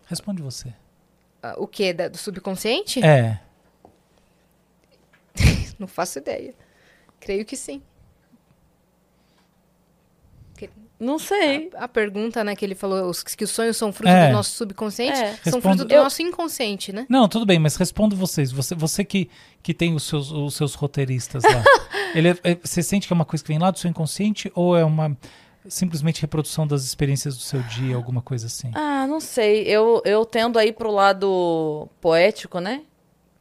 responde 0.06 0.40
você. 0.40 0.72
Ah, 1.43 1.55
O 1.59 1.66
quê? 1.66 1.93
Da- 1.93 2.09
do 2.09 2.16
subconsciente? 2.16 3.05
É. 3.05 3.40
Não 5.78 5.89
faço 5.89 6.18
ideia. 6.18 6.55
Creio 7.20 7.44
que 7.44 7.56
sim. 7.56 7.80
Não 10.98 11.18
sei. 11.18 11.70
A 11.76 11.88
pergunta, 11.88 12.44
né, 12.44 12.55
que 12.55 12.62
ele 12.62 12.74
falou, 12.74 13.09
os, 13.09 13.22
que 13.22 13.42
os 13.42 13.48
sonhos 13.51 13.74
são 13.74 13.90
fruto 13.90 14.10
É. 14.12 14.26
do 14.26 14.32
nosso 14.34 14.51
subconsciente, 14.51 15.18
É. 15.18 15.28
são 15.36 15.55
Respondo- 15.55 15.62
fruto 15.62 15.84
do 15.86 15.94
Eu- 15.94 16.02
nosso 16.02 16.20
inconsciente, 16.20 16.92
né? 16.92 17.06
Não, 17.09 17.26
tudo 17.26 17.47
bem, 17.47 17.59
mas 17.59 17.74
respondo 17.76 18.14
vocês. 18.14 18.52
Você, 18.52 18.74
você 18.74 19.02
que, 19.02 19.30
que 19.62 19.72
tem 19.72 19.94
os 19.94 20.02
seus, 20.02 20.30
os 20.30 20.55
seus 20.55 20.74
roteiristas 20.74 21.42
lá. 21.42 21.51
Ele 22.14 22.28
é- 22.28 22.38
é- 22.44 22.55
você 22.62 22.82
sente 22.82 23.06
que 23.06 23.12
é 23.14 23.16
uma 23.16 23.24
coisa 23.24 23.42
que 23.42 23.48
vem 23.48 23.59
lá 23.59 23.70
do 23.70 23.78
seu 23.78 23.88
inconsciente 23.88 24.52
ou 24.55 24.76
é 24.76 24.84
uma 24.84 25.16
simplesmente 25.66 26.20
reprodução 26.20 26.66
das 26.66 26.84
experiências 26.84 27.34
do 27.34 27.42
seu 27.42 27.62
dia, 27.62 27.97
alguma 27.97 28.20
coisa 28.20 28.47
assim? 28.47 28.70
Ah, 28.74 29.06
não 29.06 29.20
sei. 29.20 29.62
Eu, 29.62 30.02
eu 30.05 30.26
tendo 30.26 30.59
aí 30.59 30.70
pro 30.70 30.90
lado 30.90 31.88
poético, 31.98 32.60
né? 32.60 32.82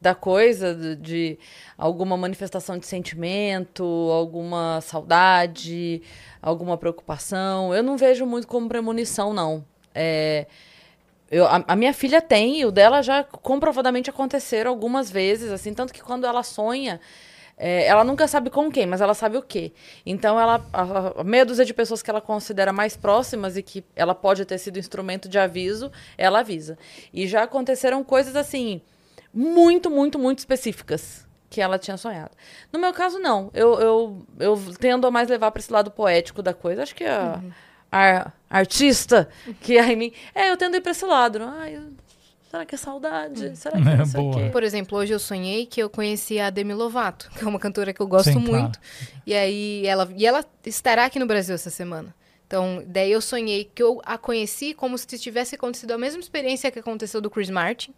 Da 0.00 0.14
coisa, 0.14 0.96
de, 0.96 1.38
alguma 1.76 2.16
manifestação 2.16 2.78
de 2.78 2.86
sentimento, 2.86 3.84
alguma 3.84 4.80
saudade, 4.80 6.02
alguma 6.40 6.78
preocupação. 6.78 7.74
Eu 7.74 7.82
não 7.82 7.98
vejo 7.98 8.24
muito 8.24 8.48
como 8.48 8.66
premonição, 8.66 9.34
não. 9.34 9.62
É, 9.94 10.46
eu, 11.30 11.46
a, 11.46 11.62
a 11.68 11.76
minha 11.76 11.92
filha 11.92 12.20
tem, 12.20 12.60
e 12.60 12.64
o 12.64 12.72
dela 12.72 13.02
já 13.02 13.22
comprovadamente 13.22 14.10
aconteceram 14.10 14.70
algumas 14.70 15.10
vezes, 15.10 15.52
assim, 15.52 15.72
tanto 15.72 15.92
que 15.92 16.02
quando 16.02 16.26
ela 16.26 16.42
sonha, 16.42 17.00
é, 17.56 17.86
ela 17.86 18.02
nunca 18.02 18.26
sabe 18.26 18.50
com 18.50 18.70
quem, 18.70 18.86
mas 18.86 19.02
ela 19.02 19.12
sabe 19.12 19.36
o 19.36 19.42
quê. 19.42 19.70
Então, 20.04 20.40
ela, 20.40 20.64
a, 20.72 21.20
a 21.20 21.24
meia 21.24 21.44
dúzia 21.44 21.64
de 21.64 21.74
pessoas 21.74 22.02
que 22.02 22.10
ela 22.10 22.20
considera 22.20 22.72
mais 22.72 22.96
próximas 22.96 23.56
e 23.56 23.62
que 23.62 23.84
ela 23.94 24.14
pode 24.14 24.46
ter 24.46 24.56
sido 24.56 24.78
instrumento 24.78 25.28
de 25.28 25.38
aviso, 25.38 25.92
ela 26.16 26.40
avisa. 26.40 26.78
E 27.12 27.28
já 27.28 27.42
aconteceram 27.42 28.02
coisas 28.02 28.34
assim, 28.34 28.80
muito, 29.32 29.90
muito, 29.90 30.18
muito 30.18 30.38
específicas 30.40 31.26
que 31.48 31.60
ela 31.60 31.78
tinha 31.78 31.96
sonhado. 31.96 32.30
No 32.72 32.78
meu 32.78 32.92
caso, 32.92 33.18
não. 33.18 33.50
Eu, 33.52 33.80
eu, 33.80 34.26
eu 34.38 34.62
tendo 34.78 35.06
a 35.06 35.10
mais 35.10 35.28
levar 35.28 35.50
para 35.50 35.60
esse 35.60 35.72
lado 35.72 35.90
poético 35.90 36.42
da 36.42 36.54
coisa. 36.54 36.82
Acho 36.82 36.94
que 36.94 37.04
a, 37.04 37.40
a 37.90 38.32
artista 38.48 39.28
que 39.60 39.78
há 39.78 39.86
em 39.92 39.96
mim. 39.96 40.12
É, 40.34 40.50
eu 40.50 40.56
tendo 40.56 40.74
a 40.74 40.76
ir 40.78 40.80
para 40.80 40.92
esse 40.92 41.04
lado. 41.04 41.40
Ai, 41.42 41.76
eu- 41.76 41.90
será 42.48 42.64
que 42.64 42.74
é 42.74 42.78
saudade? 42.78 43.56
Será 43.56 43.80
que 43.80 43.88
é 43.88 43.92
É, 43.92 43.96
não 43.96 44.06
sei 44.06 44.20
o 44.20 44.22
boa. 44.30 44.36
quê? 44.44 44.50
Por 44.50 44.62
exemplo, 44.62 44.96
hoje 44.98 45.12
eu 45.12 45.18
sonhei 45.18 45.66
que 45.66 45.82
eu 45.82 45.90
conheci 45.90 46.38
a 46.38 46.50
Demi 46.50 46.72
Lovato, 46.74 47.28
que 47.36 47.44
é 47.44 47.48
uma 47.48 47.58
cantora 47.58 47.92
que 47.92 48.00
eu 48.00 48.06
gosto 48.06 48.32
Sim, 48.32 48.44
claro. 48.44 48.62
muito. 48.64 48.78
E 49.26 49.34
aí 49.34 49.84
ela 49.86 50.08
e 50.16 50.24
ela 50.26 50.44
estará 50.64 51.04
aqui 51.06 51.18
no 51.18 51.26
Brasil 51.26 51.54
essa 51.54 51.70
semana. 51.70 52.14
Então, 52.46 52.82
daí 52.86 53.12
eu 53.12 53.20
sonhei 53.20 53.64
que 53.72 53.80
eu 53.82 54.00
a 54.04 54.18
conheci 54.18 54.74
como 54.74 54.98
se 54.98 55.06
tivesse 55.18 55.54
acontecido 55.54 55.92
a 55.92 55.98
mesma 55.98 56.20
experiência 56.20 56.70
que 56.70 56.78
aconteceu 56.80 57.20
do 57.20 57.30
Chris 57.30 57.48
Martin. 57.50 57.94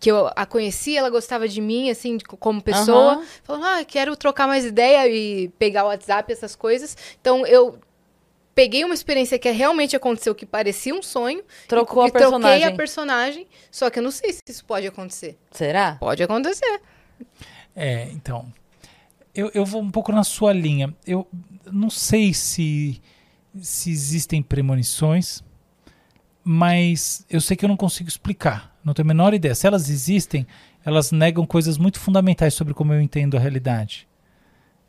Que 0.00 0.10
eu 0.10 0.30
a 0.34 0.44
conheci, 0.44 0.96
ela 0.96 1.08
gostava 1.08 1.48
de 1.48 1.60
mim, 1.60 1.88
assim, 1.90 2.16
de- 2.16 2.24
como 2.24 2.60
pessoa. 2.60 3.14
Aham. 3.14 3.24
Falou, 3.42 3.64
ah, 3.64 3.84
quero 3.84 4.14
trocar 4.16 4.46
mais 4.46 4.64
ideia 4.64 5.08
e 5.08 5.48
pegar 5.58 5.84
o 5.84 5.88
WhatsApp, 5.88 6.30
essas 6.32 6.54
coisas. 6.56 6.96
Então, 7.20 7.46
eu 7.46 7.78
peguei 8.54 8.84
uma 8.84 8.94
experiência 8.94 9.38
que 9.38 9.50
realmente 9.50 9.96
aconteceu, 9.96 10.34
que 10.34 10.44
parecia 10.46 10.94
um 10.94 11.02
sonho. 11.02 11.42
Trocou 11.68 12.04
e, 12.04 12.08
a 12.08 12.12
personagem. 12.12 12.40
troquei 12.58 12.74
a 12.74 12.76
personagem, 12.76 13.46
só 13.70 13.88
que 13.90 13.98
eu 13.98 14.02
não 14.02 14.10
sei 14.10 14.32
se 14.32 14.40
isso 14.48 14.64
pode 14.64 14.86
acontecer. 14.86 15.38
Será? 15.50 15.96
Pode 15.98 16.22
acontecer. 16.22 16.80
É, 17.74 18.08
então. 18.10 18.52
Eu, 19.34 19.50
eu 19.54 19.64
vou 19.64 19.80
um 19.82 19.90
pouco 19.90 20.12
na 20.12 20.22
sua 20.22 20.52
linha. 20.52 20.94
Eu 21.06 21.26
não 21.70 21.90
sei 21.90 22.32
se, 22.32 23.00
se 23.60 23.90
existem 23.90 24.42
premonições, 24.42 25.42
mas 26.44 27.24
eu 27.30 27.40
sei 27.40 27.56
que 27.56 27.64
eu 27.64 27.68
não 27.68 27.76
consigo 27.76 28.08
explicar. 28.08 28.76
Não 28.84 28.92
tenho 28.92 29.06
a 29.06 29.08
menor 29.08 29.32
ideia. 29.32 29.54
Se 29.54 29.66
elas 29.66 29.88
existem, 29.88 30.46
elas 30.84 31.10
negam 31.10 31.46
coisas 31.46 31.78
muito 31.78 31.98
fundamentais 31.98 32.52
sobre 32.52 32.74
como 32.74 32.92
eu 32.92 33.00
entendo 33.00 33.36
a 33.36 33.40
realidade. 33.40 34.06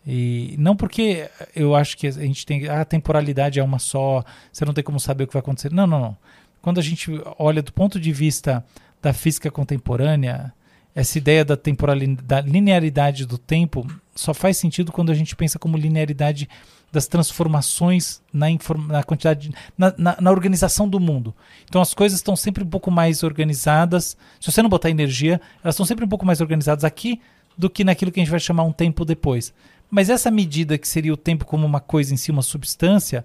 E 0.05 0.55
não 0.59 0.75
porque 0.75 1.29
eu 1.55 1.73
acho 1.73 1.97
que 1.97 2.07
a 2.07 2.11
gente 2.11 2.45
tem. 2.45 2.67
Ah, 2.67 2.81
a 2.81 2.85
temporalidade 2.85 3.59
é 3.59 3.63
uma 3.63 3.79
só, 3.79 4.23
você 4.51 4.65
não 4.65 4.73
tem 4.73 4.83
como 4.83 4.99
saber 4.99 5.23
o 5.23 5.27
que 5.27 5.33
vai 5.33 5.39
acontecer. 5.39 5.71
Não, 5.71 5.87
não, 5.87 5.99
não. 5.99 6.17
Quando 6.61 6.79
a 6.79 6.83
gente 6.83 7.09
olha 7.39 7.63
do 7.63 7.71
ponto 7.71 7.99
de 7.99 8.11
vista 8.11 8.63
da 9.01 9.13
física 9.13 9.49
contemporânea, 9.49 10.53
essa 10.93 11.17
ideia 11.17 11.43
da 11.43 11.57
temporalidade, 11.57 12.21
da 12.27 12.41
linearidade 12.41 13.25
do 13.25 13.37
tempo 13.37 13.87
só 14.13 14.33
faz 14.33 14.57
sentido 14.57 14.91
quando 14.91 15.11
a 15.11 15.15
gente 15.15 15.35
pensa 15.35 15.57
como 15.57 15.77
linearidade 15.77 16.47
das 16.95 17.07
transformações 17.07 18.21
na, 18.33 18.47
na 18.87 19.03
quantidade, 19.03 19.49
de- 19.49 19.55
na, 19.77 19.93
na- 19.97 20.17
na 20.19 20.31
organização 20.31 20.89
do 20.89 20.99
mundo. 20.99 21.33
Então 21.69 21.81
as 21.81 21.93
coisas 21.93 22.17
estão 22.19 22.35
sempre 22.35 22.63
um 22.63 22.67
pouco 22.67 22.89
mais 22.89 23.21
organizadas. 23.21 24.17
Se 24.39 24.51
você 24.51 24.61
não 24.61 24.69
botar 24.69 24.89
energia, 24.89 25.39
elas 25.63 25.75
estão 25.75 25.85
sempre 25.85 26.03
um 26.05 26.07
pouco 26.07 26.25
mais 26.25 26.41
organizadas 26.41 26.83
aqui 26.83 27.21
do 27.57 27.69
que 27.69 27.83
naquilo 27.83 28.11
que 28.11 28.19
a 28.19 28.23
gente 28.23 28.31
vai 28.31 28.39
chamar 28.39 28.63
um 28.63 28.71
tempo 28.71 29.05
depois. 29.05 29.53
Mas 29.89 30.09
essa 30.09 30.31
medida 30.31 30.77
que 30.77 30.87
seria 30.87 31.13
o 31.13 31.17
tempo 31.17 31.45
como 31.45 31.65
uma 31.65 31.79
coisa 31.79 32.13
em 32.13 32.17
si, 32.17 32.31
uma 32.31 32.41
substância, 32.41 33.23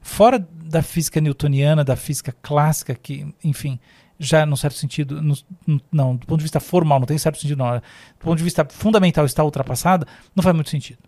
fora 0.00 0.38
da 0.38 0.82
física 0.82 1.20
newtoniana, 1.20 1.82
da 1.82 1.96
física 1.96 2.34
clássica, 2.42 2.94
que, 2.94 3.26
enfim, 3.42 3.78
já 4.18 4.44
num 4.46 4.54
certo 4.54 4.76
sentido, 4.76 5.20
no- 5.22 5.36
no- 5.66 5.80
não, 5.90 6.14
do 6.14 6.26
ponto 6.26 6.38
de 6.38 6.44
vista 6.44 6.60
formal, 6.60 7.00
não 7.00 7.06
tem 7.06 7.18
certo 7.18 7.40
sentido, 7.40 7.58
não. 7.58 7.76
Do 7.76 7.82
ponto 8.20 8.36
de 8.36 8.44
vista 8.44 8.64
fundamental 8.68 9.24
está 9.24 9.42
ultrapassada, 9.42 10.06
não 10.36 10.42
faz 10.42 10.54
muito 10.54 10.70
sentido. 10.70 10.98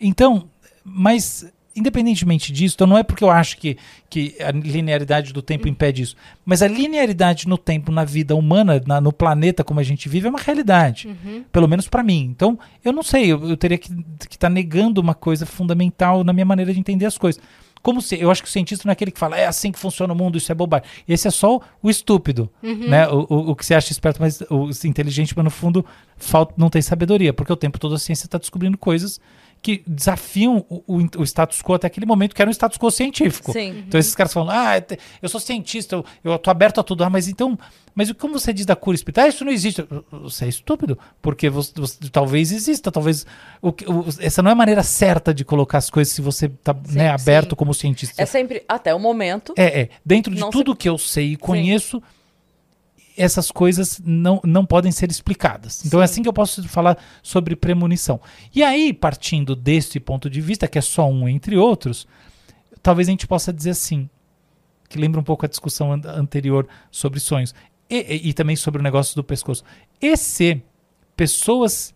Então, 0.00 0.48
mas 0.88 1.50
independentemente 1.76 2.52
disso, 2.52 2.74
então 2.74 2.88
não 2.88 2.98
é 2.98 3.04
porque 3.04 3.22
eu 3.22 3.30
acho 3.30 3.56
que, 3.56 3.76
que 4.10 4.34
a 4.40 4.50
linearidade 4.50 5.32
do 5.32 5.40
tempo 5.40 5.68
impede 5.68 6.02
isso, 6.02 6.16
mas 6.44 6.60
a 6.60 6.66
linearidade 6.66 7.46
no 7.46 7.56
tempo 7.56 7.92
na 7.92 8.04
vida 8.04 8.34
humana, 8.34 8.82
na- 8.84 9.00
no 9.00 9.12
planeta 9.12 9.62
como 9.62 9.78
a 9.78 9.82
gente 9.84 10.08
vive, 10.08 10.26
é 10.26 10.30
uma 10.30 10.40
realidade. 10.40 11.08
Pelo 11.52 11.68
menos 11.68 11.86
para 11.86 12.02
mim. 12.02 12.24
Então, 12.34 12.58
eu 12.84 12.92
não 12.92 13.02
sei, 13.04 13.26
eu, 13.32 13.48
eu 13.48 13.56
teria 13.56 13.78
que 13.78 13.90
estar 14.28 14.48
negando 14.50 15.00
uma 15.00 15.14
coisa 15.14 15.46
fundamental 15.46 16.24
na 16.24 16.32
minha 16.32 16.46
maneira 16.46 16.72
de 16.74 16.80
entender 16.80 17.06
as 17.06 17.16
coisas. 17.16 17.40
Como 17.80 18.02
se, 18.02 18.20
eu 18.20 18.28
acho 18.28 18.42
que 18.42 18.48
o 18.48 18.52
cientista 18.52 18.84
não 18.84 18.90
é 18.90 18.94
aquele 18.94 19.12
que 19.12 19.20
fala, 19.20 19.38
é 19.38 19.46
assim 19.46 19.70
que 19.70 19.78
funciona 19.78 20.12
o 20.12 20.16
mundo, 20.16 20.36
isso 20.36 20.50
é 20.50 20.54
bobagem. 20.56 20.84
Esse 21.06 21.28
é 21.28 21.30
só 21.30 21.60
o, 21.80 21.88
estúpido, 21.88 22.50
né? 22.88 23.06
O, 23.08 23.24
o, 23.30 23.50
o 23.50 23.56
que 23.56 23.64
você 23.64 23.74
acha 23.74 23.92
esperto, 23.92 24.20
mas 24.20 24.40
o 24.50 24.68
inteligente, 24.84 25.32
mas 25.36 25.44
no 25.44 25.50
fundo 25.50 25.86
falta, 26.16 26.54
não 26.56 26.68
tem 26.68 26.82
sabedoria, 26.82 27.32
porque 27.32 27.52
o 27.52 27.56
tempo 27.56 27.78
todo 27.78 27.94
a 27.94 27.98
ciência 28.00 28.26
está 28.26 28.36
descobrindo 28.36 28.76
coisas 28.76 29.20
que 29.60 29.82
desafiam 29.86 30.64
o, 30.68 30.82
o, 30.86 30.96
o 31.18 31.24
status 31.24 31.60
quo 31.62 31.74
até 31.74 31.86
aquele 31.86 32.06
momento, 32.06 32.34
que 32.34 32.40
era 32.40 32.48
um 32.48 32.52
status 32.52 32.78
quo 32.78 32.90
científico. 32.90 33.52
Sim. 33.52 33.84
Então 33.86 33.98
esses 33.98 34.14
caras 34.14 34.32
falam, 34.32 34.50
ah, 34.50 34.80
te- 34.80 34.98
eu 35.20 35.28
sou 35.28 35.40
cientista, 35.40 35.96
eu, 35.96 36.04
eu 36.24 36.38
tô 36.38 36.50
aberto 36.50 36.78
a 36.80 36.82
tudo. 36.82 37.02
Ah, 37.04 37.10
mas 37.10 37.28
então, 37.28 37.58
mas 37.94 38.10
como 38.12 38.38
você 38.38 38.52
diz 38.52 38.64
da 38.64 38.76
cura 38.76 38.94
espiritual? 38.94 39.26
Ah, 39.26 39.28
isso 39.28 39.44
não 39.44 39.52
existe. 39.52 39.84
Você 40.22 40.44
é 40.44 40.48
estúpido, 40.48 40.98
porque 41.20 41.50
você, 41.50 41.72
você- 41.74 41.98
talvez 42.10 42.52
exista, 42.52 42.92
talvez 42.92 43.26
o, 43.60 43.74
essa 44.20 44.42
não 44.42 44.50
é 44.50 44.52
a 44.52 44.56
maneira 44.56 44.82
certa 44.82 45.34
de 45.34 45.44
colocar 45.44 45.78
as 45.78 45.90
coisas 45.90 46.12
se 46.14 46.20
você 46.22 46.48
tá 46.48 46.74
né, 46.90 47.10
aberto 47.10 47.50
sim. 47.50 47.56
como 47.56 47.74
cientista. 47.74 48.22
É 48.22 48.26
sempre, 48.26 48.62
até 48.68 48.94
o 48.94 48.98
momento. 48.98 49.52
É, 49.56 49.80
é. 49.82 49.88
Dentro 50.04 50.34
de 50.34 50.48
tudo 50.50 50.76
que 50.76 50.88
eu 50.88 50.96
sei 50.96 51.32
e 51.32 51.36
conheço, 51.36 52.02
essas 53.18 53.50
coisas 53.50 54.00
não, 54.04 54.40
não 54.44 54.64
podem 54.64 54.92
ser 54.92 55.10
explicadas. 55.10 55.84
Então 55.84 56.00
é 56.00 56.04
assim 56.04 56.22
que 56.22 56.28
eu 56.28 56.32
posso 56.32 56.66
falar 56.68 56.96
sobre 57.22 57.56
premonição. 57.56 58.20
E 58.54 58.62
aí, 58.62 58.92
partindo 58.92 59.54
desse 59.56 59.98
ponto 60.00 60.30
de 60.30 60.40
vista, 60.40 60.68
que 60.68 60.78
é 60.78 60.82
só 60.82 61.08
um 61.10 61.28
entre 61.28 61.56
outros, 61.56 62.06
talvez 62.82 63.08
a 63.08 63.10
gente 63.10 63.26
possa 63.26 63.52
dizer 63.52 63.70
assim, 63.70 64.08
que 64.88 64.98
lembra 64.98 65.20
um 65.20 65.24
pouco 65.24 65.44
a 65.44 65.48
discussão 65.48 65.92
an- 65.92 66.00
anterior 66.06 66.66
sobre 66.90 67.20
sonhos, 67.20 67.54
e, 67.90 67.96
e- 67.96 68.28
e 68.28 68.32
também 68.32 68.56
sobre 68.56 68.80
o 68.80 68.82
negócio 68.84 69.14
do 69.16 69.24
pescoço. 69.24 69.64
E 70.00 70.16
se 70.16 70.62
pessoas 71.16 71.94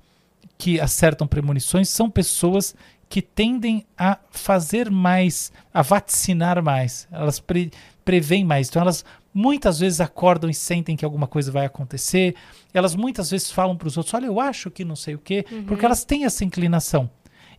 que 0.59 0.81
acertam 0.81 1.27
premonições 1.27 1.89
são 1.89 2.11
pessoas 2.11 2.75
que 3.09 3.21
tendem 3.21 3.85
a 3.97 4.19
fazer 4.31 4.91
mais, 4.91 5.53
a 5.73 5.83
vaticinar 5.83 6.63
mais. 6.63 7.07
Elas 7.13 7.39
pre, 7.39 7.71
preveem 8.05 8.45
mais. 8.45 8.69
Então 8.69 8.81
elas 8.81 9.05
muitas 9.33 9.79
vezes 9.79 10.01
acordam 10.01 10.51
e 10.51 10.55
sentem 10.55 10.97
que 10.97 11.05
alguma 11.05 11.27
coisa 11.27 11.51
vai 11.51 11.65
acontecer. 11.65 12.35
Elas 12.73 12.95
muitas 12.95 13.31
vezes 13.31 13.51
falam 13.51 13.77
para 13.77 13.89
os 13.89 13.97
outros: 13.97 14.15
Olha, 14.15 14.27
eu 14.27 14.41
acho 14.41 14.71
que 14.71 14.85
não 14.85 14.97
sei 14.97 15.15
o 15.15 15.19
quê, 15.19 15.45
porque 15.67 15.85
elas 15.85 16.05
têm 16.05 16.25
essa 16.25 16.45
inclinação. 16.45 17.11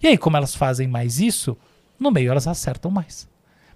E 0.01 0.07
aí, 0.07 0.17
como 0.17 0.35
elas 0.35 0.53
fazem 0.53 0.87
mais 0.87 1.19
isso, 1.19 1.57
no 1.99 2.11
meio 2.11 2.31
elas 2.31 2.47
acertam 2.47 2.91
mais. 2.91 3.27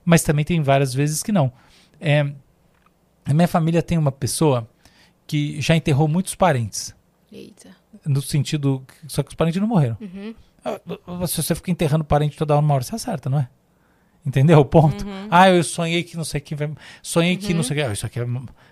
Mas 0.03 0.23
também 0.23 0.45
tem 0.45 0.61
várias 0.61 0.93
vezes 0.93 1.23
que 1.23 1.31
não. 1.31 1.51
É, 1.99 2.31
a 3.25 3.33
minha 3.33 3.47
família 3.47 3.81
tem 3.81 3.97
uma 3.97 4.11
pessoa 4.11 4.69
que 5.25 5.59
já 5.59 5.75
enterrou 5.75 6.07
muitos 6.07 6.35
parentes 6.35 6.95
Eita. 7.31 7.75
no 8.05 8.21
sentido. 8.21 8.85
Só 9.07 9.21
que 9.23 9.29
os 9.29 9.35
parentes 9.35 9.59
não 9.59 9.67
morreram. 9.67 9.97
Ah, 10.63 11.27
Se 11.27 11.41
você 11.41 11.55
fica 11.55 11.71
enterrando 11.71 12.03
parente 12.03 12.37
toda 12.37 12.53
hora, 12.55 12.63
uma 12.63 12.73
hora 12.73 12.83
você 12.83 12.95
acerta, 12.95 13.29
não 13.29 13.39
é? 13.39 13.49
Entendeu 14.27 14.59
o 14.59 14.65
ponto? 14.65 15.05
Ah, 15.31 15.49
eu 15.49 15.63
sonhei 15.63 16.03
que 16.03 16.17
não 16.17 16.25
sei 16.25 16.41
quem 16.41 16.57
vai. 16.57 16.69
Sonhei 17.01 17.37
que 17.37 17.53
não 17.53 17.63
sei 17.63 17.77
o 17.77 17.79
que. 17.79 17.85
Ah, 17.85 17.93
isso 17.93 18.05
aqui 18.05 18.19
é 18.19 18.27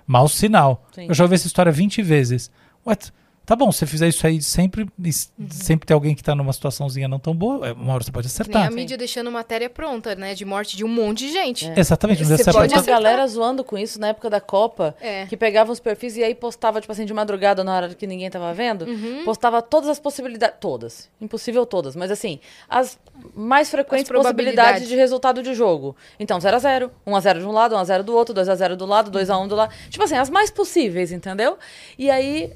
mau 0.05 0.27
sinal. 0.27 0.85
Sim. 0.93 1.05
Eu 1.07 1.13
já 1.13 1.23
ouvi 1.23 1.35
essa 1.35 1.47
história 1.47 1.71
20 1.71 2.01
vezes. 2.01 2.51
Ué, 2.85 2.93
t- 2.95 3.11
Tá 3.45 3.55
bom, 3.55 3.71
se 3.71 3.79
você 3.79 3.85
fizer 3.85 4.07
isso 4.07 4.25
aí 4.25 4.41
sempre, 4.41 4.83
Uhum. 4.97 5.47
sempre 5.51 5.85
tem 5.85 5.93
alguém 5.93 6.15
que 6.15 6.23
tá 6.23 6.33
numa 6.33 6.51
situaçãozinha 6.51 7.07
não 7.07 7.19
tão 7.19 7.35
boa, 7.35 7.67
é, 7.67 7.73
uma 7.73 7.93
hora 7.93 8.03
você 8.03 8.11
pode 8.11 8.27
Que 8.27 8.33
nem 8.33 8.41
acertar. 8.43 8.67
a 8.67 8.71
mídia 8.71 8.97
deixando 8.97 9.31
matéria 9.31 9.69
pronta, 9.69 10.15
né? 10.15 10.33
De 10.33 10.43
morte 10.45 10.75
de 10.75 10.83
um 10.83 10.87
monte 10.87 11.19
de 11.27 11.31
gente. 11.31 11.71
Exatamente, 11.75 12.23
não 12.23 12.29
Você 12.37 12.43
pode 12.45 12.53
Tinha 12.69 12.77
uma 12.77 12.81
acertar. 12.81 13.01
galera 13.03 13.27
zoando 13.27 13.63
com 13.63 13.77
isso 13.77 13.99
na 13.99 14.07
época 14.07 14.29
da 14.29 14.41
Copa, 14.41 14.95
É. 14.99 15.25
que 15.27 15.37
pegava 15.37 15.71
os 15.71 15.79
perfis 15.79 16.17
e 16.17 16.23
aí 16.23 16.33
postava, 16.33 16.81
tipo 16.81 16.91
assim, 16.91 17.05
de 17.05 17.13
madrugada 17.13 17.63
na 17.63 17.75
hora 17.75 17.89
que 17.93 18.07
ninguém 18.07 18.29
tava 18.29 18.53
vendo, 18.53 18.85
Uhum. 18.85 19.23
postava 19.25 19.61
todas 19.61 19.89
as 19.89 19.99
possibilidades, 19.99 20.57
todas, 20.59 21.09
impossível 21.21 21.65
todas, 21.65 21.95
mas 21.95 22.09
assim, 22.11 22.39
as 22.67 22.97
mais 23.35 23.69
frequentes 23.69 24.03
As 24.03 24.07
probabilidades. 24.09 24.55
possibilidades 24.81 24.89
de 24.89 24.95
resultado 24.95 25.43
de 25.43 25.53
jogo. 25.53 25.95
Então, 26.19 26.39
0 26.39 26.55
a 26.55 26.59
0 26.59 26.91
1 27.05 27.15
a 27.15 27.19
0 27.19 27.39
de 27.39 27.45
um 27.45 27.51
lado, 27.51 27.75
1 27.75 27.77
a 27.77 27.83
0 27.83 28.03
do 28.03 28.15
outro, 28.15 28.33
2 28.33 28.49
a 28.49 28.55
0 28.55 28.75
do 28.75 28.85
lado, 28.85 29.11
2 29.11 29.29
a 29.29 29.37
1 29.37 29.47
do 29.47 29.55
lado. 29.55 29.73
Tipo 29.89 30.03
assim, 30.03 30.15
as 30.15 30.29
mais 30.29 30.49
possíveis, 30.49 31.11
entendeu? 31.11 31.57
E 31.97 32.09
aí, 32.09 32.51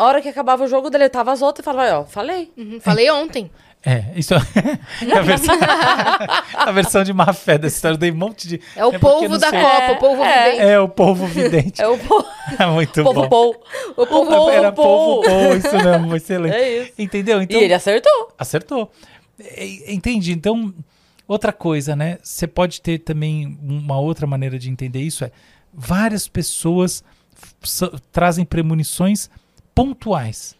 a 0.00 0.04
hora 0.06 0.20
que 0.22 0.28
acabava 0.28 0.64
o 0.64 0.68
jogo, 0.68 0.88
deletava 0.90 1.30
as 1.32 1.42
outras 1.42 1.62
e 1.62 1.66
falava, 1.66 2.00
ó, 2.00 2.04
falei. 2.04 2.50
Uhum, 2.56 2.80
Falei 2.80 3.10
ontem. 3.10 3.50
É, 3.82 4.04
isso 4.14 4.34
é 4.34 4.36
a 5.16 5.22
versão, 5.22 5.54
a 6.54 6.70
versão 6.70 7.02
de 7.02 7.14
má 7.14 7.32
fé 7.32 7.56
dessa 7.56 7.76
história. 7.76 7.94
Eu 7.94 7.98
dei 7.98 8.10
um 8.12 8.14
monte 8.14 8.46
de. 8.46 8.60
É 8.76 8.84
o 8.84 8.92
não 8.92 9.38
da 9.38 9.48
sei- 9.48 9.58
Copa, 9.58 9.92
o 9.92 9.96
povo 9.96 10.22
É. 10.22 10.44
vidente. 10.50 10.62
É 10.62 10.80
o 10.80 10.88
povo 10.90 11.26
vidente. 11.26 11.80
É 11.82 11.88
o 11.88 11.96
povo, 11.96 12.26
É 12.58 12.66
muito 12.66 13.02
povo 13.02 13.26
bom. 13.26 13.54
O 13.96 14.06
povo 14.06 14.26
povo 14.30 14.50
Era 14.50 14.70
povo 14.70 15.22
bom, 15.26 15.54
isso 15.56 15.74
mesmo, 15.74 16.14
excelente. 16.14 16.54
É 16.54 16.82
isso. 16.82 16.92
Entendeu? 16.98 17.40
E 17.40 17.44
Então, 17.44 17.58
ele 17.58 17.72
acertou. 17.72 18.32
Acertou. 18.38 18.92
É, 19.42 19.94
Entendi. 19.94 20.32
Então, 20.32 20.74
outra 21.26 21.50
coisa, 21.50 21.96
né? 21.96 22.18
Você 22.22 22.46
pode 22.46 22.82
ter 22.82 22.98
também 22.98 23.58
uma 23.62 23.98
outra 23.98 24.26
maneira 24.26 24.58
de 24.58 24.68
entender 24.68 25.00
isso 25.00 25.24
é 25.24 25.30
várias 25.72 26.28
pessoas 26.28 27.02
trazem 28.12 28.44
premonições 28.44 29.30
pontuais. 29.74 30.56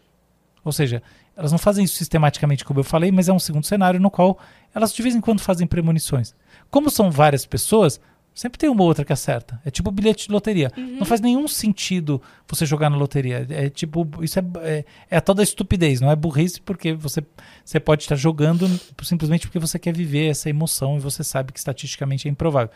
Ou 0.64 0.72
seja, 0.72 1.02
elas 1.36 1.52
não 1.52 1.58
fazem 1.58 1.84
isso 1.84 1.96
sistematicamente, 1.96 2.64
como 2.64 2.80
eu 2.80 2.84
falei, 2.84 3.10
mas 3.10 3.28
é 3.28 3.32
um 3.32 3.38
segundo 3.38 3.64
cenário 3.64 3.98
no 3.98 4.10
qual 4.10 4.38
elas 4.74 4.92
de 4.92 5.02
vez 5.02 5.14
em 5.14 5.20
quando 5.20 5.40
fazem 5.40 5.66
premonições. 5.66 6.34
Como 6.70 6.90
são 6.90 7.10
várias 7.10 7.46
pessoas, 7.46 8.00
sempre 8.34 8.58
tem 8.58 8.68
uma 8.68 8.82
ou 8.82 8.88
outra 8.88 9.04
que 9.04 9.12
acerta. 9.12 9.60
É 9.64 9.70
tipo 9.70 9.90
bilhete 9.90 10.26
de 10.26 10.32
loteria. 10.32 10.70
Não 10.76 11.06
faz 11.06 11.20
nenhum 11.20 11.48
sentido 11.48 12.20
você 12.46 12.64
jogar 12.66 12.90
na 12.90 12.96
loteria. 12.96 13.46
É 13.50 13.68
tipo, 13.68 14.06
isso 14.22 14.38
é, 14.38 14.44
é, 14.62 14.84
é 15.10 15.16
a 15.16 15.20
tal 15.20 15.34
da 15.34 15.42
estupidez, 15.42 16.00
não 16.00 16.10
é 16.10 16.16
burrice, 16.16 16.60
porque 16.60 16.92
você, 16.92 17.22
você 17.64 17.80
pode 17.80 18.02
estar 18.02 18.16
jogando 18.16 18.68
simplesmente 19.02 19.46
porque 19.46 19.58
você 19.58 19.78
quer 19.78 19.94
viver 19.94 20.28
essa 20.28 20.48
emoção 20.50 20.96
e 20.96 21.00
você 21.00 21.24
sabe 21.24 21.52
que 21.52 21.58
estatisticamente 21.58 22.28
é 22.28 22.30
improvável. 22.30 22.70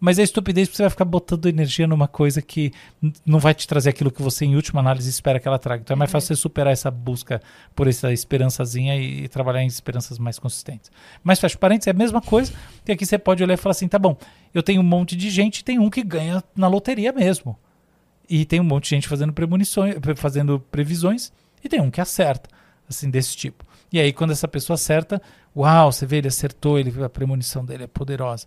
Mas 0.00 0.18
é 0.18 0.22
estupidez 0.22 0.68
porque 0.68 0.76
você 0.76 0.82
vai 0.84 0.90
ficar 0.90 1.04
botando 1.04 1.46
energia 1.46 1.86
numa 1.86 2.06
coisa 2.06 2.40
que 2.40 2.72
não 3.26 3.38
vai 3.38 3.52
te 3.52 3.66
trazer 3.66 3.90
aquilo 3.90 4.10
que 4.10 4.22
você, 4.22 4.44
em 4.44 4.54
última 4.54 4.80
análise, 4.80 5.10
espera 5.10 5.40
que 5.40 5.48
ela 5.48 5.58
traga. 5.58 5.82
Então 5.82 5.94
é 5.94 5.98
mais 5.98 6.10
fácil 6.10 6.28
você 6.28 6.40
superar 6.40 6.72
essa 6.72 6.90
busca 6.90 7.42
por 7.74 7.88
essa 7.88 8.12
esperançazinha 8.12 8.96
e, 8.96 9.24
e 9.24 9.28
trabalhar 9.28 9.62
em 9.62 9.66
esperanças 9.66 10.18
mais 10.18 10.38
consistentes. 10.38 10.90
Mas 11.22 11.40
fecha 11.40 11.58
parênteses, 11.58 11.88
é 11.88 11.90
a 11.90 11.94
mesma 11.94 12.20
coisa. 12.20 12.52
E 12.86 12.92
aqui 12.92 13.04
você 13.04 13.18
pode 13.18 13.42
olhar 13.42 13.54
e 13.54 13.56
falar 13.56 13.72
assim: 13.72 13.88
tá 13.88 13.98
bom, 13.98 14.16
eu 14.54 14.62
tenho 14.62 14.80
um 14.80 14.84
monte 14.84 15.16
de 15.16 15.30
gente, 15.30 15.64
tem 15.64 15.78
um 15.78 15.90
que 15.90 16.02
ganha 16.02 16.42
na 16.54 16.68
loteria 16.68 17.12
mesmo. 17.12 17.58
E 18.28 18.44
tem 18.44 18.60
um 18.60 18.64
monte 18.64 18.84
de 18.84 18.90
gente 18.90 19.08
fazendo 19.08 19.32
premonições, 19.32 19.96
fazendo 20.16 20.60
previsões, 20.60 21.32
e 21.64 21.68
tem 21.68 21.80
um 21.80 21.90
que 21.90 22.00
acerta, 22.00 22.48
assim, 22.88 23.10
desse 23.10 23.36
tipo. 23.36 23.64
E 23.90 23.98
aí, 23.98 24.12
quando 24.12 24.32
essa 24.32 24.46
pessoa 24.46 24.74
acerta, 24.74 25.20
uau, 25.56 25.90
você 25.90 26.04
vê, 26.04 26.18
ele 26.18 26.28
acertou, 26.28 26.78
ele, 26.78 26.92
a 27.02 27.08
premonição 27.08 27.64
dele 27.64 27.84
é 27.84 27.86
poderosa. 27.86 28.46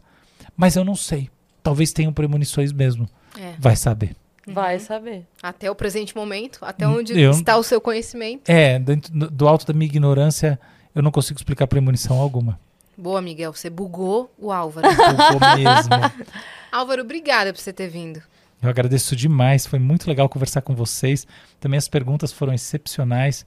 Mas 0.55 0.75
eu 0.75 0.85
não 0.85 0.95
sei. 0.95 1.29
Talvez 1.63 1.91
tenham 1.93 2.11
premonições 2.13 2.71
mesmo. 2.71 3.07
É. 3.39 3.53
Vai 3.59 3.75
saber. 3.75 4.15
Vai 4.47 4.79
saber. 4.79 5.25
Até 5.41 5.69
o 5.69 5.75
presente 5.75 6.15
momento, 6.15 6.59
até 6.63 6.87
onde 6.87 7.19
eu- 7.19 7.31
está 7.31 7.55
o 7.57 7.63
seu 7.63 7.79
conhecimento. 7.79 8.49
É, 8.49 8.79
dentro 8.79 9.11
do 9.13 9.47
alto 9.47 9.65
da 9.67 9.73
minha 9.73 9.85
ignorância, 9.85 10.59
eu 10.95 11.01
não 11.03 11.11
consigo 11.11 11.37
explicar 11.39 11.67
premonição 11.67 12.19
alguma. 12.19 12.59
Boa, 12.97 13.21
Miguel, 13.21 13.53
você 13.53 13.69
bugou 13.69 14.31
o 14.37 14.51
Álvaro. 14.51 14.85
Eu 15.33 15.39
vou 15.39 15.55
mesmo. 15.57 15.91
Álvaro, 16.71 17.01
obrigada 17.01 17.53
por 17.53 17.59
você 17.59 17.71
ter 17.73 17.87
vindo. 17.87 18.21
Eu 18.61 18.69
agradeço 18.69 19.15
demais, 19.15 19.65
foi 19.65 19.79
muito 19.79 20.07
legal 20.07 20.27
conversar 20.29 20.61
com 20.61 20.75
vocês. 20.75 21.25
Também 21.59 21.77
as 21.77 21.87
perguntas 21.87 22.31
foram 22.31 22.53
excepcionais. 22.53 23.45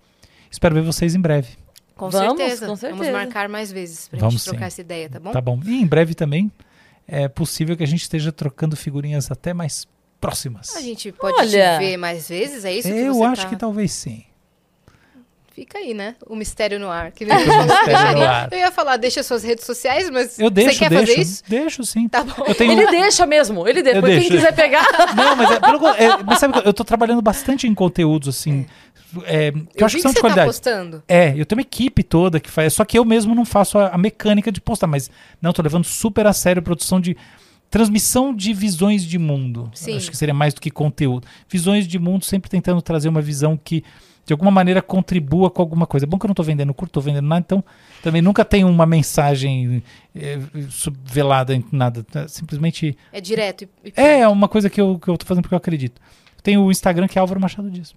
Espero 0.50 0.74
ver 0.74 0.82
vocês 0.82 1.14
em 1.14 1.20
breve. 1.20 1.50
Com 1.94 2.10
Vamos, 2.10 2.36
certeza. 2.38 2.60
com 2.66 2.74
Vamos 2.74 2.80
certeza. 2.80 3.12
marcar 3.12 3.48
mais 3.48 3.70
vezes 3.70 4.08
pra 4.08 4.18
Vamos 4.18 4.34
gente 4.34 4.44
trocar 4.44 4.60
sim. 4.62 4.66
essa 4.66 4.80
ideia, 4.80 5.08
tá 5.08 5.20
bom? 5.20 5.30
Tá 5.30 5.40
bom? 5.40 5.60
E 5.64 5.80
em 5.80 5.86
breve 5.86 6.14
também 6.14 6.50
é 7.06 7.28
possível 7.28 7.76
que 7.76 7.82
a 7.82 7.86
gente 7.86 8.02
esteja 8.02 8.32
trocando 8.32 8.76
figurinhas 8.76 9.30
até 9.30 9.52
mais 9.52 9.86
próximas. 10.20 10.74
A 10.76 10.80
gente 10.80 11.12
pode 11.12 11.38
Olha. 11.38 11.78
te 11.78 11.84
ver 11.84 11.96
mais 11.96 12.28
vezes, 12.28 12.64
é 12.64 12.72
isso 12.72 12.88
que 12.88 12.94
Eu 12.94 13.14
você 13.14 13.24
acho 13.24 13.42
tá... 13.42 13.48
que 13.48 13.56
talvez 13.56 13.92
sim. 13.92 14.24
Fica 15.54 15.78
aí, 15.78 15.94
né? 15.94 16.16
O 16.26 16.34
mistério 16.34 16.80
no 16.80 16.90
ar. 16.90 17.12
Que 17.12 17.24
mistério 17.24 18.16
no 18.18 18.24
ar. 18.26 18.48
Eu 18.50 18.58
ia 18.58 18.72
falar, 18.72 18.96
deixa 18.96 19.22
suas 19.22 19.44
redes 19.44 19.64
sociais, 19.64 20.10
mas 20.10 20.36
Eu 20.36 20.50
deixo, 20.50 20.72
você 20.72 20.78
quer 20.80 20.88
deixo. 20.90 21.06
fazer 21.06 21.20
isso? 21.20 21.42
Deixo 21.46 21.84
sim. 21.84 22.08
Tá 22.08 22.24
bom. 22.24 22.44
Eu 22.44 22.56
tenho 22.56 22.72
Ele 22.72 22.90
deixa 22.90 23.24
mesmo, 23.24 23.68
ele 23.68 23.80
deixa. 23.80 23.98
Eu 23.98 24.02
Quem 24.02 24.14
deixo. 24.16 24.30
quiser 24.32 24.52
pegar. 24.52 24.84
Não, 25.14 25.36
mas, 25.36 25.50
é, 25.52 25.60
pelo 25.60 25.88
é, 25.90 26.22
mas 26.24 26.40
sabe 26.40 26.60
que 26.60 26.68
eu 26.68 26.74
tô 26.74 26.82
trabalhando 26.82 27.22
bastante 27.22 27.68
em 27.68 27.74
conteúdos 27.74 28.28
assim, 28.36 28.66
é, 29.24 29.50
que 29.52 29.58
eu, 29.58 29.66
Eu 29.76 29.86
acho 29.86 29.96
que 29.96 30.02
são 30.02 30.10
de 30.10 30.16
tá 30.16 30.20
qualidade. 30.20 30.46
postando. 30.48 31.02
É, 31.08 31.30
eu 31.36 31.44
tenho 31.46 31.58
uma 31.58 31.62
equipe 31.62 32.02
toda 32.02 32.40
que 32.40 32.50
faz. 32.50 32.72
Só 32.72 32.84
que 32.84 32.98
eu 32.98 33.04
mesmo 33.04 33.34
não 33.34 33.44
faço 33.44 33.78
a, 33.78 33.88
a 33.88 33.98
mecânica 33.98 34.50
de 34.50 34.60
postar, 34.60 34.86
mas 34.86 35.10
não, 35.40 35.52
tô 35.52 35.62
levando 35.62 35.84
super 35.84 36.26
a 36.26 36.32
sério 36.32 36.60
a 36.60 36.62
produção 36.62 37.00
de. 37.00 37.16
Transmissão 37.70 38.32
de 38.32 38.52
visões 38.54 39.02
de 39.04 39.18
mundo. 39.18 39.68
Sim. 39.74 39.96
Acho 39.96 40.08
que 40.08 40.16
seria 40.16 40.34
mais 40.34 40.54
do 40.54 40.60
que 40.60 40.70
conteúdo. 40.70 41.26
Visões 41.48 41.88
de 41.88 41.98
mundo, 41.98 42.24
sempre 42.24 42.48
tentando 42.48 42.80
trazer 42.80 43.08
uma 43.08 43.20
visão 43.20 43.56
que, 43.56 43.82
de 44.24 44.32
alguma 44.32 44.50
maneira, 44.52 44.80
contribua 44.80 45.50
com 45.50 45.60
alguma 45.60 45.84
coisa. 45.84 46.06
É 46.06 46.08
bom 46.08 46.16
que 46.16 46.24
eu 46.24 46.28
não 46.28 46.34
tô 46.36 46.44
vendendo 46.44 46.72
curto, 46.72 46.92
tô 46.92 47.00
vendendo 47.00 47.26
nada, 47.26 47.42
então 47.44 47.64
também 48.00 48.22
nunca 48.22 48.44
tem 48.44 48.62
uma 48.64 48.86
mensagem 48.86 49.82
é, 50.14 50.38
velada 51.04 51.52
em 51.52 51.64
nada. 51.72 52.04
tá? 52.04 52.28
Simplesmente. 52.28 52.96
É 53.12 53.20
direto 53.20 53.62
e, 53.64 53.68
e 53.88 53.92
É, 53.96 54.20
é 54.20 54.28
uma 54.28 54.46
coisa 54.46 54.70
que 54.70 54.80
eu, 54.80 54.96
que 54.96 55.08
eu 55.08 55.18
tô 55.18 55.26
fazendo 55.26 55.42
porque 55.42 55.54
eu 55.54 55.58
acredito. 55.58 56.00
Tem 56.44 56.56
o 56.56 56.70
Instagram 56.70 57.08
que 57.08 57.18
é 57.18 57.20
Álvaro 57.20 57.40
Machado 57.40 57.68
Dias. 57.68 57.92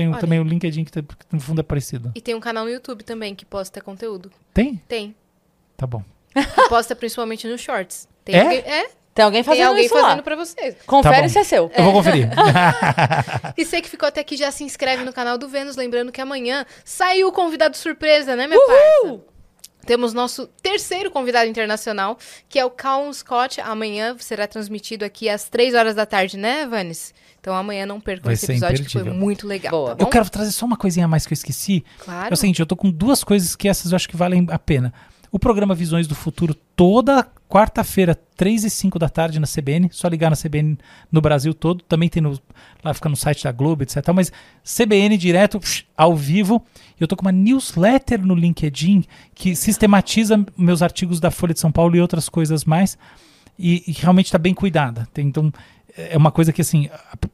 Tem 0.00 0.08
Olha. 0.10 0.18
também 0.20 0.40
o 0.40 0.42
LinkedIn 0.44 0.84
que, 0.84 0.92
tá- 0.92 1.02
que 1.02 1.34
no 1.34 1.40
fundo 1.40 1.60
é 1.60 1.62
parecido. 1.62 2.10
E 2.14 2.20
tem 2.22 2.34
um 2.34 2.40
canal 2.40 2.64
no 2.64 2.70
YouTube 2.70 3.04
também 3.04 3.34
que 3.34 3.44
posta 3.44 3.80
conteúdo. 3.82 4.30
Tem? 4.54 4.76
Tem. 4.88 5.14
Tá 5.76 5.86
bom. 5.86 6.02
Que 6.34 6.68
posta 6.68 6.96
principalmente 6.96 7.46
nos 7.46 7.60
shorts. 7.60 8.08
Tem 8.24 8.34
É? 8.36 8.40
alguém, 8.42 8.58
é, 8.60 8.90
Tem 9.14 9.24
alguém 9.24 9.42
tem 9.42 9.44
fazendo 9.44 9.68
alguém 9.68 9.84
isso 9.84 9.94
fazendo 9.94 10.16
lá. 10.16 10.22
pra 10.22 10.36
você. 10.36 10.72
Confere 10.86 11.22
Tá 11.22 11.28
se 11.28 11.38
é 11.38 11.44
seu. 11.44 11.70
Eu 11.76 11.84
vou 11.84 11.92
conferir. 11.92 12.28
E 13.56 13.64
você 13.64 13.80
que 13.82 13.88
ficou 13.90 14.08
até 14.08 14.20
aqui, 14.20 14.36
já 14.36 14.50
se 14.50 14.64
inscreve 14.64 15.04
no 15.04 15.12
canal 15.12 15.36
do 15.36 15.48
Vênus. 15.48 15.76
Lembrando 15.76 16.10
que 16.12 16.20
amanhã 16.20 16.64
saiu 16.84 17.28
o 17.28 17.32
convidado 17.32 17.76
surpresa, 17.76 18.34
né, 18.36 18.46
minha 18.46 18.58
parça? 18.64 19.20
Temos 19.86 20.12
nosso 20.14 20.46
terceiro 20.62 21.10
convidado 21.10 21.48
internacional, 21.48 22.18
que 22.48 22.58
é 22.58 22.64
o 22.64 22.70
Calum 22.70 23.12
Scott. 23.12 23.60
Amanhã 23.60 24.14
será 24.18 24.46
transmitido 24.46 25.04
aqui 25.04 25.28
às 25.28 25.48
três 25.48 25.74
horas 25.74 25.94
da 25.94 26.04
tarde, 26.06 26.36
né, 26.36 26.66
Vanes? 26.66 27.12
Então 27.40 27.54
amanhã 27.54 27.86
não 27.86 28.00
percam 28.00 28.24
Vai 28.24 28.34
esse 28.34 28.50
episódio, 28.50 28.84
que 28.84 28.92
foi 28.92 29.00
imperdível. 29.00 29.26
muito 29.26 29.46
legal. 29.46 29.70
Boa. 29.70 29.90
tá 29.90 29.96
bom? 29.96 30.02
eu 30.02 30.06
quero 30.08 30.28
trazer 30.28 30.52
só 30.52 30.66
uma 30.66 30.76
coisinha 30.76 31.06
a 31.06 31.08
mais 31.08 31.26
que 31.26 31.32
eu 31.32 31.36
esqueci. 31.36 31.84
Claro. 31.98 32.28
É 32.30 32.34
o 32.34 32.36
seguinte, 32.36 32.60
eu 32.60 32.66
tô 32.66 32.76
com 32.76 32.90
duas 32.90 33.24
coisas 33.24 33.56
que 33.56 33.68
essas 33.68 33.92
eu 33.92 33.96
acho 33.96 34.08
que 34.08 34.16
valem 34.16 34.46
a 34.50 34.58
pena. 34.58 34.92
O 35.32 35.38
programa 35.38 35.76
Visões 35.76 36.08
do 36.08 36.14
Futuro, 36.14 36.54
toda 36.74 37.24
quarta-feira, 37.48 38.18
3 38.36 38.64
e 38.64 38.70
5 38.70 38.98
da 38.98 39.08
tarde 39.08 39.38
na 39.38 39.46
CBN, 39.46 39.88
só 39.92 40.08
ligar 40.08 40.28
na 40.28 40.36
CBN 40.36 40.76
no 41.10 41.20
Brasil 41.20 41.54
todo, 41.54 41.84
também 41.84 42.08
tem 42.08 42.20
no, 42.20 42.36
lá 42.82 42.92
fica 42.92 43.08
no 43.08 43.14
site 43.14 43.44
da 43.44 43.52
Globo, 43.52 43.84
etc. 43.84 43.96
Mas 44.12 44.32
CBN 44.64 45.16
direto, 45.16 45.60
ao 45.96 46.16
vivo. 46.16 46.64
E 46.98 47.02
eu 47.02 47.06
tô 47.06 47.14
com 47.14 47.22
uma 47.22 47.32
newsletter 47.32 48.26
no 48.26 48.34
LinkedIn 48.34 49.04
que 49.32 49.54
sistematiza 49.54 50.44
meus 50.56 50.82
artigos 50.82 51.20
da 51.20 51.30
Folha 51.30 51.54
de 51.54 51.60
São 51.60 51.70
Paulo 51.70 51.94
e 51.94 52.00
outras 52.00 52.28
coisas 52.28 52.64
mais. 52.64 52.98
E, 53.56 53.84
e 53.86 53.92
realmente 53.92 54.26
está 54.26 54.38
bem 54.38 54.54
cuidada. 54.54 55.06
Tem, 55.12 55.28
então, 55.28 55.52
é 56.10 56.16
uma 56.16 56.30
coisa 56.30 56.52
que, 56.52 56.60
assim, 56.60 56.88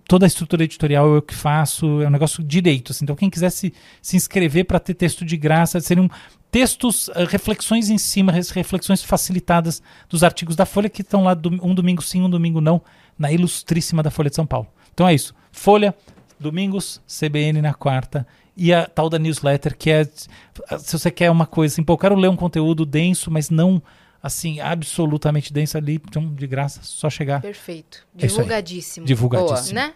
toda 0.09 0.27
a 0.27 0.29
estrutura 0.29 0.65
editorial 0.65 1.15
eu 1.15 1.23
que 1.23 1.35
faço, 1.35 2.03
é 2.03 2.07
um 2.07 2.11
negócio 2.11 2.43
direito. 2.43 2.93
Assim, 2.93 3.05
então, 3.05 3.17
quem 3.17 3.31
quiser 3.31 3.51
se, 3.51 3.73
inscrever 4.13 4.65
para 4.65 4.81
ter 4.81 4.95
texto 4.95 5.25
de 5.25 5.37
graça, 5.37 5.81
seriam 5.81 6.11
textos, 6.51 7.09
eh, 7.15 7.25
reflexões 7.29 7.91
em 7.91 7.99
cima, 7.99 8.33
reflexões 8.33 9.03
facilitadas 9.03 9.83
dos 10.09 10.25
artigos 10.25 10.57
da 10.57 10.65
Folha, 10.67 10.89
que 10.89 11.03
estão 11.03 11.25
lá 11.25 11.35
dom- 11.35 11.59
um 11.63 11.75
domingo 11.75 12.03
sim, 12.03 12.23
um 12.23 12.31
domingo 12.31 12.61
não, 12.61 12.81
na 13.19 13.31
ilustríssima 13.33 14.03
da 14.03 14.11
Folha 14.11 14.31
de 14.31 14.37
São 14.37 14.47
Paulo. 14.47 14.67
Então 14.95 15.07
é 15.07 15.15
isso. 15.15 15.35
Folha, 15.53 15.95
domingos, 16.39 17.01
CBN 17.07 17.61
na 17.61 17.75
quarta. 17.75 18.27
E 18.57 18.73
a 18.73 18.87
tal 18.87 19.11
da 19.11 19.19
newsletter, 19.19 19.77
que 19.77 19.91
é. 19.91 20.05
Se 20.05 20.99
você 20.99 21.11
quer 21.11 21.31
uma 21.31 21.45
coisa 21.45 21.75
assim, 21.75 21.83
pô, 21.83 21.93
eu 21.93 21.99
quero 21.99 22.15
ler 22.15 22.29
um 22.31 22.37
conteúdo 22.37 22.87
denso, 22.87 23.31
mas 23.31 23.51
não 23.51 23.83
assim, 24.23 24.61
absolutamente 24.61 25.53
denso 25.53 25.77
ali, 25.77 25.95
então, 25.95 26.35
de 26.35 26.47
graça, 26.47 26.81
só 26.83 27.09
chegar. 27.11 27.41
Perfeito. 27.41 28.07
É 28.19 28.27
isso 28.27 28.37
aí. 28.37 28.45
Divulgadíssimo. 28.45 29.07
Divulgadíssimo. 29.07 29.75
Né? 29.75 29.95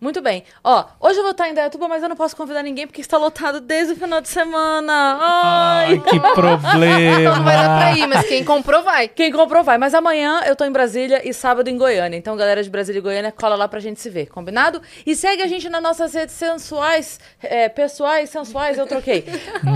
Muito 0.00 0.22
bem. 0.22 0.44
Ó, 0.64 0.84
hoje 0.98 1.18
eu 1.18 1.22
vou 1.22 1.32
estar 1.32 1.48
em 1.48 1.54
Dayatuba, 1.54 1.86
mas 1.86 2.02
eu 2.02 2.08
não 2.08 2.16
posso 2.16 2.34
convidar 2.34 2.62
ninguém 2.62 2.86
porque 2.86 3.02
está 3.02 3.18
lotado 3.18 3.60
desde 3.60 3.92
o 3.92 3.96
final 3.96 4.20
de 4.20 4.28
semana. 4.28 5.18
Ai! 5.20 5.86
Ai, 5.90 5.98
que 5.98 6.20
problema. 6.20 7.20
Então 7.20 7.36
não 7.36 7.44
vai 7.44 7.56
dar 7.56 7.78
pra 7.78 7.92
ir, 7.92 8.06
mas 8.06 8.26
quem 8.26 8.42
comprou 8.42 8.82
vai. 8.82 9.08
Quem 9.08 9.30
comprou 9.30 9.62
vai. 9.62 9.76
Mas 9.76 9.94
amanhã 9.94 10.40
eu 10.46 10.56
tô 10.56 10.64
em 10.64 10.72
Brasília 10.72 11.28
e 11.28 11.34
sábado 11.34 11.68
em 11.68 11.76
Goiânia. 11.76 12.16
Então, 12.16 12.34
galera 12.36 12.62
de 12.62 12.70
Brasília 12.70 12.98
e 12.98 13.02
Goiânia, 13.02 13.30
cola 13.30 13.56
lá 13.56 13.68
pra 13.68 13.78
gente 13.78 14.00
se 14.00 14.08
ver, 14.08 14.26
combinado? 14.26 14.80
E 15.04 15.14
segue 15.14 15.42
a 15.42 15.46
gente 15.46 15.68
nas 15.68 15.82
nossas 15.82 16.14
redes 16.14 16.34
sensuais, 16.34 17.20
é, 17.42 17.68
pessoais, 17.68 18.30
sensuais, 18.30 18.78
eu 18.78 18.86
troquei. 18.86 19.24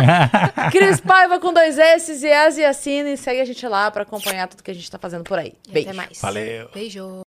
Cris 0.73 1.01
Paiva 1.01 1.39
com 1.39 1.53
dois 1.53 1.79
S 1.79 2.25
e 2.25 2.33
As 2.33 2.57
e 2.57 3.17
Segue 3.17 3.41
a 3.41 3.45
gente 3.45 3.67
lá 3.67 3.91
pra 3.91 4.03
acompanhar 4.03 4.49
tudo 4.49 4.63
que 4.63 4.71
a 4.71 4.75
gente 4.75 4.91
tá 4.91 4.99
fazendo 4.99 5.25
por 5.25 5.39
aí. 5.39 5.53
Beijo. 5.69 5.89
Até 5.89 5.97
mais. 5.97 6.21
Valeu. 6.21 6.71
Beijo. 6.73 7.24